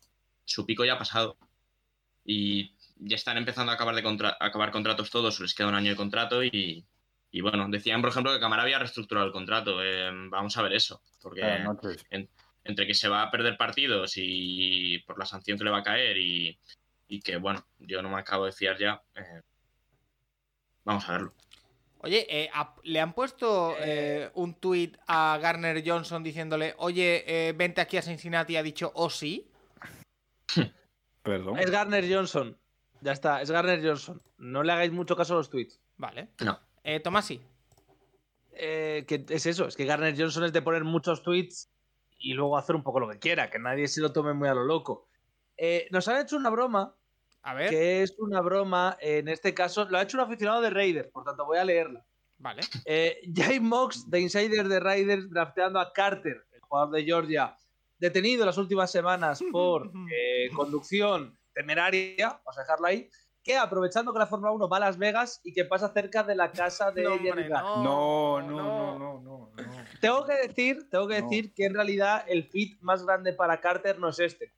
su 0.45 0.67
pico 0.67 0.85
ya 0.85 0.95
ha 0.95 0.99
pasado. 0.99 1.37
Y 2.25 2.73
ya 2.97 3.17
están 3.17 3.37
empezando 3.37 3.71
a 3.71 3.77
acabar, 3.77 3.95
de 3.95 4.03
contra- 4.03 4.37
a 4.41 4.47
acabar 4.47 4.71
contratos 4.73 5.11
todos, 5.11 5.39
les 5.41 5.55
queda 5.55 5.69
un 5.69 5.75
año 5.75 5.91
de 5.91 5.97
contrato 5.97 6.43
y, 6.43 6.85
y 7.35 7.41
bueno, 7.41 7.67
decían, 7.69 8.01
por 8.01 8.11
ejemplo, 8.11 8.33
que 8.33 8.39
Camara 8.39 8.63
había 8.63 8.79
reestructurado 8.79 9.27
el 9.27 9.33
contrato. 9.33 9.83
Eh, 9.83 10.09
vamos 10.31 10.57
a 10.57 10.63
ver 10.63 10.73
eso, 10.73 11.03
porque 11.21 11.43
noche. 11.65 11.97
entre 12.63 12.87
que 12.87 12.95
se 12.95 13.09
va 13.09 13.23
a 13.23 13.31
perder 13.33 13.57
partidos 13.57 14.13
y 14.15 15.01
por 15.01 15.19
la 15.19 15.27
sanción 15.27 15.59
que 15.59 15.65
le 15.65 15.73
va 15.73 15.79
a 15.79 15.83
caer 15.83 16.17
y, 16.17 16.57
y 17.09 17.21
que, 17.21 17.39
bueno, 17.39 17.67
yo 17.81 18.03
no 18.03 18.09
me 18.09 18.21
acabo 18.21 18.47
de 18.47 18.53
fiar 18.53 18.79
ya. 18.79 19.03
eh, 19.17 19.43
vamos 20.85 21.09
a 21.09 21.13
verlo. 21.15 21.35
Oye, 21.99 22.25
eh, 22.31 22.51
le 22.85 23.01
han 23.01 23.15
puesto 23.15 23.75
eh, 23.81 24.31
un 24.35 24.55
tweet 24.55 24.93
a 25.09 25.37
Garner 25.43 25.83
Johnson 25.85 26.23
diciéndole, 26.23 26.77
oye, 26.79 27.25
eh, 27.27 27.53
vente 27.53 27.81
aquí 27.81 27.97
a 27.97 28.03
Cincinnati 28.03 28.53
y 28.53 28.57
ha 28.59 28.63
dicho, 28.63 28.93
oh 28.95 29.11
sí. 29.11 29.51
Perdón. 31.25 31.59
Es 31.59 31.69
Garner 31.69 32.05
Johnson. 32.09 32.57
Ya 33.01 33.11
está, 33.11 33.43
es 33.43 33.51
Garner 33.51 33.85
Johnson. 33.85 34.23
No 34.39 34.63
le 34.63 34.71
hagáis 34.73 34.93
mucho 34.93 35.17
caso 35.17 35.35
a 35.35 35.39
los 35.39 35.51
tweets. 35.51 35.81
Vale. 35.97 36.29
No. 36.39 36.61
Eh, 36.85 37.01
Tomasi. 37.01 37.41
Eh, 38.53 39.05
que 39.09 39.25
es 39.29 39.47
eso, 39.47 39.67
es 39.67 39.75
que 39.75 39.85
Garner 39.85 40.15
Johnson 40.17 40.45
es 40.45 40.53
de 40.53 40.63
poner 40.63 40.85
muchos 40.85 41.23
tweets 41.23 41.71
y 42.19 42.35
luego 42.35 42.57
hacer 42.57 42.77
un 42.77 42.85
poco 42.85 43.01
lo 43.01 43.09
que 43.09 43.19
quiera, 43.19 43.51
que 43.51 43.59
nadie 43.59 43.89
se 43.89 44.01
lo 44.01 44.13
tome 44.13 44.33
muy 44.33 44.49
a 44.49 44.55
lo 44.55 44.65
loco. 44.65 45.09
Eh, 45.57 45.89
nos 45.91 46.07
han 46.09 46.21
hecho 46.23 46.37
una 46.37 46.51
broma, 46.51 46.95
A 47.43 47.55
ver. 47.55 47.71
que 47.71 48.03
es 48.03 48.15
una 48.19 48.41
broma, 48.41 48.97
en 49.01 49.29
este 49.29 49.53
caso, 49.55 49.87
lo 49.91 49.99
ha 49.99 50.03
hecho 50.03 50.17
un 50.19 50.23
aficionado 50.25 50.61
de 50.61 50.71
Raiders, 50.71 51.09
por 51.09 51.25
tanto 51.25 51.45
voy 51.45 51.59
a 51.59 51.65
leerla. 51.65 52.05
Vale. 52.39 52.63
Eh, 52.85 53.21
hay 53.45 53.59
mocks 53.61 54.09
de 54.11 54.21
insiders 54.21 54.69
de 54.69 54.79
Raiders 54.81 55.29
drafteando 55.31 55.81
a 55.81 55.93
Carter, 55.93 56.45
el 56.53 56.61
jugador 56.61 56.95
de 56.95 57.05
Georgia, 57.05 57.57
detenido 57.99 58.47
las 58.47 58.59
últimas 58.59 58.91
semanas 58.91 59.43
por 59.53 59.91
eh, 60.13 60.49
conducción 60.55 61.37
temeraria, 61.53 62.29
vamos 62.45 62.59
a 62.59 62.61
dejarlo 62.63 62.87
ahí, 62.87 63.09
que 63.45 63.57
aprovechando 63.57 64.13
que 64.13 64.19
la 64.19 64.27
Fórmula 64.27 64.51
1 64.53 64.69
va 64.69 64.79
a 64.79 64.81
Las 64.81 64.97
Vegas 64.99 65.41
y 65.45 65.53
que 65.53 65.65
pasa 65.67 65.93
cerca 65.93 66.23
de 66.25 66.35
la 66.35 66.51
casa 66.51 66.91
de 66.91 67.03
No, 67.03 67.11
Jerry 67.19 67.29
hombre, 67.31 67.49
Gant. 67.49 67.65
No, 67.85 68.41
no, 68.43 68.51
no, 68.51 68.99
no, 68.99 69.21
no. 69.21 69.53
no. 69.55 69.85
Tengo 70.01 70.25
que 70.25 70.33
decir, 70.49 70.89
tengo 70.91 71.07
que 71.07 71.21
No. 71.21 71.29
decir 71.29 71.53
que 71.55 71.67
en 71.67 71.75
realidad 71.75 72.25
el 72.27 72.45
fit 72.45 72.81
más 72.81 73.05
grande 73.05 73.35
para 73.35 73.61
Carter 73.61 73.99
no 73.99 74.09
es 74.09 74.19
este. 74.19 74.53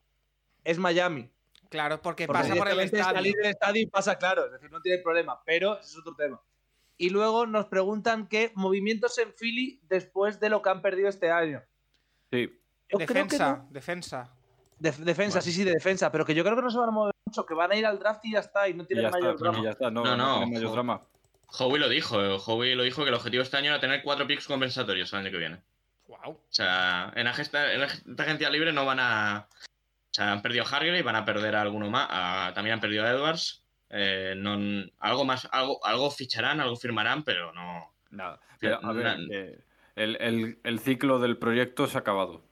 Es 0.65 0.79
Miami. 0.79 1.29
Claro, 1.69 2.01
porque 2.01 2.27
Porque 2.29 2.43
pasa 2.43 2.55
por 2.55 2.69
el 2.69 2.79
estadio. 2.79 3.05
salir 3.05 3.35
del 3.35 3.47
estadio 3.51 3.83
y 3.83 3.87
pasa 3.87 4.17
claro, 4.17 4.47
es 4.47 4.53
decir, 4.53 4.71
no 4.71 4.81
tiene 4.81 5.03
problema, 5.03 5.43
pero 5.45 5.79
ese 5.81 5.89
es 5.91 5.99
otro 5.99 6.15
tema. 6.15 6.41
Y 6.97 7.11
luego 7.11 7.45
nos 7.45 7.67
preguntan 7.67 8.29
qué 8.29 8.53
movimientos 8.55 9.19
en 9.19 9.33
Philly 9.33 9.81
después 9.89 10.39
de 10.39 10.49
lo 10.49 10.63
que 10.63 10.71
han 10.71 10.81
perdido 10.81 11.09
este 11.09 11.31
año. 11.31 11.61
Sí, 12.31 12.57
Yo 12.89 12.99
Defensa, 12.99 13.57
no. 13.57 13.69
defensa. 13.71 14.33
Def- 14.79 14.99
defensa, 14.99 15.41
sí, 15.41 15.51
sí, 15.51 15.65
de 15.65 15.73
defensa, 15.73 16.13
pero 16.13 16.25
que 16.25 16.35
yo 16.37 16.45
creo 16.45 16.55
que 16.55 16.63
no 16.63 16.71
se 16.71 16.79
van 16.79 16.89
a 16.89 16.93
mover 16.93 17.15
mucho, 17.27 17.45
que 17.45 17.55
van 17.55 17.73
a 17.73 17.77
ir 17.77 17.85
al 17.85 17.99
draft 17.99 18.25
y 18.25 18.33
ya 18.33 18.39
está, 18.41 18.69
y 18.69 18.75
no 18.75 18.85
y 18.85 18.87
tienen 18.87 19.05
ya 19.07 19.11
mayor 19.11 19.35
está, 19.35 19.43
drama. 19.45 19.59
y 19.59 19.63
ya 19.65 19.71
está. 19.71 19.91
No, 19.91 20.05
No, 20.05 20.17
no, 20.17 20.47
mayor 20.47 20.73
drama. 20.73 21.03
Howie 21.59 21.79
lo 21.79 21.89
dijo, 21.89 22.23
eh, 22.25 22.39
Howie 22.45 22.75
lo 22.75 22.83
dijo 22.83 23.03
que 23.03 23.09
el 23.09 23.15
objetivo 23.15 23.43
este 23.43 23.57
año 23.57 23.71
era 23.71 23.81
tener 23.81 24.03
cuatro 24.03 24.27
picks 24.27 24.47
compensatorios 24.47 25.13
el 25.13 25.19
año 25.21 25.31
que 25.31 25.37
viene. 25.39 25.61
Wow. 26.09 26.33
O 26.33 26.41
sea, 26.49 27.13
en 27.15 27.25
la, 27.25 27.33
gesta- 27.35 27.73
en 27.73 27.81
la 27.81 27.87
esta 27.87 28.23
agencia 28.23 28.51
libre 28.51 28.73
no 28.73 28.85
van 28.85 28.99
a. 29.01 29.49
O 29.51 30.15
sea, 30.17 30.33
han 30.33 30.43
perdido 30.43 30.65
a 30.65 30.69
Hargrave, 30.69 31.03
van 31.03 31.17
a 31.17 31.25
perder 31.25 31.57
a 31.57 31.63
alguno 31.63 31.91
más. 31.91 32.07
a- 32.11 32.53
también 32.55 32.75
han 32.75 32.81
perdido 32.81 33.05
a 33.05 33.11
Edwards. 33.11 33.63
eh, 33.91 34.35
no, 34.37 34.59
algo 34.99 35.25
más, 35.25 35.49
algo, 35.53 35.79
algo 35.85 36.11
ficharán, 36.11 36.61
algo 36.61 36.75
firmarán, 36.77 37.23
pero 37.23 37.53
no. 37.53 37.93
Nada. 38.11 38.41
Pero, 38.59 38.81
a 38.85 38.93
ver, 38.93 39.05
Na- 39.05 39.17
eh, 39.31 39.61
el, 39.95 40.17
el- 40.21 40.59
el 40.65 40.79
ciclo 40.81 41.19
del 41.21 41.37
proyecto 41.39 41.87
se 41.87 41.97
ha 41.97 42.01
acabado. 42.01 42.43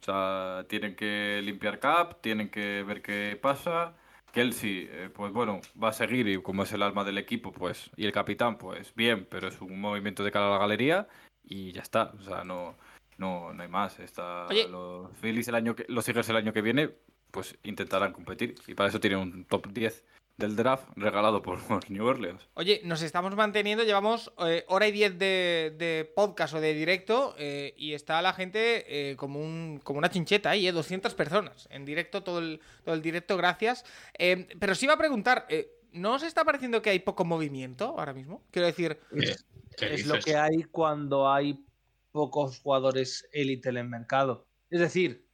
O 0.00 0.04
sea, 0.04 0.64
tienen 0.68 0.94
que 0.94 1.40
limpiar 1.42 1.80
cap, 1.80 2.20
tienen 2.20 2.50
que 2.50 2.84
ver 2.86 3.02
qué 3.02 3.36
pasa. 3.42 3.94
Kelsey, 4.32 4.88
eh, 4.90 5.10
pues 5.12 5.32
bueno, 5.32 5.60
va 5.82 5.88
a 5.88 5.92
seguir 5.92 6.28
y 6.28 6.40
como 6.42 6.62
es 6.62 6.72
el 6.72 6.82
alma 6.82 7.04
del 7.04 7.18
equipo, 7.18 7.52
pues, 7.52 7.90
y 7.96 8.06
el 8.06 8.12
capitán, 8.12 8.58
pues 8.58 8.94
bien, 8.94 9.26
pero 9.28 9.48
es 9.48 9.60
un 9.60 9.80
movimiento 9.80 10.24
de 10.24 10.30
cara 10.30 10.48
a 10.48 10.50
la 10.50 10.58
galería 10.58 11.08
y 11.44 11.72
ya 11.72 11.82
está. 11.82 12.12
O 12.18 12.22
sea, 12.22 12.44
no, 12.44 12.76
no, 13.18 13.52
no 13.52 13.62
hay 13.62 13.68
más. 13.68 13.98
Está, 14.00 14.46
Oye. 14.46 14.68
los 14.68 15.10
Phillies 15.20 15.48
el 15.48 15.54
año 15.54 15.74
que, 15.74 15.84
los 15.88 16.08
Eagles 16.08 16.28
el 16.28 16.36
año 16.36 16.52
que 16.52 16.62
viene, 16.62 16.90
pues 17.30 17.58
intentarán 17.64 18.12
competir. 18.12 18.54
Y 18.66 18.74
para 18.74 18.88
eso 18.88 19.00
tienen 19.00 19.18
un 19.18 19.44
top 19.44 19.68
10 19.68 20.04
del 20.40 20.56
draft 20.56 20.88
regalado 20.96 21.40
por 21.42 21.60
New 21.90 22.04
Orleans. 22.04 22.48
Oye, 22.54 22.80
nos 22.84 23.02
estamos 23.02 23.34
manteniendo, 23.36 23.84
llevamos 23.84 24.32
eh, 24.44 24.64
hora 24.68 24.88
y 24.88 24.92
diez 24.92 25.16
de, 25.18 25.72
de 25.78 26.10
podcast 26.16 26.54
o 26.54 26.60
de 26.60 26.74
directo 26.74 27.34
eh, 27.38 27.74
y 27.76 27.92
está 27.94 28.20
la 28.22 28.32
gente 28.32 29.10
eh, 29.10 29.16
como, 29.16 29.40
un, 29.40 29.80
como 29.84 29.98
una 29.98 30.10
chincheta 30.10 30.50
ahí, 30.50 30.66
eh, 30.66 30.72
200 30.72 31.14
personas 31.14 31.68
en 31.70 31.84
directo, 31.84 32.22
todo 32.24 32.40
el, 32.40 32.60
todo 32.84 32.94
el 32.94 33.02
directo, 33.02 33.36
gracias. 33.36 33.84
Eh, 34.18 34.48
pero 34.58 34.74
sí 34.74 34.86
iba 34.86 34.94
a 34.94 34.98
preguntar, 34.98 35.46
eh, 35.48 35.70
¿no 35.92 36.14
os 36.14 36.22
está 36.24 36.44
pareciendo 36.44 36.82
que 36.82 36.90
hay 36.90 36.98
poco 36.98 37.24
movimiento 37.24 37.94
ahora 37.98 38.12
mismo? 38.14 38.44
Quiero 38.50 38.66
decir, 38.66 38.98
¿Qué- 39.14 39.36
qué 39.76 39.94
es 39.94 40.06
lo 40.06 40.18
que 40.18 40.36
hay 40.36 40.64
cuando 40.64 41.30
hay 41.30 41.64
pocos 42.12 42.58
jugadores 42.60 43.28
élite 43.32 43.68
en 43.68 43.76
el 43.76 43.88
mercado. 43.88 44.48
Es 44.68 44.80
decir, 44.80 45.26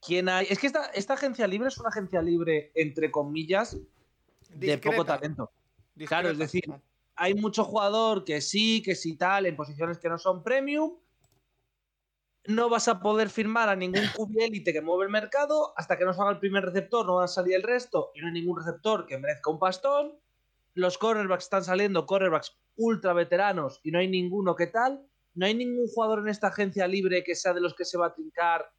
¿quién 0.00 0.28
hay? 0.28 0.46
Es 0.48 0.58
que 0.60 0.68
esta, 0.68 0.86
esta 0.94 1.14
agencia 1.14 1.46
libre 1.48 1.68
es 1.68 1.78
una 1.78 1.88
agencia 1.88 2.22
libre, 2.22 2.70
entre 2.76 3.10
comillas, 3.10 3.76
de 4.54 4.78
poco 4.78 5.04
talento. 5.04 5.50
discreta. 5.94 6.08
Claro, 6.08 6.30
es 6.30 6.38
decir, 6.38 6.64
hay 7.14 7.34
mucho 7.34 7.64
jugador 7.64 8.24
que 8.24 8.40
sí, 8.40 8.82
que 8.82 8.94
sí 8.94 9.16
tal, 9.16 9.46
en 9.46 9.56
posiciones 9.56 9.98
que 9.98 10.08
no 10.08 10.18
son 10.18 10.42
premium. 10.42 10.98
No 12.46 12.68
vas 12.68 12.88
a 12.88 13.00
poder 13.00 13.30
firmar 13.30 13.68
a 13.68 13.76
ningún 13.76 14.02
QB 14.16 14.40
élite 14.40 14.72
que 14.72 14.80
mueve 14.80 15.04
el 15.04 15.10
mercado 15.10 15.72
hasta 15.76 15.96
que 15.96 16.04
no 16.04 16.12
salga 16.12 16.32
el 16.32 16.38
primer 16.38 16.64
receptor, 16.64 17.06
no 17.06 17.16
va 17.16 17.24
a 17.24 17.28
salir 17.28 17.54
el 17.54 17.62
resto 17.62 18.10
y 18.14 18.20
no 18.20 18.26
hay 18.26 18.32
ningún 18.32 18.58
receptor 18.58 19.06
que 19.06 19.18
merezca 19.18 19.50
un 19.50 19.58
pastón. 19.58 20.18
Los 20.74 20.98
cornerbacks 20.98 21.44
están 21.44 21.64
saliendo, 21.64 22.06
cornerbacks 22.06 22.56
ultra 22.76 23.12
veteranos 23.12 23.80
y 23.82 23.90
no 23.90 23.98
hay 23.98 24.08
ninguno 24.08 24.56
que 24.56 24.66
tal. 24.66 25.06
No 25.34 25.46
hay 25.46 25.54
ningún 25.54 25.86
jugador 25.86 26.20
en 26.20 26.28
esta 26.28 26.48
agencia 26.48 26.86
libre 26.86 27.24
que 27.24 27.34
sea 27.34 27.54
de 27.54 27.60
los 27.60 27.74
que 27.74 27.84
se 27.84 27.96
va 27.96 28.06
a 28.08 28.14
trincar 28.14 28.70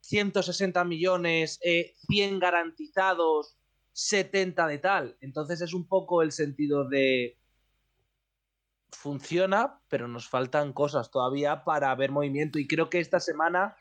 160 0.00 0.84
millones, 0.84 1.58
eh, 1.62 1.94
100 2.08 2.38
garantizados, 2.38 3.56
70 3.92 4.66
de 4.66 4.78
tal. 4.78 5.16
Entonces 5.20 5.60
es 5.60 5.74
un 5.74 5.86
poco 5.86 6.22
el 6.22 6.32
sentido 6.32 6.88
de 6.88 7.38
funciona, 8.90 9.80
pero 9.88 10.08
nos 10.08 10.28
faltan 10.28 10.72
cosas 10.72 11.10
todavía 11.10 11.64
para 11.64 11.94
ver 11.94 12.10
movimiento 12.10 12.58
y 12.58 12.66
creo 12.66 12.90
que 12.90 13.00
esta 13.00 13.20
semana 13.20 13.76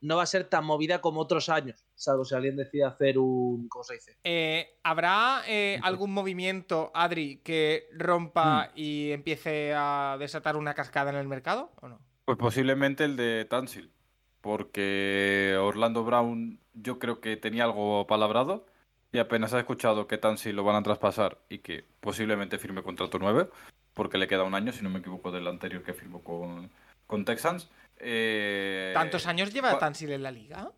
no 0.00 0.16
va 0.16 0.24
a 0.24 0.26
ser 0.26 0.44
tan 0.44 0.64
movida 0.64 1.00
como 1.00 1.20
otros 1.20 1.48
años, 1.48 1.86
salvo 1.94 2.24
si 2.24 2.34
alguien 2.34 2.56
decide 2.56 2.84
hacer 2.84 3.18
un, 3.18 3.68
¿cómo 3.68 3.84
se 3.84 3.94
dice? 3.94 4.18
Eh, 4.24 4.78
¿Habrá 4.82 5.42
eh, 5.46 5.78
algún 5.82 6.12
movimiento, 6.12 6.90
Adri, 6.92 7.38
que 7.38 7.88
rompa 7.92 8.66
Hmm. 8.66 8.70
y 8.74 9.12
empiece 9.12 9.72
a 9.74 10.16
desatar 10.18 10.56
una 10.56 10.74
cascada 10.74 11.10
en 11.10 11.16
el 11.16 11.28
mercado 11.28 11.72
o 11.80 11.88
no? 11.88 12.00
Pues 12.24 12.36
posiblemente 12.36 13.04
el 13.04 13.16
de 13.16 13.44
Tansil, 13.44 13.92
porque 14.40 15.56
Orlando 15.60 16.04
Brown 16.04 16.60
yo 16.74 16.98
creo 16.98 17.20
que 17.20 17.36
tenía 17.36 17.64
algo 17.64 18.06
palabrado 18.06 18.66
y 19.12 19.18
apenas 19.18 19.52
ha 19.52 19.58
escuchado 19.58 20.06
que 20.06 20.18
Tansil 20.18 20.56
lo 20.56 20.64
van 20.64 20.76
a 20.76 20.82
traspasar 20.82 21.38
y 21.48 21.58
que 21.58 21.84
posiblemente 22.00 22.58
firme 22.58 22.82
contrato 22.82 23.18
nuevo, 23.18 23.50
porque 23.94 24.16
le 24.18 24.26
queda 24.26 24.42
un 24.44 24.54
año, 24.54 24.72
si 24.72 24.82
no 24.82 24.88
me 24.90 25.00
equivoco, 25.00 25.30
del 25.30 25.46
anterior 25.46 25.82
que 25.82 25.92
firmó 25.92 26.22
con, 26.22 26.70
con 27.06 27.24
Texans. 27.24 27.68
eh, 27.98 28.90
¿Tantos 28.94 29.26
años 29.26 29.52
lleva 29.52 29.72
cua- 29.74 29.78
Tansil 29.78 30.12
en 30.12 30.22
la 30.22 30.30
liga? 30.30 30.72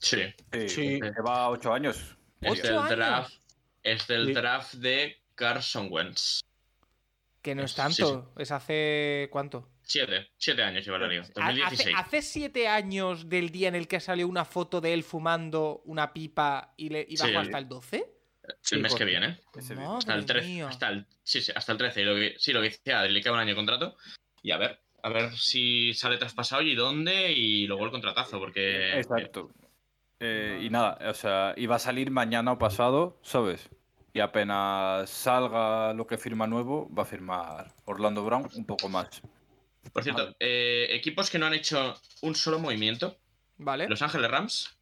Sí. 0.00 0.22
Sí, 0.52 0.68
Sí. 0.68 1.00
lleva 1.00 1.48
ocho 1.50 1.72
años. 1.72 2.16
Es 2.40 2.52
¿Ocho 2.52 2.62
del 2.62 2.76
años? 2.78 2.90
draft. 2.90 3.34
Es 3.82 4.06
del 4.06 4.26
Sí. 4.26 4.32
draft 4.34 4.74
de 4.74 5.16
Carson 5.34 5.88
Wentz. 5.90 6.40
Que 7.42 7.54
no 7.54 7.62
es 7.64 7.72
Sí, 7.72 7.76
tanto. 7.76 8.32
Es 8.38 8.50
hace. 8.52 9.28
¿Cuánto? 9.32 9.68
Siete. 9.88 10.28
Siete 10.36 10.62
años 10.62 10.84
lleva 10.84 10.98
la 10.98 11.08
liga. 11.08 11.22
Hace, 11.22 11.32
2016. 11.34 11.96
hace 11.96 12.20
siete 12.20 12.68
años 12.68 13.26
del 13.26 13.48
día 13.48 13.68
en 13.68 13.74
el 13.74 13.88
que 13.88 14.00
salió 14.00 14.28
una 14.28 14.44
foto 14.44 14.82
de 14.82 14.92
él 14.92 15.02
fumando 15.02 15.80
una 15.86 16.12
pipa 16.12 16.74
y, 16.76 16.90
le, 16.90 17.06
y 17.08 17.16
bajó 17.16 17.38
hasta 17.38 17.56
el 17.56 17.68
12. 17.68 18.04
Sí, 18.60 18.74
el 18.74 18.82
mes 18.82 18.94
que 18.94 19.06
viene. 19.06 19.40
Hasta 19.96 20.14
el 20.14 20.26
13. 20.26 20.46
mía. 20.46 20.68
Hasta 20.68 20.90
el, 20.90 21.06
sí, 21.22 21.40
sí, 21.40 21.52
hasta 21.54 21.72
el 21.72 21.78
13. 21.78 22.02
Y 22.02 22.04
lo 22.04 22.14
que, 22.16 22.34
sí, 22.38 22.52
lo 22.52 22.60
que 22.60 22.68
decía, 22.68 23.02
le 23.04 23.22
queda 23.22 23.32
un 23.32 23.38
año 23.38 23.48
de 23.48 23.56
contrato. 23.56 23.96
Y 24.42 24.50
a 24.50 24.58
ver, 24.58 24.78
a 25.02 25.08
ver 25.08 25.32
si 25.32 25.94
sale 25.94 26.18
traspasado 26.18 26.60
y 26.60 26.74
dónde. 26.74 27.32
Y 27.32 27.66
luego 27.66 27.86
el 27.86 27.90
contratazo, 27.90 28.38
porque. 28.38 28.98
Exacto. 28.98 29.50
Eh, 30.20 30.60
y 30.64 30.68
nada, 30.68 30.98
o 31.08 31.14
sea, 31.14 31.54
iba 31.56 31.76
a 31.76 31.78
salir 31.78 32.10
mañana 32.10 32.52
o 32.52 32.58
pasado, 32.58 33.18
¿sabes? 33.22 33.70
Y 34.12 34.20
apenas 34.20 35.08
salga 35.08 35.94
lo 35.94 36.06
que 36.06 36.18
firma 36.18 36.46
nuevo, 36.46 36.92
va 36.94 37.04
a 37.04 37.06
firmar 37.06 37.74
Orlando 37.86 38.22
Brown 38.22 38.50
un 38.54 38.66
poco 38.66 38.90
más. 38.90 39.22
Por 39.92 40.02
cierto, 40.02 40.34
eh, 40.38 40.86
equipos 40.90 41.30
que 41.30 41.38
no 41.38 41.46
han 41.46 41.54
hecho 41.54 42.00
un 42.22 42.34
solo 42.34 42.58
movimiento: 42.58 43.18
Vale. 43.56 43.88
Los 43.88 44.02
Ángeles 44.02 44.30
Rams, 44.30 44.78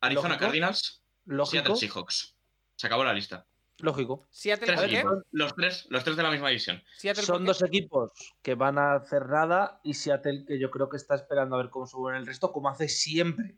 Arizona 0.00 0.28
Lógico. 0.30 0.44
Cardinals, 0.46 1.02
Lógico. 1.24 1.50
Seattle 1.50 1.76
Seahawks. 1.76 2.36
Se 2.76 2.86
acabó 2.86 3.04
la 3.04 3.12
lista. 3.12 3.46
Lógico. 3.78 4.26
Seattle. 4.30 5.04
Los 5.32 5.54
tres, 5.54 5.86
los 5.88 6.04
tres 6.04 6.16
de 6.16 6.22
la 6.22 6.30
misma 6.30 6.48
división. 6.48 6.82
Seattle, 6.96 7.24
Son 7.24 7.44
dos 7.44 7.62
equipos 7.62 8.10
que 8.42 8.54
van 8.54 8.78
a 8.78 8.94
hacer 8.94 9.26
nada 9.26 9.80
y 9.82 9.94
Seattle 9.94 10.44
que 10.46 10.58
yo 10.58 10.70
creo 10.70 10.88
que 10.88 10.96
está 10.96 11.16
esperando 11.16 11.56
a 11.56 11.62
ver 11.62 11.70
cómo 11.70 11.86
suben 11.86 12.16
el 12.16 12.26
resto, 12.26 12.52
como 12.52 12.68
hace 12.68 12.88
siempre 12.88 13.56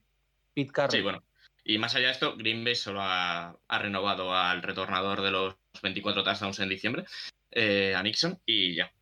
Pete 0.54 0.72
Carroll. 0.72 0.92
Sí, 0.92 1.02
bueno. 1.02 1.22
Y 1.64 1.78
más 1.78 1.94
allá 1.94 2.06
de 2.06 2.12
esto, 2.12 2.36
Green 2.36 2.64
Bay 2.64 2.74
solo 2.74 3.00
ha, 3.02 3.56
ha 3.68 3.78
renovado 3.78 4.34
al 4.34 4.62
retornador 4.62 5.22
de 5.22 5.30
los 5.30 5.56
24 5.82 6.22
touchdowns 6.22 6.58
en 6.60 6.68
diciembre, 6.68 7.04
eh, 7.50 7.94
a 7.96 8.02
Nixon, 8.02 8.38
y 8.44 8.74
ya. 8.76 8.92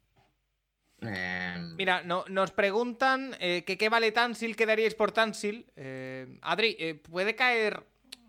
Eh, 1.05 1.57
Mira, 1.77 2.03
no, 2.03 2.25
nos 2.29 2.51
preguntan 2.53 3.37
eh, 3.41 3.65
que 3.67 3.77
qué 3.77 3.89
vale 3.89 4.13
Tansil, 4.13 4.55
qué 4.57 4.67
daríais 4.67 4.95
por 4.95 5.13
Tansil. 5.13 5.67
Eh, 5.77 6.39
Adri, 6.43 6.77
eh, 6.79 6.95
puede 6.95 7.35
caer, 7.35 7.83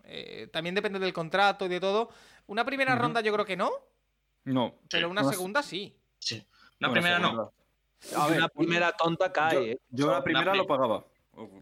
eh, 0.04 0.48
también 0.52 0.74
depende 0.74 0.98
del 0.98 1.12
contrato 1.12 1.66
y 1.66 1.68
de 1.68 1.80
todo. 1.80 2.10
Una 2.46 2.64
primera 2.64 2.94
ronda 2.94 3.20
yo 3.20 3.32
creo 3.32 3.44
que 3.46 3.56
no, 3.56 3.70
No, 4.44 4.74
pero 4.90 5.08
una 5.08 5.22
no- 5.22 5.30
segunda 5.30 5.62
sí. 5.62 5.96
sí. 6.18 6.44
Una 6.80 6.90
primera 6.92 7.18
no. 7.18 7.28
segunda. 7.28 7.50
A 8.24 8.28
ver, 8.28 8.38
una 8.38 8.48
primera 8.48 8.92
tonta 8.92 9.26
Yo, 9.28 9.32
cae. 9.32 9.78
yo 9.90 10.06
la 10.06 10.12
Una 10.14 10.24
primera 10.24 10.50
pri- 10.52 10.58
lo 10.58 10.66
pagaba. 10.66 11.04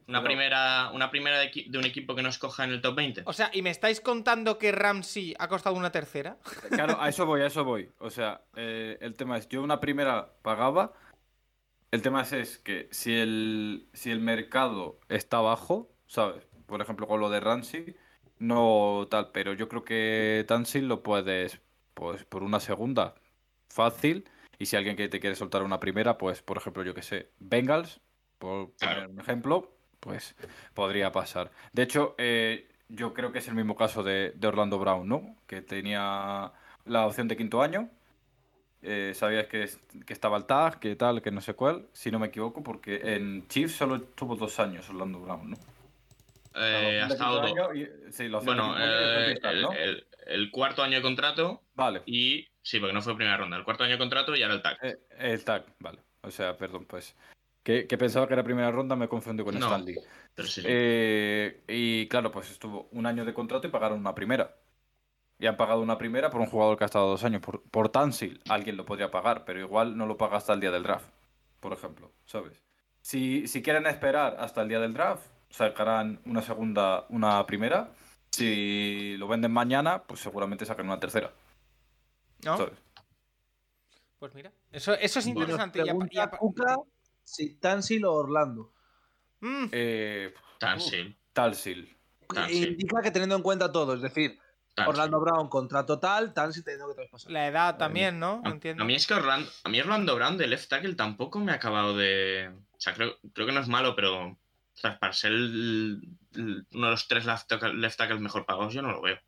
Una 0.06 0.22
primera, 0.22 0.90
una 0.92 1.10
primera 1.10 1.38
de, 1.38 1.50
un 1.78 1.84
equipo 1.86 2.14
que 2.14 2.20
nos 2.22 2.36
coja 2.36 2.64
en 2.64 2.72
el 2.72 2.82
top 2.82 2.94
20. 2.96 3.22
O 3.24 3.32
sea, 3.32 3.48
¿y 3.54 3.62
me 3.62 3.70
estáis 3.70 4.00
contando 4.02 4.58
que 4.58 4.70
Ramsey 4.70 5.34
ha 5.38 5.48
costado 5.48 5.76
una 5.76 5.90
tercera? 5.90 6.36
Claro, 6.68 7.00
a 7.00 7.08
eso 7.08 7.24
voy, 7.24 7.40
a 7.40 7.46
eso 7.46 7.64
voy. 7.64 7.90
O 7.98 8.10
sea, 8.10 8.42
eh, 8.56 8.98
el 9.00 9.14
tema 9.14 9.38
es, 9.38 9.48
yo 9.48 9.62
una 9.62 9.80
primera 9.80 10.28
pagaba. 10.42 10.92
El 11.93 12.03
tema 12.03 12.22
es, 12.22 12.32
es 12.32 12.59
que 12.59 12.88
si 12.90 13.14
el, 13.14 13.88
si 13.93 14.11
el 14.11 14.20
mercado 14.20 14.99
está 15.09 15.40
bajo, 15.40 15.90
¿sabes? 16.07 16.47
Por 16.66 16.80
ejemplo, 16.80 17.07
con 17.07 17.20
lo 17.20 17.30
de 17.30 17.40
Ramsey, 17.40 17.97
no 18.38 19.07
tal, 19.11 19.30
pero 19.32 19.53
yo 19.53 19.68
creo 19.68 19.84
que 19.84 20.45
Tansil 20.49 20.88
lo 20.88 21.03
puedes, 21.03 21.61
pues, 21.95 22.24
por 22.24 22.43
una 22.43 22.61
segunda, 22.61 23.14
fácil. 23.68 24.28
Y 24.59 24.66
si 24.66 24.76
alguien 24.76 24.97
que 24.97 25.09
te 25.09 25.20
quiere 25.20 25.36
soltar 25.36 25.62
una 25.62 25.80
primera, 25.80 26.16
pues, 26.18 26.43
por 26.43 26.57
ejemplo, 26.57 26.82
yo 26.82 26.95
que 26.95 27.03
sé, 27.03 27.30
Bengals, 27.40 28.01
por 28.38 28.72
poner 28.72 29.09
un 29.09 29.20
ejemplo, 29.20 29.76
pues 30.01 30.34
podría 30.74 31.12
pasar. 31.12 31.53
De 31.72 31.82
hecho, 31.82 32.14
eh, 32.18 32.68
yo 32.88 33.14
creo 33.14 33.32
que 33.32 33.38
es 33.40 33.49
el 33.49 33.55
mismo 33.55 33.76
caso 33.76 34.03
de, 34.03 34.32
de 34.34 34.49
Orlando 34.49 34.78
Brown, 34.78 35.07
¿no? 35.09 35.36
Que 35.47 35.62
tenía 35.62 36.53
la 36.86 37.07
opción 37.07 37.28
de 37.28 37.36
quinto 37.36 37.62
año. 37.62 37.90
Eh, 38.84 39.12
sabías 39.14 39.46
que, 39.46 39.68
que 40.04 40.12
estaba 40.12 40.36
el 40.36 40.44
tag, 40.44 40.80
que 40.80 40.96
tal, 40.96 41.22
que 41.22 41.30
no 41.30 41.40
sé 41.40 41.54
cuál, 41.54 41.86
si 41.92 42.10
no 42.10 42.18
me 42.18 42.26
equivoco, 42.26 42.62
porque 42.64 43.00
en 43.14 43.46
Chiefs 43.46 43.76
solo 43.76 43.94
estuvo 43.96 44.34
dos 44.34 44.58
años 44.58 44.88
Orlando 44.90 45.20
Brown, 45.20 45.50
¿no? 45.50 45.56
Eh, 46.56 47.00
ha 47.02 47.06
estado 47.06 47.40
dos. 47.40 47.76
y- 47.76 47.86
sí, 48.12 48.28
Bueno, 48.28 48.74
eh, 48.78 49.38
el, 49.42 49.62
¿no? 49.62 49.72
el- 49.72 50.06
el 50.26 50.50
cuarto 50.50 50.82
año 50.82 50.96
de 50.96 51.02
contrato 51.02 51.62
Vale, 51.74 52.02
y. 52.06 52.48
Sí, 52.64 52.78
porque 52.78 52.92
no 52.92 53.02
fue 53.02 53.16
primera 53.16 53.36
ronda. 53.36 53.56
El 53.56 53.64
cuarto 53.64 53.82
año 53.84 53.92
de 53.92 53.98
contrato 53.98 54.36
y 54.36 54.42
ahora 54.42 54.54
el 54.54 54.62
tag. 54.62 54.78
eh, 54.82 54.96
el 55.18 55.42
tag, 55.44 55.64
vale. 55.80 55.98
O 56.22 56.30
sea, 56.30 56.56
perdón, 56.56 56.84
pues. 56.86 57.16
Que, 57.64 57.86
que 57.86 57.96
pensaba 57.96 58.26
que 58.26 58.34
era 58.34 58.42
primera 58.44 58.70
ronda, 58.72 58.96
me 58.96 59.08
confundí 59.08 59.42
con 59.44 59.58
No. 59.58 59.66
Stanley. 59.66 59.96
Pero 60.34 60.48
sí, 60.48 60.60
sí. 60.62 60.66
Eh, 60.68 61.62
y 61.68 62.08
claro, 62.08 62.30
pues 62.32 62.50
estuvo 62.50 62.88
un 62.92 63.06
año 63.06 63.24
de 63.24 63.32
contrato 63.34 63.66
y 63.66 63.70
pagaron 63.70 63.98
una 64.00 64.14
primera. 64.14 64.56
Y 65.43 65.49
han 65.49 65.57
pagado 65.57 65.80
una 65.80 65.99
primera 65.99 66.30
por 66.30 66.40
un 66.40 66.47
jugador 66.47 66.78
que 66.78 66.84
ha 66.84 66.86
estado 66.86 67.09
dos 67.09 67.24
años. 67.24 67.43
Por, 67.43 67.62
por 67.64 67.88
Tansil, 67.88 68.40
alguien 68.49 68.76
lo 68.76 68.84
podría 68.86 69.11
pagar, 69.11 69.45
pero 69.45 69.59
igual 69.59 69.97
no 69.97 70.07
lo 70.07 70.16
paga 70.16 70.36
hasta 70.36 70.53
el 70.53 70.61
día 70.61 70.70
del 70.70 70.84
draft, 70.84 71.09
por 71.59 71.72
ejemplo, 71.72 72.12
¿sabes? 72.26 72.62
Si, 73.01 73.49
si 73.49 73.61
quieren 73.61 73.86
esperar 73.88 74.36
hasta 74.38 74.62
el 74.62 74.68
día 74.68 74.78
del 74.78 74.95
draft, 74.95 75.26
sacarán 75.51 76.20
una 76.26 76.43
segunda, 76.43 77.07
una 77.09 77.45
primera. 77.45 77.90
Si 78.30 79.16
lo 79.16 79.26
venden 79.26 79.51
mañana, 79.51 80.05
pues 80.05 80.20
seguramente 80.20 80.64
sacan 80.64 80.86
una 80.86 81.01
tercera, 81.01 81.32
¿No? 82.45 82.57
¿sabes? 82.57 82.78
Pues 84.20 84.32
mira, 84.36 84.53
eso, 84.70 84.95
eso 84.95 85.18
es 85.18 85.24
Bueno. 85.26 85.40
interesante. 85.40 85.82
y 85.84 86.18
apa- 86.20 86.38
y 86.40 86.88
si 87.24 87.55
Tansil 87.57 88.05
o 88.05 88.12
Orlando. 88.12 88.72
Mm, 89.40 89.64
Eh, 89.72 90.32
Tansil. 90.61 91.16
Tansil. 91.32 91.97
Tansil. 92.32 92.68
Indica 92.74 93.03
que 93.03 93.11
teniendo 93.11 93.34
en 93.34 93.43
cuenta 93.43 93.72
todo, 93.72 93.95
es 93.95 94.03
decir, 94.03 94.38
Tansil. 94.74 94.90
Orlando 94.90 95.20
Brown 95.20 95.48
contrato 95.48 95.98
tal, 95.98 96.32
Tansil 96.32 96.64
teniendo 96.64 96.88
que 96.88 96.94
traspasar. 96.94 97.30
la 97.30 97.46
edad 97.46 97.76
también, 97.76 98.18
¿no? 98.18 98.40
A, 98.44 98.48
Entiendo. 98.50 98.82
a 98.82 98.86
mí 98.86 98.94
es 98.94 99.06
que 99.06 99.14
Orlando, 99.14 99.50
a 99.64 99.68
mí 99.68 99.80
Orlando 99.80 100.14
Brown 100.14 100.38
de 100.38 100.46
left 100.46 100.68
tackle 100.68 100.94
tampoco 100.94 101.38
me 101.40 101.52
ha 101.52 101.56
acabado 101.56 101.96
de. 101.96 102.50
O 102.76 102.80
sea, 102.80 102.94
creo, 102.94 103.16
creo 103.34 103.46
que 103.46 103.52
no 103.52 103.60
es 103.60 103.68
malo, 103.68 103.94
pero. 103.94 104.38
ser 105.12 105.32
el- 105.32 106.00
el- 106.34 106.66
uno 106.72 106.86
de 106.86 106.90
los 106.92 107.06
tres 107.06 107.26
left, 107.26 107.50
tackle- 107.52 107.74
left 107.74 107.98
tackles 107.98 108.20
mejor 108.20 108.46
pagados, 108.46 108.72
yo 108.72 108.80
no 108.82 108.90
lo 108.92 109.02
veo. 109.02 109.18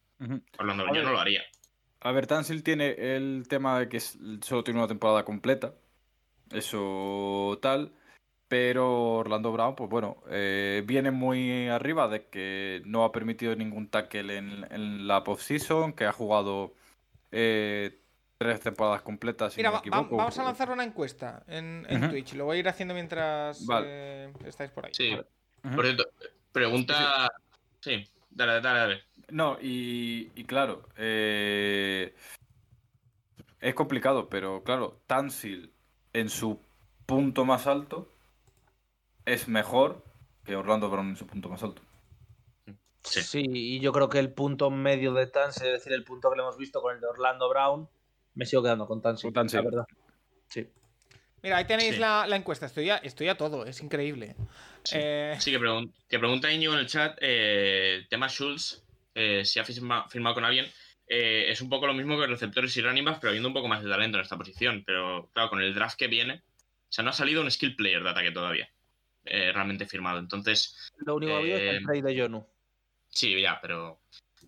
Orlando 0.59 0.85
Brown 0.85 0.97
yo 0.97 1.03
no 1.03 1.13
lo 1.13 1.21
haría. 1.21 1.43
A 2.01 2.13
ver, 2.13 2.27
Tansil 2.27 2.63
tiene 2.63 2.95
el 3.17 3.47
tema 3.49 3.79
de 3.79 3.89
que 3.89 4.01
solo 4.01 4.65
tiene 4.65 4.81
una 4.81 4.89
temporada 4.89 5.25
completa. 5.25 5.75
Eso 6.51 7.59
tal. 7.63 7.93
Pero 8.57 9.15
Orlando 9.15 9.51
Brown, 9.51 9.75
pues 9.75 9.91
bueno, 9.91 10.19
eh, 10.31 10.85
viene 10.87 11.11
muy 11.11 11.67
arriba 11.67 12.07
de 12.07 12.27
que 12.29 12.83
no 12.85 13.03
ha 13.03 13.11
permitido 13.11 13.57
ningún 13.57 13.89
tackle 13.89 14.37
en, 14.37 14.65
en 14.71 15.09
la 15.09 15.25
postseason, 15.25 15.93
que 15.93 16.05
ha 16.05 16.13
jugado 16.13 16.73
eh, 17.33 17.99
tres 18.39 18.61
temporadas 18.61 19.03
completas, 19.03 19.55
si 19.55 19.59
Mira, 19.59 19.71
no 19.71 19.75
me 19.75 19.81
equivoco. 19.81 20.17
vamos 20.19 20.39
a 20.39 20.45
lanzar 20.45 20.71
una 20.71 20.85
encuesta 20.85 21.43
en, 21.49 21.85
en 21.89 21.99
Ujú. 22.05 22.11
Twitch. 22.11 22.35
Lo 22.35 22.45
voy 22.45 22.59
a 22.59 22.61
ir 22.61 22.69
haciendo 22.69 22.95
mientras 22.95 23.67
Vale. 23.67 23.87
eh, 23.91 24.33
estáis 24.45 24.71
por 24.71 24.87
ahí. 24.87 24.93
Sí. 24.95 25.17
Por 25.75 25.85
cierto, 25.85 26.05
pregunta. 26.53 27.29
Sí, 27.81 28.09
dale, 28.31 28.61
dale, 28.61 28.79
dale. 28.79 29.03
No, 29.31 29.59
y, 29.61 30.31
y 30.37 30.45
claro, 30.45 30.89
eh, 30.97 32.15
es 33.61 33.75
complicado, 33.75 34.29
pero 34.29 34.63
claro, 34.63 35.01
Tansil 35.09 35.73
en 36.13 36.29
su 36.29 36.61
punto 37.05 37.45
más 37.45 37.67
alto 37.67 38.14
es 39.25 39.49
mejor 39.49 40.05
que 40.45 40.57
Orlando 40.57 40.91
Brown 40.91 41.09
en 41.11 41.17
su 41.17 41.27
punto 41.27 41.49
más 41.49 41.63
alto. 41.63 41.83
Sí. 43.03 43.23
Sí. 43.23 43.43
y 43.53 43.81
yo 43.81 43.93
creo 43.93 44.09
que 44.09 44.19
el 44.19 44.33
punto 44.33 44.71
medio 44.71 45.13
de 45.13 45.27
Tansil, 45.27 45.67
es 45.67 45.73
decir, 45.75 45.93
el 45.93 46.05
punto 46.05 46.31
que 46.31 46.37
le 46.37 46.43
hemos 46.43 46.57
visto 46.57 46.81
con 46.81 46.95
el 46.95 47.01
de 47.03 47.07
Orlando 47.07 47.51
Brown, 47.51 47.87
me 48.35 48.47
sigo 48.47 48.63
quedando 48.63 48.87
con 48.87 49.03
Tansil, 49.03 49.33
Con 49.33 49.47
la 49.47 49.61
verdad. 49.63 49.87
Sí. 50.49 50.67
Mira, 51.43 51.59
ahí 51.59 51.67
tenéis 51.67 51.95
Sí. 51.95 52.01
la, 52.01 52.27
la 52.27 52.37
encuesta. 52.37 52.65
Estoy 52.65 52.89
a, 52.89 52.97
estoy 52.97 53.29
a 53.29 53.37
todo, 53.37 53.67
es 53.67 53.83
increíble. 53.83 54.35
Sí. 54.85 54.97
Eh, 54.99 55.37
Sí, 55.39 55.51
que, 55.51 55.61
pregun- 55.61 55.93
que 56.09 56.19
pregunta 56.19 56.51
Íñigo 56.51 56.73
en 56.73 56.79
el 56.81 56.87
chat, 56.87 57.19
eh, 57.21 58.07
tema 58.09 58.29
Schultz, 58.31 58.83
eh, 59.15 59.45
si 59.45 59.61
ha 59.61 59.65
firma- 59.65 60.09
firmado 60.09 60.35
con 60.35 60.45
alguien. 60.47 60.67
Eh, 61.07 61.51
es 61.51 61.61
un 61.61 61.69
poco 61.69 61.87
lo 61.87 61.93
mismo 61.93 62.19
que 62.19 62.27
receptores 62.27 62.75
y 62.79 62.81
running 62.83 63.05
backs, 63.05 63.19
pero 63.21 63.29
habiendo 63.29 63.49
un 63.49 63.55
poco 63.55 63.69
más 63.69 63.85
de 63.85 63.91
talento 63.91 64.17
en 64.17 64.23
esta 64.23 64.39
posición. 64.39 64.83
Pero 64.87 65.29
claro, 65.35 65.51
con 65.51 65.61
el 65.61 65.75
draft 65.75 65.99
que 65.99 66.09
viene, 66.09 66.43
o 66.43 66.87
sea, 66.89 67.05
no 67.05 67.11
ha 67.11 67.13
salido 67.13 67.43
un 67.43 67.51
skill 67.51 67.77
player 67.77 68.03
de 68.03 68.09
ataque 68.11 68.31
todavía, 68.31 68.71
eh, 69.25 69.53
realmente 69.53 69.87
firmado. 69.87 70.19
Entonces, 70.19 70.77
Lo 70.99 71.17
único 71.17 71.31
que 71.33 71.37
ha 71.37 71.39
habido 71.39 71.57
es 71.57 71.63
Eh, 71.63 71.77
el 71.77 71.83
trade 71.85 72.03
de 72.03 72.21
Jonu. 72.23 72.47
sí, 73.09 73.41
ya, 73.41 73.59
pero 73.61 74.01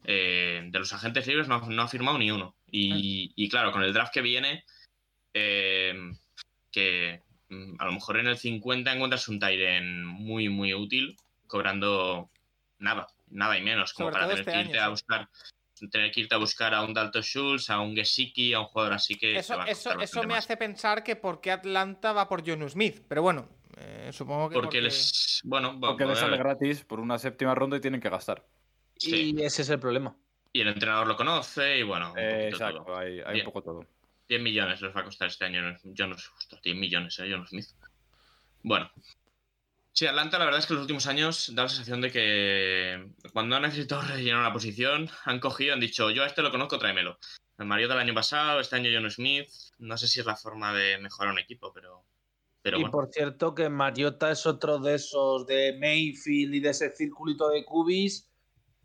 eh, 0.05 0.63
de 0.67 0.79
los 0.79 0.93
agentes 0.93 1.27
libres 1.27 1.49
no, 1.49 1.61
no 1.61 1.83
ha 1.83 1.89
firmado 1.89 2.19
ni 2.19 2.31
uno. 2.31 2.55
Y, 2.71 3.33
y 3.37 3.49
claro, 3.49 3.73
con 3.73 3.83
el 3.83 3.93
draft 3.93 4.13
que 4.13 4.23
viene, 4.23 4.65
eh, 5.35 5.95
que 6.71 7.23
mm, 7.49 7.75
a 7.79 7.85
lo 7.87 7.93
mejor 7.93 8.19
en 8.19 8.27
el 8.29 8.37
50 8.39 8.93
encuentras 8.93 9.29
un 9.29 9.39
Tyren 9.39 10.05
muy, 10.05 10.49
muy 10.49 10.75
útil, 10.75 11.17
cobrando 11.47 12.31
nada, 12.79 13.07
nada 13.29 13.57
y 13.59 13.63
menos, 13.63 13.93
como 13.93 14.11
Sobre 14.11 14.21
para 14.21 14.29
tener 14.35 14.41
este 14.41 14.53
que 14.53 14.61
irte 14.61 14.79
año, 14.79 14.83
a 14.83 14.85
sí. 14.87 14.91
buscar 14.91 15.29
tener 15.91 16.11
que 16.11 16.21
irte 16.23 16.35
a 16.35 16.39
buscar 16.39 16.73
a 16.75 16.83
un 16.83 16.95
Dalton 16.95 17.23
Schultz, 17.23 17.69
a 17.69 17.81
un 17.81 17.95
Gesicki, 17.95 18.55
a 18.55 18.61
un 18.61 18.67
jugador 18.67 18.95
así 18.95 19.15
que 19.15 19.37
eso 19.37 19.59
va 19.59 19.65
a 19.65 19.69
eso, 19.69 20.01
eso 20.01 20.21
me 20.23 20.29
más. 20.29 20.39
hace 20.45 20.57
pensar 20.57 21.05
que 21.05 21.17
por 21.17 21.41
qué 21.43 21.53
Atlanta 21.53 22.13
va 22.13 22.29
por 22.29 22.49
Jonu 22.49 22.67
Smith. 22.69 23.05
Pero 23.09 23.21
bueno, 23.23 23.47
Eh, 23.77 24.11
supongo 24.13 24.49
que 24.49 24.55
Porque 24.55 24.81
les. 24.81 25.41
Bueno, 25.45 25.79
va- 25.79 25.89
Porque 25.91 26.07
les 26.07 26.19
sale 26.19 26.37
gratis 26.39 26.83
por 26.85 26.99
una 27.01 27.19
séptima 27.19 27.55
ronda 27.55 27.77
y 27.77 27.81
tienen 27.81 28.01
que 28.01 28.09
gastar. 28.09 28.45
sí. 28.97 29.35
Y 29.37 29.43
ese 29.43 29.63
es 29.63 29.69
el 29.71 29.79
problema. 29.79 30.17
Y 30.53 30.63
el 30.63 30.69
entrenador 30.69 31.07
lo 31.07 31.17
conoce 31.17 31.79
y 31.79 31.83
bueno. 31.83 32.13
un 32.13 32.19
Eh, 32.19 32.31
poquito 32.51 32.57
exacto, 32.57 32.85
todo. 32.85 32.97
hay, 32.97 33.21
hay 33.21 33.41
un 33.41 33.45
poco 33.45 33.63
todo. 33.63 33.87
10 34.29 34.41
millones 34.43 34.81
les 34.81 34.97
va 34.97 35.01
a 35.01 35.05
costar 35.05 35.29
este 35.29 35.45
año. 35.45 35.77
Yo 35.85 36.07
no 36.07 36.17
sé, 36.19 36.29
ostras, 36.39 36.63
10 36.63 36.77
millones, 36.77 37.19
¿eh? 37.19 37.29
John 37.31 37.47
Smith. 37.47 37.67
Bueno. 38.63 38.91
Sí, 39.93 40.07
Atlanta, 40.07 40.39
la 40.39 40.45
verdad 40.47 40.61
es 40.61 40.67
que 40.67 40.73
en 40.73 40.77
los 40.77 40.83
últimos 40.85 41.07
años 41.07 41.53
da 41.55 41.63
la 41.65 41.69
sensación 41.69 42.01
de 42.03 42.11
que 42.13 43.07
cuando 43.33 43.57
han 43.57 43.63
necesitado 43.63 44.03
rellenar 44.03 44.41
una 44.41 44.53
posición, 44.53 45.09
han 45.25 45.41
cogido 45.41 45.73
han 45.75 45.81
dicho, 45.81 46.11
yo 46.11 46.23
a 46.23 46.27
este 46.27 46.43
lo 46.43 46.51
conozco, 46.51 46.79
tráemelo. 46.79 47.19
El 47.59 47.67
Mariota 47.67 47.95
del 47.95 48.03
año 48.03 48.15
pasado, 48.15 48.61
este 48.61 48.77
año 48.77 48.91
John 48.93 49.11
Smith. 49.11 49.49
No 49.79 49.97
sé 49.97 50.09
si 50.09 50.21
es 50.21 50.27
la 50.27 50.37
forma 50.37 50.73
de 50.75 50.99
mejorar 50.99 51.33
un 51.33 51.39
equipo, 51.39 51.73
pero. 51.73 52.03
Pero 52.67 52.79
y 52.79 52.81
bueno. 52.81 52.91
por 52.91 53.09
cierto, 53.13 53.55
que 53.55 53.69
Mariota 53.69 54.29
es 54.33 54.45
otro 54.45 54.79
de 54.81 54.97
esos 54.97 55.47
de 55.47 55.77
Mayfield 55.79 56.53
y 56.57 56.59
de 56.59 56.71
ese 56.71 56.91
circulito 56.91 57.49
de 57.49 57.65
cubis 57.65 58.29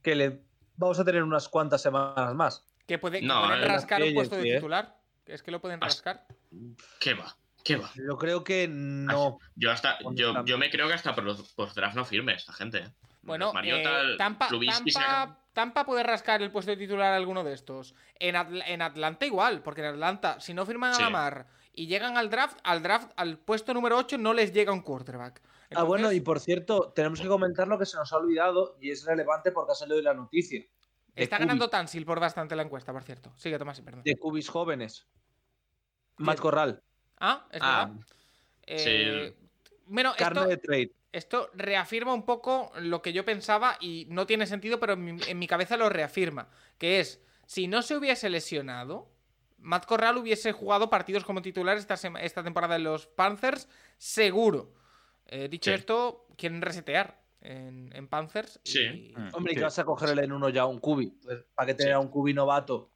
que 0.04 0.14
le 0.14 0.44
vamos 0.78 1.00
a 1.00 1.04
tener 1.04 1.24
unas 1.24 1.50
cuantas 1.50 1.82
semanas 1.82 2.36
más. 2.36 2.64
que, 2.86 3.00
puede, 3.00 3.22
que 3.22 3.26
No, 3.26 3.42
pueden 3.48 3.64
eh, 3.64 3.68
rascar 3.68 4.04
un 4.04 4.10
sí, 4.10 4.14
puesto 4.14 4.36
de 4.36 4.52
eh. 4.52 4.56
titular. 4.58 4.96
¿Es 5.26 5.42
que 5.42 5.50
lo 5.50 5.60
pueden 5.60 5.80
As- 5.84 5.96
rascar? 5.96 6.28
¿Qué 7.00 7.16
va? 7.16 7.36
¿Qué 7.64 7.76
va? 7.78 7.90
Yo 7.96 8.18
creo 8.20 8.44
que 8.44 8.68
no. 8.70 9.40
Yo 9.56 9.72
hasta. 9.72 9.98
Yo, 10.12 10.46
yo 10.46 10.58
me 10.60 10.70
creo 10.70 10.88
que 10.88 10.94
hasta 10.94 11.16
por, 11.16 11.26
por 11.56 11.74
draft 11.74 11.96
no 11.96 12.06
firme 12.06 12.36
esta 12.36 12.54
gente. 12.54 12.78
¿eh? 12.80 12.92
Bueno, 13.24 13.52
Mariota, 13.52 14.02
eh, 14.04 14.16
Tampa, 14.18 14.48
Tampa, 14.48 15.40
Tampa 15.54 15.86
puede 15.88 16.04
rascar 16.04 16.44
el 16.44 16.52
puesto 16.52 16.70
de 16.70 16.78
titular 16.78 17.14
a 17.14 17.16
alguno 17.16 17.44
de 17.44 17.54
estos. 17.54 17.96
En, 18.20 18.36
Atl- 18.36 18.64
en 18.68 18.84
Atlanta 18.84 19.26
igual, 19.26 19.64
porque 19.64 19.82
en 19.82 19.88
Atlanta, 19.88 20.40
si 20.40 20.54
no 20.54 20.68
firman 20.68 20.94
Sí. 20.94 21.02
a 21.02 21.06
Lamar 21.06 21.48
y 21.74 21.88
llegan 21.88 22.18
al 22.18 22.30
draft, 22.30 22.58
al 22.64 22.82
draft, 22.84 23.12
al 23.16 23.38
puesto 23.38 23.74
número 23.74 23.98
8 23.98 24.18
no 24.18 24.34
les 24.34 24.52
llega 24.54 24.72
un 24.74 24.82
quarterback. 24.82 25.42
Ah, 25.74 25.84
bueno, 25.84 26.12
y 26.12 26.20
por 26.20 26.40
cierto, 26.40 26.92
tenemos 26.94 27.22
que 27.22 27.28
comentar 27.28 27.68
lo 27.68 27.80
que 27.80 27.86
se 27.86 27.96
nos 27.98 28.12
ha 28.12 28.18
olvidado 28.18 28.76
y 28.82 28.92
es 28.92 29.06
relevante 29.06 29.52
porque 29.52 29.72
ha 29.72 29.76
salido 29.76 29.98
de 29.98 30.04
la 30.04 30.14
noticia. 30.14 30.60
de 30.60 31.24
está 31.24 31.38
ganando 31.38 31.70
Tansil 31.70 32.06
por 32.06 32.20
bastante 32.20 32.56
la 32.58 32.64
encuesta, 32.64 32.92
por 32.92 33.04
cierto. 33.04 33.32
Sigue, 33.38 33.58
Tomás, 33.58 33.80
perdón. 33.80 34.04
De 34.04 34.18
cubis 34.18 34.50
jóvenes. 34.50 35.08
Matt 36.18 36.40
Corral. 36.40 36.84
Ah, 37.20 37.48
es 37.52 37.60
Ah, 37.64 37.86
verdad. 37.88 38.06
Eh, 38.68 39.36
bueno, 39.86 40.14
Carne 40.18 40.42
esto, 40.42 40.50
de 40.50 40.58
trade. 40.58 40.92
esto 41.12 41.50
reafirma 41.54 42.14
un 42.14 42.26
poco 42.26 42.72
lo 42.80 43.02
que 43.02 43.14
yo 43.14 43.26
pensaba 43.26 43.78
y 43.80 44.06
no 44.10 44.26
tiene 44.28 44.46
sentido, 44.48 44.80
pero 44.80 44.94
en 44.94 45.04
mi, 45.04 45.22
en 45.28 45.40
mi 45.40 45.48
cabeza 45.48 45.78
lo 45.78 45.90
reafirma. 45.90 46.50
Que 46.78 47.00
es, 47.00 47.22
si 47.46 47.68
no 47.68 47.82
se 47.82 47.96
hubiese 47.96 48.30
lesionado, 48.30 49.11
Matt 49.62 49.86
Corral 49.86 50.18
hubiese 50.18 50.52
jugado 50.52 50.90
partidos 50.90 51.24
como 51.24 51.42
titular 51.42 51.78
esta, 51.78 51.96
esta 52.20 52.44
temporada 52.44 52.76
en 52.76 52.84
los 52.84 53.08
Panthers, 53.08 53.68
seguro. 53.98 54.74
Eh, 55.28 55.48
dicho 55.48 55.70
Sí. 55.72 55.76
esto, 55.76 56.28
quieren 56.38 56.62
resetear 56.62 57.22
en, 57.42 57.90
en 57.96 58.08
Panthers. 58.08 58.60
Sí. 58.64 59.14
Mm. 59.16 59.30
Hombre, 59.34 59.54
¿y 59.54 59.56
que 59.56 59.64
vas 59.64 59.80
a 59.80 59.86
cogerle 59.86 60.24
en 60.24 60.32
uno 60.32 60.50
ya 60.50 60.64
a 60.64 60.66
un 60.66 60.80
cubi? 60.80 61.08
Pues, 61.24 61.44
¿Para 61.56 61.68
qué 61.68 61.74
tener 61.76 61.94
Sí. 61.94 61.96
a 61.96 62.00
un 62.00 62.10
cubi 62.10 62.34
novato? 62.34 62.92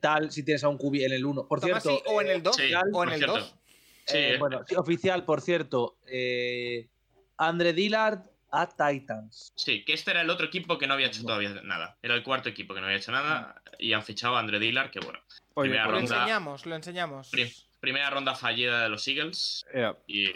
Tal 0.00 0.30
si 0.30 0.42
tienes 0.44 0.62
a 0.64 0.68
un 0.68 0.76
cubi 0.76 1.04
en 1.04 1.12
el 1.12 1.24
1. 1.24 1.46
Por 1.48 1.60
cierto, 1.60 1.88
sí, 1.90 2.02
o 2.06 2.20
en 2.20 2.28
el 2.28 2.42
2, 2.42 2.56
sí, 2.56 2.70
o 2.92 3.02
en 3.02 3.08
el 3.10 3.16
cierto. 3.18 3.36
2. 3.38 3.56
Sí, 4.04 4.16
eh, 4.16 4.34
eh. 4.34 4.38
bueno, 4.38 4.62
sí, 4.66 4.74
oficial, 4.76 5.24
por 5.24 5.40
cierto. 5.40 5.96
Eh, 6.06 6.90
Andre 7.38 7.72
Dillard 7.72 8.24
a 8.52 8.68
Titans. 8.68 9.52
Sí, 9.56 9.84
que 9.84 9.92
este 9.92 10.10
era 10.10 10.22
el 10.22 10.30
otro 10.30 10.46
equipo 10.46 10.78
que 10.78 10.86
no 10.86 10.94
había 10.94 11.06
hecho 11.08 11.22
todavía 11.22 11.50
nada. 11.62 11.98
Era 12.02 12.14
el 12.14 12.22
cuarto 12.22 12.48
equipo 12.48 12.74
que 12.74 12.80
no 12.80 12.86
había 12.86 12.98
hecho 12.98 13.12
nada 13.12 13.62
y 13.78 13.92
han 13.92 14.02
fichado 14.02 14.36
a 14.36 14.40
Andre 14.40 14.58
Dillard, 14.58 14.90
que 14.90 15.00
bueno. 15.00 15.18
Oye, 15.54 15.70
Primera 15.70 15.84
Lo 15.86 15.90
pues, 15.90 16.02
ronda. 16.02 16.16
enseñamos, 16.16 16.66
lo 16.66 16.74
enseñamos. 16.76 17.28
Pri- 17.30 17.54
primera 17.80 18.10
ronda 18.10 18.34
fallida 18.34 18.82
de 18.82 18.88
los 18.88 19.06
Eagles 19.08 19.64
y 20.06 20.26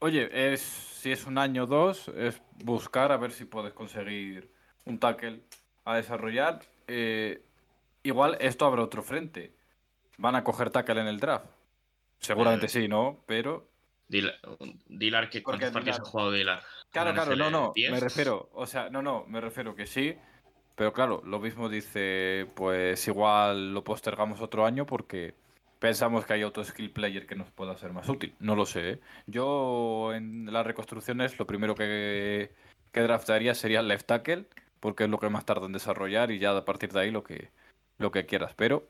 oye, 0.00 0.52
es, 0.52 0.60
si 0.60 1.12
es 1.12 1.24
un 1.26 1.38
año 1.38 1.64
o 1.64 1.66
dos, 1.66 2.08
es 2.08 2.40
buscar 2.64 3.12
a 3.12 3.16
ver 3.16 3.32
si 3.32 3.44
puedes 3.44 3.72
conseguir 3.72 4.50
un 4.84 4.98
tackle 4.98 5.40
a 5.84 5.96
desarrollar. 5.96 6.60
Eh, 6.88 7.42
igual 8.02 8.36
esto 8.40 8.66
abre 8.66 8.82
otro 8.82 9.02
frente. 9.02 9.54
Van 10.18 10.34
a 10.34 10.44
coger 10.44 10.70
tackle 10.70 11.00
en 11.00 11.06
el 11.06 11.20
draft. 11.20 11.46
Seguramente 12.18 12.66
Eh, 12.66 12.68
sí, 12.68 12.88
¿no? 12.88 13.22
Pero 13.26 13.70
Dillard, 14.08 14.34
Dillard, 14.86 15.30
¿qué, 15.30 15.40
Porque 15.40 15.60
¿cuántos 15.60 15.70
partidos 15.70 16.00
ha 16.00 16.04
jugado 16.04 16.32
Dillard? 16.32 16.62
Claro, 16.90 17.10
¿En 17.10 17.14
claro, 17.14 17.36
no, 17.36 17.50
no, 17.50 17.74
¿10? 17.74 17.90
me 17.92 18.00
refiero, 18.00 18.50
o 18.52 18.66
sea, 18.66 18.90
no, 18.90 19.00
no, 19.00 19.24
me 19.28 19.40
refiero 19.40 19.74
que 19.74 19.86
sí, 19.86 20.16
pero 20.74 20.92
claro, 20.92 21.22
lo 21.24 21.38
mismo 21.38 21.68
dice, 21.68 22.46
pues 22.54 23.06
igual 23.06 23.72
lo 23.72 23.84
postergamos 23.84 24.40
otro 24.40 24.66
año 24.66 24.86
porque 24.86 25.34
pensamos 25.78 26.26
que 26.26 26.32
hay 26.32 26.42
otro 26.42 26.64
skill 26.64 26.90
player 26.90 27.26
que 27.26 27.36
nos 27.36 27.50
pueda 27.50 27.76
ser 27.76 27.92
más 27.92 28.08
útil, 28.08 28.34
no 28.40 28.56
lo 28.56 28.66
sé, 28.66 28.90
¿eh? 28.90 29.00
Yo 29.26 30.12
en 30.14 30.52
las 30.52 30.66
reconstrucciones 30.66 31.38
lo 31.38 31.46
primero 31.46 31.74
que, 31.74 32.50
que 32.92 33.00
draftaría 33.00 33.54
sería 33.54 33.80
el 33.80 33.88
left 33.88 34.06
tackle, 34.06 34.46
porque 34.80 35.04
es 35.04 35.10
lo 35.10 35.18
que 35.18 35.28
más 35.28 35.44
tarda 35.44 35.66
en 35.66 35.72
desarrollar 35.72 36.30
y 36.30 36.38
ya 36.38 36.56
a 36.56 36.64
partir 36.64 36.92
de 36.92 37.00
ahí 37.00 37.10
lo 37.10 37.22
que, 37.22 37.50
lo 37.98 38.10
que 38.10 38.26
quieras, 38.26 38.54
pero 38.56 38.88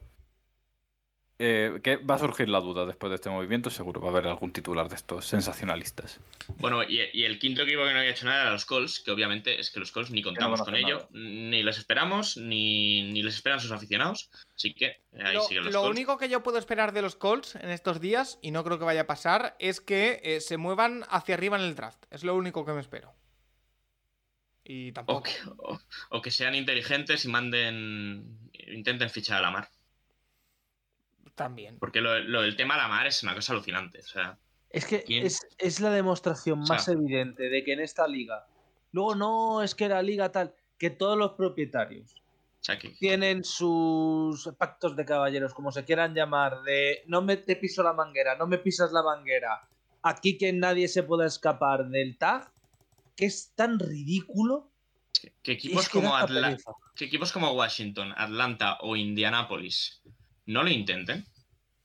eh, 1.42 1.80
que 1.82 1.96
va 1.96 2.16
a 2.16 2.18
surgir 2.18 2.50
la 2.50 2.60
duda 2.60 2.84
después 2.84 3.08
de 3.08 3.14
este 3.16 3.30
movimiento, 3.30 3.70
seguro 3.70 3.98
va 4.00 4.08
a 4.08 4.10
haber 4.10 4.26
algún 4.26 4.52
titular 4.52 4.90
de 4.90 4.96
estos 4.96 5.24
sensacionalistas. 5.24 6.20
Bueno, 6.58 6.82
y, 6.82 7.00
y 7.14 7.24
el 7.24 7.38
quinto 7.38 7.62
equipo 7.62 7.84
que 7.84 7.94
no 7.94 7.98
había 7.98 8.10
hecho 8.10 8.26
nada 8.26 8.42
era 8.42 8.52
los 8.52 8.66
Colts, 8.66 9.00
que 9.00 9.10
obviamente 9.10 9.58
es 9.58 9.70
que 9.70 9.80
los 9.80 9.90
Colts 9.90 10.10
ni 10.10 10.22
contamos 10.22 10.60
con 10.60 10.76
ello, 10.76 10.96
nada. 10.98 11.08
ni 11.12 11.62
les 11.62 11.78
esperamos, 11.78 12.36
ni, 12.36 13.10
ni 13.10 13.22
les 13.22 13.36
esperan 13.36 13.58
sus 13.58 13.72
aficionados. 13.72 14.30
Así 14.54 14.74
que 14.74 15.00
ahí 15.18 15.34
Lo, 15.34 15.40
siguen 15.42 15.64
los 15.64 15.72
lo 15.72 15.80
Colts. 15.80 15.96
único 15.96 16.18
que 16.18 16.28
yo 16.28 16.42
puedo 16.42 16.58
esperar 16.58 16.92
de 16.92 17.00
los 17.00 17.16
Colts 17.16 17.54
en 17.54 17.70
estos 17.70 18.00
días, 18.00 18.38
y 18.42 18.50
no 18.50 18.62
creo 18.62 18.78
que 18.78 18.84
vaya 18.84 19.00
a 19.00 19.06
pasar, 19.06 19.56
es 19.58 19.80
que 19.80 20.20
eh, 20.22 20.40
se 20.42 20.58
muevan 20.58 21.04
hacia 21.08 21.34
arriba 21.36 21.56
en 21.56 21.62
el 21.64 21.74
draft. 21.74 22.04
Es 22.10 22.22
lo 22.22 22.34
único 22.34 22.66
que 22.66 22.72
me 22.72 22.80
espero. 22.80 23.14
Y 24.62 24.90
O 24.90 24.92
tampoco. 24.92 25.22
que, 25.22 25.32
o- 25.56 25.80
o 26.10 26.20
que 26.22 26.30
sean 26.30 26.54
inteligentes 26.54 27.24
y 27.24 27.28
manden. 27.28 28.38
intenten 28.68 29.08
fichar 29.10 29.38
a 29.38 29.40
la 29.40 29.50
mar. 29.50 29.68
También. 31.40 31.78
Porque 31.78 32.02
lo, 32.02 32.18
lo- 32.20 32.42
el 32.44 32.54
tema 32.54 32.74
de 32.74 32.82
la 32.82 32.88
mar 32.88 33.06
es 33.06 33.22
una 33.22 33.34
cosa 33.34 33.54
alucinante. 33.54 34.00
O 34.00 34.06
sea, 34.06 34.36
Es 34.68 34.84
que 34.84 35.02
es, 35.08 35.40
es 35.56 35.80
la 35.80 35.88
demostración 35.90 36.60
O 36.60 36.66
sea- 36.66 36.76
más 36.76 36.86
evidente 36.88 37.48
de 37.48 37.64
que 37.64 37.72
en 37.72 37.80
esta 37.80 38.06
liga. 38.06 38.46
Luego 38.92 39.14
no 39.14 39.62
es 39.62 39.74
que 39.74 39.88
la 39.88 40.02
liga 40.02 40.30
tal, 40.30 40.54
que 40.76 40.90
todos 40.90 41.16
los 41.16 41.32
propietarios 41.32 42.14
tienen 42.98 43.42
sus 43.42 44.50
pactos 44.58 44.94
de 44.96 45.06
caballeros, 45.06 45.54
como 45.54 45.72
se 45.72 45.86
quieran 45.86 46.14
llamar, 46.14 46.60
de 46.62 47.04
no 47.06 47.22
me 47.22 47.38
te 47.38 47.56
piso 47.56 47.82
la 47.82 47.94
manguera, 47.94 48.36
no 48.36 48.46
me 48.46 48.58
pisas 48.58 48.92
la 48.92 49.02
manguera, 49.02 49.66
aquí 50.02 50.36
que 50.36 50.52
nadie 50.52 50.88
se 50.88 51.02
pueda 51.04 51.24
escapar 51.26 51.88
del 51.88 52.18
tag, 52.18 52.52
que 53.16 53.24
es 53.24 53.52
tan 53.54 53.78
ridículo. 53.78 54.70
que 55.42 55.52
equipos 55.52 55.84
es 55.84 55.88
que 55.88 56.00
da 56.02 56.04
como 56.04 56.16
Atla- 56.18 56.58
que 56.94 57.04
equipos 57.06 57.32
como 57.32 57.50
Washington, 57.52 58.12
Atlanta 58.14 58.76
o 58.82 58.94
Indianapolis 58.94 60.02
no 60.46 60.62
lo 60.64 60.70
intenten. 60.70 61.24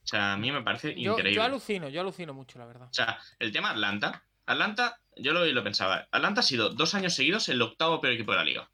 O 0.05 0.07
sea, 0.07 0.33
a 0.33 0.37
mí 0.37 0.51
me 0.51 0.61
parece 0.61 0.89
Yo, 0.93 1.13
increíble. 1.13 1.33
yo 1.33 1.43
alucino, 1.43 1.89
yo 1.89 2.01
alucino 2.01 2.31
mucho, 2.33 2.59
la 2.59 2.65
verdad. 2.65 2.87
O 2.89 2.93
sea, 2.93 3.19
el 3.39 3.51
tema 3.51 3.71
Atlanta. 3.71 4.23
Atlanta, 4.45 4.99
yo 5.17 5.33
lo, 5.33 5.43
lo 5.43 5.63
pensaba. 5.63 6.07
Atlanta 6.11 6.41
ha 6.41 6.43
sido 6.43 6.69
dos 6.69 6.93
años 6.93 7.15
seguidos 7.15 7.49
el 7.49 7.59
octavo 7.61 7.99
peor 7.99 8.13
equipo 8.13 8.31
de 8.31 8.37
la 8.37 8.43
liga. 8.43 8.69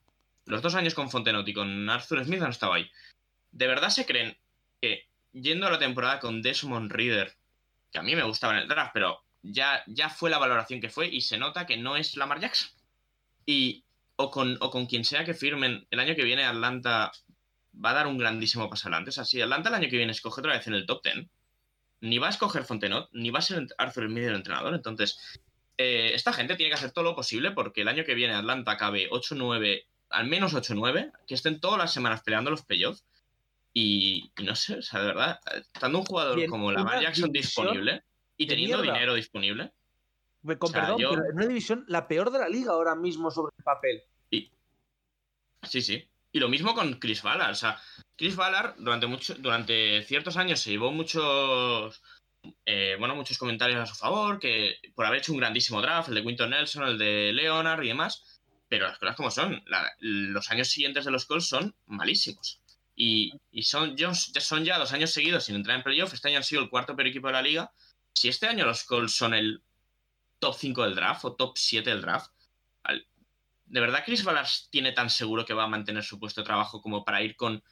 Los 0.46 0.62
dos 0.62 0.76
años 0.76 0.94
con 0.94 1.10
Fontenot 1.10 1.48
y 1.48 1.54
con 1.54 1.90
Arthur 1.90 2.26
Smith 2.26 2.42
han 2.42 2.50
estado 2.50 2.74
ahí. 2.74 2.92
¿De 3.54 3.68
verdad 3.68 3.90
se 3.90 4.06
creen 4.06 4.38
que 4.82 5.08
yendo 5.32 5.68
a 5.68 5.72
la 5.72 5.80
temporada 5.80 6.20
con 6.20 6.42
Desmond 6.42 6.92
Reader, 6.92 7.34
que 7.94 8.00
a 8.00 8.04
mí 8.04 8.14
me 8.14 8.24
gustaba 8.24 8.54
en 8.54 8.60
el 8.60 8.68
draft, 8.68 8.92
pero 8.94 9.24
ya, 9.42 9.84
ya 9.88 10.10
fue 10.10 10.30
la 10.30 10.38
valoración 10.38 10.82
que 10.82 10.90
fue 10.90 11.08
y 11.08 11.22
se 11.22 11.38
nota 11.38 11.66
que 11.66 11.78
no 11.78 11.96
es 11.96 12.18
Lamar 12.18 12.42
Jackson? 12.42 12.70
Y 13.46 13.86
o 14.18 14.30
con, 14.30 14.58
o 14.60 14.70
con 14.70 14.86
quien 14.86 15.06
sea 15.06 15.24
que 15.24 15.34
firmen, 15.34 15.88
el 15.90 16.00
año 16.02 16.16
que 16.16 16.26
viene 16.26 16.44
Atlanta 16.44 17.12
va 17.74 17.92
a 17.92 17.94
dar 17.94 18.08
un 18.08 18.18
grandísimo 18.18 18.70
paso 18.70 18.88
adelante. 18.88 19.10
O 19.10 19.14
sea, 19.14 19.26
si 19.26 19.42
Atlanta 19.42 19.70
el 19.70 19.76
año 19.76 19.90
que 19.90 19.98
viene 19.98 20.12
escoge 20.12 20.42
otra 20.42 20.54
vez 20.54 20.68
en 20.68 20.74
el 20.74 20.86
top 20.86 21.02
10, 21.04 21.28
ni 22.02 22.18
va 22.18 22.28
a 22.28 22.32
escoger 22.32 22.64
Fontenot, 22.64 23.10
ni 23.14 23.30
va 23.30 23.40
a 23.40 23.44
ser 23.44 23.66
Arthur 23.78 24.08
Smith 24.08 24.24
el 24.26 24.36
entrenador. 24.36 24.74
Entonces, 24.74 25.18
eh, 25.78 26.12
esta 26.14 26.34
gente 26.34 26.56
tiene 26.56 26.70
que 26.72 26.76
hacer 26.76 26.92
todo 26.92 27.04
lo 27.04 27.16
posible 27.16 27.52
porque 27.52 27.82
el 27.82 27.88
año 27.88 28.04
que 28.04 28.16
viene 28.16 28.34
Atlanta 28.34 28.72
acabe 28.72 29.10
8-9, 29.10 29.86
al 30.10 30.28
menos 30.28 30.54
8-9, 30.54 31.12
que 31.28 31.34
estén 31.36 31.60
todas 31.60 31.78
las 31.78 31.94
semanas 31.94 32.22
peleando 32.24 32.50
los 32.52 32.64
playoffs. 32.66 33.06
Y, 33.74 34.32
y 34.38 34.44
no 34.44 34.54
sé, 34.56 34.80
o 34.80 34.82
sea, 34.82 35.00
de 35.00 35.08
verdad, 35.08 35.40
estando 35.74 36.00
un 36.00 36.06
jugador 36.06 36.46
como 36.48 36.72
Lamar 36.74 37.02
Jackson 37.02 37.32
disponible 37.32 38.04
y 38.36 38.46
teniendo 38.48 38.78
mierda. 38.80 38.94
dinero 38.94 39.14
disponible, 39.14 39.72
Me- 40.44 40.58
Con 40.58 40.72
O 40.72 40.74
sea, 40.74 40.82
perdón, 40.82 41.00
yo- 41.00 41.10
pero 41.12 41.26
en 41.30 41.36
una 41.36 41.46
división 41.46 41.86
la 41.88 42.08
peor 42.08 42.32
de 42.32 42.40
la 42.40 42.50
liga 42.50 42.74
ahora 42.74 42.96
mismo 42.96 43.32
sobre 43.32 43.54
el 43.58 43.64
papel. 43.64 44.02
Sí, 45.64 45.82
sí. 45.82 46.04
Y 46.32 46.40
lo 46.40 46.50
mismo 46.50 46.74
con 46.74 46.94
Chris 47.00 47.22
Ballard. 47.22 47.52
O 47.52 47.56
sea, 47.56 47.82
Chris 48.18 48.36
Ballard 48.36 48.76
durante, 48.78 49.08
mucho, 49.08 49.36
durante 49.36 50.04
ciertos 50.04 50.38
años 50.38 50.60
se 50.60 50.72
llevó 50.72 50.92
muchos. 50.92 52.02
eh, 52.66 52.96
bueno, 53.00 53.16
muchos 53.16 53.38
comentarios 53.38 53.80
a 53.80 53.86
su 53.86 53.96
favor, 53.96 54.40
que 54.40 54.78
por 54.96 55.06
haber 55.06 55.20
hecho 55.20 55.32
un 55.34 55.40
grandísimo 55.40 55.82
draft, 55.82 56.10
el 56.10 56.16
de 56.16 56.24
Quinton 56.24 56.50
Nelson, 56.50 56.84
el 56.88 56.98
de 56.98 57.34
Leonard 57.34 57.84
y 57.84 57.90
demás. 57.90 58.40
Pero 58.70 58.88
las 58.88 58.98
cosas 59.00 59.16
como 59.16 59.32
son, 59.32 59.64
los 60.00 60.50
años 60.52 60.70
siguientes 60.70 61.04
de 61.06 61.12
los 61.12 61.26
Colts 61.26 61.48
son 61.48 61.76
malísimos. 61.88 62.62
Y, 62.96 63.34
y 63.52 63.64
son, 63.64 63.98
ya 63.98 64.14
son 64.14 64.64
ya 64.64 64.78
dos 64.78 64.94
años 64.94 65.12
seguidos 65.12 65.46
sin 65.46 65.56
entrar 65.56 65.78
en 65.78 65.84
playoff. 65.84 66.14
Este 66.14 66.30
año 66.30 66.38
han 66.38 66.44
sido 66.44 66.62
el 66.62 66.70
cuarto 66.70 66.96
peor 66.96 67.08
equipo 67.08 67.28
de 67.28 67.34
la 67.34 67.42
liga. 67.42 67.72
Si 68.14 68.30
este 68.30 68.48
año 68.48 68.66
los 68.66 68.84
Colts 68.84 69.16
son 69.16 69.34
el 69.34 69.62
top 70.40 70.56
5 70.58 70.84
del 70.84 70.96
draft 70.96 71.26
o 71.26 71.34
top 71.36 71.58
7 71.58 71.90
del 71.90 72.02
draft. 72.02 72.32
¿De 73.72 73.80
verdad 73.80 74.04
Chris 74.06 74.26
Ballard 74.26 74.48
tiene 74.70 74.92
tan 74.92 75.10
seguro 75.10 75.46
que 75.46 75.54
va 75.54 75.64
a 75.64 75.68
mantener 75.68 76.04
su 76.04 76.20
puesto 76.20 76.42
de 76.42 76.46
trabajo 76.46 76.82
como 76.82 77.06
para 77.06 77.22
ir 77.22 77.38
con 77.38 77.64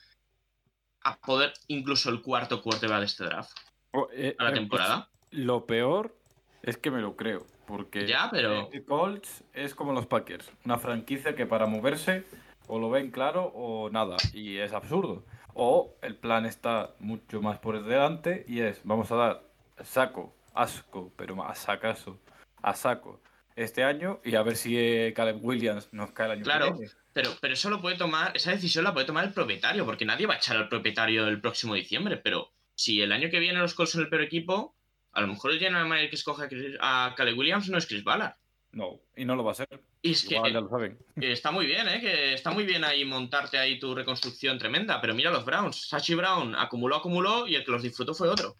a 1.03 1.17
poder 1.19 1.53
incluso 1.67 2.09
el 2.09 2.21
cuarto 2.21 2.61
quarterback 2.61 2.99
de 2.99 3.05
este 3.05 3.23
draft 3.25 3.51
O, 3.91 4.07
eh, 4.13 4.33
a 4.39 4.43
la 4.45 4.49
eh, 4.51 4.53
temporada? 4.53 5.09
pues, 5.19 5.33
lo 5.33 5.65
peor 5.65 6.15
es 6.61 6.77
que 6.77 6.89
me 6.89 7.01
lo 7.01 7.15
creo. 7.17 7.45
Porque 7.67 8.07
Ya, 8.07 8.29
pero- 8.31 8.69
eh, 8.71 8.83
Colts 8.85 9.43
es 9.53 9.75
como 9.75 9.91
los 9.93 10.07
Packers. 10.07 10.49
Una 10.65 10.77
franquicia 10.77 11.35
que 11.35 11.45
para 11.45 11.65
moverse 11.67 12.25
o 12.67 12.79
lo 12.79 12.89
ven 12.89 13.11
claro 13.11 13.51
o 13.53 13.89
nada. 13.89 14.15
Y 14.33 14.57
es 14.57 14.71
absurdo. 14.73 15.25
O 15.53 15.95
el 16.01 16.15
plan 16.15 16.45
está 16.45 16.95
mucho 16.99 17.41
más 17.41 17.59
por 17.59 17.83
delante 17.83 18.45
y 18.47 18.61
es, 18.61 18.79
vamos 18.85 19.11
a 19.11 19.15
dar 19.15 19.43
saco, 19.83 20.33
asco, 20.53 21.11
pero 21.17 21.35
más 21.35 21.59
sacaso, 21.59 22.19
a 22.61 22.73
saco 22.73 23.21
este 23.63 23.83
año 23.83 24.19
y 24.23 24.35
a 24.35 24.41
ver 24.43 24.55
si 24.55 24.77
eh, 24.77 25.13
Caleb 25.15 25.43
Williams 25.43 25.89
nos 25.91 26.11
cae 26.11 26.27
el 26.27 26.31
año 26.33 26.43
Claro. 26.43 26.65
que 26.73 26.79
viene. 26.79 26.93
Pero, 27.13 27.31
pero 27.41 27.53
eso 27.53 27.69
lo 27.69 27.81
puede 27.81 27.97
tomar, 27.97 28.35
esa 28.35 28.51
decisión 28.51 28.83
la 28.83 28.93
puede 28.93 29.05
tomar 29.05 29.25
el 29.25 29.33
propietario, 29.33 29.85
porque 29.85 30.05
nadie 30.05 30.25
va 30.27 30.35
a 30.35 30.37
echar 30.37 30.55
al 30.57 30.69
propietario 30.69 31.27
el 31.27 31.41
próximo 31.41 31.73
diciembre. 31.73 32.17
Pero 32.17 32.51
si 32.75 33.01
el 33.01 33.11
año 33.11 33.29
que 33.29 33.39
viene 33.39 33.59
los 33.59 33.73
Colts 33.73 33.91
son 33.93 34.01
el 34.01 34.09
peor 34.09 34.21
equipo, 34.21 34.75
a 35.11 35.21
lo 35.21 35.27
mejor 35.27 35.51
el 35.51 35.59
general 35.59 35.87
manager 35.87 36.09
que 36.09 36.15
escoge 36.15 36.47
a, 36.79 37.13
Caleb 37.17 37.37
Williams 37.37 37.69
no 37.69 37.77
es 37.77 37.87
Chris 37.87 38.03
Ballard. 38.03 38.35
No, 38.71 39.01
y 39.15 39.25
no 39.25 39.35
lo 39.35 39.43
va 39.43 39.51
a 39.51 39.55
ser. 39.55 39.67
Y 40.01 40.11
es 40.11 40.23
que 40.23 40.35
Igual 40.35 40.53
ya 40.53 40.61
lo 40.61 40.69
saben. 40.69 40.97
eh, 41.19 41.31
está 41.31 41.51
muy 41.51 41.65
bien, 41.65 41.87
¿eh? 41.89 41.99
Que 41.99 42.33
está 42.35 42.51
muy 42.51 42.65
bien 42.65 42.83
ahí 42.83 43.03
montarte 43.03 43.57
ahí 43.57 43.79
tu 43.79 43.95
reconstrucción 43.95 44.59
tremenda. 44.59 45.01
Pero 45.01 45.15
mira 45.15 45.31
los 45.31 45.43
Browns. 45.43 45.89
Sachi 45.89 46.13
Brown 46.13 46.55
acumuló, 46.55 46.97
acumuló 46.97 47.47
y 47.47 47.55
el 47.55 47.65
que 47.65 47.71
los 47.71 47.81
disfrutó 47.81 48.13
fue 48.13 48.29
otro. 48.29 48.55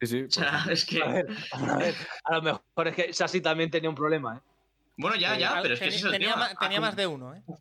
Sí, 0.00 0.06
sí. 0.06 0.22
O 0.22 0.30
sea, 0.30 0.66
es 0.70 0.84
que. 0.84 1.02
A 1.02 1.06
ver, 1.08 1.26
a 1.52 1.76
ver, 1.78 1.94
a 2.24 2.34
lo 2.34 2.42
mejor 2.42 2.88
es 2.88 2.94
que 2.94 3.12
Sassy 3.12 3.40
también 3.40 3.70
tenía 3.70 3.88
un 3.90 3.96
problema, 3.96 4.36
¿eh? 4.36 4.40
Bueno, 4.98 5.16
ya, 5.16 5.36
ya, 5.38 5.60
pero 5.62 5.74
es 5.74 5.80
que 5.80 5.88
ese 5.88 5.98
es 5.98 6.04
el 6.04 6.10
tenía, 6.12 6.32
tema. 6.32 6.48
ma- 6.52 6.54
tenía 6.58 6.78
Acum- 6.78 6.82
más 6.82 6.96
de 6.96 7.06
uno, 7.06 7.34
¿eh? 7.34 7.42
O 7.46 7.58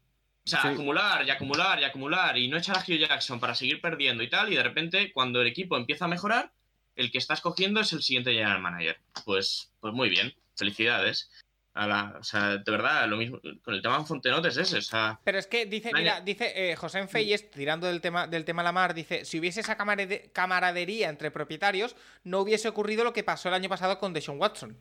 sea, 0.48 0.62
Sí. 0.62 0.68
acumular 0.70 1.26
y 1.26 1.30
acumular 1.32 1.80
y 1.80 1.84
acumular 1.84 2.38
y 2.38 2.48
no 2.48 2.57
echar 2.57 2.78
a 2.78 2.82
Hugh 2.82 2.99
Jackson 2.99 3.40
para 3.40 3.56
seguir 3.56 3.82
perdiendo 3.82 4.22
y 4.24 4.30
tal, 4.30 4.52
y 4.53 4.56
de 4.56 4.64
repente 4.64 5.12
cuando 5.12 5.41
el 5.41 5.48
equipo 5.48 5.76
empieza 5.76 6.06
a 6.06 6.07
mejorar, 6.07 6.52
el 6.95 7.12
que 7.12 7.18
está 7.18 7.34
escogiendo 7.34 7.82
es 7.82 7.91
el 7.94 8.02
siguiente 8.03 8.32
general 8.32 8.62
manager. 8.62 8.98
Pues, 9.26 9.72
pues 9.82 9.94
muy 9.94 10.07
bien, 10.10 10.34
felicidades. 10.56 11.30
A 11.77 11.85
la, 11.88 12.15
o 12.18 12.23
sea, 12.23 12.57
de 12.57 12.72
verdad, 12.72 13.06
lo 13.10 13.18
mismo 13.18 13.38
con 13.61 13.73
el 13.73 13.81
tema 13.81 14.03
Fontenot 14.06 14.45
es 14.45 14.56
ese, 14.56 14.77
o 14.77 14.81
sea, 14.81 15.19
Pero 15.26 15.38
es 15.38 15.45
que 15.45 15.65
dice, 15.65 15.91
mira, 15.93 16.22
dice 16.22 16.72
eh, 16.72 16.76
José 16.77 17.06
Feyes, 17.07 17.52
tirando 17.52 17.85
del 17.88 17.99
tema 17.99 18.27
del 18.27 18.45
tema 18.45 18.64
Lamar, 18.64 18.93
dice, 18.93 19.26
si 19.26 19.39
hubiese 19.39 19.60
esa 19.60 19.77
camarade- 19.77 20.31
camaradería 20.31 21.10
entre 21.10 21.31
propietarios, 21.31 21.97
no 22.23 22.39
hubiese 22.39 22.69
ocurrido 22.69 23.03
lo 23.03 23.11
que 23.11 23.26
pasó 23.26 23.49
el 23.49 23.56
año 23.56 23.68
pasado 23.68 23.99
con 23.99 24.14
Deshaun 24.14 24.39
Watson. 24.39 24.77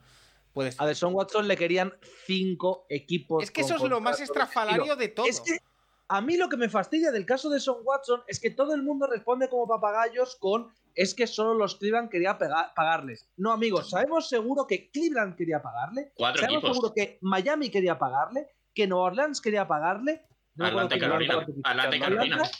Pues 0.52 0.80
A 0.80 0.86
Deshaun 0.86 1.14
Watson 1.14 1.48
le 1.48 1.56
querían 1.56 1.92
cinco 2.26 2.86
equipos. 2.88 3.42
es 3.42 3.50
que 3.50 3.62
eso 3.62 3.74
es 3.74 3.82
lo 3.82 4.00
más 4.00 4.18
de 4.18 4.24
estrafalario 4.24 4.94
de 4.94 5.08
todo. 5.08 5.26
Es 5.26 5.40
que 5.40 5.58
a 6.06 6.20
mí 6.20 6.36
lo 6.36 6.48
que 6.48 6.56
me 6.56 6.68
fastidia 6.68 7.10
del 7.10 7.26
caso 7.26 7.50
de 7.50 7.58
Son 7.58 7.78
Watson 7.82 8.22
es 8.28 8.38
que 8.38 8.50
todo 8.50 8.72
el 8.72 8.84
mundo 8.84 9.08
responde 9.08 9.48
como 9.48 9.66
papagayos 9.66 10.36
con 10.36 10.72
es 10.94 11.14
que 11.14 11.26
solo 11.26 11.54
los 11.54 11.76
Cleveland 11.76 12.10
quería 12.10 12.38
pagarles. 12.38 13.28
No, 13.36 13.52
amigos, 13.52 13.90
sabemos 13.90 14.28
seguro 14.28 14.66
que 14.66 14.90
Cleveland 14.90 15.36
quería 15.36 15.60
pagarle, 15.62 16.12
cuatro 16.14 16.40
sabemos 16.40 16.62
equipos. 16.62 16.76
seguro 16.76 16.94
que 16.94 17.18
Miami 17.22 17.70
quería 17.70 17.98
pagarle, 17.98 18.48
que 18.74 18.86
Nueva 18.86 19.06
Orleans 19.06 19.40
quería 19.40 19.66
pagarle. 19.66 20.26
no 20.54 20.66
Atlanta 20.66 20.98
Carolina. 20.98 21.34
Atlanta 21.34 21.70
Atlanta 21.70 21.98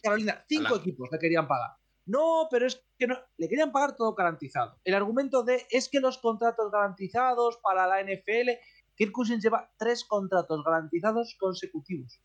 Carolina. 0.03 0.45
Cinco 0.49 0.67
Atlanta. 0.67 0.83
equipos 0.83 1.09
le 1.13 1.19
querían 1.19 1.47
pagar. 1.47 1.71
No, 2.07 2.49
pero 2.51 2.67
es 2.67 2.85
que 2.99 3.07
no, 3.07 3.17
le 3.39 3.49
querían 3.49 3.73
pagar 3.73 3.97
todo 3.97 4.15
garantizado. 4.15 4.79
El 4.85 4.95
argumento 4.95 5.43
de 5.43 5.67
es 5.71 5.89
que 5.89 6.01
los 6.01 6.19
contratos 6.19 6.71
garantizados 6.71 7.59
para 7.63 7.87
la 7.87 8.03
NFL, 8.03 8.51
Kirk 8.95 9.13
Cousins 9.13 9.43
lleva 9.43 9.73
tres 9.79 10.05
contratos 10.05 10.63
garantizados 10.65 11.37
consecutivos. 11.39 12.21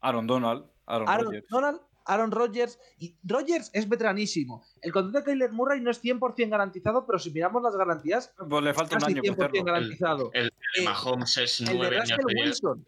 Aaron 0.00 0.26
Donald, 0.26 0.66
Aaron. 0.86 1.42
Donald, 1.48 1.80
Aaron 2.12 2.30
Rodgers 2.30 2.78
y 2.98 3.16
Rodgers 3.22 3.70
es 3.72 3.88
veteranísimo. 3.88 4.64
El 4.82 4.92
contrato 4.92 5.18
de 5.18 5.24
Kyler 5.32 5.52
Murray 5.52 5.80
no 5.80 5.90
es 5.90 6.02
100% 6.02 6.48
garantizado, 6.50 7.06
pero 7.06 7.18
si 7.18 7.30
miramos 7.30 7.62
las 7.62 7.76
garantías, 7.76 8.32
Pues 8.48 8.62
le 8.64 8.74
falta 8.74 8.96
un 8.96 9.04
año 9.04 9.22
100% 9.22 9.36
para 9.36 9.48
hacerlo. 9.48 9.64
garantizado. 9.64 10.30
El, 10.32 10.44
el 10.44 10.82
Eh, 10.82 10.84
Mahomes 10.84 11.36
es 11.36 11.60
El 11.60 11.78
de 11.78 11.90
Russell. 12.00 12.18
Wilson 12.36 12.86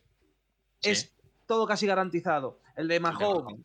Sí. 0.81 0.90
es 0.90 1.12
todo 1.47 1.66
casi 1.66 1.86
garantizado. 1.86 2.61
El 2.77 2.89
de 2.89 2.99
Mahomes. 3.01 3.61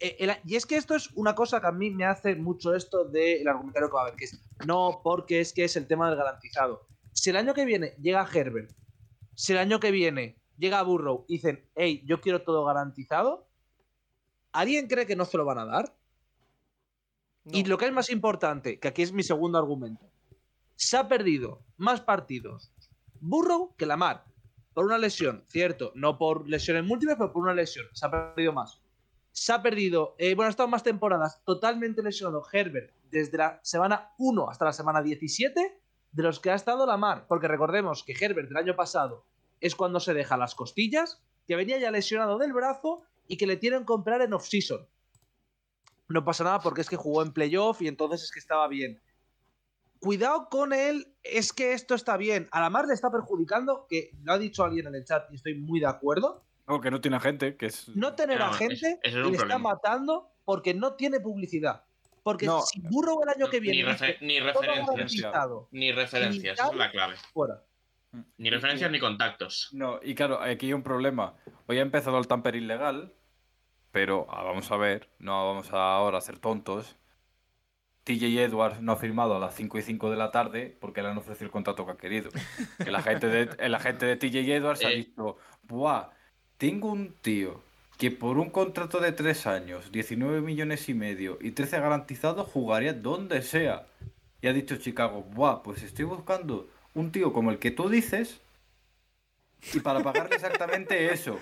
Eh, 0.00 0.16
el- 0.20 0.36
y 0.46 0.56
es 0.56 0.64
que 0.66 0.76
esto 0.76 0.94
es 0.94 1.10
una 1.14 1.34
cosa 1.34 1.60
que 1.60 1.66
a 1.66 1.72
mí 1.72 1.90
me 1.90 2.04
hace 2.06 2.34
mucho 2.34 2.74
esto 2.74 3.04
del 3.04 3.46
argumentario 3.46 3.88
que 3.88 3.94
va 3.94 4.00
a 4.00 4.04
haber, 4.06 4.16
que 4.16 4.24
es 4.26 4.40
no, 4.66 5.00
porque 5.04 5.40
es 5.40 5.52
que 5.52 5.64
es 5.64 5.76
el 5.76 5.86
tema 5.86 6.08
del 6.08 6.16
garantizado. 6.18 6.86
Si 7.12 7.28
el 7.30 7.36
año 7.36 7.52
que 7.54 7.64
viene 7.66 7.94
llega 8.00 8.26
Herbert, 8.32 8.70
si 9.34 9.52
el 9.52 9.58
año 9.58 9.78
que 9.80 9.90
viene 9.90 10.38
llega 10.56 10.82
Burrow 10.82 11.24
y 11.28 11.34
dicen, 11.34 11.68
hey, 11.74 12.02
yo 12.06 12.20
quiero 12.20 12.42
todo 12.42 12.64
garantizado, 12.64 13.46
¿alguien 14.52 14.86
cree 14.86 15.06
que 15.06 15.16
no 15.16 15.24
se 15.24 15.36
lo 15.36 15.44
van 15.44 15.58
a 15.58 15.64
dar? 15.64 15.96
No. 17.44 17.56
Y 17.56 17.64
lo 17.64 17.78
que 17.78 17.86
es 17.86 17.92
más 17.92 18.10
importante, 18.10 18.78
que 18.78 18.88
aquí 18.88 19.02
es 19.02 19.12
mi 19.12 19.22
segundo 19.22 19.58
argumento, 19.58 20.10
se 20.76 20.96
ha 20.96 21.08
perdido 21.08 21.62
más 21.76 22.00
partidos 22.00 22.72
Burrow 23.20 23.74
que 23.76 23.86
Lamar. 23.86 24.24
Por 24.72 24.86
una 24.86 24.98
lesión, 24.98 25.44
cierto, 25.46 25.92
no 25.94 26.16
por 26.16 26.48
lesiones 26.48 26.84
múltiples, 26.84 27.18
pero 27.18 27.32
por 27.32 27.42
una 27.42 27.54
lesión. 27.54 27.86
Se 27.92 28.06
ha 28.06 28.10
perdido 28.10 28.52
más. 28.52 28.80
Se 29.32 29.52
ha 29.52 29.62
perdido, 29.62 30.14
eh, 30.18 30.34
bueno, 30.34 30.46
ha 30.46 30.50
estado 30.50 30.68
más 30.68 30.82
temporadas 30.82 31.42
totalmente 31.44 32.02
lesionado 32.02 32.42
Herbert 32.50 32.94
desde 33.10 33.38
la 33.38 33.60
semana 33.62 34.12
1 34.18 34.48
hasta 34.48 34.64
la 34.64 34.72
semana 34.72 35.02
17 35.02 35.80
de 36.12 36.22
los 36.22 36.40
que 36.40 36.50
ha 36.50 36.54
estado 36.54 36.86
Lamar. 36.86 37.26
Porque 37.26 37.48
recordemos 37.48 38.04
que 38.04 38.14
Herbert 38.18 38.48
del 38.48 38.56
año 38.56 38.76
pasado 38.76 39.26
es 39.60 39.74
cuando 39.74 40.00
se 40.00 40.14
deja 40.14 40.36
las 40.36 40.54
costillas, 40.54 41.22
que 41.46 41.56
venía 41.56 41.78
ya 41.78 41.90
lesionado 41.90 42.38
del 42.38 42.52
brazo 42.52 43.02
y 43.30 43.36
que 43.36 43.46
le 43.46 43.56
tienen 43.56 43.80
que 43.80 43.86
comprar 43.86 44.20
en 44.22 44.32
off-season. 44.34 44.86
No 46.08 46.24
pasa 46.24 46.42
nada 46.42 46.58
porque 46.60 46.80
es 46.80 46.88
que 46.90 46.96
jugó 46.96 47.22
en 47.22 47.32
playoff 47.32 47.80
y 47.80 47.86
entonces 47.88 48.24
es 48.24 48.32
que 48.32 48.40
estaba 48.40 48.66
bien. 48.66 49.00
Cuidado 50.00 50.48
con 50.48 50.72
él, 50.72 51.14
es 51.22 51.52
que 51.52 51.72
esto 51.72 51.94
está 51.94 52.16
bien. 52.16 52.48
A 52.50 52.60
la 52.60 52.70
mar 52.70 52.86
le 52.86 52.94
está 52.94 53.10
perjudicando, 53.10 53.86
que 53.88 54.10
lo 54.24 54.32
ha 54.32 54.38
dicho 54.38 54.64
alguien 54.64 54.86
en 54.88 54.96
el 54.96 55.04
chat 55.04 55.30
y 55.30 55.36
estoy 55.36 55.54
muy 55.54 55.78
de 55.78 55.86
acuerdo. 55.86 56.42
No, 56.66 56.80
que 56.80 56.90
no 56.90 57.00
tiene 57.00 57.20
gente, 57.20 57.56
que 57.56 57.66
es. 57.66 57.88
No 57.90 58.14
tener 58.14 58.38
No, 58.40 58.46
a 58.46 58.50
es- 58.50 58.56
gente 58.56 58.98
es 59.02 59.14
le 59.14 59.30
está 59.36 59.58
matando 59.58 60.32
porque 60.44 60.74
no 60.74 60.94
tiene 60.94 61.20
publicidad. 61.20 61.84
Porque 62.24 62.46
No. 62.46 62.62
si 62.62 62.80
Burrow 62.80 63.22
el 63.22 63.28
año 63.28 63.48
que 63.48 63.60
viene 63.60 63.78
ni 63.78 63.82
referencias. 63.84 64.20
Ni 65.70 65.92
referencias, 65.92 66.58
esa 66.58 66.68
es 66.70 66.76
la 66.76 66.90
clave. 66.90 67.14
fuera. 67.32 67.62
Ni 68.38 68.50
referencias 68.50 68.90
ni 68.90 68.98
contactos. 68.98 69.68
No, 69.72 70.00
y 70.02 70.14
claro, 70.16 70.40
aquí 70.40 70.66
hay 70.66 70.72
un 70.72 70.82
problema. 70.82 71.34
Hoy 71.66 71.78
ha 71.78 71.82
empezado 71.82 72.18
el 72.18 72.26
tamper 72.26 72.56
ilegal, 72.56 73.12
pero 73.92 74.26
ah, 74.30 74.42
vamos 74.42 74.70
a 74.70 74.76
ver, 74.76 75.08
no 75.18 75.46
vamos 75.48 75.72
a 75.72 75.94
ahora 75.94 76.18
a 76.18 76.20
ser 76.20 76.38
tontos. 76.38 76.96
TJ 78.04 78.42
Edwards 78.44 78.80
no 78.80 78.92
ha 78.92 78.96
firmado 78.96 79.36
a 79.36 79.38
las 79.38 79.54
5 79.54 79.78
y 79.78 79.82
5 79.82 80.10
de 80.10 80.16
la 80.16 80.30
tarde 80.30 80.76
porque 80.80 81.02
le 81.02 81.08
han 81.08 81.18
ofrecido 81.18 81.46
el 81.46 81.52
contrato 81.52 81.84
que 81.86 81.92
ha 81.92 81.96
querido. 81.96 82.30
Que 82.82 82.90
la 82.90 83.02
gente 83.02 83.26
de, 83.28 83.50
el 83.58 83.74
agente 83.74 84.06
de 84.06 84.16
TJ 84.16 84.38
Edwards 84.56 84.84
ha 84.84 84.90
Eh. 84.90 84.96
dicho, 84.96 85.36
¡buah! 85.62 86.10
Tengo 86.56 86.90
un 86.90 87.12
tío 87.20 87.62
que 87.98 88.10
por 88.10 88.38
un 88.38 88.50
contrato 88.50 88.98
de 89.00 89.12
3 89.12 89.46
años, 89.46 89.92
19 89.92 90.40
millones 90.40 90.88
y 90.88 90.94
medio 90.94 91.38
y 91.40 91.52
13 91.52 91.78
garantizados 91.80 92.48
jugaría 92.48 92.94
donde 92.94 93.42
sea. 93.42 93.86
Y 94.42 94.48
ha 94.48 94.52
dicho 94.54 94.76
Chicago, 94.76 95.22
¡buah! 95.22 95.62
Pues 95.62 95.82
estoy 95.82 96.06
buscando 96.06 96.68
un 96.94 97.12
tío 97.12 97.32
como 97.32 97.50
el 97.50 97.58
que 97.58 97.70
tú 97.70 97.88
dices 97.90 98.40
y 99.72 99.80
para 99.80 100.02
pagarle 100.02 100.36
exactamente 100.36 101.12
eso. 101.12 101.38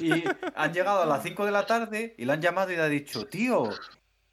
Y 0.00 0.24
han 0.54 0.72
llegado 0.72 1.02
a 1.02 1.06
las 1.06 1.22
5 1.22 1.44
de 1.44 1.52
la 1.52 1.66
tarde 1.66 2.14
y 2.18 2.24
le 2.24 2.32
han 2.32 2.42
llamado 2.42 2.72
y 2.72 2.76
le 2.76 2.82
ha 2.82 2.88
dicho, 2.88 3.26
tío, 3.26 3.70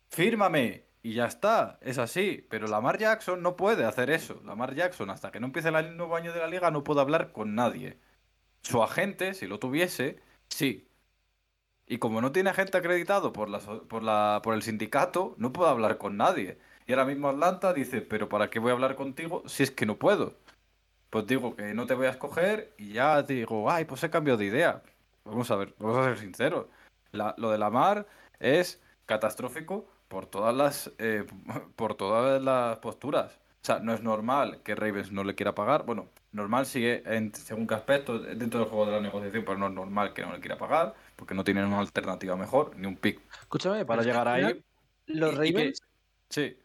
fírmame. 0.09 0.85
Y 1.03 1.13
ya 1.13 1.25
está, 1.25 1.77
es 1.81 1.97
así. 1.99 2.45
Pero 2.49 2.67
Lamar 2.67 2.97
Jackson 2.97 3.41
no 3.41 3.55
puede 3.55 3.85
hacer 3.85 4.09
eso. 4.09 4.41
Lamar 4.43 4.75
Jackson, 4.75 5.09
hasta 5.09 5.31
que 5.31 5.39
no 5.39 5.47
empiece 5.47 5.69
el 5.69 5.95
nuevo 5.95 6.15
año 6.15 6.33
de 6.33 6.39
la 6.39 6.47
liga, 6.47 6.71
no 6.71 6.83
puede 6.83 7.01
hablar 7.01 7.31
con 7.31 7.55
nadie. 7.55 7.99
Su 8.61 8.83
agente, 8.83 9.33
si 9.33 9.47
lo 9.47 9.59
tuviese, 9.59 10.19
sí. 10.49 10.89
Y 11.85 11.99
como 11.99 12.19
no 12.21 12.31
tiene 12.33 12.49
agente 12.49 12.77
acreditado 12.77 13.31
por, 13.31 13.49
la, 13.49 13.59
por, 13.59 14.03
la, 14.03 14.41
por 14.43 14.53
el 14.55 14.61
sindicato, 14.63 15.35
no 15.37 15.53
puede 15.53 15.69
hablar 15.71 15.97
con 15.97 16.17
nadie. 16.17 16.57
Y 16.85 16.91
ahora 16.91 17.05
mismo 17.05 17.29
Atlanta 17.29 17.73
dice, 17.73 18.01
pero 18.01 18.27
¿para 18.29 18.49
qué 18.49 18.59
voy 18.59 18.71
a 18.71 18.73
hablar 18.73 18.95
contigo 18.95 19.43
si 19.47 19.63
es 19.63 19.71
que 19.71 19.85
no 19.85 19.97
puedo? 19.97 20.35
Pues 21.09 21.25
digo 21.27 21.55
que 21.55 21.73
no 21.73 21.85
te 21.85 21.93
voy 21.93 22.07
a 22.07 22.11
escoger 22.11 22.73
y 22.77 22.93
ya 22.93 23.23
digo, 23.23 23.69
ay, 23.71 23.85
pues 23.85 24.03
he 24.03 24.09
cambiado 24.09 24.37
de 24.37 24.45
idea. 24.45 24.81
Vamos 25.23 25.49
a 25.51 25.55
ver, 25.55 25.73
vamos 25.79 25.97
a 25.97 26.03
ser 26.05 26.17
sinceros. 26.19 26.67
La- 27.11 27.33
lo 27.37 27.49
de 27.51 27.57
la 27.57 27.69
mar 27.69 28.05
es 28.39 28.81
catastrófico 29.05 29.87
por 30.07 30.25
todas 30.25 30.53
las 30.55 30.91
eh, 30.99 31.25
por 31.75 31.95
todas 31.95 32.41
las 32.41 32.77
posturas. 32.79 33.39
O 33.61 33.65
sea, 33.67 33.79
no 33.79 33.93
es 33.93 34.01
normal 34.01 34.61
que 34.63 34.75
Ravens 34.75 35.11
no 35.11 35.23
le 35.23 35.35
quiera 35.35 35.53
pagar. 35.55 35.85
Bueno, 35.85 36.07
normal 36.31 36.65
sigue 36.65 37.03
en 37.05 37.33
según 37.35 37.67
qué 37.67 37.75
aspecto 37.75 38.19
dentro 38.19 38.59
del 38.61 38.69
juego 38.69 38.85
de 38.85 38.91
la 38.93 39.01
negociación, 39.01 39.43
pero 39.45 39.57
no 39.57 39.67
es 39.67 39.73
normal 39.73 40.13
que 40.13 40.21
no 40.21 40.33
le 40.33 40.39
quiera 40.39 40.57
pagar 40.57 40.93
porque 41.15 41.33
no 41.33 41.43
tienen 41.43 41.65
una 41.65 41.79
alternativa 41.79 42.35
mejor 42.37 42.75
ni 42.77 42.87
un 42.87 42.95
pick 42.95 43.19
Escúchame, 43.41 43.83
para 43.85 44.03
llegar 44.03 44.27
ahí. 44.27 44.63
Los 45.07 45.31
que- 45.31 45.35
Ravens, 45.51 45.81
Sí, 46.29 46.57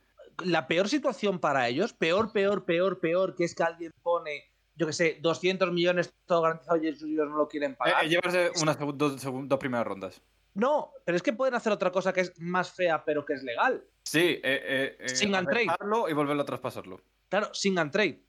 la 0.44 0.66
peor 0.66 0.88
situación 0.88 1.38
para 1.38 1.68
ellos, 1.68 1.92
peor, 1.92 2.32
peor, 2.32 2.64
peor, 2.64 3.00
peor, 3.00 3.34
que 3.34 3.44
es 3.44 3.54
que 3.54 3.62
alguien 3.62 3.92
pone 4.02 4.44
yo 4.74 4.86
que 4.86 4.94
sé, 4.94 5.18
200 5.20 5.70
millones 5.70 6.14
todo 6.24 6.40
garantizado 6.42 6.82
y 6.82 6.88
ellos 6.88 7.02
no 7.02 7.36
lo 7.36 7.46
quieren 7.46 7.72
Eh, 7.72 7.76
pagar. 7.78 8.04
eh, 8.04 8.08
llevarse 8.08 8.50
unas 8.62 8.78
dos, 8.94 9.58
primeras 9.60 9.86
rondas. 9.86 10.22
No, 10.54 10.92
pero 11.04 11.14
es 11.16 11.22
que 11.22 11.32
pueden 11.34 11.54
hacer 11.54 11.72
otra 11.72 11.90
cosa 11.92 12.12
que 12.12 12.22
es 12.22 12.32
más 12.40 12.72
fea, 12.72 13.04
pero 13.04 13.24
que 13.24 13.34
es 13.34 13.42
legal. 13.42 13.84
Sí, 14.04 14.18
eh, 14.20 14.40
eh, 14.42 14.96
eh, 14.98 15.08
Sin 15.10 15.34
and 15.34 15.46
trade. 15.48 15.66
y 16.08 16.12
volverlo 16.14 16.42
a 16.42 16.46
traspasarlo. 16.46 17.00
Claro, 17.28 17.52
sin 17.52 17.78
and 17.78 17.92
trade. 17.92 18.24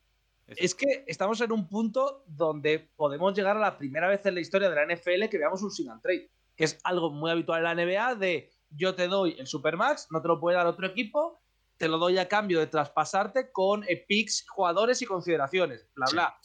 Es 0.48 0.76
que 0.76 1.06
estamos 1.08 1.40
en 1.40 1.52
un 1.54 1.68
punto 1.70 2.26
donde 2.28 2.92
podemos 2.98 3.34
llegar 3.34 3.56
a 3.56 3.62
la 3.62 3.78
primera 3.78 4.10
vez 4.10 4.26
en 4.26 4.36
la 4.36 4.42
historia 4.42 4.70
de 4.70 4.76
la 4.76 4.84
NFL 4.96 5.30
que 5.30 5.38
veamos 5.38 5.64
un 5.64 5.72
sin 5.72 5.90
and 5.90 6.02
trade, 6.02 6.30
que 6.58 6.66
es 6.66 6.78
algo 6.84 7.10
muy 7.10 7.32
habitual 7.32 7.60
en 7.60 7.64
la 7.64 7.74
NBA 7.86 8.16
de 8.16 8.50
yo 8.70 8.96
te 8.96 9.08
doy 9.08 9.36
el 9.40 9.48
Supermax, 9.48 10.08
no 10.12 10.22
te 10.22 10.28
lo 10.28 10.40
puede 10.42 10.58
dar 10.58 10.68
otro 10.68 10.86
equipo, 10.86 11.42
te 11.78 11.88
lo 11.88 11.98
doy 11.98 12.18
a 12.18 12.28
cambio 12.28 12.60
de 12.60 12.68
traspasarte 12.68 13.52
con 13.52 13.84
eh, 13.88 14.06
picks, 14.08 14.46
jugadores 14.50 15.02
y 15.02 15.06
consideraciones, 15.06 15.88
bla, 15.96 16.08
Sí. 16.08 16.16
bla. 16.16 16.38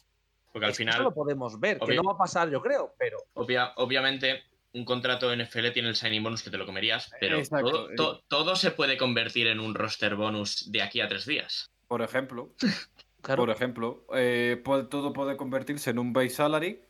Porque 0.51 0.65
al 0.65 0.71
Es 0.71 0.77
final, 0.77 0.95
Eso 0.95 1.03
lo 1.03 1.13
podemos 1.13 1.59
ver, 1.59 1.79
que 1.79 1.95
no 1.95 2.03
va 2.03 2.13
a 2.13 2.17
pasar, 2.17 2.49
yo 2.49 2.61
creo, 2.61 2.93
pero 2.97 3.17
obvia- 3.35 3.71
obviamente, 3.77 4.43
un 4.73 4.83
contrato 4.83 5.31
NFL 5.31 5.71
tiene 5.71 5.89
el 5.89 5.95
signing 5.95 6.23
bonus 6.23 6.41
que 6.43 6.49
te 6.49 6.57
lo 6.57 6.65
comerías, 6.65 7.11
pero 7.19 7.41
todo, 7.47 7.91
eh. 7.91 7.95
to- 7.95 8.23
todo 8.27 8.55
se 8.55 8.71
puede 8.71 8.97
convertir 8.97 9.47
en 9.47 9.59
un 9.59 9.75
roster 9.75 10.15
bonus 10.15 10.71
de 10.71 10.81
aquí 10.81 11.01
a 11.01 11.07
tres 11.07 11.25
días. 11.25 11.69
Por 11.87 12.01
ejemplo, 12.01 12.53
claro, 13.21 13.43
por 13.43 13.49
ejemplo 13.51 14.05
eh, 14.15 14.59
puede- 14.63 14.83
todo 14.85 15.13
puede 15.13 15.37
convertirse 15.37 15.91
en 15.91 15.99
un 15.99 16.13
base 16.13 16.29
salary 16.31 16.81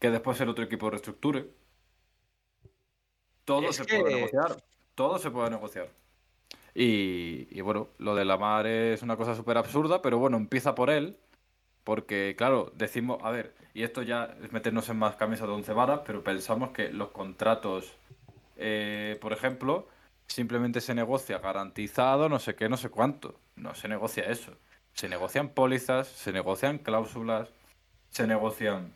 que 0.00 0.10
después 0.10 0.40
el 0.40 0.48
otro 0.48 0.64
equipo 0.64 0.88
reestructure. 0.90 1.50
Todo 3.44 3.68
Es 3.68 3.76
se 3.76 3.84
que- 3.86 4.00
puede 4.00 4.14
negociar. 4.14 4.56
Todo 4.94 5.18
se 5.18 5.30
puede 5.30 5.50
negociar. 5.50 5.90
Y, 6.74 7.46
y 7.50 7.60
bueno, 7.60 7.88
lo 7.98 8.14
de 8.14 8.24
la 8.24 8.36
mar 8.36 8.66
es 8.66 9.02
una 9.02 9.16
cosa 9.16 9.34
súper 9.34 9.56
absurda, 9.58 10.02
pero 10.02 10.18
bueno, 10.18 10.36
empieza 10.36 10.74
por 10.74 10.90
él. 10.90 11.16
Porque, 11.84 12.34
claro, 12.36 12.72
decimos, 12.74 13.18
a 13.22 13.30
ver, 13.30 13.54
y 13.74 13.82
esto 13.82 14.02
ya 14.02 14.34
es 14.42 14.50
meternos 14.52 14.88
en 14.88 14.96
más 14.96 15.16
camisas 15.16 15.46
de 15.46 15.52
once 15.52 15.72
varas, 15.74 16.00
pero 16.06 16.24
pensamos 16.24 16.70
que 16.70 16.90
los 16.90 17.10
contratos, 17.10 17.92
eh, 18.56 19.18
por 19.20 19.34
ejemplo, 19.34 19.86
simplemente 20.26 20.80
se 20.80 20.94
negocia 20.94 21.38
garantizado, 21.38 22.28
no 22.30 22.38
sé 22.38 22.54
qué, 22.54 22.68
no 22.70 22.78
sé 22.78 22.88
cuánto. 22.88 23.38
No 23.56 23.74
se 23.74 23.88
negocia 23.88 24.24
eso. 24.24 24.52
Se 24.94 25.08
negocian 25.08 25.50
pólizas, 25.50 26.08
se 26.08 26.32
negocian 26.32 26.78
cláusulas, 26.78 27.50
se 28.10 28.26
negocian. 28.26 28.94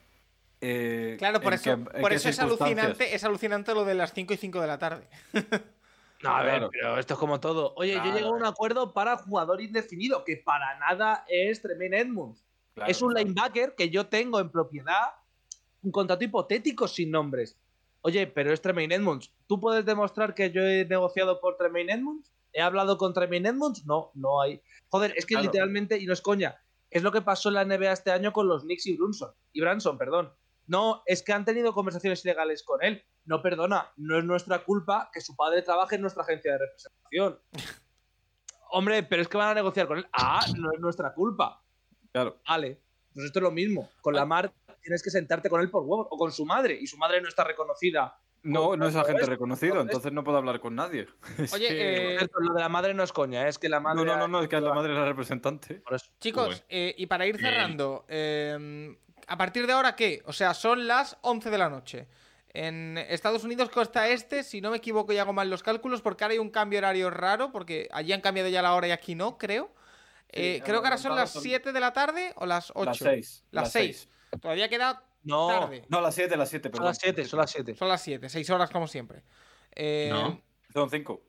eh, 0.63 1.17
Claro, 1.19 1.41
por 1.41 1.53
eso, 1.53 1.79
por 2.01 2.13
eso 2.13 2.29
es 2.31 2.41
alucinante, 2.41 3.15
es 3.15 3.23
alucinante 3.23 3.75
lo 3.75 3.85
de 3.85 3.95
las 3.95 4.15
5 4.15 4.33
y 4.33 4.37
5 4.37 4.61
de 4.61 4.67
la 4.67 4.79
tarde. 4.79 5.07
No, 6.23 6.31
a 6.31 6.43
ver, 6.43 6.69
pero 6.73 6.99
esto 6.99 7.15
es 7.15 7.21
como 7.21 7.39
todo. 7.39 7.75
Oye, 7.77 7.95
yo 7.95 8.03
Claro. 8.03 8.17
llego 8.17 8.29
a 8.31 8.37
un 8.37 8.45
acuerdo 8.45 8.93
para 8.93 9.17
jugador 9.19 9.61
indefinido, 9.61 10.25
que 10.25 10.37
para 10.39 10.79
nada 10.79 11.25
es 11.29 11.63
Tremaine 11.63 11.99
Edmonds. 11.99 12.45
Claro, 12.75 12.91
es 12.91 13.01
un 13.03 13.15
linebacker 13.15 13.75
que 13.77 13.89
yo 13.91 14.07
tengo 14.07 14.41
en 14.41 14.51
propiedad, 14.51 15.15
un 15.83 15.93
contrato 15.93 16.25
hipotético 16.25 16.89
sin 16.89 17.11
nombres. 17.11 17.57
Oye, 18.03 18.27
pero 18.27 18.53
es 18.53 18.61
Tremaine 18.61 18.95
Edmonds. 18.95 19.33
¿Tú 19.47 19.61
puedes 19.61 19.85
demostrar 19.85 20.35
que 20.35 20.51
yo 20.51 20.63
he 20.63 20.85
negociado 20.85 21.41
por 21.41 21.57
Tremaine 21.57 21.93
Edmonds? 21.93 22.33
¿He 22.53 22.63
hablado 22.63 22.97
con 22.99 23.13
Tremaine 23.13 23.49
Edmonds? 23.51 23.85
No, 23.87 24.11
no 24.15 24.41
hay. 24.41 24.61
Joder, 24.89 25.13
es 25.17 25.27
que 25.27 25.37
literalmente, 25.37 25.99
y 25.99 26.07
no 26.07 26.13
es 26.13 26.21
coña, 26.21 26.61
es 26.91 27.03
lo 27.03 27.13
que 27.13 27.21
pasó 27.21 27.51
en 27.51 27.57
la 27.57 27.65
NBA 27.65 27.93
este 27.93 28.11
año 28.11 28.33
con 28.33 28.49
los 28.49 28.63
Knicks 28.63 28.87
y 28.87 28.97
Brunson. 28.97 29.31
Y 29.53 29.61
Branson, 29.61 29.99
perdón. 29.99 30.33
No, 30.69 31.03
es 31.07 31.23
que 31.23 31.33
han 31.33 31.45
tenido 31.45 31.73
conversaciones 31.75 32.25
ilegales 32.25 32.63
con 32.63 32.83
él. 32.85 33.05
No, 33.25 33.43
perdona, 33.43 33.91
no 33.97 34.19
es 34.19 34.25
nuestra 34.25 34.61
culpa 34.61 35.11
que 35.13 35.21
su 35.21 35.35
padre 35.35 35.63
trabaje 35.63 35.97
en 35.97 36.03
nuestra 36.03 36.23
agencia 36.23 36.53
de 36.53 36.59
representación. 36.59 37.41
Hombre, 38.71 39.03
pero 39.03 39.23
es 39.23 39.29
que 39.29 39.39
van 39.39 39.49
a 39.49 39.55
negociar 39.55 39.87
con 39.87 39.99
él. 39.99 40.07
Ah, 40.13 40.45
no 40.57 40.71
es 40.73 40.81
nuestra 40.81 41.15
culpa. 41.15 41.63
Claro. 42.13 42.39
Vale, 42.47 42.81
pues 43.15 43.27
esto 43.27 43.39
es 43.39 43.43
lo 43.43 43.51
mismo. 43.51 43.89
Con 44.03 44.15
la 44.15 44.27
mar 44.27 44.53
tienes 44.83 45.03
que 45.03 45.11
sentarte 45.11 45.49
con 45.49 45.61
él 45.61 45.71
por 45.71 45.83
huevos 45.83 46.07
o 46.11 46.17
con 46.19 46.31
su 46.33 46.45
madre 46.45 46.79
y 46.79 46.87
su 46.87 46.99
madre 46.99 47.21
no 47.21 47.29
está 47.29 47.45
reconocida. 47.45 48.21
No, 48.43 48.77
no 48.77 48.87
es 48.87 48.95
agente 48.95 49.23
esto, 49.23 49.33
reconocido, 49.33 49.81
entonces 49.81 50.13
no 50.13 50.23
puedo 50.23 50.39
hablar 50.39 50.61
con 50.61 50.75
nadie. 50.75 51.09
Es 51.39 51.53
Oye, 51.53 51.69
que- 51.69 52.15
eh, 52.17 52.29
lo 52.39 52.55
de 52.55 52.61
la 52.61 52.69
madre 52.69 52.95
no 52.95 53.03
es 53.03 53.13
coña, 53.13 53.47
¿eh? 53.47 53.49
es 53.49 53.59
que 53.59 53.69
la 53.69 53.81
madre. 53.81 53.97
no, 53.97 54.05
no, 54.05 54.17
no, 54.17 54.29
no, 54.29 54.43
es 54.43 54.49
que 54.49 54.61
la 54.61 54.73
madre 54.75 54.93
es 54.93 54.99
la 54.99 55.07
representante. 55.07 55.83
Chicos, 56.21 56.65
eh, 56.69 56.95
y 56.97 57.07
para 57.07 57.27
ir 57.27 57.37
cerrando, 57.39 58.05
eh, 58.07 58.97
¿a 59.27 59.37
partir 59.37 59.67
de 59.67 59.73
ahora 59.73 59.97
qué? 59.97 60.23
O 60.27 60.33
sea, 60.33 60.55
son 60.55 60.87
las 60.87 61.17
11 61.23 61.51
de 61.51 61.59
la 61.59 61.69
noche. 61.69 62.09
En 62.55 62.97
Estados 62.99 63.45
Unidos, 63.45 63.69
costa 63.71 64.09
este, 64.09 64.43
si 64.43 64.61
no 64.61 64.71
me 64.71 64.79
equivoco 64.79 65.13
y 65.13 65.19
hago 65.19 65.33
mal 65.33 65.51
los 65.51 65.63
cálculos, 65.63 66.01
porque 66.03 66.25
ahora 66.25 66.33
hay 66.33 66.39
un 66.39 66.51
cambio 66.51 66.79
horario 66.79 67.11
raro, 67.11 67.53
porque 67.53 67.89
allí 67.93 68.13
han 68.13 68.21
cambiado 68.23 68.49
ya 68.49 68.63
la 68.63 68.75
hora 68.75 68.89
y 68.89 68.91
aquí 68.91 69.15
no, 69.15 69.37
creo. 69.39 69.73
Eh, 70.31 70.61
creo 70.65 70.81
que 70.81 70.87
ahora 70.89 70.99
son 70.99 71.15
las 71.17 71.31
son 71.31 71.43
7 71.43 71.73
de 71.73 71.81
la 71.81 71.93
tarde 71.93 72.33
o 72.37 72.47
las 72.47 72.71
8. 72.75 72.85
Las 72.91 72.99
6. 72.99 73.45
Las 73.51 73.73
6. 73.73 74.09
Todavía 74.41 74.69
queda 74.69 75.03
No, 75.23 75.49
tarde. 75.49 75.85
No, 75.89 76.01
las 76.01 76.15
7, 76.15 76.37
las 76.37 76.49
7, 76.51 76.69
son 76.69 76.73
perdón. 76.73 76.87
las 76.87 76.99
7, 76.99 77.25
son 77.25 77.39
las 77.39 77.51
7. 77.51 77.75
Son 77.77 77.89
las 77.89 78.03
7, 78.03 78.29
6 78.29 78.51
horas 78.51 78.71
como 78.71 78.87
siempre. 78.89 79.23
Eh, 79.75 80.09
No. 80.11 80.41
Son 80.73 80.91
5. 80.91 81.23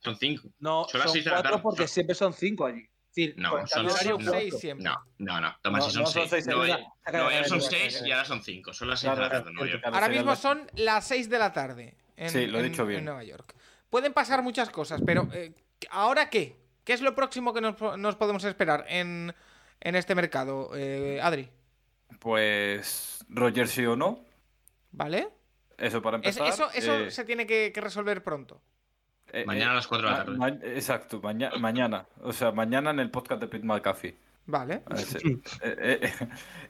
Son 0.00 0.16
cinco. 0.16 0.48
No, 0.58 0.84
Son 0.88 0.98
las 0.98 1.04
son 1.08 1.12
seis 1.12 1.24
de 1.24 1.30
la 1.30 1.36
4 1.36 1.50
tarde. 1.52 1.62
porque 1.62 1.82
Son- 1.86 1.88
siempre 1.88 2.14
son 2.16 2.32
5 2.32 2.66
allí. 2.66 2.88
Es 3.12 3.16
decir, 3.16 3.34
No, 3.36 3.50
son- 3.50 3.66
cambio 3.68 3.92
horario, 3.92 4.12
son 4.16 4.24
no. 4.24 4.30
6 4.32 4.42
cuatro. 4.44 4.58
siempre. 4.58 4.84
No, 4.84 5.04
no, 5.18 5.40
no. 5.42 5.56
Toma, 5.60 5.78
No, 5.80 5.84
si 5.84 5.90
son 5.90 6.00
no 6.02 6.06
son 6.06 6.14
seis. 6.22 6.30
seis, 6.30 6.46
es 6.48 6.58
verdad. 6.58 6.80
Nueva 7.12 7.34
York 7.34 7.46
son 7.46 7.58
Cállate, 7.58 7.76
seis 7.76 7.92
cállate, 7.92 8.08
y 8.08 8.12
ahora 8.12 8.24
son 8.24 8.42
cinco. 8.42 8.72
Son 8.72 8.88
las 8.88 9.00
seis 9.00 9.14
de 9.14 9.20
la 9.20 9.28
tarde 9.28 9.48
en 9.50 9.54
Nueva 9.54 9.70
York. 9.70 9.84
Ahora 9.84 10.08
mismo 10.08 10.36
son 10.36 10.70
las 10.76 11.06
6 11.06 11.28
de 11.28 11.38
la 11.38 11.52
tarde. 11.52 11.94
En, 12.16 12.30
Sí, 12.30 12.46
lo 12.46 12.58
he 12.58 12.64
en- 12.64 12.70
dicho 12.70 12.86
bien. 12.86 13.00
En 13.00 13.04
Nueva 13.04 13.22
York. 13.24 13.54
Pueden 13.90 14.14
pasar 14.14 14.42
muchas 14.42 14.70
cosas, 14.70 15.02
pero 15.04 15.28
eh, 15.34 15.52
¿ahora 15.90 16.30
qué? 16.30 16.56
¿Qué 16.84 16.94
es 16.94 17.02
lo 17.02 17.14
próximo 17.14 17.52
que 17.52 17.60
nos, 17.60 17.78
nos 17.98 18.16
podemos 18.16 18.44
esperar 18.44 18.86
en, 18.88 19.34
en 19.80 19.94
este 19.94 20.14
mercado, 20.14 20.70
eh, 20.74 21.20
Adri? 21.22 21.50
Pues 22.18 23.24
Roger 23.28 23.68
sí 23.68 23.84
o 23.84 23.94
no. 23.96 24.24
¿Vale? 24.90 25.28
Eso 25.76 26.00
para 26.00 26.16
Es- 26.18 26.36
empezar. 26.38 26.48
eso 26.48 26.70
eso 26.72 26.94
eh, 26.96 27.10
se 27.10 27.24
tiene 27.24 27.46
que, 27.46 27.72
que 27.74 27.80
resolver 27.82 28.22
pronto. 28.22 28.62
Eh, 29.32 29.44
Mañana 29.44 29.72
a 29.72 29.74
eh, 29.74 29.76
las 29.76 29.86
cuatro 29.88 30.08
de 30.08 30.12
la 30.14 30.24
tarde. 30.24 30.38
ma- 30.38 30.48
exacto, 30.48 31.20
maña- 31.22 31.56
mañana. 31.56 32.06
O 32.22 32.32
sea, 32.32 32.52
mañana 32.52 32.90
en 32.90 33.00
el 33.00 33.10
podcast 33.10 33.40
de 33.40 33.48
Pete 33.48 33.66
McAfee. 33.66 34.18
Vale. 34.46 34.82
A 34.86 34.96
eh, 35.00 35.42
eh, 35.62 36.12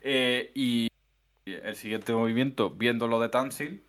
eh, 0.03 0.53
y 0.55 0.89
el 1.47 1.77
siguiente 1.77 2.13
movimiento, 2.15 2.71
viendo 2.71 3.09
lo 3.09 3.21
de 3.21 3.29
Tansil, 3.31 3.87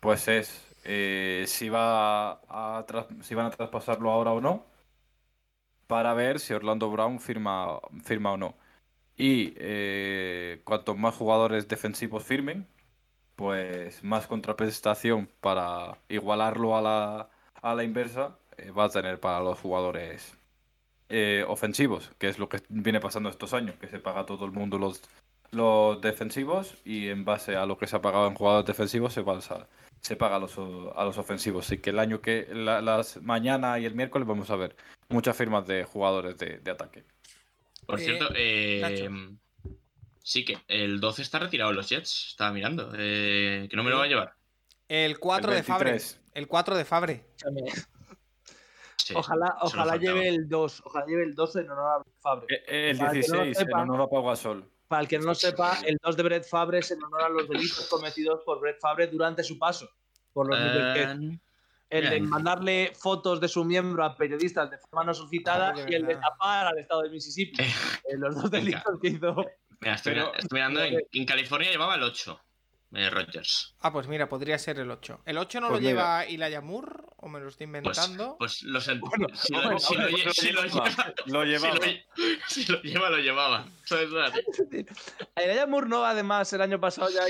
pues 0.00 0.28
es 0.28 0.76
eh, 0.84 1.44
si, 1.48 1.68
va 1.70 2.32
a 2.48 2.86
si 3.22 3.34
van 3.34 3.46
a 3.46 3.50
traspasarlo 3.50 4.10
ahora 4.12 4.32
o 4.32 4.40
no, 4.40 4.66
para 5.86 6.14
ver 6.14 6.40
si 6.40 6.54
Orlando 6.54 6.90
Brown 6.90 7.20
firma, 7.20 7.80
firma 8.04 8.32
o 8.32 8.36
no. 8.36 8.56
Y 9.16 9.54
eh, 9.58 10.62
cuantos 10.64 10.96
más 10.98 11.14
jugadores 11.16 11.68
defensivos 11.68 12.24
firmen, 12.24 12.68
pues 13.36 14.04
más 14.04 14.26
contraprestación 14.28 15.30
para 15.40 15.98
igualarlo 16.08 16.76
a 16.76 16.82
la, 16.82 17.30
a 17.64 17.74
la 17.74 17.82
inversa 17.82 18.36
eh, 18.58 18.70
va 18.70 18.84
a 18.84 18.88
tener 18.90 19.18
para 19.18 19.40
los 19.40 19.58
jugadores 19.58 20.36
eh, 21.08 21.44
ofensivos, 21.48 22.10
que 22.18 22.28
es 22.28 22.38
lo 22.38 22.48
que 22.48 22.60
viene 22.68 23.00
pasando 23.00 23.28
estos 23.30 23.54
años, 23.54 23.74
que 23.80 23.88
se 23.88 23.98
paga 24.00 24.20
a 24.20 24.26
todo 24.26 24.44
el 24.44 24.52
mundo 24.52 24.78
los, 24.78 25.02
los 25.50 26.00
defensivos 26.00 26.74
y 26.84 27.08
en 27.08 27.24
base 27.24 27.56
a 27.56 27.64
lo 27.66 27.78
que 27.78 27.86
se 27.86 27.96
ha 27.96 28.02
pagado 28.02 28.26
en 28.28 28.34
jugadores 28.34 28.66
defensivos 28.66 29.12
se, 29.14 29.22
pasa- 29.22 29.66
se 30.02 30.14
paga 30.16 30.36
a 30.36 30.38
los, 30.40 30.56
o- 30.58 30.92
a 30.98 31.04
los 31.04 31.16
ofensivos. 31.16 31.66
Así 31.66 31.78
que 31.78 31.90
el 31.90 31.98
año 31.98 32.20
que, 32.20 32.46
la- 32.52 32.82
las 32.82 33.20
mañana 33.22 33.78
y 33.78 33.86
el 33.86 33.94
miércoles 33.94 34.28
vamos 34.28 34.50
a 34.50 34.56
ver 34.56 34.76
muchas 35.08 35.34
firmas 35.36 35.66
de 35.66 35.84
jugadores 35.84 36.36
de, 36.38 36.58
de 36.58 36.70
ataque. 36.70 37.04
Por 37.86 37.98
Eh, 38.00 38.04
cierto, 38.04 38.28
eh, 38.34 38.78
Nacho. 38.82 39.74
sí 40.22 40.44
que 40.44 40.58
el 40.68 41.00
12 41.00 41.22
está 41.22 41.38
retirado 41.38 41.70
en 41.70 41.76
los 41.76 41.88
Jets. 41.88 42.28
Estaba 42.30 42.52
mirando. 42.52 42.92
eh, 42.96 43.68
que 43.70 43.76
no 43.76 43.84
me 43.84 43.90
lo 43.90 43.98
va 43.98 44.04
a 44.04 44.08
llevar. 44.08 44.34
El 44.88 45.18
4 45.18 45.50
El 45.52 45.56
de 45.58 45.62
Fabre. 45.62 45.98
23. 46.34 46.42
El 46.42 46.48
4 46.48 46.76
de 46.76 46.84
Fabre. 46.84 47.24
Sí, 48.96 49.14
Ojalá, 49.14 49.56
ojalá 49.60 49.96
lleve 49.96 50.28
el 50.28 50.48
2. 50.48 50.82
Ojalá 50.86 51.06
lleve 51.06 51.24
el 51.24 51.34
2 51.34 51.56
en 51.56 51.70
honor 51.70 51.92
a 51.92 51.98
Brett 51.98 52.20
Favre. 52.20 52.46
Eh, 52.48 52.62
eh, 52.68 52.90
el 52.90 52.96
Para 52.98 53.08
no 53.10 53.14
lo 53.14 53.20
16, 53.20 53.46
en 53.48 53.54
sepa. 53.66 53.82
honor 53.82 54.00
a 54.02 54.06
Pau 54.08 54.24
Gasol. 54.26 54.70
Para 54.88 55.02
el 55.02 55.08
que 55.08 55.18
no 55.18 55.24
lo 55.26 55.34
sepa, 55.34 55.78
el 55.86 55.98
2 56.02 56.16
de 56.16 56.22
Brett 56.22 56.48
Favre 56.48 56.78
es 56.78 56.90
en 56.90 57.02
honor 57.02 57.22
a 57.22 57.28
los 57.28 57.48
delitos 57.48 57.86
cometidos 57.88 58.40
por 58.44 58.60
Brett 58.60 58.80
Favre 58.80 59.06
durante 59.08 59.42
su 59.42 59.58
paso 59.58 59.88
por 60.32 60.48
los 60.48 60.58
El 61.90 62.10
de 62.10 62.20
mandarle 62.22 62.92
fotos 62.98 63.40
de 63.40 63.46
su 63.48 63.64
miembro 63.64 64.04
a 64.04 64.16
periodistas 64.16 64.70
de 64.70 64.78
forma 64.78 65.04
no 65.04 65.14
suscitada 65.14 65.74
y 65.88 65.94
el 65.94 66.06
de 66.06 66.16
tapar 66.16 66.66
al 66.66 66.78
estado 66.78 67.02
de 67.02 67.10
Mississippi. 67.10 67.62
Eh, 67.62 67.66
Eh, 68.08 68.16
los 68.16 68.34
dos 68.40 68.50
delitos 68.50 68.98
que 69.00 69.08
hizo. 69.08 69.34
mira, 69.80 69.94
estoy, 69.94 70.14
Pero- 70.14 70.34
estoy 70.34 70.48
mirando. 70.56 70.82
En, 70.82 70.98
en 71.12 71.26
California 71.26 71.70
llevaba 71.70 71.94
el 71.96 72.02
8. 72.02 72.40
Eh, 72.94 73.10
Rogers. 73.10 73.74
Ah, 73.80 73.92
pues 73.92 74.06
mira, 74.06 74.28
podría 74.28 74.58
ser 74.58 74.78
el 74.78 74.90
8. 74.90 75.22
¿El 75.26 75.38
8 75.38 75.60
no 75.60 75.68
Pues 75.68 75.82
lo 75.82 75.88
mira. 75.88 76.24
lleva 76.24 76.24
Elijah 76.24 76.60
Moore? 76.60 76.92
¿O 77.16 77.28
me 77.28 77.40
lo 77.40 77.48
estoy 77.48 77.66
Pues, 77.66 77.78
inventando? 77.84 78.36
pues 78.38 78.62
lo 78.62 78.80
sé. 78.80 78.94
Bueno, 78.94 79.26
si, 79.34 79.52
lo, 79.52 79.62
bueno, 79.62 79.78
si 79.78 79.94
lo 79.94 80.00
bueno, 80.12 80.24
lo 80.24 80.32
si 80.32 80.52
lo 80.52 80.62
Lo 81.26 81.42
si 81.44 81.48
llevaba. 81.50 81.74
lo 81.74 81.80
lle- 81.82 82.04
si 82.48 82.64
lo 82.66 82.82
lleva, 82.82 83.10
lo 83.10 83.18
llevaba. 83.18 83.66
Moore 85.68 85.88
no, 85.88 86.04
además, 86.04 86.52
el 86.52 86.60
año 86.62 86.80
pasado 86.80 87.10
ya 87.10 87.22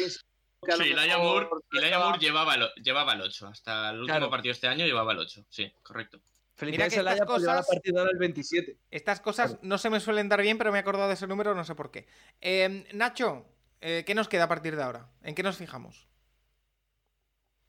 lo 0.77 0.85
Sí, 0.85 0.95
mejor 0.95 1.19
Moore, 1.23 1.49
estaba- 1.73 2.05
Moore 2.05 2.19
llevaba, 2.19 2.55
el, 2.55 2.69
llevaba 2.83 3.13
el 3.15 3.21
8. 3.23 3.47
Hasta 3.49 3.91
el 3.91 4.01
último 4.01 4.17
Claro. 4.19 4.31
partido 4.31 4.51
de 4.51 4.55
este 4.55 4.69
año 4.69 4.85
llevaba 4.87 5.13
el 5.13 5.19
8. 5.19 5.45
Sí, 5.49 5.73
correcto. 5.83 6.21
Felicidades 6.57 6.95
que 6.95 7.01
estas 7.01 7.19
la 7.19 7.27
cosas- 7.27 7.67
partida 7.67 8.01
ahora 8.01 8.13
el 8.13 8.19
27. 8.19 8.77
Estas 8.91 9.21
cosas 9.21 9.59
no 9.63 9.77
se 9.77 9.91
me 9.91 9.99
suelen 10.01 10.29
dar 10.29 10.41
bien, 10.41 10.57
pero 10.57 10.71
me 10.73 10.79
he 10.79 10.81
acordado 10.81 11.09
de 11.09 11.15
ese 11.15 11.27
número, 11.27 11.55
no 11.55 11.65
sé 11.65 11.75
por 11.75 11.91
qué. 11.91 12.07
Eh, 12.41 12.87
Nacho, 12.93 13.45
eh, 13.81 14.05
¿qué 14.07 14.15
nos 14.15 14.29
queda 14.29 14.45
a 14.45 14.49
partir 14.49 14.77
de 14.77 14.83
ahora? 14.83 15.09
¿En 15.23 15.35
qué 15.35 15.43
nos 15.43 15.57
fijamos? 15.57 16.07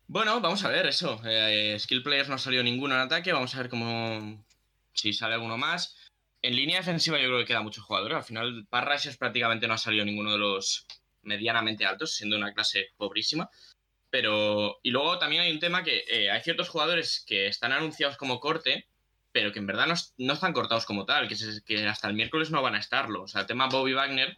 Bueno, 0.07 0.39
vamos 0.39 0.63
a 0.63 0.69
ver 0.69 0.85
eso. 0.85 1.19
Eh, 1.25 1.77
skill 1.79 2.03
players 2.03 2.29
no 2.29 2.35
ha 2.35 2.39
salido 2.39 2.63
ninguno 2.63 2.95
en 2.95 3.01
ataque. 3.01 3.33
Vamos 3.33 3.55
a 3.55 3.57
ver 3.59 3.69
cómo. 3.69 4.43
Si 4.93 5.13
sale 5.13 5.33
alguno 5.33 5.57
más. 5.57 5.95
En 6.41 6.55
línea 6.55 6.77
defensiva 6.77 7.17
yo 7.19 7.25
creo 7.27 7.39
que 7.39 7.45
queda 7.45 7.61
muchos 7.61 7.83
jugadores. 7.83 8.15
Al 8.17 8.23
final, 8.23 8.67
Parrashers 8.69 9.17
prácticamente 9.17 9.67
no 9.67 9.73
ha 9.73 9.77
salido 9.79 10.05
ninguno 10.05 10.31
de 10.31 10.37
los 10.37 10.85
medianamente 11.23 11.85
altos, 11.85 12.13
siendo 12.15 12.37
una 12.37 12.53
clase 12.53 12.89
pobrísima. 12.97 13.49
Pero. 14.11 14.77
Y 14.83 14.91
luego 14.91 15.17
también 15.17 15.41
hay 15.41 15.51
un 15.51 15.59
tema 15.59 15.83
que 15.83 16.03
eh, 16.07 16.29
hay 16.29 16.41
ciertos 16.43 16.69
jugadores 16.69 17.23
que 17.27 17.47
están 17.47 17.71
anunciados 17.71 18.15
como 18.15 18.39
corte, 18.39 18.87
pero 19.31 19.51
que 19.51 19.59
en 19.59 19.65
verdad 19.67 19.87
no, 19.87 19.95
no 20.19 20.33
están 20.33 20.53
cortados 20.53 20.85
como 20.85 21.05
tal, 21.05 21.27
que, 21.27 21.35
se- 21.35 21.63
que 21.63 21.87
hasta 21.87 22.07
el 22.07 22.13
miércoles 22.13 22.51
no 22.51 22.61
van 22.61 22.75
a 22.75 22.79
estarlo. 22.79 23.23
O 23.23 23.27
sea, 23.27 23.41
el 23.41 23.47
tema 23.47 23.67
Bobby 23.67 23.93
Wagner. 23.93 24.37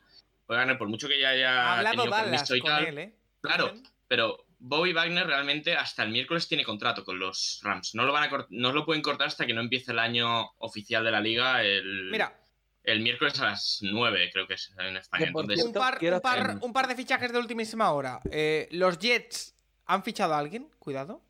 Wagner, 0.56 0.78
por 0.78 0.88
mucho 0.88 1.08
que 1.08 1.20
ya 1.20 1.30
haya. 1.30 1.50
ha 1.74 1.78
hablado 1.78 1.96
tenido 1.98 2.12
Dallas 2.12 2.30
permiso 2.32 2.56
y 2.56 2.60
con 2.62 2.70
tal, 2.72 2.86
él, 2.86 2.98
¿eh? 3.00 3.14
Claro, 3.42 3.74
pero 4.08 4.46
Bobby 4.60 4.94
Wagner 4.94 5.28
realmente 5.28 5.76
hasta 5.76 6.04
el 6.04 6.10
miércoles 6.10 6.48
tiene 6.48 6.64
contrato 6.64 7.04
con 7.04 7.20
los 7.20 7.60
Rams. 7.64 7.94
No 7.96 8.04
lo 8.06 8.14
van 8.14 8.24
a 8.34 8.46
no 8.50 8.72
lo 8.72 8.86
pueden 8.86 9.02
cortar 9.02 9.28
hasta 9.28 9.46
que 9.46 9.54
no 9.54 9.62
empiece 9.62 9.92
el 9.92 10.00
año 10.00 10.52
oficial 10.58 11.04
de 11.04 11.12
la 11.12 11.20
liga 11.22 11.62
el, 11.64 12.10
Mira, 12.12 12.36
el 12.84 13.02
miércoles 13.02 13.40
a 13.42 13.46
las 13.48 13.80
9, 13.82 14.30
creo 14.32 14.48
que 14.48 14.54
es 14.56 14.74
en 14.80 14.98
España. 14.98 15.28
Entonces, 15.28 15.64
un 15.64 15.74
par, 15.74 16.00
un, 16.02 16.22
par, 16.22 16.40
hacer- 16.40 16.58
un 16.62 16.74
par 16.74 16.88
de 16.88 16.96
fichajes 16.96 17.32
de 17.32 17.38
ultimísima 17.38 17.92
hora. 17.92 18.22
Eh, 18.32 18.68
los 18.72 18.98
Jets 18.98 19.56
han 19.86 20.04
fichado 20.04 20.34
a 20.34 20.40
alguien, 20.40 20.70
cuidado. 20.80 21.22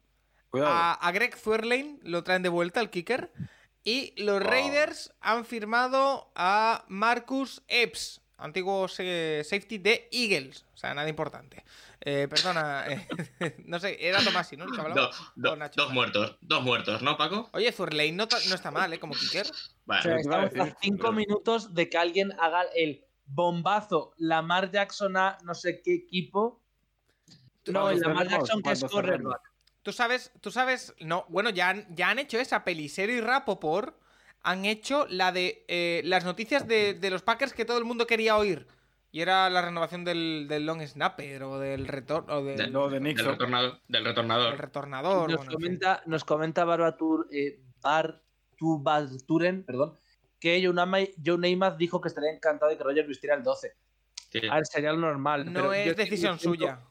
Cuidado. 0.50 0.72
A, 0.72 0.94
a 0.94 1.12
Greg 1.12 1.36
Zuerlein 1.36 2.00
lo 2.04 2.24
traen 2.24 2.44
de 2.44 2.50
vuelta, 2.50 2.80
el 2.80 2.90
kicker. 2.90 3.32
Y 3.84 4.14
los. 4.22 4.42
Raiders 4.42 5.14
han 5.20 5.46
firmado 5.46 6.32
a 6.36 6.86
Marcus 6.88 7.64
Epps, 7.68 8.22
antiguo 8.38 8.88
se- 8.88 9.44
safety 9.44 9.78
de 9.78 10.08
Eagles. 10.12 10.66
O 10.74 10.78
sea, 10.78 10.94
nada 10.94 11.10
importante. 11.10 11.64
Eh, 12.02 12.28
perdona, 12.30 12.86
eh, 12.88 13.08
no 13.66 13.80
sé, 13.80 13.98
era 14.00 14.24
Tomasi, 14.24 14.56
¿no? 14.58 14.66
Do- 14.66 15.10
dos 15.36 15.92
muertos, 15.94 16.38
dos 16.42 16.64
muertos, 16.64 17.02
¿no, 17.02 17.18
Paco? 17.18 17.50
Oye, 17.54 17.72
Zuerlein 17.72 18.16
no, 18.16 18.24
está 18.26 18.72
mal, 18.72 18.94
¿eh? 18.94 19.00
Como 19.00 19.14
kicker. 19.16 19.48
Vale. 19.86 20.00
O 20.00 20.04
sea, 20.04 20.14
a 20.16 20.20
estamos 20.20 20.70
a 20.72 20.78
cinco 20.80 21.12
minutos 21.12 21.74
de 21.74 21.90
que 21.90 21.98
alguien 21.98 22.32
haga 22.40 22.64
el 22.76 23.04
bombazo 23.26 24.14
Lamar 24.18 24.72
Jackson 24.72 25.18
a 25.18 25.38
no 25.44 25.54
sé 25.54 25.82
qué 25.82 25.94
equipo. 25.96 26.62
No, 27.66 27.90
el 27.90 28.00
Lamar 28.00 28.28
Jackson 28.30 28.62
que 28.62 28.72
es 28.72 28.84
cornerback. 28.84 29.42
Tú 29.82 29.92
sabes, 29.94 30.32
tú 30.42 30.52
sabes, 30.52 30.94
no, 31.00 31.26
bueno, 31.30 31.50
ya 31.50 31.70
han, 31.70 31.96
ya 31.96 32.10
han 32.10 32.20
hecho 32.20 32.38
esa, 32.40 32.64
Pelicero 32.64 33.12
y 33.14 33.22
Rapoport 33.22 33.98
han 34.44 34.66
hecho 34.66 35.06
la 35.10 35.32
de 35.32 35.66
eh, 35.68 36.02
las 36.06 36.24
noticias 36.26 36.68
de, 36.68 36.94
de 36.94 37.10
los 37.10 37.22
Packers 37.22 37.54
que 37.54 37.66
todo 37.66 37.78
el 37.78 37.86
mundo 37.86 38.08
quería 38.08 38.38
oír. 38.38 38.68
Y 39.12 39.22
era 39.22 39.50
la 39.50 39.62
renovación 39.62 40.04
del, 40.04 40.48
del 40.50 40.66
long 40.66 40.82
snapper 40.86 41.42
o 41.44 41.58
del 41.60 41.88
retorno 41.88 42.36
o 42.36 42.44
del, 42.44 42.58
Del- 42.58 42.74
No, 42.74 42.88
de 42.88 42.96
Del 42.96 43.04
Nixon. 43.04 43.32
retornador. 43.32 43.80
Del 43.88 44.04
retornador. 44.58 45.30
Nos 45.32 45.38
bueno, 45.38 45.52
comenta, 45.54 46.04
nos 46.06 46.24
comenta 46.24 46.66
Barbatur, 46.66 47.28
eh, 47.32 47.60
Bartubaturen, 48.60 49.64
perdón, 49.64 49.98
que 50.40 50.64
Joe 50.64 51.38
Namath 51.38 51.78
dijo 51.78 52.02
que 52.02 52.10
estaría 52.10 52.32
encantado 52.32 52.70
de 52.70 52.78
que 52.78 52.84
Rogers 52.84 53.08
vistiera 53.08 53.36
el 53.36 53.44
12. 53.44 53.76
Sí. 54.32 54.42
A 54.50 54.56
ver, 54.56 54.66
sería 54.66 54.92
lo 54.92 55.00
normal. 55.00 55.46
No 55.46 55.54
pero 55.54 55.74
es 55.74 55.96
decisión 55.96 56.38
suya. 56.38 56.82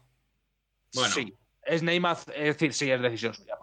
Bueno. 0.93 1.13
Sí, 1.13 1.33
es 1.63 1.83
Namath, 1.83 2.29
es 2.29 2.45
decir, 2.57 2.73
sí, 2.73 2.89
es 2.91 3.01
decisión 3.01 3.33
suya. 3.33 3.57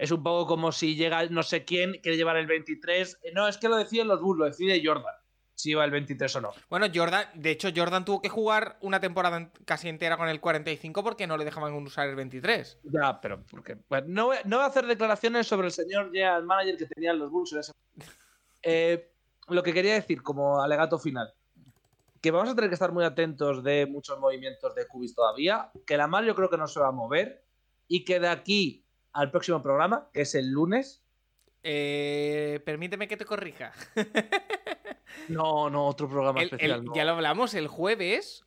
Es 0.00 0.10
un 0.10 0.22
poco 0.22 0.46
como 0.46 0.72
si 0.72 0.96
llega 0.96 1.26
no 1.26 1.42
sé 1.42 1.66
quién, 1.66 1.92
quiere 2.02 2.16
llevar 2.16 2.38
el 2.38 2.46
23. 2.46 3.18
Eh, 3.22 3.32
No, 3.34 3.46
es 3.46 3.58
que 3.58 3.68
lo 3.68 3.76
deciden 3.76 4.08
los 4.08 4.22
Bulls, 4.22 4.38
lo 4.38 4.44
decide 4.46 4.80
Jordan. 4.82 5.14
Si 5.54 5.74
va 5.74 5.84
el 5.84 5.90
23 5.90 6.36
o 6.36 6.40
no. 6.40 6.52
Bueno, 6.70 6.86
Jordan, 6.92 7.26
de 7.34 7.50
hecho, 7.50 7.68
Jordan 7.76 8.06
tuvo 8.06 8.22
que 8.22 8.30
jugar 8.30 8.78
una 8.80 8.98
temporada 8.98 9.52
casi 9.66 9.90
entera 9.90 10.16
con 10.16 10.30
el 10.30 10.40
45 10.40 11.04
porque 11.04 11.26
no 11.26 11.36
le 11.36 11.44
dejaban 11.44 11.74
usar 11.74 12.08
el 12.08 12.16
23. 12.16 12.78
Ya, 12.84 13.20
pero 13.20 13.44
porque. 13.50 13.76
bueno, 13.90 14.06
no, 14.08 14.26
voy, 14.26 14.38
no 14.46 14.56
voy 14.56 14.64
a 14.64 14.68
hacer 14.68 14.86
declaraciones 14.86 15.46
sobre 15.46 15.66
el 15.66 15.72
señor 15.74 16.06
general 16.06 16.44
manager 16.44 16.78
que 16.78 16.86
tenían 16.86 17.18
los 17.18 17.30
Bulls 17.30 17.52
en 17.52 17.58
ese 17.58 17.72
Eh, 18.62 19.12
lo 19.48 19.62
que 19.62 19.74
quería 19.74 19.92
decir 19.92 20.22
como 20.22 20.62
alegato 20.62 20.98
final. 20.98 21.30
Que 22.22 22.30
vamos 22.30 22.48
a 22.48 22.54
tener 22.54 22.70
que 22.70 22.74
estar 22.74 22.92
muy 22.92 23.04
atentos 23.04 23.62
de 23.62 23.84
muchos 23.84 24.18
movimientos 24.18 24.74
de 24.74 24.86
Cubis 24.86 25.14
todavía. 25.14 25.70
Que 25.86 25.98
la 25.98 26.06
mal 26.06 26.24
yo 26.24 26.34
creo 26.34 26.48
que 26.48 26.56
no 26.56 26.68
se 26.68 26.80
va 26.80 26.88
a 26.88 26.92
mover. 26.92 27.44
Y 27.86 28.04
que 28.04 28.18
de 28.18 28.28
aquí 28.28 28.86
al 29.12 29.30
próximo 29.30 29.62
programa, 29.62 30.08
que 30.12 30.22
es 30.22 30.34
el 30.34 30.50
lunes. 30.50 31.02
Eh, 31.62 32.60
permíteme 32.64 33.06
que 33.08 33.16
te 33.16 33.24
corrija. 33.24 33.72
No, 35.28 35.68
no, 35.70 35.86
otro 35.86 36.08
programa 36.08 36.38
El- 36.40 36.46
especial. 36.46 36.70
el- 36.80 36.84
no. 36.84 36.94
Ya 36.94 37.04
lo 37.04 37.12
hablamos 37.12 37.54
el 37.54 37.66
jueves. 37.68 38.44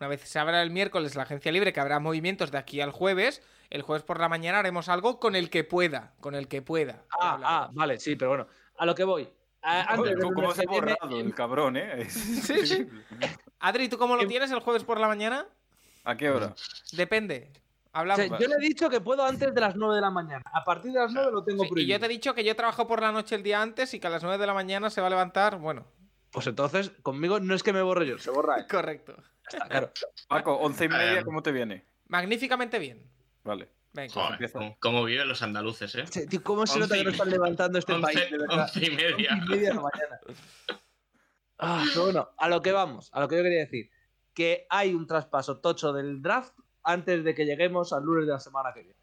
Una 0.00 0.08
vez 0.08 0.22
se 0.22 0.38
abra 0.38 0.62
el 0.62 0.70
miércoles 0.70 1.14
la 1.14 1.22
agencia 1.22 1.52
libre, 1.52 1.72
que 1.72 1.80
habrá 1.80 2.00
movimientos 2.00 2.50
de 2.50 2.58
aquí 2.58 2.80
al 2.80 2.90
jueves. 2.90 3.42
El 3.70 3.82
jueves 3.82 4.02
por 4.02 4.18
la 4.20 4.28
mañana 4.28 4.58
haremos 4.58 4.88
algo 4.88 5.20
con 5.20 5.36
el 5.36 5.50
que 5.50 5.62
pueda. 5.64 6.14
Con 6.20 6.34
el 6.34 6.48
que 6.48 6.62
pueda. 6.62 7.04
Ah, 7.10 7.38
ah, 7.42 7.70
vale, 7.72 7.98
sí, 8.00 8.16
pero 8.16 8.30
bueno. 8.30 8.46
A 8.78 8.86
lo 8.86 8.94
que 8.94 9.04
voy. 9.04 9.28
A- 9.62 9.92
antes 9.94 10.14
¿Cómo 10.22 10.52
se 10.54 10.62
ha 10.62 10.70
borrado 10.70 11.20
el 11.20 11.34
cabrón, 11.34 11.76
eh? 11.76 12.02
Es 12.02 12.12
Sí, 12.46 12.66
sí. 12.66 12.86
Adri, 13.60 13.88
¿tú 13.88 13.96
cómo 13.98 14.16
lo 14.16 14.22
Em- 14.22 14.28
tienes 14.28 14.50
el 14.50 14.60
jueves 14.60 14.84
por 14.84 14.98
la 14.98 15.08
mañana? 15.08 15.46
¿A 16.04 16.16
qué 16.16 16.30
hora? 16.30 16.54
Depende. 16.92 17.50
O 17.96 18.00
Hablamos. 18.00 18.26
sea, 18.26 18.38
yo 18.38 18.46
le 18.48 18.54
he 18.56 18.58
dicho 18.68 18.90
que 18.90 19.00
puedo 19.00 19.24
antes 19.24 19.54
de 19.54 19.60
las 19.60 19.74
9 19.74 19.94
de 19.94 20.00
la 20.02 20.10
mañana. 20.10 20.42
A 20.52 20.64
partir 20.64 20.92
de 20.92 20.98
las 21.00 21.12
9 21.12 21.30
lo 21.32 21.42
tengo 21.44 21.64
Sí, 21.64 21.70
y 21.76 21.86
yo 21.86 21.98
te 21.98 22.06
he 22.06 22.08
dicho 22.10 22.34
que 22.34 22.44
yo 22.44 22.54
trabajo 22.54 22.86
por 22.86 23.00
la 23.00 23.10
noche 23.10 23.34
el 23.36 23.42
día 23.42 23.62
antes 23.62 23.94
y 23.94 24.00
que 24.00 24.06
a 24.06 24.10
las 24.10 24.22
9 24.22 24.36
de 24.38 24.46
la 24.46 24.52
mañana 24.54 24.90
se 24.90 25.00
va 25.00 25.06
a 25.06 25.10
levantar. 25.10 25.58
Bueno, 25.58 25.86
Pues 26.30 26.46
entonces, 26.46 26.90
conmigo 27.02 27.40
no 27.40 27.54
es 27.54 27.62
que 27.62 27.72
me 27.72 27.80
borre 27.82 28.06
yo, 28.06 28.18
se 28.18 28.30
borra 28.30 28.56
él. 28.58 28.66
correcto. 28.70 29.16
Está 29.50 29.66
claro. 29.68 29.92
Paco, 30.28 30.56
once 30.56 30.84
y 30.84 30.88
media, 30.88 31.20
Eh, 31.20 31.24
¿cómo 31.24 31.42
te 31.42 31.52
viene? 31.52 31.86
Magníficamente 32.08 32.78
bien. 32.78 33.02
Vale. 33.44 33.70
Venga. 33.94 34.12
Joder, 34.12 34.52
cómo, 34.52 34.76
cómo 34.78 35.04
viven 35.04 35.26
los 35.26 35.40
andaluces, 35.40 35.94
¿eh? 35.94 36.04
Sí, 36.10 36.26
tío, 36.26 36.42
¿Cómo 36.42 36.66
se 36.66 36.78
nota 36.78 36.96
que 36.96 37.04
no 37.04 37.10
están 37.10 37.30
levantando 37.30 37.78
este 37.78 37.94
Once, 37.94 38.02
país? 38.12 38.30
De 38.30 38.36
verdad. 38.38 38.60
once 38.60 38.84
y 38.84 38.90
media. 38.90 39.30
Once 39.32 39.46
y 39.46 39.48
media 39.48 39.68
de 39.70 39.74
la 39.74 39.80
mañana. 39.80 40.20
Ah, 41.58 41.82
pero 41.88 42.04
bueno, 42.04 42.28
a 42.36 42.48
lo 42.50 42.60
que 42.60 42.72
vamos, 42.72 43.08
a 43.14 43.20
lo 43.20 43.28
que 43.28 43.36
yo 43.38 43.42
quería 43.42 43.60
decir. 43.60 43.90
Que 44.34 44.66
hay 44.68 44.92
un 44.92 45.06
traspaso 45.06 45.60
tocho 45.60 45.94
del 45.94 46.20
draft 46.20 46.52
antes 46.86 47.24
de 47.24 47.34
que 47.34 47.44
lleguemos 47.44 47.92
al 47.92 48.04
lunes 48.04 48.26
de 48.26 48.32
la 48.32 48.40
semana 48.40 48.72
que 48.72 48.82
viene. 48.82 48.96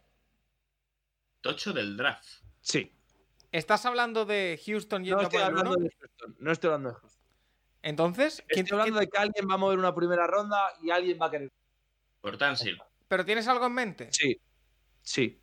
Tocho 1.42 1.74
del 1.74 1.98
draft. 1.98 2.26
Sí. 2.62 2.92
¿Estás 3.52 3.86
hablando 3.86 4.26
de 4.26 4.60
Houston 4.66 5.04
yendo 5.04 5.18
No 5.18 5.24
estoy 5.24 5.40
por 5.40 5.42
el 5.42 5.58
hablando 5.58 5.76
de 5.76 5.90
Houston. 6.00 6.36
No 6.40 6.52
estoy 6.52 6.68
hablando 6.70 6.90
de 6.90 6.96
Houston. 6.96 7.24
Entonces, 7.84 8.44
¿quién- 8.48 8.66
Estoy 8.66 8.80
hablando 8.80 9.00
quién- 9.00 9.10
de 9.10 9.12
que 9.12 9.18
alguien 9.18 9.50
va 9.50 9.54
a 9.56 9.58
mover 9.58 9.78
una 9.78 9.94
primera 9.94 10.26
ronda 10.26 10.58
y 10.82 10.90
alguien 10.90 11.20
va 11.22 11.26
a 11.28 11.32
querer. 11.32 11.52
Por 12.22 12.38
Tansil. 12.38 12.82
¿pero 13.10 13.26
tienes 13.26 13.48
algo 13.48 13.66
en 13.68 13.74
mente? 13.74 14.08
Sí. 14.12 14.42
Sí. 15.02 15.40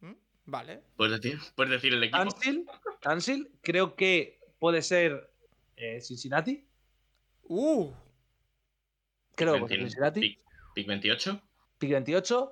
¿Mm? 0.00 0.12
Vale. 0.46 0.82
Puedes 0.96 1.20
decir, 1.22 1.38
puedes 1.54 1.70
decir 1.70 1.94
el 1.94 2.02
equipo. 2.02 2.18
Tansil, 2.18 2.66
Tansil, 3.00 3.52
creo 3.62 3.94
que 3.94 4.40
puede 4.58 4.82
ser 4.82 5.32
eh, 5.76 6.00
Cincinnati. 6.02 6.66
Uh, 7.44 7.92
Creo 9.36 9.54
que 9.54 9.60
puede 9.60 9.68
ser 9.68 9.78
20 9.78 10.20
Cincinnati. 10.20 10.43
Pick, 10.74 10.84
pick 10.84 10.86
28. 10.88 11.40
pick 11.78 11.90
28. 11.90 12.50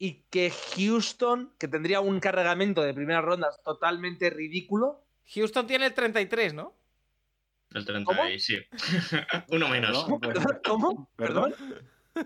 Y 0.00 0.22
que 0.30 0.52
Houston, 0.76 1.52
que 1.58 1.66
tendría 1.66 2.00
un 2.00 2.20
cargamento 2.20 2.82
de 2.82 2.94
primeras 2.94 3.24
rondas 3.24 3.60
totalmente 3.64 4.30
ridículo. 4.30 5.04
Houston 5.34 5.66
tiene 5.66 5.86
el 5.86 5.94
33, 5.94 6.54
¿no? 6.54 6.74
El 7.74 7.84
30 7.84 8.04
¿Cómo? 8.04 8.28
y 8.28 8.38
sí. 8.38 8.58
Uno 9.48 9.68
menos. 9.68 10.08
No, 10.08 10.18
pues- 10.20 10.38
¿Cómo? 10.64 11.10
¿Perdón? 11.16 11.54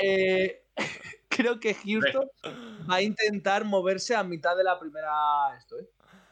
Eh, 0.00 0.62
creo 1.28 1.58
que 1.58 1.74
Houston 1.74 2.28
va 2.88 2.96
a 2.96 3.02
intentar 3.02 3.64
moverse 3.64 4.14
a 4.14 4.22
mitad 4.22 4.56
de 4.56 4.62
la 4.62 4.78
primera. 4.78 5.10
Esto, 5.58 5.76
¿eh? 5.80 5.88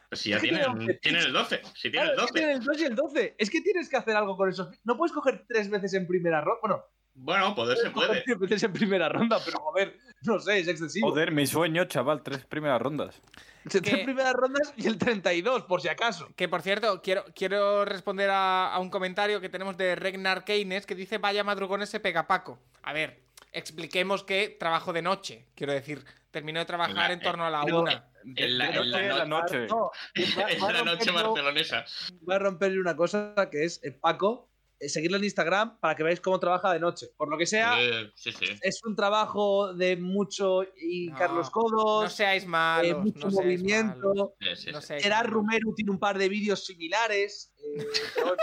Pues 0.08 0.20
si 0.20 0.30
ya 0.30 0.38
tienen, 0.38 0.60
el 0.62 1.32
12. 1.32 1.62
Si 1.74 1.90
tienen 1.90 2.12
Claro, 2.12 2.12
el 2.12 2.24
es 2.26 2.32
que 2.32 2.32
12. 2.32 2.32
tienen 2.34 2.56
el 2.58 2.64
2 2.64 2.78
y 2.80 2.84
el 2.84 2.94
12. 2.94 3.34
Es 3.38 3.50
que 3.50 3.60
tienes 3.60 3.88
que 3.88 3.96
hacer 3.96 4.14
algo 4.14 4.36
con 4.36 4.48
esos. 4.48 4.68
No 4.84 4.96
puedes 4.96 5.12
coger 5.12 5.44
tres 5.48 5.68
veces 5.68 5.94
en 5.94 6.06
primera 6.06 6.40
ronda. 6.42 6.60
Bueno, 6.62 6.84
Bueno, 7.18 7.55
poder 7.55 7.78
se 7.78 7.90
puede. 7.90 8.22
tres 8.48 8.62
en 8.62 8.72
primera 8.72 9.09
ronda, 9.09 9.38
pero 9.44 9.59
joder, 9.60 9.97
no 10.22 10.38
sé, 10.38 10.59
es 10.60 10.68
excesivo. 10.68 11.09
Joder, 11.10 11.32
mi 11.32 11.47
sueño, 11.47 11.84
chaval, 11.86 12.22
tres 12.22 12.44
primeras 12.44 12.80
rondas. 12.80 13.20
Tres 13.68 14.05
primeras 14.05 14.32
rondas 14.34 14.72
y 14.76 14.86
el 14.86 14.97
32, 14.97 15.62
por 15.64 15.80
si 15.80 15.88
acaso. 15.88 16.28
Que 16.36 16.47
por 16.48 16.62
cierto, 16.62 17.02
quiero, 17.02 17.24
quiero 17.34 17.84
responder 17.84 18.30
a, 18.30 18.72
a 18.72 18.78
un 18.78 18.90
comentario 18.90 19.40
que 19.40 19.48
tenemos 19.48 19.76
de 19.76 19.97
Regnar 19.97 20.44
Keynes 20.44 20.86
que 20.86 20.94
dice: 20.94 21.18
Vaya 21.18 21.43
madrugones 21.43 21.88
se 21.88 21.98
pega 21.98 22.28
Paco. 22.28 22.60
A 22.82 22.93
ver, 22.93 23.22
expliquemos 23.52 24.22
que 24.22 24.55
trabajo 24.60 24.93
de 24.93 25.02
noche. 25.02 25.47
Quiero 25.56 25.72
decir, 25.72 26.05
termino 26.30 26.60
de 26.60 26.66
trabajar 26.66 26.94
La- 27.09 27.12
en 27.12 27.20
torno 27.20 27.44
a 27.47 27.51
la 27.51 27.62
pero- 27.64 27.80
una. 27.82 28.09
En 28.36 28.59
la, 28.59 28.70
De 28.70 28.78
en 28.78 28.90
la 28.90 28.98
noche 29.01 29.10
a 29.10 29.16
la 29.18 29.24
no- 29.24 29.40
noche. 29.40 29.66
No, 29.68 29.76
va, 29.80 29.90
en 30.51 30.62
va 30.62 30.68
a 30.68 30.72
la 30.72 30.82
noche 30.84 31.10
romperlo- 31.10 31.28
barcelonesa. 31.34 31.84
va 32.28 32.34
a 32.36 32.38
romperle 32.38 32.80
una 32.80 32.94
cosa 32.97 33.34
que 33.51 33.64
es 33.64 33.80
eh, 33.84 33.90
Paco 33.93 34.48
eh, 34.48 34.55
seguirlo 34.80 35.16
en 35.16 35.24
Instagram 35.24 35.78
para 35.80 35.94
que 35.94 36.02
veáis 36.02 36.20
cómo 36.20 36.38
trabaja 36.38 36.72
de 36.72 36.80
noche. 36.80 37.06
Por 37.16 37.28
lo 37.30 37.38
que 37.38 37.46
sea, 37.46 37.80
Eh, 37.80 38.12
sí, 38.14 38.32
sí. 38.32 38.44
es 38.62 38.80
un 38.84 38.94
trabajo 38.94 39.72
de 39.74 39.96
mucho 39.96 40.64
y 40.80 41.08
No, 41.08 41.16
Carlos 41.18 41.46
No 41.46 41.52
Codos, 41.52 42.12
seáis 42.12 42.44
eh, 42.44 42.46
malos. 42.46 43.04
mucho 43.04 43.18
no 43.26 43.30
seáis 43.30 43.34
movimiento. 43.62 44.08
malos, 44.08 44.30
Eh, 44.40 44.56
sí, 44.56 44.70
no 44.72 44.80
sí. 44.80 44.86
seáis 44.88 45.02
Gerard 45.02 45.24
malos. 45.28 45.32
Rumeru 45.34 45.74
tiene 45.74 45.90
un 45.90 45.98
par 45.98 46.18
de 46.18 46.28
vídeos 46.28 46.64
similares. 46.66 47.52
eh, 47.58 47.86
pero 48.14 48.36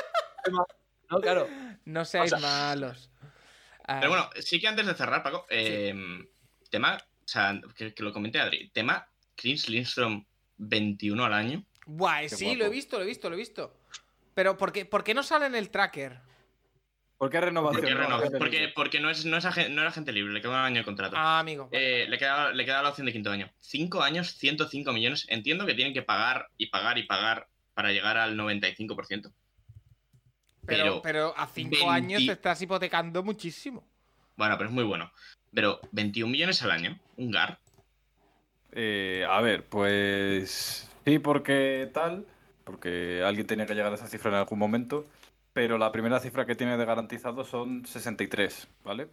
no, 1.09 1.21
claro. 1.21 1.47
No 1.85 2.03
seáis 2.05 2.33
O 2.33 2.37
sea- 2.39 2.47
malos. 2.47 3.09
Ah, 3.85 3.97
Pero 3.99 4.11
bueno, 4.11 4.29
sí 4.39 4.59
que 4.61 4.67
antes 4.67 4.85
de 4.87 4.93
cerrar, 4.95 5.21
Paco, 5.23 5.45
eh, 5.49 5.93
tema, 6.69 6.95
o 6.97 7.27
sea, 7.27 7.59
que, 7.75 7.93
que 7.93 8.01
lo 8.03 8.13
comenté 8.13 8.39
Adri, 8.39 8.69
tema 8.69 9.07
Chris 9.35 9.67
Lindstrom 9.69 10.25
21 10.57 11.25
al 11.25 11.33
año. 11.33 11.65
Qué 11.85 12.29
sí, 12.29 12.45
guapo. 12.45 12.57
lo 12.59 12.65
he 12.65 12.69
visto, 12.69 12.97
lo 12.97 13.03
he 13.03 13.07
visto, 13.07 13.29
lo 13.29 13.35
he 13.35 13.39
visto. 13.39 13.77
Pero 14.33 14.57
¿por 14.57 14.71
qué, 14.71 14.85
por 14.85 15.03
qué 15.03 15.13
no 15.13 15.23
sale 15.23 15.45
en 15.45 15.55
el 15.55 15.69
tracker? 15.69 16.19
¿Por 17.17 17.29
qué 17.29 17.39
renovación? 17.39 17.85
Porque, 18.37 18.71
porque, 18.75 18.99
no, 18.99 19.09
es, 19.09 19.23
no, 19.23 19.37
es 19.37 19.45
no 19.45 19.81
era 19.81 19.87
agente 19.87 20.11
libre, 20.11 20.33
le 20.33 20.41
queda 20.41 20.51
un 20.51 20.57
año 20.57 20.79
de 20.79 20.83
contrato. 20.83 21.15
Ah, 21.17 21.39
amigo. 21.39 21.69
Eh, 21.71 22.05
le, 22.09 22.17
queda, 22.17 22.51
le 22.51 22.65
queda 22.65 22.81
la 22.81 22.89
opción 22.89 23.05
de 23.05 23.13
quinto 23.13 23.31
año. 23.31 23.49
Cinco 23.59 24.01
años, 24.01 24.33
105 24.33 24.91
millones. 24.91 25.25
Entiendo 25.29 25.65
que 25.65 25.73
tienen 25.73 25.93
que 25.93 26.01
pagar 26.01 26.49
y 26.57 26.67
pagar 26.67 26.97
y 26.97 27.03
pagar 27.03 27.47
para 27.73 27.93
llegar 27.93 28.17
al 28.17 28.37
95%. 28.37 29.31
pero, 30.65 31.01
pero 31.01 31.01
pero 31.01 31.37
a 31.37 31.47
cinco 31.47 31.77
20 31.87 31.89
años 31.89 32.25
te 32.25 32.33
estás 32.33 32.61
hipotecando 32.61 33.23
muchísimo. 33.23 33.87
Bueno, 34.35 34.57
pero 34.57 34.69
es 34.69 34.75
muy 34.75 34.83
bueno. 34.83 35.11
Pero 35.53 35.79
21 35.91 36.29
millones 36.29 36.61
al 36.63 36.71
año, 36.71 36.99
un 37.15 37.31
GAR. 37.31 37.59
Eh, 38.73 39.25
a 39.29 39.39
ver, 39.39 39.63
pues 39.63 40.89
sí, 41.05 41.19
porque 41.19 41.89
tal, 41.93 42.25
porque 42.63 43.23
alguien 43.25 43.47
tenía 43.47 43.65
que 43.65 43.75
llegar 43.75 43.91
a 43.91 43.95
esa 43.95 44.07
cifra 44.07 44.31
en 44.31 44.37
algún 44.37 44.59
momento, 44.59 45.05
pero 45.53 45.77
la 45.77 45.91
primera 45.91 46.19
cifra 46.19 46.45
que 46.45 46.55
tiene 46.55 46.77
de 46.77 46.85
garantizado 46.85 47.43
son 47.45 47.85
63, 47.85 48.67
¿vale? 48.83 49.07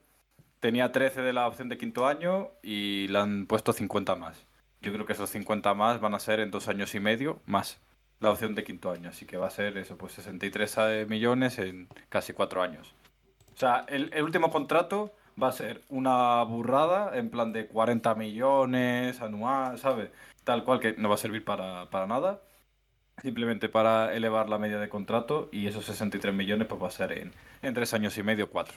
Tenía 0.61 0.93
13 0.93 1.23
de 1.23 1.33
la 1.33 1.47
opción 1.47 1.69
de 1.69 1.79
quinto 1.79 2.07
año 2.07 2.51
y 2.63 3.09
le 3.09 3.19
han 3.19 3.47
puesto 3.47 3.73
50 3.73 4.15
más. 4.17 4.47
Yo 4.81 4.93
creo 4.93 5.07
que 5.07 5.13
esos 5.13 5.31
50 5.31 5.75
más 5.75 6.01
van 6.01 6.15
a 6.15 6.19
ser 6.19 6.41
en 6.41 6.51
dos 6.51 6.69
años 6.69 6.95
y 6.95 7.01
medio 7.01 7.41
más 7.47 7.81
la 8.21 8.31
opción 8.31 8.55
de 8.55 8.65
quinto 8.65 8.91
año, 8.91 9.09
así 9.09 9.25
que 9.25 9.39
va 9.39 9.47
a 9.47 9.51
ser 9.51 9.79
eso, 9.79 9.97
pues 9.97 10.13
63 10.13 10.77
eh, 10.79 11.07
millones 11.09 11.59
en 11.59 11.89
casi 12.09 12.35
cuatro 12.35 12.63
años. 12.63 12.95
O 13.55 13.57
sea, 13.57 13.85
el, 13.89 14.11
el 14.13 14.23
último 14.23 14.51
contrato 14.51 15.15
va 15.43 15.49
a 15.49 15.53
ser 15.53 15.83
una 15.89 16.43
burrada 16.45 17.17
en 17.17 17.31
plan 17.31 17.53
de 17.53 17.67
40 17.67 18.15
millones 18.15 19.21
anual, 19.21 19.79
¿sabes? 19.79 20.11
Tal 20.45 20.65
cual 20.65 20.81
que 20.81 20.95
no 20.97 21.09
va 21.09 21.15
a 21.15 21.19
servir 21.19 21.45
para, 21.45 21.89
para 21.91 22.07
nada. 22.07 22.41
Simplemente 23.23 23.69
para 23.69 24.15
elevar 24.15 24.49
la 24.49 24.59
media 24.59 24.79
de 24.79 24.89
contrato 24.89 25.49
y 25.53 25.67
esos 25.67 25.85
63 25.85 26.35
millones 26.35 26.67
pues 26.69 26.83
va 26.83 26.89
a 26.89 26.91
ser 26.91 27.13
en, 27.13 27.33
en 27.63 27.75
tres 27.75 27.93
años 27.95 28.17
y 28.19 28.23
medio, 28.23 28.51
cuatro. 28.51 28.75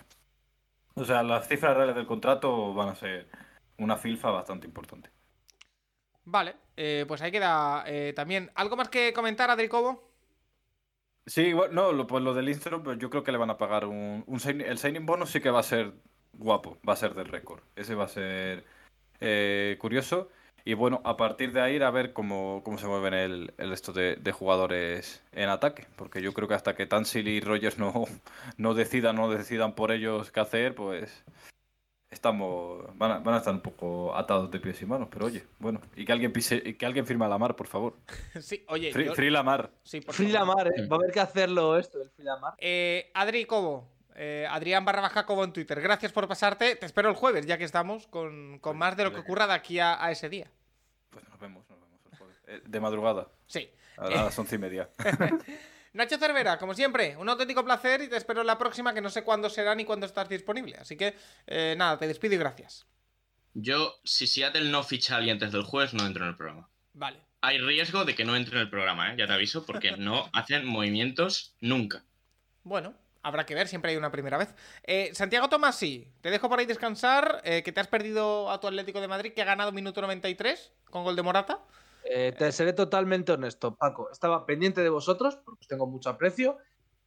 O 0.95 1.05
sea, 1.05 1.23
las 1.23 1.47
cifras 1.47 1.75
reales 1.77 1.95
del 1.95 2.07
contrato 2.07 2.73
van 2.73 2.89
a 2.89 2.95
ser 2.95 3.29
una 3.77 3.97
filfa 3.97 4.31
bastante 4.31 4.67
importante. 4.67 5.11
Vale, 6.25 6.55
eh, 6.77 7.05
pues 7.07 7.21
ahí 7.21 7.31
queda 7.31 7.83
eh, 7.87 8.13
también. 8.15 8.51
¿Algo 8.55 8.75
más 8.77 8.89
que 8.89 9.13
comentar, 9.13 9.49
Adri 9.49 9.67
Cobo? 9.67 10.13
Sí, 11.25 11.53
bueno, 11.53 11.73
no, 11.73 11.91
lo, 11.93 12.05
pues 12.05 12.21
lo 12.23 12.33
del 12.33 12.49
Instrum, 12.49 12.83
pues 12.83 12.97
yo 12.99 13.09
creo 13.09 13.23
que 13.23 13.31
le 13.31 13.37
van 13.37 13.49
a 13.49 13.57
pagar 13.57 13.85
un, 13.85 14.23
un 14.27 14.39
sign- 14.39 14.61
el 14.61 14.77
signing 14.77 15.05
bonus 15.05 15.29
sí 15.31 15.39
que 15.39 15.49
va 15.51 15.59
a 15.61 15.63
ser 15.63 15.93
guapo, 16.33 16.77
va 16.87 16.93
a 16.93 16.95
ser 16.97 17.13
del 17.13 17.27
récord. 17.29 17.61
Ese 17.75 17.95
va 17.95 18.03
a 18.05 18.07
ser 18.09 18.65
eh, 19.21 19.77
curioso. 19.79 20.29
Y 20.65 20.75
bueno, 20.75 21.01
a 21.03 21.17
partir 21.17 21.51
de 21.51 21.59
ahí 21.61 21.75
ir 21.75 21.83
a 21.83 21.91
ver 21.91 22.13
cómo, 22.13 22.61
cómo 22.63 22.77
se 22.77 22.87
mueven 22.87 23.13
el, 23.13 23.53
el 23.57 23.69
resto 23.69 23.91
de, 23.91 24.15
de 24.15 24.31
jugadores 24.31 25.21
en 25.33 25.49
ataque. 25.49 25.87
Porque 25.97 26.21
yo 26.21 26.33
creo 26.33 26.47
que 26.47 26.53
hasta 26.53 26.73
que 26.75 26.85
Tansil 26.85 27.27
y 27.27 27.41
Rogers 27.41 27.77
no, 27.77 28.05
no 28.57 28.73
decidan, 28.73 29.17
no 29.17 29.29
decidan 29.29 29.73
por 29.75 29.91
ellos 29.91 30.31
qué 30.31 30.39
hacer, 30.39 30.73
pues 30.75 31.23
estamos 32.09 32.85
van 32.97 33.11
a, 33.11 33.19
van 33.19 33.35
a 33.35 33.37
estar 33.39 33.53
un 33.53 33.61
poco 33.61 34.15
atados 34.15 34.51
de 34.51 34.59
pies 34.59 34.81
y 34.81 34.85
manos. 34.85 35.09
Pero 35.11 35.25
oye, 35.25 35.43
bueno, 35.59 35.81
y 35.95 36.05
que 36.05 36.11
alguien 36.11 36.31
pise, 36.31 36.61
y 36.63 36.75
que 36.75 36.85
alguien 36.85 37.05
firme 37.05 37.25
a 37.25 37.27
la 37.29 37.37
mar, 37.37 37.55
por 37.55 37.67
favor. 37.67 37.95
sí, 38.39 38.63
oye. 38.69 38.91
Free, 38.93 39.05
yo- 39.07 39.15
free. 39.15 39.33
Sí, 39.83 39.99
por 40.01 40.13
Free 40.15 40.31
favor. 40.31 40.47
Lamar, 40.47 40.67
¿eh? 40.67 40.87
Va 40.87 40.95
a 40.95 40.99
haber 40.99 41.11
que 41.11 41.19
hacerlo 41.19 41.77
esto, 41.77 42.01
el 42.01 42.09
Free 42.11 42.23
Lamar. 42.25 42.53
Eh, 42.57 43.11
Adri 43.15 43.45
Cobo, 43.45 43.89
eh, 44.15 44.47
Adrián 44.49 44.85
barra 44.85 45.01
baja 45.01 45.25
Cobo 45.25 45.43
en 45.43 45.53
Twitter. 45.53 45.79
Gracias 45.81 46.11
por 46.11 46.27
pasarte. 46.27 46.75
Te 46.75 46.85
espero 46.85 47.09
el 47.09 47.15
jueves, 47.15 47.45
ya 47.45 47.57
que 47.57 47.63
estamos 47.63 48.07
con, 48.07 48.59
con 48.59 48.77
más 48.77 48.95
de 48.97 49.03
lo 49.05 49.13
que 49.13 49.19
ocurra 49.19 49.47
de 49.47 49.53
aquí 49.53 49.79
a, 49.79 50.03
a 50.03 50.11
ese 50.11 50.29
día. 50.29 50.47
Pues 51.09 51.27
nos 51.29 51.39
vemos, 51.39 51.69
nos 51.69 51.79
vemos 51.79 51.99
el 52.11 52.17
jueves. 52.17 52.37
Eh, 52.47 52.61
De 52.65 52.79
madrugada, 52.79 53.27
Sí. 53.47 53.69
a 53.97 54.09
las 54.09 54.37
once 54.39 54.55
y 54.55 54.59
media. 54.59 54.89
Nacho 55.93 56.17
Cervera, 56.17 56.57
como 56.57 56.73
siempre, 56.73 57.15
un 57.17 57.29
auténtico 57.29 57.63
placer 57.63 58.01
y 58.01 58.07
te 58.09 58.17
espero 58.17 58.41
en 58.41 58.47
la 58.47 58.57
próxima, 58.57 58.93
que 58.95 59.01
no 59.01 59.11
sé 59.11 59.23
cuándo 59.23 59.47
será 59.49 59.75
ni 59.75 59.85
cuándo 59.85 60.07
estás 60.07 60.27
disponible. 60.27 60.75
Así 60.77 60.97
que, 60.97 61.15
eh, 61.45 61.75
nada, 61.77 61.99
te 61.99 62.07
despido 62.07 62.33
y 62.33 62.37
gracias. 62.37 62.87
Yo, 63.53 63.93
si 64.03 64.25
Seattle 64.25 64.71
no 64.71 64.81
ficha 64.83 65.13
a 65.13 65.17
alguien 65.17 65.35
antes 65.35 65.51
del 65.51 65.61
jueves, 65.63 65.93
no 65.93 66.07
entro 66.07 66.23
en 66.23 66.29
el 66.31 66.35
programa. 66.37 66.67
Vale. 66.93 67.19
Hay 67.41 67.59
riesgo 67.59 68.05
de 68.05 68.15
que 68.15 68.25
no 68.25 68.35
entre 68.35 68.55
en 68.55 68.61
el 68.61 68.69
programa, 68.71 69.11
¿eh? 69.13 69.15
ya 69.19 69.27
te 69.27 69.33
aviso, 69.33 69.67
porque 69.67 69.91
no 69.97 70.29
hacen 70.33 70.65
movimientos 70.65 71.55
nunca. 71.61 72.03
Bueno, 72.63 72.95
habrá 73.23 73.45
que 73.45 73.55
ver, 73.55 73.67
siempre 73.67 73.91
hay 73.91 73.97
una 73.97 74.11
primera 74.11 74.37
vez. 74.37 74.53
Eh, 74.83 75.09
Santiago 75.13 75.49
Tomasi, 75.49 76.07
te 76.21 76.29
dejo 76.29 76.49
por 76.49 76.59
ahí 76.59 76.65
descansar, 76.65 77.41
eh, 77.43 77.63
que 77.63 77.71
te 77.71 77.79
has 77.79 77.87
perdido 77.87 78.51
a 78.51 78.59
tu 78.59 78.67
Atlético 78.67 79.01
de 79.01 79.07
Madrid, 79.07 79.33
que 79.33 79.41
ha 79.41 79.45
ganado 79.45 79.71
minuto 79.71 80.01
93 80.01 80.73
con 80.89 81.03
gol 81.03 81.15
de 81.15 81.23
Morata. 81.23 81.59
Eh, 82.05 82.33
te 82.37 82.51
seré 82.51 82.73
totalmente 82.73 83.31
honesto, 83.31 83.75
Paco. 83.75 84.11
Estaba 84.11 84.45
pendiente 84.45 84.81
de 84.81 84.89
vosotros, 84.89 85.37
porque 85.37 85.61
os 85.61 85.67
tengo 85.67 85.87
mucho 85.87 86.09
aprecio. 86.09 86.57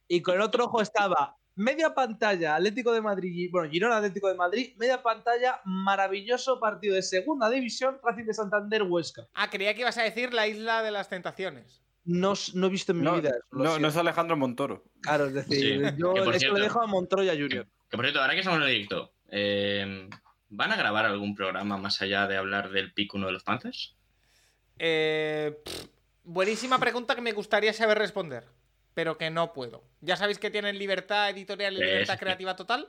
Y 0.07 0.21
con 0.21 0.35
el 0.35 0.41
otro 0.41 0.65
ojo 0.65 0.81
estaba 0.81 1.37
media 1.55 1.93
pantalla 1.93 2.55
Atlético 2.55 2.93
de 2.93 3.01
Madrid, 3.01 3.49
bueno, 3.51 3.69
Girona 3.69 3.97
Atlético 3.97 4.27
de 4.27 4.35
Madrid, 4.35 4.75
media 4.77 5.01
pantalla, 5.01 5.59
maravilloso 5.65 6.59
partido 6.59 6.95
de 6.95 7.01
segunda 7.01 7.49
división, 7.49 7.99
Racing 8.03 8.25
de 8.25 8.33
Santander 8.33 8.83
Huesca. 8.83 9.27
Ah, 9.33 9.49
creía 9.49 9.73
que 9.73 9.81
ibas 9.81 9.97
a 9.97 10.03
decir 10.03 10.33
la 10.33 10.47
isla 10.47 10.83
de 10.83 10.91
las 10.91 11.09
tentaciones. 11.09 11.83
No, 12.09 12.33
no 12.53 12.67
he 12.67 12.69
visto 12.69 12.93
en 12.93 12.99
mi 12.99 13.03
No, 13.03 13.15
vida 13.21 13.33
no, 13.51 13.77
no 13.79 13.87
es 13.89 13.97
Alejandro 13.97 14.37
Montoro. 14.37 14.83
Claro, 15.01 15.25
es 15.25 15.33
decir, 15.33 15.85
Sí, 15.89 15.95
yo 15.97 16.13
eso 16.15 16.31
cierto- 16.33 16.57
lo 16.57 16.63
dejo 16.63 16.81
a 16.81 16.87
Montroya 16.87 17.33
Que, 17.33 17.41
Junior. 17.41 17.67
que, 17.89 17.97
por 17.97 18.05
cierto, 18.05 18.21
ahora 18.21 18.33
que 18.33 18.39
estamos 18.39 18.59
en 18.61 18.63
el 18.67 18.73
directo, 18.73 19.11
eh, 19.29 20.09
¿van 20.49 20.71
a 20.71 20.77
grabar 20.77 21.05
algún 21.05 21.35
programa 21.35 21.77
más 21.77 22.01
allá 22.01 22.25
de 22.27 22.37
hablar 22.37 22.69
del 22.69 22.93
pick 22.93 23.13
1 23.13 23.25
de 23.27 23.33
los 23.33 23.43
Panthers? 23.43 23.95
Eh, 24.79 25.57
pff, 25.65 25.85
buenísima 26.23 26.79
pregunta 26.79 27.13
que 27.15 27.21
me 27.21 27.33
gustaría 27.33 27.73
saber 27.73 27.97
responder, 27.97 28.45
pero 28.93 29.17
que 29.17 29.29
no 29.29 29.51
puedo. 29.53 29.83
Ya 30.01 30.15
sabéis 30.15 30.39
que 30.39 30.49
tienen 30.49 30.77
libertad 30.79 31.29
editorial 31.29 31.73
y 31.73 31.77
Sí, 31.77 31.83
libertad 31.83 32.19
creativa 32.19 32.55
total. 32.55 32.87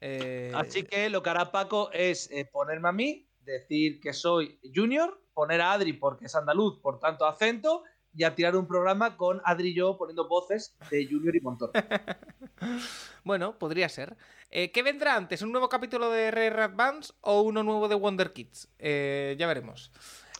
Eh, 0.00 0.50
Así 0.54 0.82
que 0.82 1.10
lo 1.10 1.22
que 1.22 1.30
hará 1.30 1.52
Paco 1.52 1.90
es 1.92 2.28
eh, 2.32 2.44
ponerme 2.50 2.88
a 2.88 2.92
mí, 2.92 3.28
decir 3.44 4.00
que 4.00 4.12
soy 4.12 4.58
Junior, 4.74 5.20
poner 5.32 5.60
a 5.60 5.72
Adri 5.72 5.92
porque 5.92 6.24
es 6.26 6.34
andaluz, 6.34 6.80
por 6.80 6.98
tanto 6.98 7.24
acento, 7.26 7.84
y 8.14 8.24
a 8.24 8.34
tirar 8.34 8.56
un 8.56 8.66
programa 8.66 9.16
con 9.16 9.40
Adri 9.44 9.70
y 9.70 9.74
yo 9.74 9.96
poniendo 9.96 10.28
voces 10.28 10.76
de 10.90 11.06
Junior 11.06 11.34
y 11.36 11.40
Montoro. 11.40 11.72
Bueno, 13.24 13.58
podría 13.58 13.88
ser. 13.88 14.16
Eh, 14.50 14.70
¿Qué 14.72 14.82
vendrá 14.82 15.16
antes? 15.16 15.42
¿Un 15.42 15.52
nuevo 15.52 15.68
capítulo 15.68 16.10
de 16.10 16.30
Rare 16.30 16.62
Advance 16.62 17.12
o 17.20 17.42
uno 17.42 17.62
nuevo 17.62 17.88
de 17.88 17.94
Wonder 17.94 18.32
Kids? 18.32 18.68
Eh, 18.78 19.36
ya 19.38 19.46
veremos. 19.46 19.92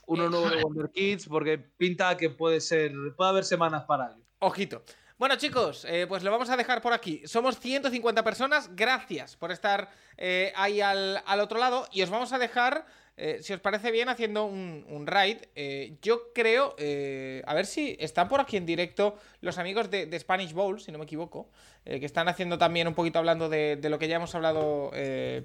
Uno 0.06 0.28
nuevo 0.28 0.48
de 0.50 0.56
Wonder 0.62 0.90
Kids, 0.90 1.26
porque 1.28 1.58
pinta 1.58 2.16
que 2.16 2.30
puede 2.30 2.60
ser, 2.60 2.92
puede 3.16 3.30
haber 3.30 3.44
semanas 3.44 3.84
para 3.84 4.12
ello. 4.12 4.24
Ojito. 4.40 4.84
Bueno, 5.18 5.36
chicos, 5.36 5.84
eh, 5.84 6.06
pues 6.08 6.24
lo 6.24 6.32
vamos 6.32 6.50
a 6.50 6.56
dejar 6.56 6.82
por 6.82 6.92
aquí. 6.92 7.22
Somos 7.26 7.58
150 7.60 8.24
personas. 8.24 8.74
Gracias 8.74 9.36
por 9.36 9.52
estar 9.52 9.88
eh, 10.16 10.52
ahí 10.56 10.80
al, 10.80 11.22
al 11.24 11.38
otro 11.38 11.60
lado. 11.60 11.86
Y 11.92 12.02
os 12.02 12.10
vamos 12.10 12.32
a 12.32 12.38
dejar, 12.38 12.86
eh, 13.24 13.38
si 13.40 13.52
os 13.52 13.60
parece 13.60 13.92
bien, 13.92 14.08
haciendo 14.08 14.46
un, 14.46 15.04
raid. 15.06 15.38
Eh, 15.54 15.96
yo 16.02 16.32
creo, 16.34 16.74
eh, 16.76 17.40
a 17.46 17.54
ver 17.54 17.66
si 17.66 17.96
están 18.00 18.28
por 18.28 18.40
aquí 18.40 18.56
en 18.56 18.66
directo 18.66 19.16
los 19.40 19.58
amigos 19.58 19.90
de, 19.92 20.18
Spanish 20.18 20.52
Bowl, 20.52 20.80
si 20.80 20.90
no 20.90 20.98
me 20.98 21.04
equivoco, 21.04 21.48
eh, 21.84 22.00
que 22.00 22.06
están 22.06 22.26
haciendo 22.26 22.58
también 22.58 22.88
un 22.88 22.94
poquito 22.94 23.20
hablando 23.20 23.48
de, 23.48 23.76
de 23.76 23.90
lo 23.90 24.00
que 24.00 24.08
ya 24.08 24.16
hemos 24.16 24.34
hablado 24.34 24.90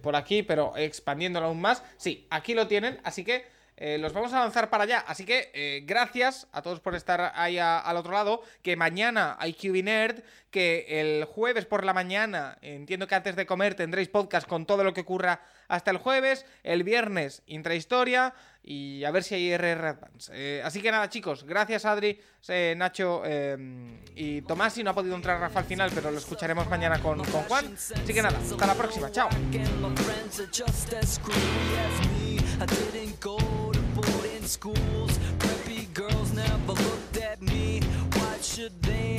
por 0.02 0.16
aquí, 0.16 0.42
pero 0.42 0.76
expandiéndolo 0.76 1.46
aún 1.46 1.62
más. 1.62 1.84
Sí, 1.98 2.26
aquí 2.32 2.56
lo 2.56 2.68
tienen, 2.68 3.00
así 3.04 3.24
que 3.24 3.46
eh, 3.78 4.00
los 4.00 4.12
vamos 4.12 4.34
a 4.34 4.40
lanzar 4.40 4.70
para 4.70 4.84
allá. 4.84 5.06
Así 5.08 5.24
que 5.24 5.52
eh, 5.54 5.84
gracias 5.86 6.48
a 6.52 6.64
todos 6.64 6.80
por 6.80 6.96
estar 6.96 7.32
ahí 7.36 7.60
al 7.60 7.96
otro 7.96 8.12
lado. 8.12 8.42
Que 8.64 8.76
mañana 8.76 9.38
hay 9.40 9.54
QB 9.54 9.84
Nerd. 9.84 10.24
Que 10.50 11.02
el 11.02 11.26
jueves 11.26 11.66
por 11.66 11.84
la 11.84 11.94
mañana, 11.94 12.58
entiendo 12.62 13.06
que 13.06 13.16
antes 13.16 13.36
de 13.36 13.46
comer 13.46 13.76
tendréis 13.76 14.08
podcast 14.08 14.48
con 14.48 14.66
todo 14.66 14.84
lo 14.84 14.94
que 14.94 15.02
ocurra 15.02 15.42
hasta 15.68 15.92
el 15.92 15.98
jueves. 15.98 16.46
El 16.64 16.84
viernes, 16.84 17.44
intrahistoria. 17.46 18.34
Y 18.64 19.04
a 19.04 19.12
ver 19.12 19.24
si 19.24 19.36
hay 19.36 19.56
RR 19.56 19.88
Advance. 19.88 20.32
Eh, 20.34 20.62
así 20.64 20.82
que 20.82 20.90
nada, 20.90 21.10
chicos. 21.10 21.44
Gracias, 21.44 21.86
Adri, 21.86 22.20
eh, 22.48 22.74
Nacho 22.76 23.24
y 24.16 24.42
Tomás. 24.42 24.78
Y 24.78 24.84
no 24.84 24.92
ha 24.92 24.96
podido 24.96 25.16
entrar 25.16 25.40
Rafa 25.40 25.60
al 25.60 25.66
final, 25.66 25.92
pero 25.94 26.12
lo 26.12 26.18
escucharemos 26.18 26.68
mañana 26.70 27.00
con, 27.02 27.18
con 27.20 27.44
Juan. 27.44 27.76
Así 27.76 28.14
que 28.14 28.22
nada, 28.22 28.40
hasta 28.40 28.66
la 28.66 28.74
próxima. 28.74 29.12
Chao. 29.12 29.30
Schools. 34.48 35.20
Preppy 35.40 35.94
girls 35.94 36.34
never 36.34 36.74
looked 36.74 37.18
at 37.18 37.42
me. 37.42 37.82
Why 38.14 38.38
should 38.42 38.82
they 38.82 39.18